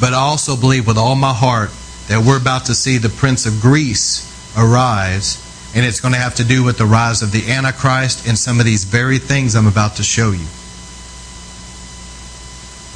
But 0.00 0.12
I 0.14 0.18
also 0.18 0.56
believe 0.56 0.86
with 0.86 0.98
all 0.98 1.14
my 1.14 1.32
heart 1.32 1.70
that 2.08 2.24
we're 2.24 2.40
about 2.40 2.66
to 2.66 2.74
see 2.74 2.98
the 2.98 3.08
Prince 3.08 3.46
of 3.46 3.60
Greece 3.60 4.28
arise, 4.56 5.38
and 5.74 5.84
it's 5.86 6.00
going 6.00 6.12
to 6.14 6.20
have 6.20 6.34
to 6.36 6.44
do 6.44 6.62
with 6.62 6.78
the 6.78 6.84
rise 6.84 7.22
of 7.22 7.32
the 7.32 7.50
Antichrist 7.50 8.26
and 8.26 8.36
some 8.36 8.58
of 8.60 8.66
these 8.66 8.84
very 8.84 9.18
things 9.18 9.54
I'm 9.54 9.66
about 9.66 9.96
to 9.96 10.02
show 10.02 10.32
you. 10.32 10.46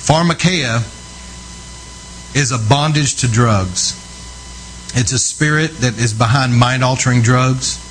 Pharmakeia 0.03 0.85
is 2.37 2.53
a 2.53 2.59
bondage 2.59 3.17
to 3.17 3.29
drugs. 3.29 4.03
It's 4.95 5.13
a 5.13 5.19
spirit 5.19 5.79
that 5.79 5.99
is 5.99 6.13
behind 6.13 6.55
mind 6.57 6.85
altering 6.85 7.23
drugs. 7.23 7.83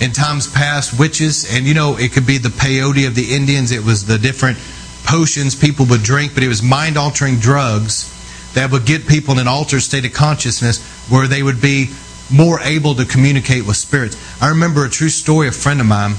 In 0.00 0.12
times 0.12 0.46
past, 0.46 0.98
witches, 0.98 1.46
and 1.52 1.66
you 1.66 1.74
know, 1.74 1.96
it 1.96 2.12
could 2.12 2.26
be 2.26 2.38
the 2.38 2.50
peyote 2.50 3.06
of 3.06 3.14
the 3.14 3.34
Indians, 3.34 3.72
it 3.72 3.84
was 3.84 4.04
the 4.06 4.18
different 4.18 4.58
potions 5.04 5.54
people 5.54 5.86
would 5.86 6.02
drink, 6.02 6.34
but 6.34 6.42
it 6.42 6.48
was 6.48 6.62
mind 6.62 6.96
altering 6.96 7.38
drugs 7.38 8.12
that 8.56 8.72
would 8.72 8.86
get 8.86 9.06
people 9.06 9.34
in 9.34 9.40
an 9.40 9.46
altered 9.46 9.82
state 9.82 10.06
of 10.06 10.14
consciousness 10.14 10.80
where 11.10 11.28
they 11.28 11.42
would 11.42 11.60
be 11.60 11.90
more 12.32 12.58
able 12.60 12.94
to 12.94 13.04
communicate 13.04 13.66
with 13.66 13.76
spirits. 13.76 14.16
I 14.42 14.48
remember 14.48 14.86
a 14.86 14.88
true 14.88 15.10
story, 15.10 15.46
of 15.46 15.54
a 15.54 15.56
friend 15.58 15.78
of 15.78 15.86
mine, 15.86 16.12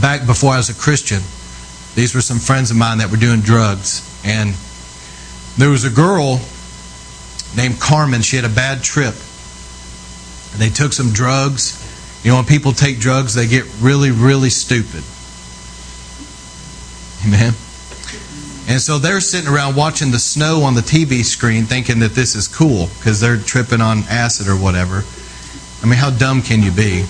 back 0.00 0.24
before 0.24 0.52
I 0.52 0.58
was 0.58 0.70
a 0.70 0.74
Christian. 0.74 1.20
These 1.96 2.14
were 2.14 2.20
some 2.20 2.38
friends 2.38 2.70
of 2.70 2.76
mine 2.76 2.98
that 2.98 3.10
were 3.10 3.16
doing 3.16 3.40
drugs. 3.40 4.08
And 4.24 4.54
there 5.58 5.68
was 5.68 5.84
a 5.84 5.90
girl 5.90 6.40
named 7.56 7.80
Carmen. 7.80 8.22
She 8.22 8.36
had 8.36 8.44
a 8.44 8.54
bad 8.54 8.84
trip. 8.84 9.14
They 10.56 10.70
took 10.70 10.92
some 10.92 11.10
drugs. 11.10 11.76
You 12.22 12.30
know, 12.30 12.36
when 12.36 12.44
people 12.44 12.70
take 12.70 13.00
drugs, 13.00 13.34
they 13.34 13.48
get 13.48 13.64
really, 13.80 14.12
really 14.12 14.50
stupid. 14.50 15.02
Amen. 17.26 17.54
And 18.72 18.80
so 18.80 18.98
they're 18.98 19.20
sitting 19.20 19.52
around 19.52 19.76
watching 19.76 20.12
the 20.12 20.18
snow 20.18 20.62
on 20.62 20.72
the 20.72 20.80
TV 20.80 21.26
screen 21.26 21.64
thinking 21.64 21.98
that 21.98 22.12
this 22.12 22.34
is 22.34 22.48
cool 22.48 22.88
because 22.96 23.20
they're 23.20 23.36
tripping 23.36 23.82
on 23.82 23.98
acid 24.08 24.48
or 24.48 24.56
whatever. 24.56 25.04
I 25.82 25.86
mean, 25.86 25.98
how 25.98 26.08
dumb 26.08 26.40
can 26.40 26.62
you 26.62 26.72
be? 26.72 27.04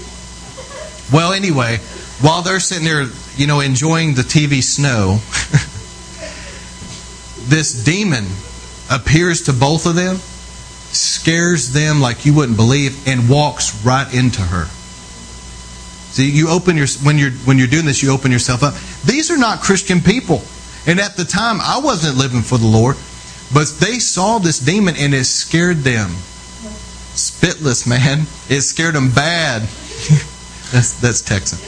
Well, 1.13 1.33
anyway, 1.33 1.77
while 2.21 2.43
they're 2.43 2.59
sitting 2.59 2.83
there, 2.83 3.07
you 3.37 3.47
know, 3.47 3.61
enjoying 3.61 4.15
the 4.15 4.23
TV 4.23 4.61
snow, 4.61 5.21
this 7.49 7.85
demon 7.85 8.27
appears 8.91 9.43
to 9.43 9.53
both 9.53 9.87
of 9.87 9.95
them, 9.95 10.17
scares 10.17 11.73
them 11.73 12.01
like 12.01 12.27
you 12.27 12.35
wouldn't 12.35 12.57
believe, 12.57 13.07
and 13.07 13.31
walks 13.31 13.85
right 13.85 14.13
into 14.13 14.43
her. 14.43 14.65
See, 16.11 16.29
you 16.29 16.49
open 16.49 16.77
your 16.77 16.89
when 17.05 17.19
you're 17.19 17.31
when 17.31 17.57
you're 17.57 17.69
doing 17.69 17.87
this, 17.87 18.03
you 18.03 18.11
open 18.11 18.33
yourself 18.33 18.65
up. 18.65 18.75
These 19.05 19.31
are 19.31 19.39
not 19.39 19.61
Christian 19.61 20.01
people. 20.01 20.43
And 20.87 20.99
at 20.99 21.17
the 21.17 21.25
time, 21.25 21.61
I 21.61 21.81
wasn't 21.83 22.17
living 22.17 22.43
for 22.43 22.59
the 22.59 22.67
Lord, 22.67 22.97
but 23.55 23.69
they 23.81 23.99
saw 23.99 24.39
this 24.39 24.59
demon 24.59 24.97
and 24.97 25.15
it 25.15 25.25
scared 25.25 25.79
them. 25.79 26.11
Spitless, 27.15 27.87
man. 27.87 28.27
It 28.49 28.63
scared 28.63 28.95
them 28.95 29.11
bad. 29.11 29.63
that's, 30.73 31.01
that's 31.01 31.21
Texan. 31.21 31.59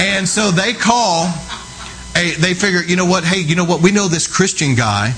And 0.00 0.28
so 0.28 0.50
they 0.50 0.72
call, 0.72 1.26
hey, 2.14 2.32
they 2.38 2.54
figure, 2.54 2.82
you 2.82 2.96
know 2.96 3.06
what? 3.06 3.24
Hey, 3.24 3.40
you 3.40 3.56
know 3.56 3.64
what? 3.64 3.82
We 3.82 3.90
know 3.90 4.08
this 4.08 4.26
Christian 4.26 4.74
guy. 4.74 5.12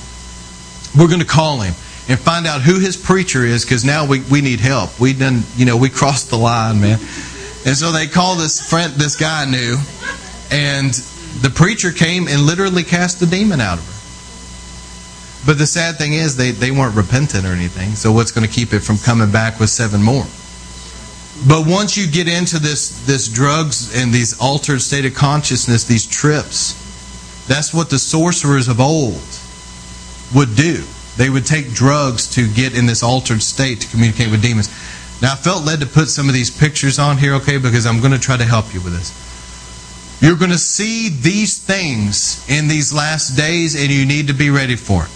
We're 0.98 1.08
going 1.08 1.20
to 1.20 1.26
call 1.26 1.60
him 1.60 1.74
and 2.08 2.18
find 2.18 2.46
out 2.46 2.62
who 2.62 2.78
his 2.78 2.96
preacher 2.96 3.44
is 3.44 3.64
because 3.64 3.84
now 3.84 4.06
we, 4.06 4.20
we 4.22 4.40
need 4.40 4.60
help. 4.60 4.98
We 4.98 5.12
done, 5.12 5.42
you 5.56 5.66
know, 5.66 5.76
we 5.76 5.90
crossed 5.90 6.30
the 6.30 6.38
line, 6.38 6.80
man. 6.80 6.98
And 7.66 7.76
so 7.76 7.92
they 7.92 8.06
call 8.06 8.36
this 8.36 8.68
friend, 8.68 8.92
this 8.94 9.16
guy 9.16 9.42
I 9.42 9.44
knew, 9.44 9.76
and 10.50 10.94
the 11.42 11.50
preacher 11.50 11.92
came 11.92 12.28
and 12.28 12.42
literally 12.42 12.82
cast 12.82 13.20
the 13.20 13.26
demon 13.26 13.60
out 13.60 13.78
of 13.78 13.86
her. 13.86 13.96
But 15.46 15.58
the 15.58 15.66
sad 15.66 15.96
thing 15.96 16.14
is, 16.14 16.36
they, 16.36 16.50
they 16.50 16.72
weren't 16.72 16.96
repentant 16.96 17.44
or 17.44 17.52
anything. 17.52 17.94
So, 17.94 18.10
what's 18.10 18.32
going 18.32 18.46
to 18.46 18.52
keep 18.52 18.72
it 18.72 18.80
from 18.80 18.98
coming 18.98 19.30
back 19.30 19.60
with 19.60 19.70
seven 19.70 20.02
more? 20.02 20.26
But 21.46 21.66
once 21.66 21.96
you 21.96 22.10
get 22.10 22.26
into 22.26 22.58
this, 22.58 23.04
this 23.06 23.28
drugs 23.28 23.94
and 23.94 24.12
these 24.12 24.40
altered 24.40 24.80
state 24.80 25.04
of 25.04 25.14
consciousness, 25.14 25.84
these 25.84 26.06
trips, 26.06 26.74
that's 27.46 27.72
what 27.72 27.90
the 27.90 27.98
sorcerers 27.98 28.68
of 28.68 28.80
old 28.80 29.22
would 30.34 30.56
do. 30.56 30.82
They 31.16 31.30
would 31.30 31.46
take 31.46 31.72
drugs 31.72 32.28
to 32.34 32.52
get 32.52 32.76
in 32.76 32.86
this 32.86 33.02
altered 33.02 33.42
state 33.42 33.82
to 33.82 33.88
communicate 33.88 34.30
with 34.30 34.42
demons. 34.42 34.68
Now, 35.22 35.32
I 35.32 35.36
felt 35.36 35.64
led 35.64 35.80
to 35.80 35.86
put 35.86 36.08
some 36.08 36.28
of 36.28 36.34
these 36.34 36.50
pictures 36.50 36.98
on 36.98 37.18
here, 37.18 37.34
okay, 37.34 37.58
because 37.58 37.86
I'm 37.86 38.00
going 38.00 38.12
to 38.12 38.18
try 38.18 38.36
to 38.36 38.44
help 38.44 38.74
you 38.74 38.80
with 38.80 38.94
this. 38.94 39.25
You're 40.20 40.36
going 40.36 40.50
to 40.50 40.58
see 40.58 41.08
these 41.08 41.58
things 41.58 42.48
in 42.48 42.68
these 42.68 42.92
last 42.92 43.36
days, 43.36 43.80
and 43.80 43.90
you 43.90 44.06
need 44.06 44.28
to 44.28 44.34
be 44.34 44.50
ready 44.50 44.76
for 44.76 45.04
it. 45.04 45.10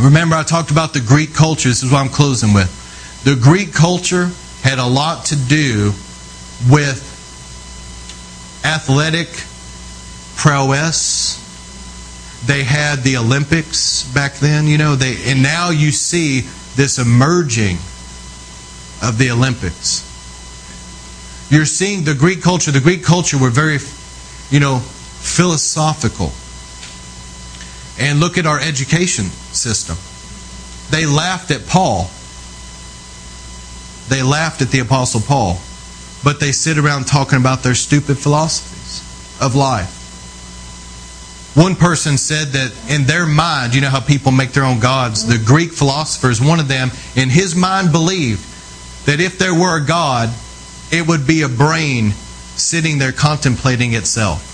Remember, 0.00 0.34
I 0.34 0.42
talked 0.42 0.70
about 0.70 0.92
the 0.92 1.00
Greek 1.00 1.34
culture. 1.34 1.68
This 1.68 1.82
is 1.82 1.92
what 1.92 1.98
I'm 1.98 2.08
closing 2.08 2.52
with. 2.54 2.76
The 3.24 3.36
Greek 3.36 3.72
culture 3.72 4.30
had 4.62 4.78
a 4.78 4.86
lot 4.86 5.26
to 5.26 5.36
do 5.36 5.92
with 6.70 7.06
athletic 8.64 9.28
prowess. 10.36 11.36
They 12.46 12.64
had 12.64 13.00
the 13.00 13.18
Olympics 13.18 14.10
back 14.12 14.34
then, 14.34 14.66
you 14.66 14.78
know, 14.78 14.96
they 14.96 15.16
and 15.26 15.42
now 15.42 15.70
you 15.70 15.90
see 15.90 16.40
this 16.76 16.98
emerging 16.98 17.76
of 19.02 19.18
the 19.18 19.30
Olympics. 19.30 20.06
You're 21.50 21.66
seeing 21.66 22.04
the 22.04 22.14
Greek 22.14 22.42
culture, 22.42 22.70
the 22.70 22.80
Greek 22.80 23.04
culture 23.04 23.36
were 23.36 23.50
very, 23.50 23.78
you 24.50 24.60
know, 24.60 24.78
philosophical. 24.78 26.32
And 27.98 28.20
look 28.20 28.38
at 28.38 28.46
our 28.46 28.58
education 28.58 29.26
system. 29.26 29.96
They 30.90 31.06
laughed 31.06 31.50
at 31.50 31.66
Paul. 31.66 32.10
They 34.08 34.22
laughed 34.22 34.62
at 34.62 34.70
the 34.70 34.80
Apostle 34.80 35.20
Paul. 35.20 35.60
But 36.24 36.40
they 36.40 36.52
sit 36.52 36.78
around 36.78 37.06
talking 37.06 37.38
about 37.38 37.62
their 37.62 37.74
stupid 37.74 38.18
philosophies 38.18 39.00
of 39.40 39.54
life. 39.54 39.98
One 41.54 41.74
person 41.74 42.16
said 42.16 42.48
that 42.48 42.72
in 42.88 43.04
their 43.04 43.26
mind, 43.26 43.74
you 43.74 43.80
know 43.80 43.88
how 43.88 44.00
people 44.00 44.30
make 44.30 44.52
their 44.52 44.64
own 44.64 44.78
gods, 44.78 45.26
the 45.26 45.42
Greek 45.44 45.72
philosophers, 45.72 46.40
one 46.40 46.60
of 46.60 46.68
them, 46.68 46.90
in 47.16 47.28
his 47.28 47.56
mind 47.56 47.90
believed 47.90 48.40
that 49.06 49.20
if 49.20 49.38
there 49.38 49.54
were 49.54 49.82
a 49.82 49.84
God, 49.84 50.32
it 50.92 51.06
would 51.06 51.26
be 51.26 51.42
a 51.42 51.48
brain 51.48 52.12
sitting 52.62 52.98
there 52.98 53.12
contemplating 53.12 53.94
itself. 53.94 54.46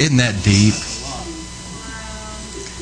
Isn't 0.00 0.18
that 0.18 0.42
deep? 0.44 0.74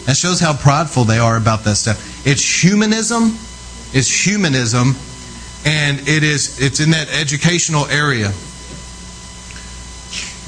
That 0.06 0.16
shows 0.16 0.39
how 0.39 0.55
prideful 0.55 1.05
they 1.05 1.18
are 1.18 1.36
about 1.36 1.64
that 1.64 1.77
stuff. 1.77 2.27
It's 2.27 2.43
humanism. 2.62 3.39
It's 3.93 4.10
humanism, 4.10 4.94
and 5.64 6.01
it 6.06 6.23
is 6.23 6.60
it's 6.60 6.81
in 6.81 6.90
that 6.90 7.09
educational 7.09 7.86
area. 7.86 8.32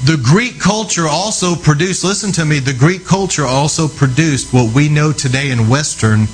The 0.05 0.21
Greek 0.21 0.59
culture 0.59 1.07
also 1.07 1.55
produced, 1.55 2.03
listen 2.03 2.31
to 2.33 2.45
me, 2.45 2.59
the 2.59 2.73
Greek 2.73 3.05
culture 3.05 3.45
also 3.45 3.87
produced 3.87 4.53
what 4.53 4.73
we 4.73 4.87
know 4.87 5.11
today 5.11 5.51
in 5.51 5.67
Western 5.67 6.27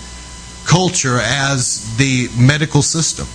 culture 0.65 1.19
as 1.21 1.95
the 1.97 2.29
medical 2.37 2.81
system. 2.81 3.27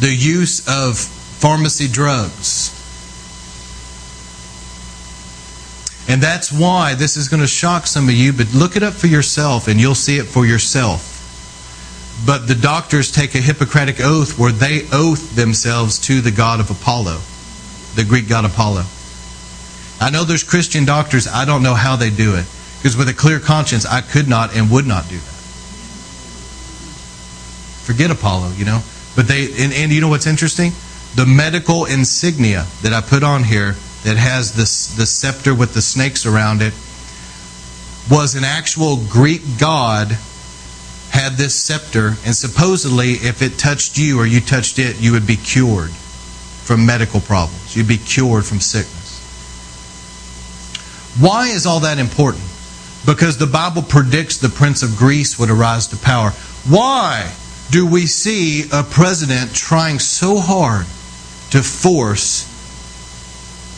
The 0.00 0.14
use 0.14 0.66
of 0.66 0.98
pharmacy 0.98 1.88
drugs, 1.88 2.76
And 6.10 6.20
that's 6.20 6.50
why 6.50 6.94
this 6.94 7.16
is 7.16 7.28
going 7.28 7.40
to 7.40 7.46
shock 7.46 7.86
some 7.86 8.08
of 8.08 8.14
you, 8.14 8.32
but 8.32 8.52
look 8.52 8.74
it 8.74 8.82
up 8.82 8.94
for 8.94 9.06
yourself 9.06 9.68
and 9.68 9.78
you'll 9.78 9.94
see 9.94 10.18
it 10.18 10.24
for 10.24 10.44
yourself. 10.44 11.06
But 12.26 12.48
the 12.48 12.56
doctors 12.56 13.12
take 13.12 13.36
a 13.36 13.38
Hippocratic 13.38 14.00
oath 14.00 14.36
where 14.36 14.50
they 14.50 14.88
oath 14.92 15.36
themselves 15.36 16.00
to 16.00 16.20
the 16.20 16.32
god 16.32 16.58
of 16.58 16.68
Apollo, 16.68 17.20
the 17.94 18.04
Greek 18.04 18.28
god 18.28 18.44
Apollo. 18.44 18.86
I 20.00 20.10
know 20.10 20.24
there's 20.24 20.42
Christian 20.42 20.84
doctors, 20.84 21.28
I 21.28 21.44
don't 21.44 21.62
know 21.62 21.74
how 21.74 21.94
they 21.94 22.10
do 22.10 22.34
it. 22.34 22.46
Because 22.78 22.96
with 22.96 23.08
a 23.08 23.14
clear 23.14 23.38
conscience, 23.38 23.86
I 23.86 24.00
could 24.00 24.26
not 24.26 24.56
and 24.56 24.68
would 24.68 24.88
not 24.88 25.08
do 25.08 25.16
that. 25.16 25.36
Forget 27.86 28.10
Apollo, 28.10 28.54
you 28.56 28.64
know. 28.64 28.82
But 29.16 29.28
they, 29.28 29.46
and, 29.58 29.72
and 29.72 29.92
you 29.92 30.00
know 30.00 30.08
what's 30.08 30.26
interesting? 30.26 30.72
The 31.14 31.26
medical 31.26 31.84
insignia 31.84 32.66
that 32.82 32.92
I 32.92 33.00
put 33.00 33.22
on 33.22 33.44
here 33.44 33.74
that 34.04 34.16
has 34.16 34.54
this 34.54 34.94
the 34.94 35.06
scepter 35.06 35.54
with 35.54 35.74
the 35.74 35.82
snakes 35.82 36.24
around 36.24 36.62
it 36.62 36.72
was 38.10 38.34
an 38.34 38.44
actual 38.44 38.96
Greek 39.08 39.42
god 39.58 40.16
had 41.10 41.32
this 41.32 41.54
scepter 41.54 42.14
and 42.24 42.34
supposedly 42.34 43.12
if 43.12 43.42
it 43.42 43.58
touched 43.58 43.98
you 43.98 44.18
or 44.18 44.26
you 44.26 44.40
touched 44.40 44.78
it 44.78 45.00
you 45.00 45.12
would 45.12 45.26
be 45.26 45.36
cured 45.36 45.90
from 45.90 46.86
medical 46.86 47.20
problems. 47.20 47.76
You'd 47.76 47.88
be 47.88 47.98
cured 47.98 48.44
from 48.44 48.60
sickness. 48.60 49.18
Why 51.18 51.48
is 51.48 51.66
all 51.66 51.80
that 51.80 51.98
important? 51.98 52.44
Because 53.04 53.38
the 53.38 53.46
bible 53.46 53.82
predicts 53.82 54.38
the 54.38 54.48
prince 54.48 54.82
of 54.82 54.96
greece 54.96 55.38
would 55.38 55.50
arise 55.50 55.88
to 55.88 55.96
power. 55.96 56.30
Why 56.68 57.34
do 57.70 57.86
we 57.86 58.06
see 58.06 58.64
a 58.72 58.82
president 58.82 59.54
trying 59.54 59.98
so 59.98 60.38
hard 60.38 60.86
to 61.50 61.62
force 61.62 62.46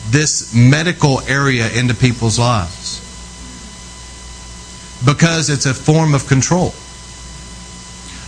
this 0.09 0.53
medical 0.53 1.21
area 1.21 1.71
into 1.73 1.93
people's 1.93 2.37
lives 2.37 2.99
because 5.05 5.49
it's 5.49 5.65
a 5.65 5.73
form 5.73 6.13
of 6.13 6.27
control. 6.27 6.73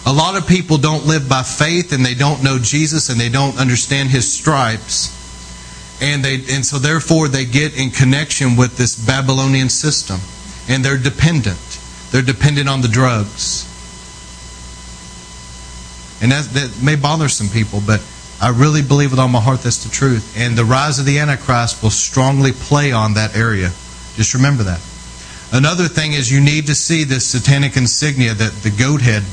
A 0.07 0.13
lot 0.13 0.35
of 0.35 0.47
people 0.47 0.77
don't 0.77 1.05
live 1.05 1.27
by 1.27 1.41
faith 1.41 1.93
and 1.93 2.05
they 2.05 2.13
don't 2.13 2.43
know 2.43 2.59
Jesus 2.59 3.09
and 3.09 3.19
they 3.19 3.29
don't 3.29 3.57
understand 3.57 4.09
his 4.09 4.31
stripes. 4.31 5.13
And 6.01 6.23
they 6.23 6.35
and 6.51 6.65
so 6.65 6.77
therefore 6.77 7.27
they 7.27 7.45
get 7.45 7.77
in 7.77 7.89
connection 7.89 8.55
with 8.55 8.77
this 8.77 8.95
Babylonian 8.95 9.69
system 9.69 10.19
and 10.67 10.83
they're 10.83 10.97
dependent. 10.97 11.57
They're 12.11 12.21
dependent 12.21 12.69
on 12.69 12.81
the 12.81 12.87
drugs. 12.87 13.71
And 16.21 16.31
that, 16.31 16.45
that 16.53 16.81
may 16.81 16.95
bother 16.95 17.29
some 17.29 17.49
people, 17.49 17.81
but 17.85 18.01
I 18.41 18.49
really 18.49 18.81
believe 18.81 19.11
with 19.11 19.19
all 19.19 19.27
my 19.27 19.41
heart 19.41 19.61
that's 19.61 19.83
the 19.83 19.89
truth. 19.89 20.35
And 20.37 20.57
the 20.57 20.65
rise 20.65 20.99
of 20.99 21.05
the 21.05 21.19
Antichrist 21.19 21.81
will 21.83 21.89
strongly 21.89 22.51
play 22.51 22.91
on 22.91 23.13
that 23.15 23.35
area. 23.35 23.71
Just 24.15 24.33
remember 24.33 24.63
that. 24.63 24.81
Another 25.51 25.87
thing 25.87 26.13
is 26.13 26.31
you 26.31 26.41
need 26.41 26.67
to 26.67 26.75
see 26.75 27.03
this 27.03 27.25
satanic 27.25 27.77
insignia, 27.77 28.33
that 28.33 28.51
the 28.63 28.71
goat 28.71 29.01
head, 29.01 29.23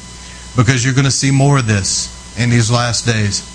because 0.57 0.85
you're 0.85 0.95
going 0.95 1.07
to 1.07 1.11
see 1.11 1.31
more 1.31 1.59
of 1.59 1.67
this 1.67 2.39
in 2.39 2.51
these 2.51 2.71
last 2.71 3.07
days. 3.07 3.49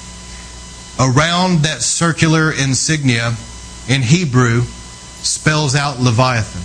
Around 1.00 1.64
that 1.64 1.82
circular 1.82 2.52
insignia 2.52 3.36
in 3.88 4.02
Hebrew 4.02 4.64
spells 5.22 5.76
out 5.76 6.00
Leviathan. 6.00 6.64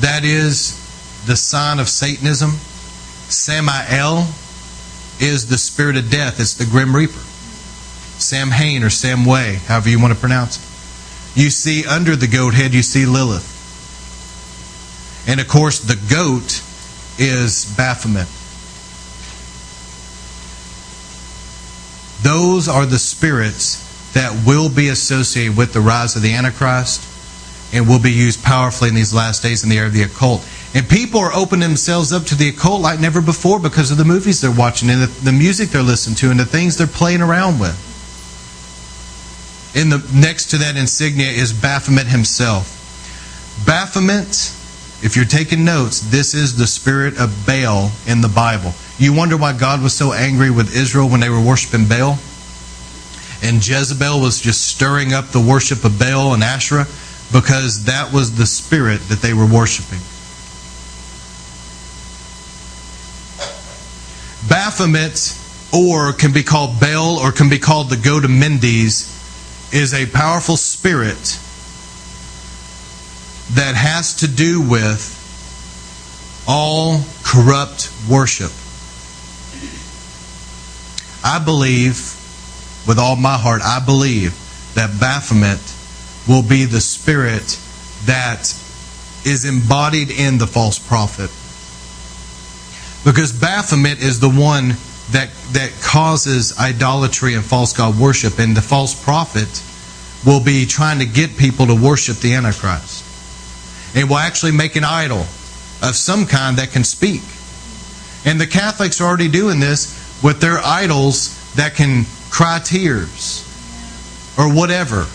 That 0.00 0.24
is 0.24 0.82
the 1.26 1.36
sign 1.36 1.80
of 1.80 1.88
Satanism. 1.88 2.52
Samael 3.28 4.28
is 5.18 5.48
the 5.48 5.58
spirit 5.58 5.96
of 5.96 6.10
death. 6.10 6.40
It's 6.40 6.54
the 6.54 6.66
Grim 6.66 6.94
Reaper. 6.94 7.20
Sam 8.18 8.50
Hain 8.50 8.82
or 8.82 8.90
Sam 8.90 9.24
Way, 9.24 9.56
however 9.66 9.88
you 9.88 10.00
want 10.00 10.14
to 10.14 10.18
pronounce 10.18 10.56
it. 10.56 11.40
You 11.40 11.50
see 11.50 11.86
under 11.86 12.16
the 12.16 12.26
goat 12.26 12.54
head, 12.54 12.72
you 12.72 12.82
see 12.82 13.04
Lilith. 13.04 13.52
And 15.28 15.40
of 15.40 15.48
course, 15.48 15.80
the 15.80 15.96
goat 16.08 16.62
is 17.18 17.74
Baphomet. 17.76 18.28
Those 22.22 22.68
are 22.68 22.86
the 22.86 22.98
spirits 22.98 24.12
that 24.14 24.46
will 24.46 24.70
be 24.70 24.88
associated 24.88 25.56
with 25.56 25.72
the 25.72 25.80
rise 25.80 26.16
of 26.16 26.22
the 26.22 26.32
Antichrist 26.32 27.02
and 27.74 27.86
will 27.86 28.00
be 28.00 28.12
used 28.12 28.42
powerfully 28.42 28.88
in 28.88 28.94
these 28.94 29.12
last 29.12 29.42
days 29.42 29.62
in 29.62 29.68
the 29.68 29.76
area 29.76 29.88
of 29.88 29.92
the 29.92 30.02
occult. 30.02 30.40
And 30.76 30.86
people 30.86 31.20
are 31.20 31.32
opening 31.32 31.66
themselves 31.66 32.12
up 32.12 32.24
to 32.24 32.34
the 32.34 32.50
occult 32.50 32.82
like 32.82 33.00
never 33.00 33.22
before 33.22 33.58
because 33.58 33.90
of 33.90 33.96
the 33.96 34.04
movies 34.04 34.42
they're 34.42 34.52
watching 34.52 34.90
and 34.90 35.00
the, 35.00 35.06
the 35.24 35.32
music 35.32 35.70
they're 35.70 35.80
listening 35.80 36.16
to 36.16 36.30
and 36.30 36.38
the 36.38 36.44
things 36.44 36.76
they're 36.76 36.86
playing 36.86 37.22
around 37.22 37.58
with. 37.58 37.72
In 39.74 39.88
the 39.88 40.06
next 40.14 40.50
to 40.50 40.58
that 40.58 40.76
insignia 40.76 41.30
is 41.30 41.54
Baphomet 41.54 42.06
himself. 42.08 42.74
Baphomet, 43.64 44.52
if 45.02 45.16
you're 45.16 45.24
taking 45.24 45.64
notes, 45.64 46.00
this 46.00 46.34
is 46.34 46.58
the 46.58 46.66
spirit 46.66 47.18
of 47.18 47.46
Baal 47.46 47.90
in 48.06 48.20
the 48.20 48.28
Bible. 48.28 48.74
You 48.98 49.14
wonder 49.14 49.38
why 49.38 49.56
God 49.56 49.82
was 49.82 49.94
so 49.94 50.12
angry 50.12 50.50
with 50.50 50.76
Israel 50.76 51.08
when 51.08 51.20
they 51.20 51.30
were 51.30 51.40
worshiping 51.40 51.88
Baal? 51.88 52.18
And 53.42 53.66
Jezebel 53.66 54.20
was 54.20 54.42
just 54.42 54.68
stirring 54.68 55.14
up 55.14 55.28
the 55.28 55.40
worship 55.40 55.86
of 55.86 55.98
Baal 55.98 56.34
and 56.34 56.44
Asherah 56.44 56.84
because 57.32 57.84
that 57.84 58.12
was 58.12 58.36
the 58.36 58.44
spirit 58.44 59.00
that 59.08 59.22
they 59.22 59.32
were 59.32 59.46
worshiping. 59.46 60.00
Baphomet, 64.76 65.34
or 65.72 66.12
can 66.12 66.34
be 66.34 66.42
called 66.42 66.78
Baal, 66.78 67.16
or 67.16 67.32
can 67.32 67.48
be 67.48 67.58
called 67.58 67.88
the 67.88 67.96
goat 67.96 68.26
of 68.26 68.30
Mendes, 68.30 69.10
is 69.72 69.94
a 69.94 70.04
powerful 70.04 70.58
spirit 70.58 71.40
that 73.54 73.74
has 73.74 74.16
to 74.16 74.28
do 74.28 74.60
with 74.60 75.14
all 76.46 77.00
corrupt 77.24 77.90
worship. 78.06 78.52
I 81.24 81.42
believe, 81.42 81.96
with 82.86 82.98
all 82.98 83.16
my 83.16 83.38
heart, 83.38 83.62
I 83.64 83.82
believe 83.82 84.34
that 84.74 85.00
Baphomet 85.00 85.74
will 86.28 86.46
be 86.46 86.66
the 86.66 86.82
spirit 86.82 87.58
that 88.04 88.52
is 89.24 89.46
embodied 89.46 90.10
in 90.10 90.36
the 90.36 90.46
false 90.46 90.78
prophet. 90.78 91.30
Because 93.06 93.30
Baphomet 93.30 94.02
is 94.02 94.18
the 94.18 94.28
one 94.28 94.70
that, 95.12 95.30
that 95.52 95.70
causes 95.80 96.58
idolatry 96.58 97.34
and 97.34 97.44
false 97.44 97.72
god 97.72 97.96
worship, 97.96 98.40
and 98.40 98.56
the 98.56 98.60
false 98.60 99.00
prophet 99.00 99.62
will 100.26 100.42
be 100.42 100.66
trying 100.66 100.98
to 100.98 101.06
get 101.06 101.36
people 101.36 101.68
to 101.68 101.74
worship 101.74 102.16
the 102.16 102.34
Antichrist. 102.34 103.04
And 103.94 104.10
will 104.10 104.18
actually 104.18 104.50
make 104.50 104.74
an 104.74 104.82
idol 104.82 105.20
of 105.20 105.94
some 105.94 106.26
kind 106.26 106.56
that 106.56 106.72
can 106.72 106.82
speak. 106.82 107.22
And 108.24 108.40
the 108.40 108.46
Catholics 108.46 109.00
are 109.00 109.04
already 109.04 109.28
doing 109.28 109.60
this 109.60 110.20
with 110.24 110.40
their 110.40 110.58
idols 110.58 111.54
that 111.54 111.76
can 111.76 112.06
cry 112.30 112.58
tears 112.58 113.44
or 114.36 114.52
whatever. 114.52 115.06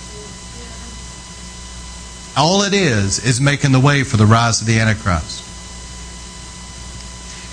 All 2.38 2.62
it 2.62 2.74
is 2.74 3.26
is 3.26 3.42
making 3.42 3.74
the 3.74 3.82
way 3.82 4.04
for 4.04 4.16
the 4.16 4.26
rise 4.26 4.62
of 4.62 4.68
the 4.68 4.80
Antichrist. 4.80 5.41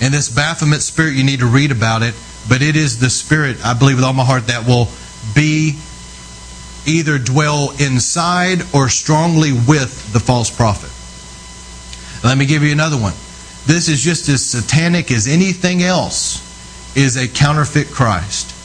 And 0.01 0.13
this 0.13 0.29
Baphomet 0.29 0.81
spirit, 0.81 1.15
you 1.15 1.23
need 1.23 1.39
to 1.39 1.45
read 1.45 1.71
about 1.71 2.03
it, 2.03 2.15
but 2.47 2.61
it 2.61 2.75
is 2.75 2.99
the 2.99 3.09
spirit, 3.09 3.57
I 3.65 3.73
believe 3.73 3.97
with 3.97 4.05
all 4.05 4.13
my 4.13 4.23
heart, 4.23 4.47
that 4.47 4.65
will 4.65 4.87
be 5.35 5.77
either 6.85 7.17
dwell 7.17 7.71
inside 7.79 8.63
or 8.73 8.89
strongly 8.89 9.51
with 9.51 10.13
the 10.13 10.19
false 10.19 10.49
prophet. 10.49 10.89
Let 12.25 12.37
me 12.37 12.45
give 12.45 12.63
you 12.63 12.71
another 12.71 12.97
one. 12.97 13.13
This 13.65 13.89
is 13.89 14.01
just 14.01 14.29
as 14.29 14.45
satanic 14.45 15.11
as 15.11 15.27
anything 15.27 15.83
else 15.83 16.45
is 16.95 17.17
a 17.17 17.27
counterfeit 17.27 17.87
Christ. 17.87 18.55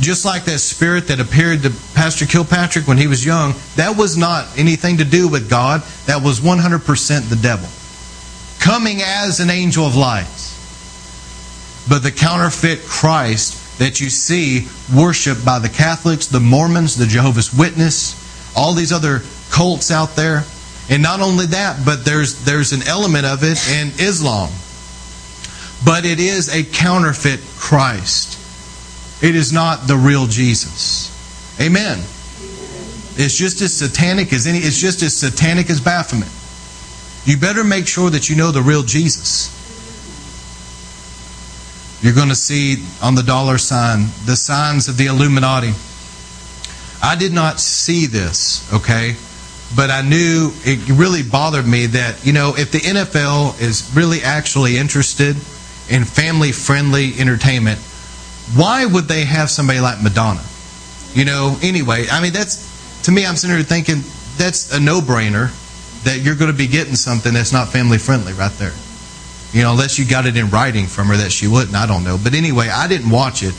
Just 0.00 0.24
like 0.24 0.44
that 0.44 0.58
spirit 0.58 1.06
that 1.08 1.20
appeared 1.20 1.62
to 1.62 1.72
Pastor 1.94 2.26
Kilpatrick 2.26 2.88
when 2.88 2.98
he 2.98 3.06
was 3.06 3.24
young, 3.24 3.54
that 3.76 3.96
was 3.96 4.16
not 4.16 4.58
anything 4.58 4.96
to 4.98 5.04
do 5.04 5.28
with 5.28 5.48
God. 5.48 5.82
That 6.06 6.22
was 6.22 6.40
100% 6.40 7.28
the 7.28 7.36
devil. 7.36 7.68
Coming 8.64 9.02
as 9.02 9.40
an 9.40 9.50
angel 9.50 9.86
of 9.86 9.94
light. 9.94 10.24
But 11.86 12.02
the 12.02 12.10
counterfeit 12.10 12.80
Christ 12.86 13.78
that 13.78 14.00
you 14.00 14.08
see 14.08 14.68
worshiped 14.96 15.44
by 15.44 15.58
the 15.58 15.68
Catholics, 15.68 16.28
the 16.28 16.40
Mormons, 16.40 16.96
the 16.96 17.04
Jehovah's 17.04 17.52
Witness, 17.52 18.56
all 18.56 18.72
these 18.72 18.90
other 18.90 19.20
cults 19.50 19.90
out 19.90 20.16
there. 20.16 20.44
And 20.88 21.02
not 21.02 21.20
only 21.20 21.44
that, 21.46 21.84
but 21.84 22.06
there's 22.06 22.42
there's 22.46 22.72
an 22.72 22.82
element 22.88 23.26
of 23.26 23.42
it 23.42 23.60
in 23.68 23.88
Islam. 24.00 24.48
But 25.84 26.06
it 26.06 26.18
is 26.18 26.48
a 26.48 26.64
counterfeit 26.64 27.40
Christ. 27.58 28.40
It 29.22 29.34
is 29.34 29.52
not 29.52 29.86
the 29.86 29.96
real 29.98 30.26
Jesus. 30.26 31.12
Amen. 31.60 31.98
It's 33.16 33.36
just 33.36 33.60
as 33.60 33.74
satanic 33.74 34.32
as 34.32 34.46
any 34.46 34.60
it's 34.60 34.80
just 34.80 35.02
as 35.02 35.14
satanic 35.14 35.68
as 35.68 35.82
Baphomet. 35.82 36.30
You 37.24 37.38
better 37.38 37.64
make 37.64 37.86
sure 37.86 38.10
that 38.10 38.28
you 38.28 38.36
know 38.36 38.50
the 38.50 38.60
real 38.60 38.82
Jesus. 38.82 39.50
You're 42.02 42.12
going 42.12 42.28
to 42.28 42.34
see 42.34 42.84
on 43.02 43.14
the 43.14 43.22
dollar 43.22 43.56
sign 43.56 44.08
the 44.26 44.36
signs 44.36 44.88
of 44.88 44.98
the 44.98 45.06
Illuminati. 45.06 45.72
I 47.02 47.16
did 47.16 47.32
not 47.32 47.60
see 47.60 48.04
this, 48.04 48.70
okay? 48.74 49.16
But 49.74 49.90
I 49.90 50.02
knew 50.02 50.52
it 50.64 50.86
really 50.90 51.22
bothered 51.22 51.66
me 51.66 51.86
that, 51.86 52.26
you 52.26 52.34
know, 52.34 52.54
if 52.58 52.70
the 52.72 52.80
NFL 52.80 53.58
is 53.58 53.90
really 53.96 54.20
actually 54.20 54.76
interested 54.76 55.34
in 55.88 56.04
family 56.04 56.52
friendly 56.52 57.18
entertainment, 57.18 57.78
why 58.54 58.84
would 58.84 59.04
they 59.04 59.24
have 59.24 59.48
somebody 59.48 59.80
like 59.80 60.02
Madonna? 60.02 60.44
You 61.14 61.24
know, 61.24 61.56
anyway, 61.62 62.06
I 62.10 62.20
mean, 62.20 62.34
that's, 62.34 63.02
to 63.04 63.12
me, 63.12 63.24
I'm 63.24 63.36
sitting 63.36 63.56
here 63.56 63.64
thinking 63.64 64.02
that's 64.36 64.74
a 64.74 64.80
no 64.80 65.00
brainer 65.00 65.52
that 66.04 66.20
you're 66.22 66.34
going 66.34 66.50
to 66.50 66.56
be 66.56 66.66
getting 66.66 66.96
something 66.96 67.34
that's 67.34 67.52
not 67.52 67.68
family 67.68 67.98
friendly 67.98 68.32
right 68.32 68.52
there. 68.52 68.72
You 69.52 69.62
know, 69.62 69.72
unless 69.72 69.98
you 69.98 70.04
got 70.04 70.26
it 70.26 70.36
in 70.36 70.50
writing 70.50 70.86
from 70.86 71.08
her 71.08 71.16
that 71.16 71.30
she 71.30 71.46
wouldn't, 71.46 71.76
I 71.76 71.86
don't 71.86 72.04
know. 72.04 72.18
But 72.22 72.34
anyway, 72.34 72.68
I 72.68 72.88
didn't 72.88 73.10
watch 73.10 73.42
it. 73.42 73.54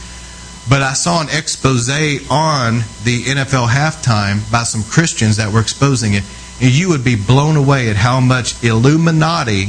But 0.67 0.81
I 0.81 0.93
saw 0.93 1.21
an 1.21 1.27
expose 1.29 1.89
on 1.89 2.79
the 3.03 3.23
NFL 3.23 3.67
halftime 3.67 4.51
by 4.51 4.63
some 4.63 4.83
Christians 4.83 5.37
that 5.37 5.53
were 5.53 5.61
exposing 5.61 6.13
it. 6.13 6.23
And 6.59 6.71
you 6.71 6.89
would 6.89 7.03
be 7.03 7.15
blown 7.15 7.55
away 7.55 7.89
at 7.89 7.95
how 7.95 8.19
much 8.19 8.63
Illuminati 8.63 9.67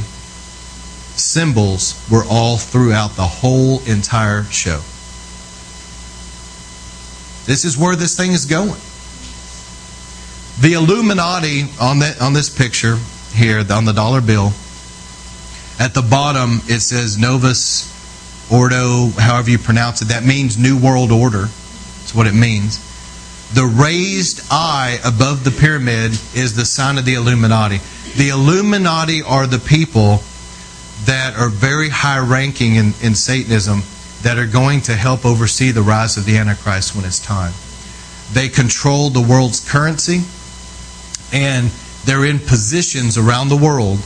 symbols 1.17 2.03
were 2.11 2.25
all 2.29 2.57
throughout 2.57 3.17
the 3.17 3.27
whole 3.27 3.81
entire 3.85 4.45
show. 4.45 4.81
This 7.45 7.65
is 7.65 7.77
where 7.79 7.95
this 7.95 8.17
thing 8.17 8.33
is 8.33 8.47
going. 8.47 8.81
The 10.61 10.73
Illuminati 10.73 11.65
on 11.81 11.99
that 11.99 12.21
on 12.21 12.33
this 12.33 12.49
picture 12.49 12.97
here 13.33 13.63
on 13.71 13.85
the 13.85 13.93
dollar 13.93 14.21
bill. 14.21 14.53
At 15.79 15.93
the 15.93 16.07
bottom 16.09 16.61
it 16.67 16.81
says 16.81 17.19
Novus 17.19 17.93
Ordo, 18.51 19.11
however 19.19 19.51
you 19.51 19.59
pronounce 19.59 20.03
it. 20.03 20.09
That 20.09 20.25
means 20.25 20.57
New 20.57 20.79
World 20.79 21.11
Order. 21.13 21.43
That's 21.43 22.15
what 22.15 22.27
it 22.27 22.35
means. 22.35 22.83
The 23.53 23.67
raised 23.67 24.41
eye 24.51 24.99
above 25.05 25.45
the 25.45 25.51
pyramid 25.51 26.13
is 26.35 26.55
the 26.55 26.65
sign 26.65 26.97
of 26.99 27.05
the 27.05 27.15
Illuminati. 27.15 27.81
The 28.17 28.31
Illuminati 28.31 29.23
are 29.23 29.47
the 29.47 29.59
people 29.59 30.23
that 31.05 31.35
are 31.37 31.49
very 31.49 31.91
high 31.91 32.19
ranking 32.19 32.77
in, 32.77 32.95
in 33.03 33.15
Satanism 33.15 33.83
that 34.23 34.39
are 34.39 34.47
going 34.47 34.81
to 34.83 34.95
help 34.95 35.27
oversee 35.27 35.71
the 35.71 35.83
rise 35.83 36.17
of 36.17 36.25
the 36.25 36.39
Antichrist 36.39 36.97
when 36.97 37.05
it's 37.05 37.21
time. 37.21 37.53
They 38.33 38.49
control 38.49 39.11
the 39.11 39.21
world's 39.21 39.61
currency, 39.61 40.23
and 41.33 41.71
they're 42.05 42.25
in 42.25 42.39
positions 42.39 43.19
around 43.19 43.49
the 43.49 43.57
world 43.57 43.99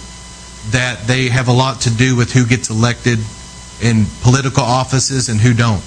that 0.71 1.07
they 1.07 1.29
have 1.29 1.49
a 1.49 1.53
lot 1.53 1.83
to 1.83 1.91
do 1.91 2.17
with 2.17 2.33
who 2.33 2.47
gets 2.47 2.71
elected 2.71 3.19
in 3.83 4.07
political 4.23 4.63
offices 4.63 5.29
and 5.29 5.41
who 5.41 5.55
don't. 5.55 5.83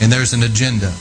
And 0.00 0.12
there's 0.12 0.32
an 0.32 0.42
agenda. 0.42 0.94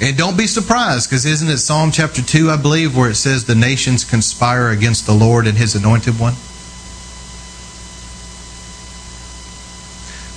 And 0.00 0.16
don't 0.16 0.36
be 0.36 0.46
surprised, 0.46 1.08
because 1.08 1.24
isn't 1.24 1.48
it 1.48 1.58
Psalm 1.58 1.92
chapter 1.92 2.20
2, 2.20 2.50
I 2.50 2.56
believe, 2.56 2.96
where 2.96 3.08
it 3.08 3.14
says 3.14 3.44
the 3.44 3.54
nations 3.54 4.04
conspire 4.04 4.70
against 4.70 5.06
the 5.06 5.14
Lord 5.14 5.46
and 5.46 5.56
his 5.56 5.74
anointed 5.74 6.18
one? 6.18 6.34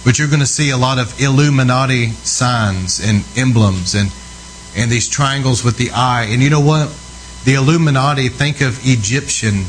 But 0.05 0.19
you're 0.19 0.29
going 0.29 0.39
to 0.39 0.45
see 0.45 0.69
a 0.69 0.77
lot 0.77 0.99
of 0.99 1.19
Illuminati 1.19 2.11
signs 2.11 2.99
and 2.99 3.25
emblems 3.35 3.95
and, 3.95 4.11
and 4.77 4.91
these 4.91 5.09
triangles 5.09 5.63
with 5.63 5.77
the 5.77 5.91
eye. 5.91 6.27
And 6.29 6.41
you 6.41 6.49
know 6.49 6.61
what? 6.61 6.95
The 7.43 7.55
Illuminati, 7.55 8.29
think 8.29 8.61
of 8.61 8.79
Egyptian 8.83 9.65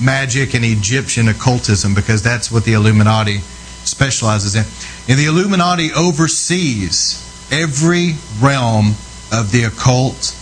magic 0.00 0.54
and 0.54 0.64
Egyptian 0.64 1.28
occultism 1.28 1.94
because 1.94 2.22
that's 2.22 2.50
what 2.50 2.64
the 2.64 2.72
Illuminati 2.72 3.38
specializes 3.84 4.54
in. 4.54 4.64
And 5.08 5.18
the 5.18 5.26
Illuminati 5.26 5.92
oversees 5.92 7.20
every 7.52 8.14
realm 8.40 8.94
of 9.32 9.50
the 9.52 9.64
occult. 9.64 10.36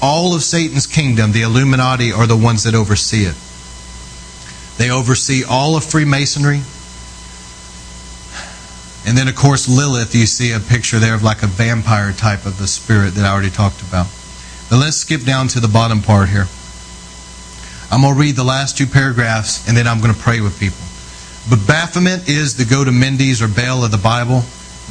All 0.00 0.34
of 0.34 0.42
Satan's 0.42 0.86
kingdom, 0.86 1.32
the 1.32 1.42
Illuminati 1.42 2.12
are 2.12 2.26
the 2.26 2.36
ones 2.36 2.64
that 2.64 2.74
oversee 2.74 3.24
it. 3.24 3.36
They 4.78 4.90
oversee 4.90 5.44
all 5.44 5.76
of 5.76 5.84
Freemasonry. 5.84 6.62
And 9.08 9.16
then, 9.16 9.26
of 9.26 9.36
course, 9.36 9.70
Lilith, 9.70 10.14
you 10.14 10.26
see 10.26 10.52
a 10.52 10.60
picture 10.60 10.98
there 10.98 11.14
of 11.14 11.22
like 11.22 11.42
a 11.42 11.46
vampire 11.46 12.12
type 12.12 12.44
of 12.44 12.58
the 12.58 12.66
spirit 12.66 13.14
that 13.14 13.24
I 13.24 13.32
already 13.32 13.48
talked 13.48 13.80
about. 13.80 14.06
But 14.68 14.76
let's 14.76 14.98
skip 14.98 15.22
down 15.22 15.48
to 15.48 15.60
the 15.60 15.66
bottom 15.66 16.02
part 16.02 16.28
here. 16.28 16.44
I'm 17.90 18.02
going 18.02 18.12
to 18.12 18.20
read 18.20 18.36
the 18.36 18.44
last 18.44 18.76
two 18.76 18.84
paragraphs 18.84 19.66
and 19.66 19.74
then 19.74 19.88
I'm 19.88 20.02
going 20.02 20.12
to 20.12 20.20
pray 20.20 20.42
with 20.42 20.60
people. 20.60 20.84
But 21.48 21.66
Baphomet 21.66 22.28
is 22.28 22.58
the 22.58 22.66
goat 22.66 22.86
of 22.86 22.92
Mendes 22.92 23.40
or 23.40 23.48
Baal 23.48 23.82
of 23.82 23.92
the 23.92 23.96
Bible. 23.96 24.42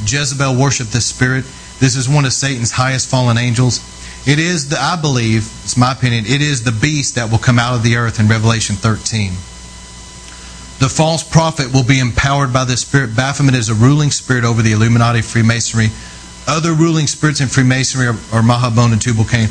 Jezebel 0.04 0.60
worshiped 0.60 0.92
this 0.92 1.06
spirit. 1.06 1.44
This 1.78 1.94
is 1.94 2.08
one 2.08 2.24
of 2.24 2.32
Satan's 2.32 2.72
highest 2.72 3.08
fallen 3.08 3.38
angels. 3.38 3.78
It 4.26 4.40
is, 4.40 4.70
the, 4.70 4.82
I 4.82 5.00
believe, 5.00 5.48
it's 5.62 5.76
my 5.76 5.92
opinion, 5.92 6.24
it 6.26 6.42
is 6.42 6.64
the 6.64 6.72
beast 6.72 7.14
that 7.14 7.30
will 7.30 7.38
come 7.38 7.60
out 7.60 7.76
of 7.76 7.84
the 7.84 7.94
earth 7.94 8.18
in 8.18 8.26
Revelation 8.26 8.74
13. 8.74 9.30
The 10.78 10.88
false 10.88 11.24
prophet 11.24 11.72
will 11.72 11.84
be 11.84 11.98
empowered 11.98 12.52
by 12.52 12.64
this 12.64 12.82
spirit. 12.82 13.16
Baphomet 13.16 13.54
is 13.54 13.68
a 13.68 13.74
ruling 13.74 14.12
spirit 14.12 14.44
over 14.44 14.62
the 14.62 14.72
Illuminati, 14.72 15.22
Freemasonry. 15.22 15.88
Other 16.46 16.72
ruling 16.72 17.08
spirits 17.08 17.40
in 17.40 17.48
Freemasonry 17.48 18.06
are, 18.06 18.18
are 18.32 18.42
Mahabone 18.42 18.92
and 18.92 19.02
Tubal 19.02 19.24
Cain. 19.24 19.48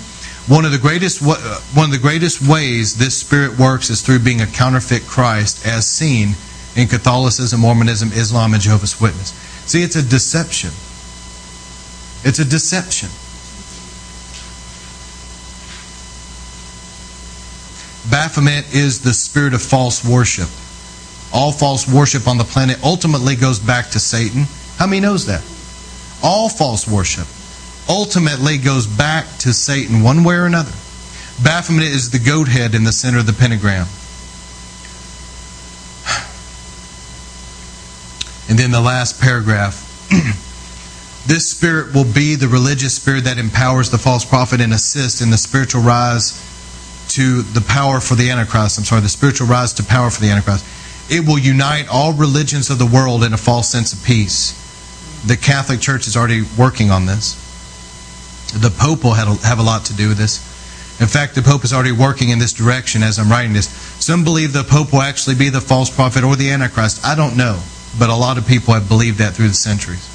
One 0.47 0.63
of 0.63 0.71
the 0.71 0.77
greatest 0.77 1.21
uh, 1.21 1.35
one 1.73 1.85
of 1.85 1.91
the 1.91 1.99
greatest 1.99 2.47
ways 2.47 2.95
this 2.95 3.17
spirit 3.17 3.59
works 3.59 3.89
is 3.89 4.01
through 4.01 4.19
being 4.19 4.39
a 4.39 4.47
counterfeit 4.47 5.03
Christ, 5.03 5.67
as 5.67 5.85
seen 5.85 6.35
in 6.77 6.87
Catholicism, 6.87 7.59
Mormonism, 7.59 8.13
Islam, 8.13 8.53
and 8.53 8.63
Jehovah's 8.63 9.01
Witness. 9.01 9.31
See, 9.65 9.83
it's 9.83 9.97
a 9.97 10.03
deception. 10.03 10.69
It's 12.23 12.39
a 12.39 12.45
deception. 12.45 13.09
Baphomet 18.09 18.73
is 18.73 19.01
the 19.01 19.13
spirit 19.13 19.53
of 19.53 19.61
false 19.61 20.05
worship. 20.07 20.47
All 21.33 21.51
false 21.51 21.87
worship 21.87 22.27
on 22.27 22.37
the 22.37 22.43
planet 22.43 22.83
ultimately 22.83 23.35
goes 23.35 23.59
back 23.59 23.89
to 23.91 23.99
Satan. 23.99 24.45
How 24.77 24.87
many 24.87 25.01
knows 25.01 25.25
that? 25.25 25.43
All 26.23 26.49
false 26.49 26.87
worship 26.87 27.27
ultimately 27.89 28.57
goes 28.57 28.85
back 28.85 29.25
to 29.39 29.53
Satan 29.53 30.03
one 30.03 30.23
way 30.23 30.35
or 30.35 30.45
another. 30.45 30.71
Baphomet 31.43 31.87
is 31.87 32.09
the 32.09 32.19
goat 32.19 32.47
head 32.47 32.75
in 32.75 32.83
the 32.83 32.91
center 32.91 33.19
of 33.19 33.25
the 33.25 33.33
pentagram. 33.33 33.87
And 38.49 38.57
then 38.57 38.71
the 38.71 38.79
last 38.79 39.19
paragraph. 39.19 39.83
this 41.27 41.51
spirit 41.51 41.93
will 41.93 42.05
be 42.05 42.35
the 42.35 42.47
religious 42.47 42.95
spirit 42.95 43.25
that 43.25 43.37
empowers 43.37 43.89
the 43.89 43.97
false 43.97 44.23
prophet 44.23 44.61
and 44.61 44.73
assists 44.73 45.19
in 45.19 45.31
the 45.31 45.37
spiritual 45.37 45.81
rise 45.81 46.43
to 47.09 47.41
the 47.41 47.61
power 47.61 47.99
for 47.99 48.15
the 48.15 48.29
Antichrist. 48.29 48.77
I'm 48.77 48.85
sorry, 48.85 49.01
the 49.01 49.09
spiritual 49.09 49.47
rise 49.47 49.73
to 49.73 49.83
power 49.83 50.09
for 50.09 50.21
the 50.21 50.29
Antichrist. 50.29 50.65
It 51.09 51.25
will 51.25 51.39
unite 51.39 51.87
all 51.89 52.13
religions 52.13 52.69
of 52.69 52.79
the 52.79 52.85
world 52.85 53.23
in 53.23 53.33
a 53.33 53.37
false 53.37 53.69
sense 53.69 53.93
of 53.93 54.03
peace. 54.03 54.53
The 55.25 55.37
Catholic 55.37 55.79
Church 55.79 56.07
is 56.07 56.17
already 56.17 56.43
working 56.57 56.91
on 56.91 57.05
this. 57.05 57.43
The 58.53 58.69
Pope 58.69 59.03
will 59.03 59.13
have 59.13 59.59
a 59.59 59.63
lot 59.63 59.85
to 59.85 59.93
do 59.93 60.09
with 60.09 60.17
this. 60.17 60.39
In 60.99 61.07
fact, 61.07 61.35
the 61.35 61.41
Pope 61.41 61.63
is 61.63 61.73
already 61.73 61.91
working 61.91 62.29
in 62.29 62.39
this 62.39 62.53
direction 62.53 63.03
as 63.03 63.19
I'm 63.19 63.29
writing 63.29 63.53
this. 63.53 63.69
Some 64.03 64.23
believe 64.23 64.51
the 64.51 64.63
Pope 64.63 64.91
will 64.91 65.01
actually 65.01 65.35
be 65.35 65.49
the 65.49 65.61
false 65.61 65.89
prophet 65.89 66.23
or 66.23 66.35
the 66.35 66.49
Antichrist. 66.49 67.05
I 67.05 67.15
don't 67.15 67.37
know, 67.37 67.61
but 67.99 68.09
a 68.09 68.15
lot 68.15 68.37
of 68.37 68.47
people 68.47 68.73
have 68.73 68.87
believed 68.87 69.19
that 69.19 69.33
through 69.33 69.49
the 69.49 69.53
centuries. 69.53 70.09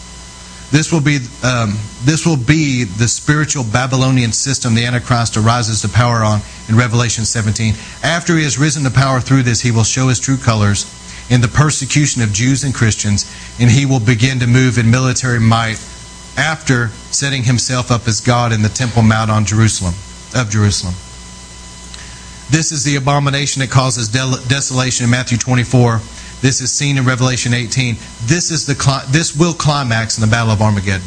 This 0.73 0.91
will 0.91 1.03
be 1.03 1.19
um, 1.45 1.77
this 2.05 2.25
will 2.25 2.39
be 2.39 2.85
the 2.85 3.07
spiritual 3.07 3.63
Babylonian 3.63 4.33
system 4.33 4.75
the 4.75 4.87
Antichrist 4.87 5.37
arises 5.37 5.83
to 5.83 5.89
power 5.91 6.25
on 6.25 6.41
in 6.67 6.77
Revelation 6.77 7.27
17. 7.27 7.75
After 8.03 8.39
he 8.39 8.45
has 8.45 8.59
risen 8.59 8.83
to 8.85 8.91
power 8.91 9.21
through 9.21 9.43
this, 9.43 9.61
he 9.61 9.71
will 9.71 9.85
show 9.85 10.09
his 10.09 10.19
true 10.19 10.39
colors 10.39 10.89
in 11.29 11.43
the 11.43 11.49
persecution 11.49 12.23
of 12.23 12.33
Jews 12.33 12.65
and 12.65 12.75
Christians, 12.75 13.31
and 13.61 13.71
he 13.71 13.85
will 13.85 14.01
begin 14.01 14.41
to 14.41 14.47
move 14.47 14.79
in 14.79 14.91
military 14.91 15.39
might 15.39 15.77
after 16.39 16.89
setting 17.13 17.43
himself 17.45 17.91
up 17.91 18.09
as 18.09 18.23
God 18.23 18.51
in 18.51 18.63
the 18.63 18.71
Temple 18.71 19.03
Mount 19.03 19.31
on 19.31 19.45
Jerusalem 19.45 19.93
of 20.35 20.49
Jerusalem. 20.49 20.95
This 22.49 22.73
is 22.73 22.83
the 22.83 22.97
abomination 22.97 23.61
that 23.61 23.71
causes 23.71 24.09
desolation 24.09 25.05
in 25.05 25.11
Matthew 25.11 25.37
24 25.37 26.01
this 26.43 26.61
is 26.61 26.73
seen 26.73 26.99
in 26.99 27.05
Revelation 27.05 27.55
18. 27.55 27.95
This 28.25 28.51
is 28.51 28.67
the 28.67 28.75
this 29.11 29.35
will 29.35 29.55
climax 29.55 30.19
in 30.19 30.23
the 30.23 30.31
Battle 30.31 30.53
of 30.53 30.61
Armageddon. 30.61 31.07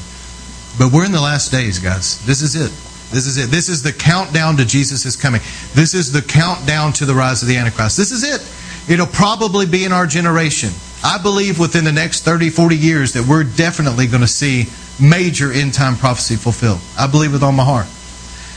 But 0.80 0.92
we're 0.92 1.06
in 1.06 1.12
the 1.12 1.22
last 1.22 1.52
days, 1.52 1.78
guys. 1.78 2.26
This 2.26 2.42
is 2.42 2.56
it. 2.56 2.72
This 3.12 3.28
is 3.28 3.38
it. 3.38 3.52
This 3.52 3.70
is 3.70 3.84
the 3.84 3.94
countdown 3.94 4.58
to 4.58 4.66
Jesus' 4.66 5.16
coming. 5.16 5.42
This 5.74 5.94
is 5.94 6.12
the 6.12 6.22
countdown 6.22 6.94
to 6.94 7.06
the 7.06 7.14
rise 7.14 7.42
of 7.42 7.48
the 7.48 7.58
Antichrist. 7.58 7.98
This 7.98 8.12
is 8.12 8.24
it. 8.24 8.92
It'll 8.92 9.06
probably 9.08 9.66
be 9.66 9.84
in 9.84 9.92
our 9.92 10.08
generation. 10.08 10.72
I 11.04 11.18
believe 11.22 11.60
within 11.60 11.84
the 11.84 11.92
next 11.92 12.24
30, 12.24 12.50
40 12.50 12.76
years 12.76 13.14
that 13.14 13.28
we're 13.28 13.44
definitely 13.44 14.08
going 14.08 14.22
to 14.22 14.28
see 14.28 14.66
major 15.00 15.52
end 15.52 15.74
time 15.74 15.98
prophecy 15.98 16.36
fulfilled. 16.36 16.80
I 16.98 17.08
believe 17.08 17.34
with 17.34 17.44
all 17.44 17.52
my 17.52 17.64
heart. 17.64 17.88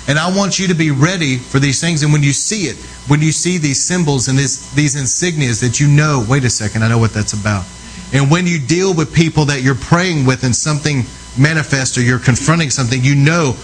And 0.09 0.19
I 0.19 0.35
want 0.35 0.59
you 0.59 0.69
to 0.69 0.75
be 0.75 0.91
ready 0.91 1.37
for 1.37 1.59
these 1.59 1.81
things. 1.81 2.03
And 2.03 2.13
when 2.13 2.23
you 2.23 2.33
see 2.33 2.63
it, 2.63 2.77
when 3.09 3.21
you 3.21 3.31
see 3.31 3.59
these 3.59 3.85
symbols 3.85 4.29
and 4.29 4.39
this, 4.39 4.73
these 4.73 4.97
insignias, 4.97 5.61
that 5.61 5.79
you 5.79 5.87
know, 5.87 6.25
wait 6.27 6.45
a 6.45 6.51
second, 6.51 6.83
I 6.83 6.89
know 6.89 6.99
what 6.99 7.13
that's 7.13 7.35
about. 7.35 7.67
And 8.15 8.31
when 8.31 8.47
you 8.47 8.59
deal 8.59 8.95
with 8.95 9.15
people 9.15 9.45
that 9.47 9.61
you're 9.63 9.75
praying 9.75 10.25
with 10.25 10.45
and 10.45 10.57
something 10.57 11.03
manifests 11.39 11.99
or 11.99 12.01
you're 12.01 12.19
confronting 12.19 12.71
something, 12.71 13.05
you 13.05 13.15
know, 13.15 13.55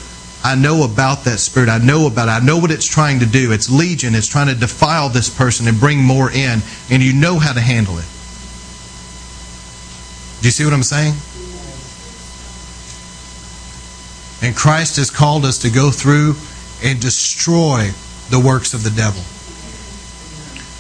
I 0.45 0.55
know 0.55 0.85
about 0.85 1.25
that 1.25 1.41
spirit. 1.41 1.71
I 1.71 1.79
know 1.79 2.07
about 2.07 2.29
it. 2.29 2.33
I 2.33 2.45
know 2.45 2.59
what 2.59 2.71
it's 2.71 2.87
trying 2.87 3.21
to 3.21 3.27
do. 3.27 3.51
It's 3.51 3.71
legion. 3.71 4.15
It's 4.15 4.29
trying 4.29 4.49
to 4.49 4.55
defile 4.55 5.09
this 5.09 5.31
person 5.31 5.67
and 5.67 5.81
bring 5.81 5.99
more 5.99 6.31
in. 6.31 6.61
And 6.91 7.03
you 7.03 7.15
know 7.15 7.39
how 7.39 7.55
to 7.55 7.61
handle 7.61 7.97
it. 7.97 8.05
Do 10.43 10.49
you 10.49 10.53
see 10.53 10.65
what 10.67 10.75
I'm 10.75 10.83
saying? 10.83 11.15
And 14.45 14.55
Christ 14.55 14.97
has 14.97 15.11
called 15.11 15.47
us 15.47 15.57
to 15.61 15.71
go 15.71 15.91
through 15.91 16.35
and 16.85 17.01
destroy 17.01 17.89
the 18.29 18.39
works 18.39 18.75
of 18.75 18.85
the 18.85 18.91
devil. 18.91 19.23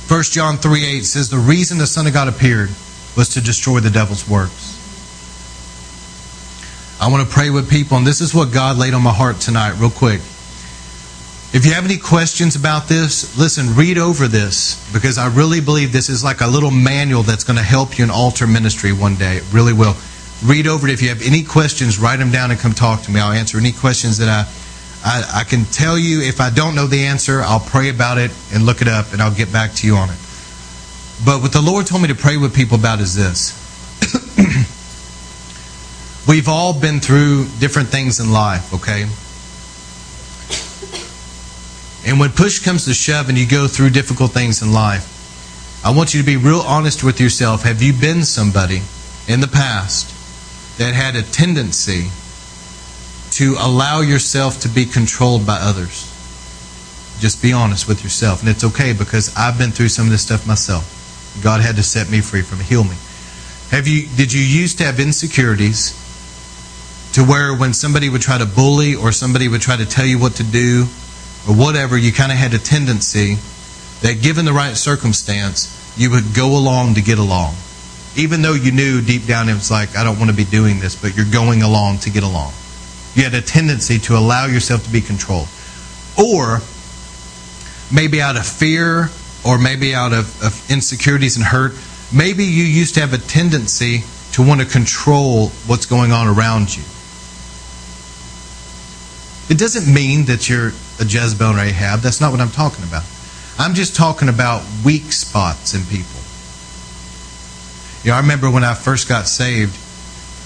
1 0.06 0.22
John 0.24 0.58
3 0.58 0.84
8 0.98 1.00
says, 1.00 1.30
The 1.30 1.38
reason 1.38 1.78
the 1.78 1.86
Son 1.86 2.06
of 2.06 2.12
God 2.12 2.28
appeared 2.28 2.68
was 3.16 3.30
to 3.30 3.40
destroy 3.40 3.80
the 3.80 3.88
devil's 3.88 4.28
works. 4.28 4.72
I 7.00 7.10
want 7.10 7.26
to 7.26 7.32
pray 7.32 7.48
with 7.48 7.70
people, 7.70 7.96
and 7.96 8.06
this 8.06 8.20
is 8.20 8.34
what 8.34 8.52
God 8.52 8.76
laid 8.76 8.92
on 8.92 9.02
my 9.02 9.14
heart 9.14 9.40
tonight, 9.40 9.78
real 9.78 9.88
quick. 9.88 10.20
If 11.54 11.64
you 11.64 11.72
have 11.72 11.86
any 11.86 11.96
questions 11.96 12.56
about 12.56 12.86
this, 12.86 13.38
listen, 13.38 13.74
read 13.76 13.96
over 13.96 14.28
this 14.28 14.92
because 14.92 15.16
I 15.16 15.28
really 15.28 15.62
believe 15.62 15.90
this 15.90 16.10
is 16.10 16.22
like 16.22 16.42
a 16.42 16.46
little 16.46 16.70
manual 16.70 17.22
that's 17.22 17.44
going 17.44 17.56
to 17.56 17.62
help 17.62 17.96
you 17.96 18.04
in 18.04 18.10
altar 18.10 18.46
ministry 18.46 18.92
one 18.92 19.14
day. 19.14 19.36
It 19.36 19.44
really 19.54 19.72
will 19.72 19.96
read 20.44 20.66
over 20.66 20.86
it. 20.86 20.92
If 20.92 21.02
you 21.02 21.08
have 21.08 21.22
any 21.22 21.42
questions, 21.42 21.98
write 21.98 22.18
them 22.18 22.30
down 22.30 22.50
and 22.50 22.60
come 22.60 22.72
talk 22.72 23.02
to 23.02 23.10
me. 23.10 23.18
I'll 23.18 23.32
answer 23.32 23.58
any 23.58 23.72
questions 23.72 24.18
that 24.18 24.28
I, 24.28 24.46
I, 25.04 25.40
I 25.40 25.44
can 25.44 25.64
tell 25.64 25.98
you. 25.98 26.20
If 26.20 26.40
I 26.40 26.50
don't 26.50 26.74
know 26.74 26.86
the 26.86 27.06
answer, 27.06 27.40
I'll 27.40 27.60
pray 27.60 27.88
about 27.88 28.18
it 28.18 28.30
and 28.52 28.64
look 28.64 28.82
it 28.82 28.88
up, 28.88 29.12
and 29.12 29.22
I'll 29.22 29.34
get 29.34 29.52
back 29.52 29.72
to 29.74 29.86
you 29.86 29.96
on 29.96 30.10
it. 30.10 30.18
But 31.24 31.40
what 31.40 31.52
the 31.52 31.62
Lord 31.62 31.86
told 31.86 32.02
me 32.02 32.08
to 32.08 32.14
pray 32.14 32.36
with 32.36 32.54
people 32.54 32.78
about 32.78 33.00
is 33.00 33.14
this. 33.14 33.60
We've 36.28 36.48
all 36.48 36.78
been 36.78 37.00
through 37.00 37.46
different 37.58 37.88
things 37.88 38.20
in 38.20 38.32
life, 38.32 38.74
okay? 38.74 39.06
And 42.06 42.20
when 42.20 42.30
push 42.30 42.58
comes 42.58 42.84
to 42.84 42.92
shove 42.92 43.30
and 43.30 43.38
you 43.38 43.46
go 43.46 43.66
through 43.66 43.90
difficult 43.90 44.32
things 44.32 44.60
in 44.60 44.72
life, 44.72 45.10
I 45.84 45.90
want 45.90 46.12
you 46.12 46.20
to 46.20 46.26
be 46.26 46.36
real 46.36 46.60
honest 46.60 47.04
with 47.04 47.20
yourself. 47.20 47.62
Have 47.62 47.82
you 47.82 47.92
been 47.92 48.24
somebody 48.24 48.82
in 49.26 49.40
the 49.40 49.48
past 49.48 50.13
that 50.78 50.94
had 50.94 51.14
a 51.14 51.22
tendency 51.22 52.10
to 53.32 53.56
allow 53.58 54.00
yourself 54.00 54.60
to 54.60 54.68
be 54.68 54.84
controlled 54.84 55.46
by 55.46 55.58
others. 55.60 56.10
Just 57.18 57.42
be 57.42 57.52
honest 57.52 57.88
with 57.88 58.02
yourself. 58.02 58.40
And 58.40 58.48
it's 58.48 58.64
okay 58.64 58.92
because 58.92 59.34
I've 59.36 59.58
been 59.58 59.70
through 59.70 59.88
some 59.88 60.06
of 60.06 60.12
this 60.12 60.22
stuff 60.22 60.46
myself. 60.46 60.90
God 61.42 61.60
had 61.60 61.76
to 61.76 61.82
set 61.82 62.10
me 62.10 62.20
free 62.20 62.42
from 62.42 62.60
it, 62.60 62.66
heal 62.66 62.84
me. 62.84 62.96
Have 63.70 63.88
you 63.88 64.06
did 64.16 64.32
you 64.32 64.40
used 64.40 64.78
to 64.78 64.84
have 64.84 65.00
insecurities 65.00 66.00
to 67.14 67.24
where 67.24 67.54
when 67.54 67.72
somebody 67.72 68.08
would 68.08 68.22
try 68.22 68.38
to 68.38 68.46
bully 68.46 68.94
or 68.94 69.10
somebody 69.10 69.48
would 69.48 69.60
try 69.60 69.76
to 69.76 69.86
tell 69.86 70.06
you 70.06 70.18
what 70.18 70.34
to 70.34 70.44
do 70.44 70.86
or 71.48 71.54
whatever, 71.54 71.96
you 71.96 72.12
kind 72.12 72.30
of 72.30 72.38
had 72.38 72.54
a 72.54 72.58
tendency 72.58 73.36
that 74.02 74.22
given 74.22 74.44
the 74.44 74.52
right 74.52 74.76
circumstance, 74.76 75.94
you 75.96 76.10
would 76.10 76.34
go 76.34 76.56
along 76.56 76.94
to 76.94 77.02
get 77.02 77.18
along 77.18 77.54
even 78.16 78.42
though 78.42 78.54
you 78.54 78.72
knew 78.72 79.00
deep 79.00 79.26
down 79.26 79.48
it 79.48 79.54
was 79.54 79.70
like, 79.70 79.96
I 79.96 80.04
don't 80.04 80.18
want 80.18 80.30
to 80.30 80.36
be 80.36 80.44
doing 80.44 80.78
this, 80.80 80.94
but 81.00 81.16
you're 81.16 81.30
going 81.30 81.62
along 81.62 81.98
to 82.00 82.10
get 82.10 82.22
along. 82.22 82.52
You 83.14 83.24
had 83.24 83.34
a 83.34 83.40
tendency 83.40 83.98
to 84.00 84.16
allow 84.16 84.46
yourself 84.46 84.84
to 84.84 84.90
be 84.90 85.00
controlled. 85.00 85.48
Or 86.18 86.60
maybe 87.92 88.20
out 88.20 88.36
of 88.36 88.46
fear, 88.46 89.10
or 89.44 89.58
maybe 89.58 89.94
out 89.94 90.12
of, 90.12 90.42
of 90.42 90.70
insecurities 90.70 91.36
and 91.36 91.44
hurt, 91.44 91.72
maybe 92.12 92.44
you 92.44 92.64
used 92.64 92.94
to 92.94 93.00
have 93.00 93.12
a 93.12 93.18
tendency 93.18 94.02
to 94.32 94.46
want 94.46 94.60
to 94.60 94.66
control 94.66 95.48
what's 95.66 95.86
going 95.86 96.12
on 96.12 96.26
around 96.26 96.74
you. 96.74 96.82
It 99.48 99.58
doesn't 99.58 99.92
mean 99.92 100.24
that 100.26 100.48
you're 100.48 100.72
a 100.98 101.04
Jezebel 101.04 101.50
and 101.50 101.58
Ahab. 101.58 102.00
That's 102.00 102.20
not 102.20 102.32
what 102.32 102.40
I'm 102.40 102.50
talking 102.50 102.84
about. 102.84 103.04
I'm 103.58 103.74
just 103.74 103.94
talking 103.94 104.28
about 104.28 104.64
weak 104.84 105.12
spots 105.12 105.74
in 105.74 105.84
people. 105.84 106.23
You 108.04 108.10
know, 108.10 108.16
I 108.16 108.20
remember 108.20 108.50
when 108.50 108.64
I 108.64 108.74
first 108.74 109.08
got 109.08 109.26
saved, 109.26 109.78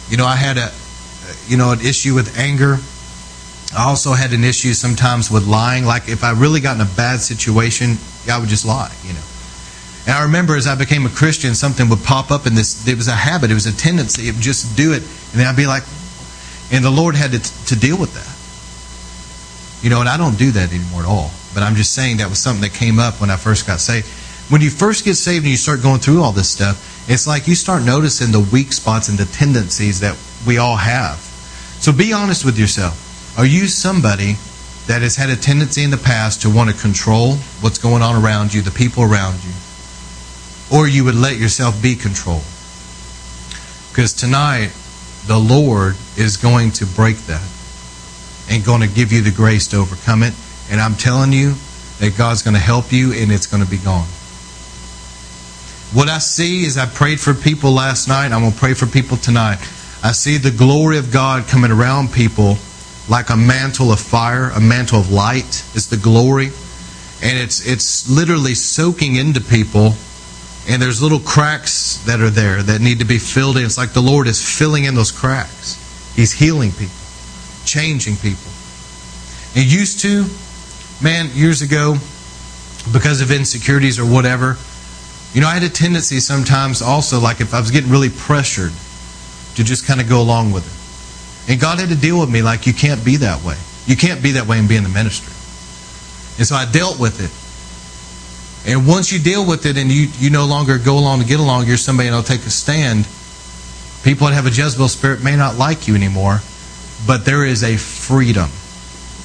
you 0.08 0.16
know, 0.16 0.24
I 0.24 0.36
had 0.36 0.58
a, 0.58 0.70
you 1.48 1.56
know, 1.56 1.72
an 1.72 1.80
issue 1.80 2.14
with 2.14 2.38
anger. 2.38 2.78
I 3.76 3.84
also 3.84 4.12
had 4.12 4.32
an 4.32 4.44
issue 4.44 4.72
sometimes 4.74 5.28
with 5.28 5.46
lying. 5.46 5.84
Like 5.84 6.08
if 6.08 6.22
I 6.22 6.30
really 6.30 6.60
got 6.60 6.76
in 6.76 6.80
a 6.80 6.90
bad 6.96 7.20
situation, 7.20 7.98
I 8.30 8.38
would 8.38 8.48
just 8.48 8.64
lie, 8.64 8.94
you 9.02 9.12
know. 9.12 9.26
And 10.06 10.16
I 10.16 10.22
remember 10.22 10.56
as 10.56 10.68
I 10.68 10.76
became 10.76 11.04
a 11.04 11.10
Christian, 11.10 11.54
something 11.56 11.88
would 11.90 12.02
pop 12.04 12.30
up 12.30 12.46
in 12.46 12.54
this. 12.54 12.86
It 12.86 12.96
was 12.96 13.08
a 13.08 13.12
habit. 13.12 13.50
It 13.50 13.54
was 13.54 13.66
a 13.66 13.76
tendency. 13.76 14.28
It 14.28 14.36
would 14.36 14.42
just 14.42 14.76
do 14.76 14.92
it, 14.92 15.02
and 15.02 15.40
then 15.40 15.46
I'd 15.46 15.56
be 15.56 15.66
like, 15.66 15.82
and 16.70 16.84
the 16.84 16.90
Lord 16.90 17.16
had 17.16 17.32
to, 17.32 17.66
to 17.66 17.76
deal 17.76 17.98
with 17.98 18.14
that. 18.14 19.84
You 19.84 19.90
know, 19.90 20.00
and 20.00 20.08
I 20.08 20.16
don't 20.16 20.38
do 20.38 20.52
that 20.52 20.72
anymore 20.72 21.02
at 21.02 21.06
all. 21.06 21.30
But 21.52 21.62
I'm 21.62 21.74
just 21.74 21.92
saying 21.92 22.18
that 22.18 22.30
was 22.30 22.38
something 22.38 22.62
that 22.62 22.72
came 22.72 22.98
up 22.98 23.20
when 23.20 23.30
I 23.30 23.36
first 23.36 23.66
got 23.66 23.80
saved. 23.80 24.06
When 24.50 24.60
you 24.60 24.70
first 24.70 25.04
get 25.04 25.16
saved 25.16 25.44
and 25.44 25.50
you 25.50 25.58
start 25.58 25.82
going 25.82 26.00
through 26.00 26.22
all 26.22 26.32
this 26.32 26.48
stuff, 26.48 26.97
it's 27.08 27.26
like 27.26 27.48
you 27.48 27.54
start 27.54 27.82
noticing 27.82 28.32
the 28.32 28.48
weak 28.52 28.72
spots 28.72 29.08
and 29.08 29.18
the 29.18 29.24
tendencies 29.24 30.00
that 30.00 30.16
we 30.46 30.58
all 30.58 30.76
have. 30.76 31.16
So 31.80 31.90
be 31.90 32.12
honest 32.12 32.44
with 32.44 32.58
yourself. 32.58 33.38
Are 33.38 33.46
you 33.46 33.66
somebody 33.66 34.34
that 34.88 35.00
has 35.00 35.16
had 35.16 35.30
a 35.30 35.36
tendency 35.36 35.84
in 35.84 35.90
the 35.90 35.96
past 35.96 36.42
to 36.42 36.50
want 36.50 36.70
to 36.70 36.76
control 36.76 37.36
what's 37.60 37.78
going 37.78 38.02
on 38.02 38.22
around 38.22 38.52
you, 38.52 38.60
the 38.60 38.70
people 38.70 39.02
around 39.02 39.42
you? 39.42 39.52
Or 40.70 40.86
you 40.86 41.04
would 41.04 41.14
let 41.14 41.38
yourself 41.38 41.80
be 41.82 41.94
controlled? 41.94 42.44
Because 43.90 44.12
tonight, 44.12 44.70
the 45.26 45.38
Lord 45.38 45.96
is 46.16 46.36
going 46.36 46.72
to 46.72 46.86
break 46.86 47.16
that 47.26 47.46
and 48.50 48.64
going 48.64 48.82
to 48.82 48.88
give 48.88 49.12
you 49.12 49.22
the 49.22 49.30
grace 49.30 49.66
to 49.68 49.76
overcome 49.76 50.22
it. 50.22 50.34
And 50.70 50.80
I'm 50.80 50.94
telling 50.94 51.32
you 51.32 51.54
that 52.00 52.16
God's 52.18 52.42
going 52.42 52.54
to 52.54 52.60
help 52.60 52.92
you 52.92 53.12
and 53.12 53.32
it's 53.32 53.46
going 53.46 53.64
to 53.64 53.70
be 53.70 53.78
gone. 53.78 54.06
What 55.92 56.08
I 56.08 56.18
see 56.18 56.64
is 56.64 56.76
I 56.76 56.86
prayed 56.86 57.18
for 57.18 57.32
people 57.32 57.72
last 57.72 58.08
night. 58.08 58.32
I'm 58.32 58.42
going 58.42 58.52
to 58.52 58.58
pray 58.58 58.74
for 58.74 58.86
people 58.86 59.16
tonight. 59.16 59.58
I 60.02 60.12
see 60.12 60.36
the 60.36 60.50
glory 60.50 60.98
of 60.98 61.10
God 61.10 61.48
coming 61.48 61.70
around 61.70 62.12
people 62.12 62.56
like 63.08 63.30
a 63.30 63.36
mantle 63.36 63.90
of 63.90 63.98
fire, 63.98 64.50
a 64.50 64.60
mantle 64.60 65.00
of 65.00 65.10
light 65.10 65.64
is 65.74 65.88
the 65.88 65.96
glory. 65.96 66.50
And 67.22 67.38
it's 67.38 67.66
it's 67.66 68.08
literally 68.08 68.54
soaking 68.54 69.16
into 69.16 69.40
people 69.40 69.94
and 70.68 70.82
there's 70.82 71.00
little 71.00 71.18
cracks 71.18 71.96
that 72.04 72.20
are 72.20 72.28
there 72.28 72.62
that 72.62 72.82
need 72.82 72.98
to 72.98 73.06
be 73.06 73.18
filled 73.18 73.56
in. 73.56 73.64
It's 73.64 73.78
like 73.78 73.94
the 73.94 74.02
Lord 74.02 74.28
is 74.28 74.38
filling 74.44 74.84
in 74.84 74.94
those 74.94 75.10
cracks. 75.10 75.76
He's 76.14 76.32
healing 76.32 76.72
people, 76.72 76.94
changing 77.64 78.16
people. 78.16 78.52
And 79.56 79.64
used 79.64 80.00
to, 80.00 80.26
man, 81.02 81.30
years 81.32 81.62
ago, 81.62 81.96
because 82.92 83.22
of 83.22 83.30
insecurities 83.30 83.98
or 83.98 84.04
whatever. 84.04 84.58
You 85.38 85.42
know, 85.42 85.50
I 85.50 85.54
had 85.54 85.62
a 85.62 85.68
tendency 85.68 86.18
sometimes 86.18 86.82
also, 86.82 87.20
like 87.20 87.40
if 87.40 87.54
I 87.54 87.60
was 87.60 87.70
getting 87.70 87.92
really 87.92 88.10
pressured, 88.10 88.72
to 89.54 89.62
just 89.62 89.86
kind 89.86 90.00
of 90.00 90.08
go 90.08 90.20
along 90.20 90.50
with 90.50 90.66
it. 90.66 91.52
And 91.52 91.60
God 91.60 91.78
had 91.78 91.90
to 91.90 91.94
deal 91.94 92.18
with 92.18 92.28
me 92.28 92.42
like, 92.42 92.66
you 92.66 92.74
can't 92.74 93.04
be 93.04 93.18
that 93.18 93.44
way. 93.44 93.54
You 93.86 93.96
can't 93.96 94.20
be 94.20 94.32
that 94.32 94.48
way 94.48 94.58
and 94.58 94.68
be 94.68 94.74
in 94.74 94.82
the 94.82 94.88
ministry. 94.88 95.30
And 96.38 96.44
so 96.44 96.56
I 96.56 96.68
dealt 96.68 96.98
with 96.98 97.22
it. 97.22 97.30
And 98.68 98.84
once 98.84 99.12
you 99.12 99.20
deal 99.20 99.46
with 99.46 99.64
it 99.64 99.76
and 99.76 99.92
you, 99.92 100.08
you 100.18 100.30
no 100.30 100.44
longer 100.44 100.76
go 100.76 100.98
along 100.98 101.20
to 101.20 101.24
get 101.24 101.38
along, 101.38 101.66
you're 101.66 101.76
somebody 101.76 102.08
that'll 102.08 102.24
take 102.24 102.44
a 102.44 102.50
stand. 102.50 103.06
People 104.02 104.26
that 104.26 104.34
have 104.34 104.46
a 104.46 104.50
Jezebel 104.50 104.88
spirit 104.88 105.22
may 105.22 105.36
not 105.36 105.54
like 105.54 105.86
you 105.86 105.94
anymore, 105.94 106.40
but 107.06 107.24
there 107.24 107.44
is 107.44 107.62
a 107.62 107.76
freedom 107.76 108.50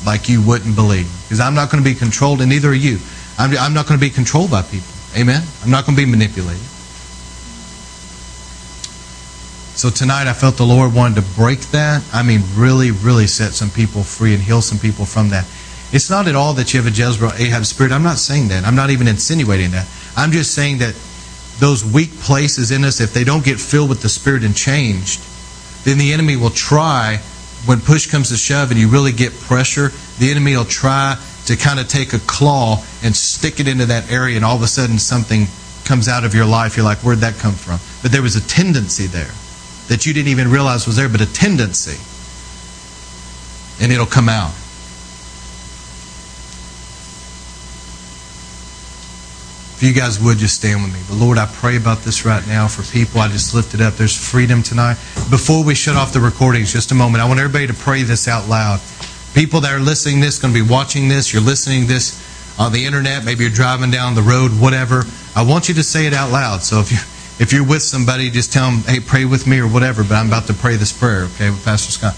like 0.06 0.30
you 0.30 0.46
wouldn't 0.46 0.76
believe. 0.76 1.10
Because 1.24 1.40
I'm 1.40 1.56
not 1.56 1.72
going 1.72 1.84
to 1.84 1.90
be 1.90 1.96
controlled, 1.96 2.40
and 2.42 2.52
neither 2.52 2.70
are 2.70 2.76
you. 2.76 3.00
I'm, 3.40 3.58
I'm 3.58 3.74
not 3.74 3.88
going 3.88 4.00
to 4.00 4.06
be 4.06 4.12
controlled 4.12 4.52
by 4.52 4.62
people. 4.62 4.93
Amen? 5.16 5.44
I'm 5.64 5.70
not 5.70 5.86
going 5.86 5.96
to 5.96 6.06
be 6.06 6.10
manipulated. 6.10 6.62
So 9.76 9.90
tonight 9.90 10.28
I 10.28 10.34
felt 10.34 10.58
the 10.58 10.66
Lord 10.66 10.94
wanted 10.94 11.16
to 11.16 11.36
break 11.36 11.60
that. 11.72 12.04
I 12.14 12.24
mean, 12.24 12.42
really, 12.56 12.92
really 12.92 13.28
set 13.28 13.54
some 13.54 13.70
people 13.70 14.04
free 14.04 14.34
and 14.34 14.42
heal 14.42 14.62
some 14.62 14.78
people 14.78 15.06
from 15.06 15.30
that. 15.30 15.46
It's 15.92 16.10
not 16.10 16.28
at 16.28 16.36
all 16.36 16.54
that 16.56 16.74
you 16.74 16.82
have 16.82 16.92
a 16.92 16.96
Jezebel 16.96 17.34
Ahab 17.38 17.66
spirit. 17.66 17.92
I'm 17.92 18.04
not 18.04 18.18
saying 18.18 18.48
that. 18.50 18.66
I'm 18.66 18.76
not 18.76 18.90
even 18.90 19.08
insinuating 19.08 19.72
that. 19.72 19.88
I'm 20.16 20.32
just 20.32 20.54
saying 20.54 20.80
that 20.80 20.96
those 21.60 21.86
weak 21.86 22.12
places 22.20 22.72
in 22.72 22.84
us, 22.84 23.00
if 23.00 23.14
they 23.14 23.24
don't 23.24 23.46
get 23.46 23.60
filled 23.60 23.90
with 23.90 24.02
the 24.02 24.10
Spirit 24.10 24.44
and 24.44 24.56
changed, 24.56 25.22
then 25.86 25.98
the 25.98 26.14
enemy 26.14 26.36
will 26.36 26.50
try, 26.50 27.18
when 27.66 27.80
push 27.80 28.08
comes 28.08 28.30
to 28.30 28.38
shove 28.38 28.72
and 28.72 28.80
you 28.80 28.90
really 28.90 29.12
get 29.12 29.34
pressure, 29.34 29.92
the 30.20 30.32
enemy 30.32 30.56
will 30.56 30.66
try 30.66 31.18
to 31.46 31.56
kind 31.56 31.80
of 31.80 31.88
take 31.88 32.14
a 32.14 32.20
claw 32.20 32.84
and 33.04 33.16
stick 33.16 33.60
it 33.60 33.68
into 33.68 33.86
that 33.88 34.12
area, 34.12 34.36
and 34.36 34.46
all 34.46 34.56
of 34.56 34.62
a 34.62 34.68
sudden 34.68 34.98
something 34.98 35.48
comes 35.86 36.08
out 36.08 36.24
of 36.24 36.34
your 36.34 36.46
life. 36.46 36.78
You're 36.78 36.86
like, 36.86 37.00
where'd 37.00 37.20
that 37.20 37.36
come 37.36 37.54
from? 37.54 37.80
But 38.02 38.12
there 38.12 38.22
was 38.22 38.36
a 38.36 38.48
tendency 38.48 39.08
there 39.08 39.32
that 39.90 40.06
you 40.06 40.14
didn't 40.14 40.30
even 40.30 40.50
realize 40.50 40.88
was 40.88 40.96
there, 40.96 41.10
but 41.10 41.22
a 41.22 41.32
tendency. 41.32 42.00
And 43.84 43.92
it'll 43.92 44.06
come 44.06 44.30
out. 44.30 44.52
If 49.76 49.84
you 49.84 49.94
guys 49.94 50.22
would 50.24 50.38
just 50.38 50.56
stand 50.56 50.82
with 50.82 50.94
me. 50.94 51.00
But 51.10 51.18
Lord, 51.18 51.38
I 51.38 51.46
pray 51.46 51.76
about 51.76 52.00
this 52.04 52.24
right 52.24 52.48
now 52.48 52.70
for 52.70 52.90
people. 52.90 53.20
I 53.20 53.28
just 53.28 53.54
lift 53.54 53.74
it 53.74 53.82
up. 53.82 53.96
There's 53.96 54.16
freedom 54.16 54.64
tonight. 54.64 54.94
Before 55.30 55.62
we 55.66 55.76
shut 55.76 55.98
off 55.98 56.14
the 56.14 56.22
recordings, 56.22 56.72
just 56.72 56.92
a 56.92 56.96
moment, 56.96 57.22
I 57.22 57.28
want 57.28 57.42
everybody 57.42 57.68
to 57.68 57.74
pray 57.74 58.04
this 58.04 58.30
out 58.30 58.48
loud. 58.48 58.80
People 59.34 59.62
that 59.62 59.74
are 59.74 59.80
listening 59.80 60.20
this, 60.20 60.40
going 60.40 60.54
to 60.54 60.64
be 60.64 60.70
watching 60.70 61.08
this, 61.08 61.34
you're 61.34 61.42
listening 61.42 61.88
this 61.88 62.22
on 62.60 62.72
the 62.72 62.86
internet, 62.86 63.26
maybe 63.26 63.44
you're 63.44 63.52
driving 63.54 63.90
down 63.90 64.14
the 64.14 64.22
road, 64.22 64.52
whatever. 64.52 65.04
I 65.36 65.44
want 65.44 65.70
you 65.70 65.76
to 65.76 65.84
say 65.84 66.06
it 66.06 66.14
out 66.14 66.32
loud. 66.32 66.62
So 66.62 66.80
if 66.80 66.92
you 66.92 66.98
if 67.40 67.52
you're 67.52 67.66
with 67.66 67.82
somebody, 67.82 68.30
just 68.30 68.54
tell 68.54 68.70
them, 68.70 68.82
hey, 68.82 69.00
pray 69.00 69.26
with 69.26 69.48
me 69.48 69.60
or 69.60 69.68
whatever. 69.68 70.04
But 70.04 70.14
I'm 70.16 70.28
about 70.28 70.46
to 70.48 70.54
pray 70.54 70.76
this 70.76 70.94
prayer, 70.98 71.24
okay, 71.36 71.50
with 71.50 71.66
Pastor 71.66 71.92
Scott. 71.92 72.14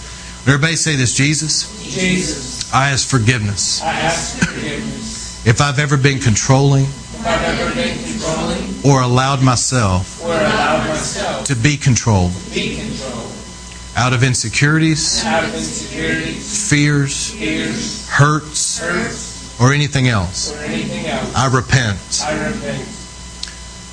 Would 0.46 0.54
Everybody 0.54 0.76
say 0.76 0.96
this 0.96 1.14
Jesus. 1.16 1.72
Jesus. 1.84 2.74
I 2.74 2.90
ask 2.90 3.08
forgiveness. 3.08 3.82
I 3.82 3.94
ask 3.94 4.38
forgiveness. 4.38 5.48
If 5.48 5.62
I've 5.62 5.80
ever 5.80 5.98
been 5.98 6.20
controlling. 6.20 6.84
If 6.84 7.26
I've 7.26 7.60
ever 7.60 7.74
been 7.74 7.98
controlling. 7.98 8.76
Or 8.86 9.02
allowed 9.02 9.42
myself. 9.42 10.22
Or 10.22 10.32
allowed 10.32 10.90
myself. 10.90 11.46
To 11.46 11.56
be 11.56 11.78
controlled. 11.78 12.34
To 12.34 12.50
be 12.54 12.76
controlled. 12.76 13.25
Out 13.96 14.12
of 14.12 14.24
insecurities. 14.24 15.24
Out 15.24 15.46
of 15.46 15.54
insecurities. 15.56 16.70
Fears. 16.70 17.32
Fears. 17.32 18.10
Hurts. 18.10 18.80
Hurts. 18.80 19.60
Or 19.60 19.72
anything 19.72 20.10
else. 20.10 20.54
Or 20.54 20.60
anything 20.66 21.06
else. 21.06 21.34
I 21.34 21.48
repent. 21.48 21.98
I 22.26 22.34
repent. 22.48 22.88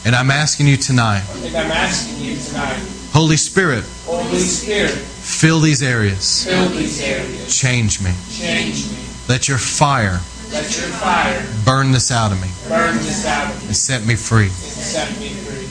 And 0.05 0.16
I'm 0.16 0.33
asking 0.33 0.66
you 0.66 0.77
tonight. 0.77 1.23
Asking 1.55 2.24
you 2.24 2.37
tonight. 2.37 2.83
Holy 3.12 3.37
Spirit. 3.37 3.85
Holy 4.05 4.39
Spirit. 4.39 4.91
Fill 4.91 5.61
these 5.61 5.85
areas. 5.85 6.45
Fill 6.47 6.69
these 6.70 7.01
areas. 7.01 7.57
Change 7.57 8.03
me. 8.03 8.11
Change 8.29 8.91
me. 8.91 8.99
Let 9.29 9.47
your 9.47 9.59
fire. 9.59 10.20
Let 10.51 10.77
your 10.77 10.89
fire. 10.99 11.47
Burn 11.65 11.93
this 11.93 12.11
out 12.11 12.33
of 12.33 12.43
me. 12.43 12.49
Burn 12.69 12.97
this 12.97 13.24
out 13.24 13.55
of 13.55 13.61
me. 13.61 13.69
And 13.69 13.77
set 13.77 14.05
me 14.05 14.16
free. 14.16 14.47
And 14.47 14.53
set 14.53 15.09
me 15.20 15.29
free. 15.29 15.69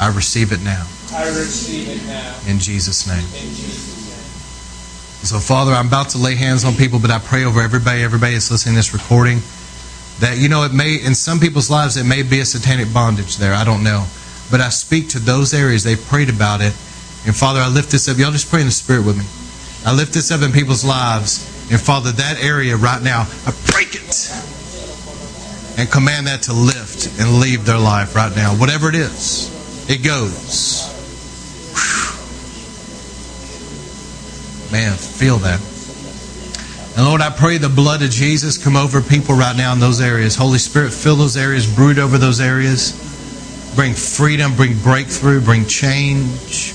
I 0.00 0.14
receive 0.14 0.52
it 0.52 0.62
now. 0.62 0.86
I 1.12 1.26
receive 1.28 1.88
it 1.88 2.06
now. 2.06 2.38
In 2.46 2.58
Jesus' 2.58 3.06
name. 3.06 3.18
In 3.18 3.54
Jesus' 3.54 4.08
name. 4.08 5.24
So, 5.24 5.38
Father, 5.38 5.72
I'm 5.72 5.88
about 5.88 6.10
to 6.10 6.18
lay 6.18 6.34
hands 6.36 6.64
on 6.64 6.74
people, 6.74 6.98
but 6.98 7.10
I 7.10 7.18
pray 7.18 7.44
over 7.44 7.60
everybody, 7.60 8.02
everybody 8.02 8.34
that's 8.34 8.50
listening 8.50 8.74
to 8.74 8.78
this 8.78 8.92
recording 8.92 9.40
that 10.20 10.38
you 10.38 10.48
know 10.48 10.64
it 10.64 10.72
may 10.72 10.96
in 10.96 11.14
some 11.14 11.38
people's 11.38 11.70
lives 11.70 11.96
it 11.96 12.04
may 12.04 12.22
be 12.22 12.40
a 12.40 12.44
satanic 12.44 12.92
bondage 12.92 13.36
there. 13.36 13.54
I 13.54 13.64
don't 13.64 13.82
know. 13.82 14.06
But 14.50 14.60
i 14.60 14.68
speak 14.68 15.10
to 15.10 15.18
those 15.18 15.54
areas. 15.54 15.84
They've 15.84 16.00
prayed 16.00 16.28
about 16.28 16.60
it. 16.60 16.74
And 17.26 17.34
father 17.36 17.60
i 17.60 17.68
lift 17.68 17.90
this 17.90 18.08
up. 18.08 18.18
Y'all 18.18 18.32
just 18.32 18.50
pray 18.50 18.60
in 18.60 18.66
the 18.66 18.72
spirit 18.72 19.06
with 19.06 19.16
me. 19.16 19.24
I 19.86 19.94
lift 19.94 20.12
this 20.12 20.30
up 20.30 20.42
in 20.42 20.52
people's 20.52 20.84
lives. 20.84 21.46
And 21.70 21.80
father 21.80 22.12
that 22.12 22.42
area 22.42 22.76
right 22.76 23.02
now 23.02 23.28
i 23.46 23.52
break 23.70 23.94
it 23.94 24.32
and 25.76 25.88
command 25.90 26.26
that 26.26 26.42
to 26.42 26.52
lift 26.52 27.20
and 27.20 27.38
leave 27.38 27.64
their 27.64 27.78
life 27.78 28.16
right 28.16 28.34
now. 28.34 28.54
Whatever 28.54 28.88
it 28.88 28.94
is 28.94 29.54
it 29.88 30.02
goes 30.02 30.97
Man 34.70 34.96
feel 34.96 35.38
that 35.38 35.60
and 36.98 37.06
Lord, 37.06 37.20
I 37.20 37.30
pray 37.30 37.58
the 37.58 37.68
blood 37.68 38.02
of 38.02 38.10
Jesus 38.10 38.58
come 38.58 38.74
over 38.74 39.00
people 39.00 39.36
right 39.36 39.56
now 39.56 39.72
in 39.72 39.78
those 39.78 40.00
areas. 40.00 40.34
Holy 40.34 40.58
Spirit, 40.58 40.92
fill 40.92 41.14
those 41.14 41.36
areas, 41.36 41.72
brood 41.72 41.96
over 41.96 42.18
those 42.18 42.40
areas. 42.40 42.90
Bring 43.76 43.94
freedom, 43.94 44.56
bring 44.56 44.76
breakthrough, 44.80 45.40
bring 45.40 45.64
change. 45.64 46.74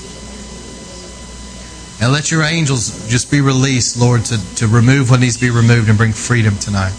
And 2.00 2.10
let 2.10 2.30
your 2.30 2.42
angels 2.42 3.06
just 3.10 3.30
be 3.30 3.42
released, 3.42 4.00
Lord, 4.00 4.24
to, 4.24 4.54
to 4.54 4.66
remove 4.66 5.10
what 5.10 5.20
needs 5.20 5.36
to 5.36 5.42
be 5.42 5.50
removed 5.50 5.90
and 5.90 5.98
bring 5.98 6.12
freedom 6.12 6.56
tonight. 6.56 6.94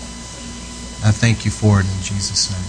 I 1.04 1.10
thank 1.10 1.46
you 1.46 1.50
for 1.50 1.80
it 1.80 1.88
in 1.88 2.02
Jesus' 2.04 2.52
name. 2.52 2.65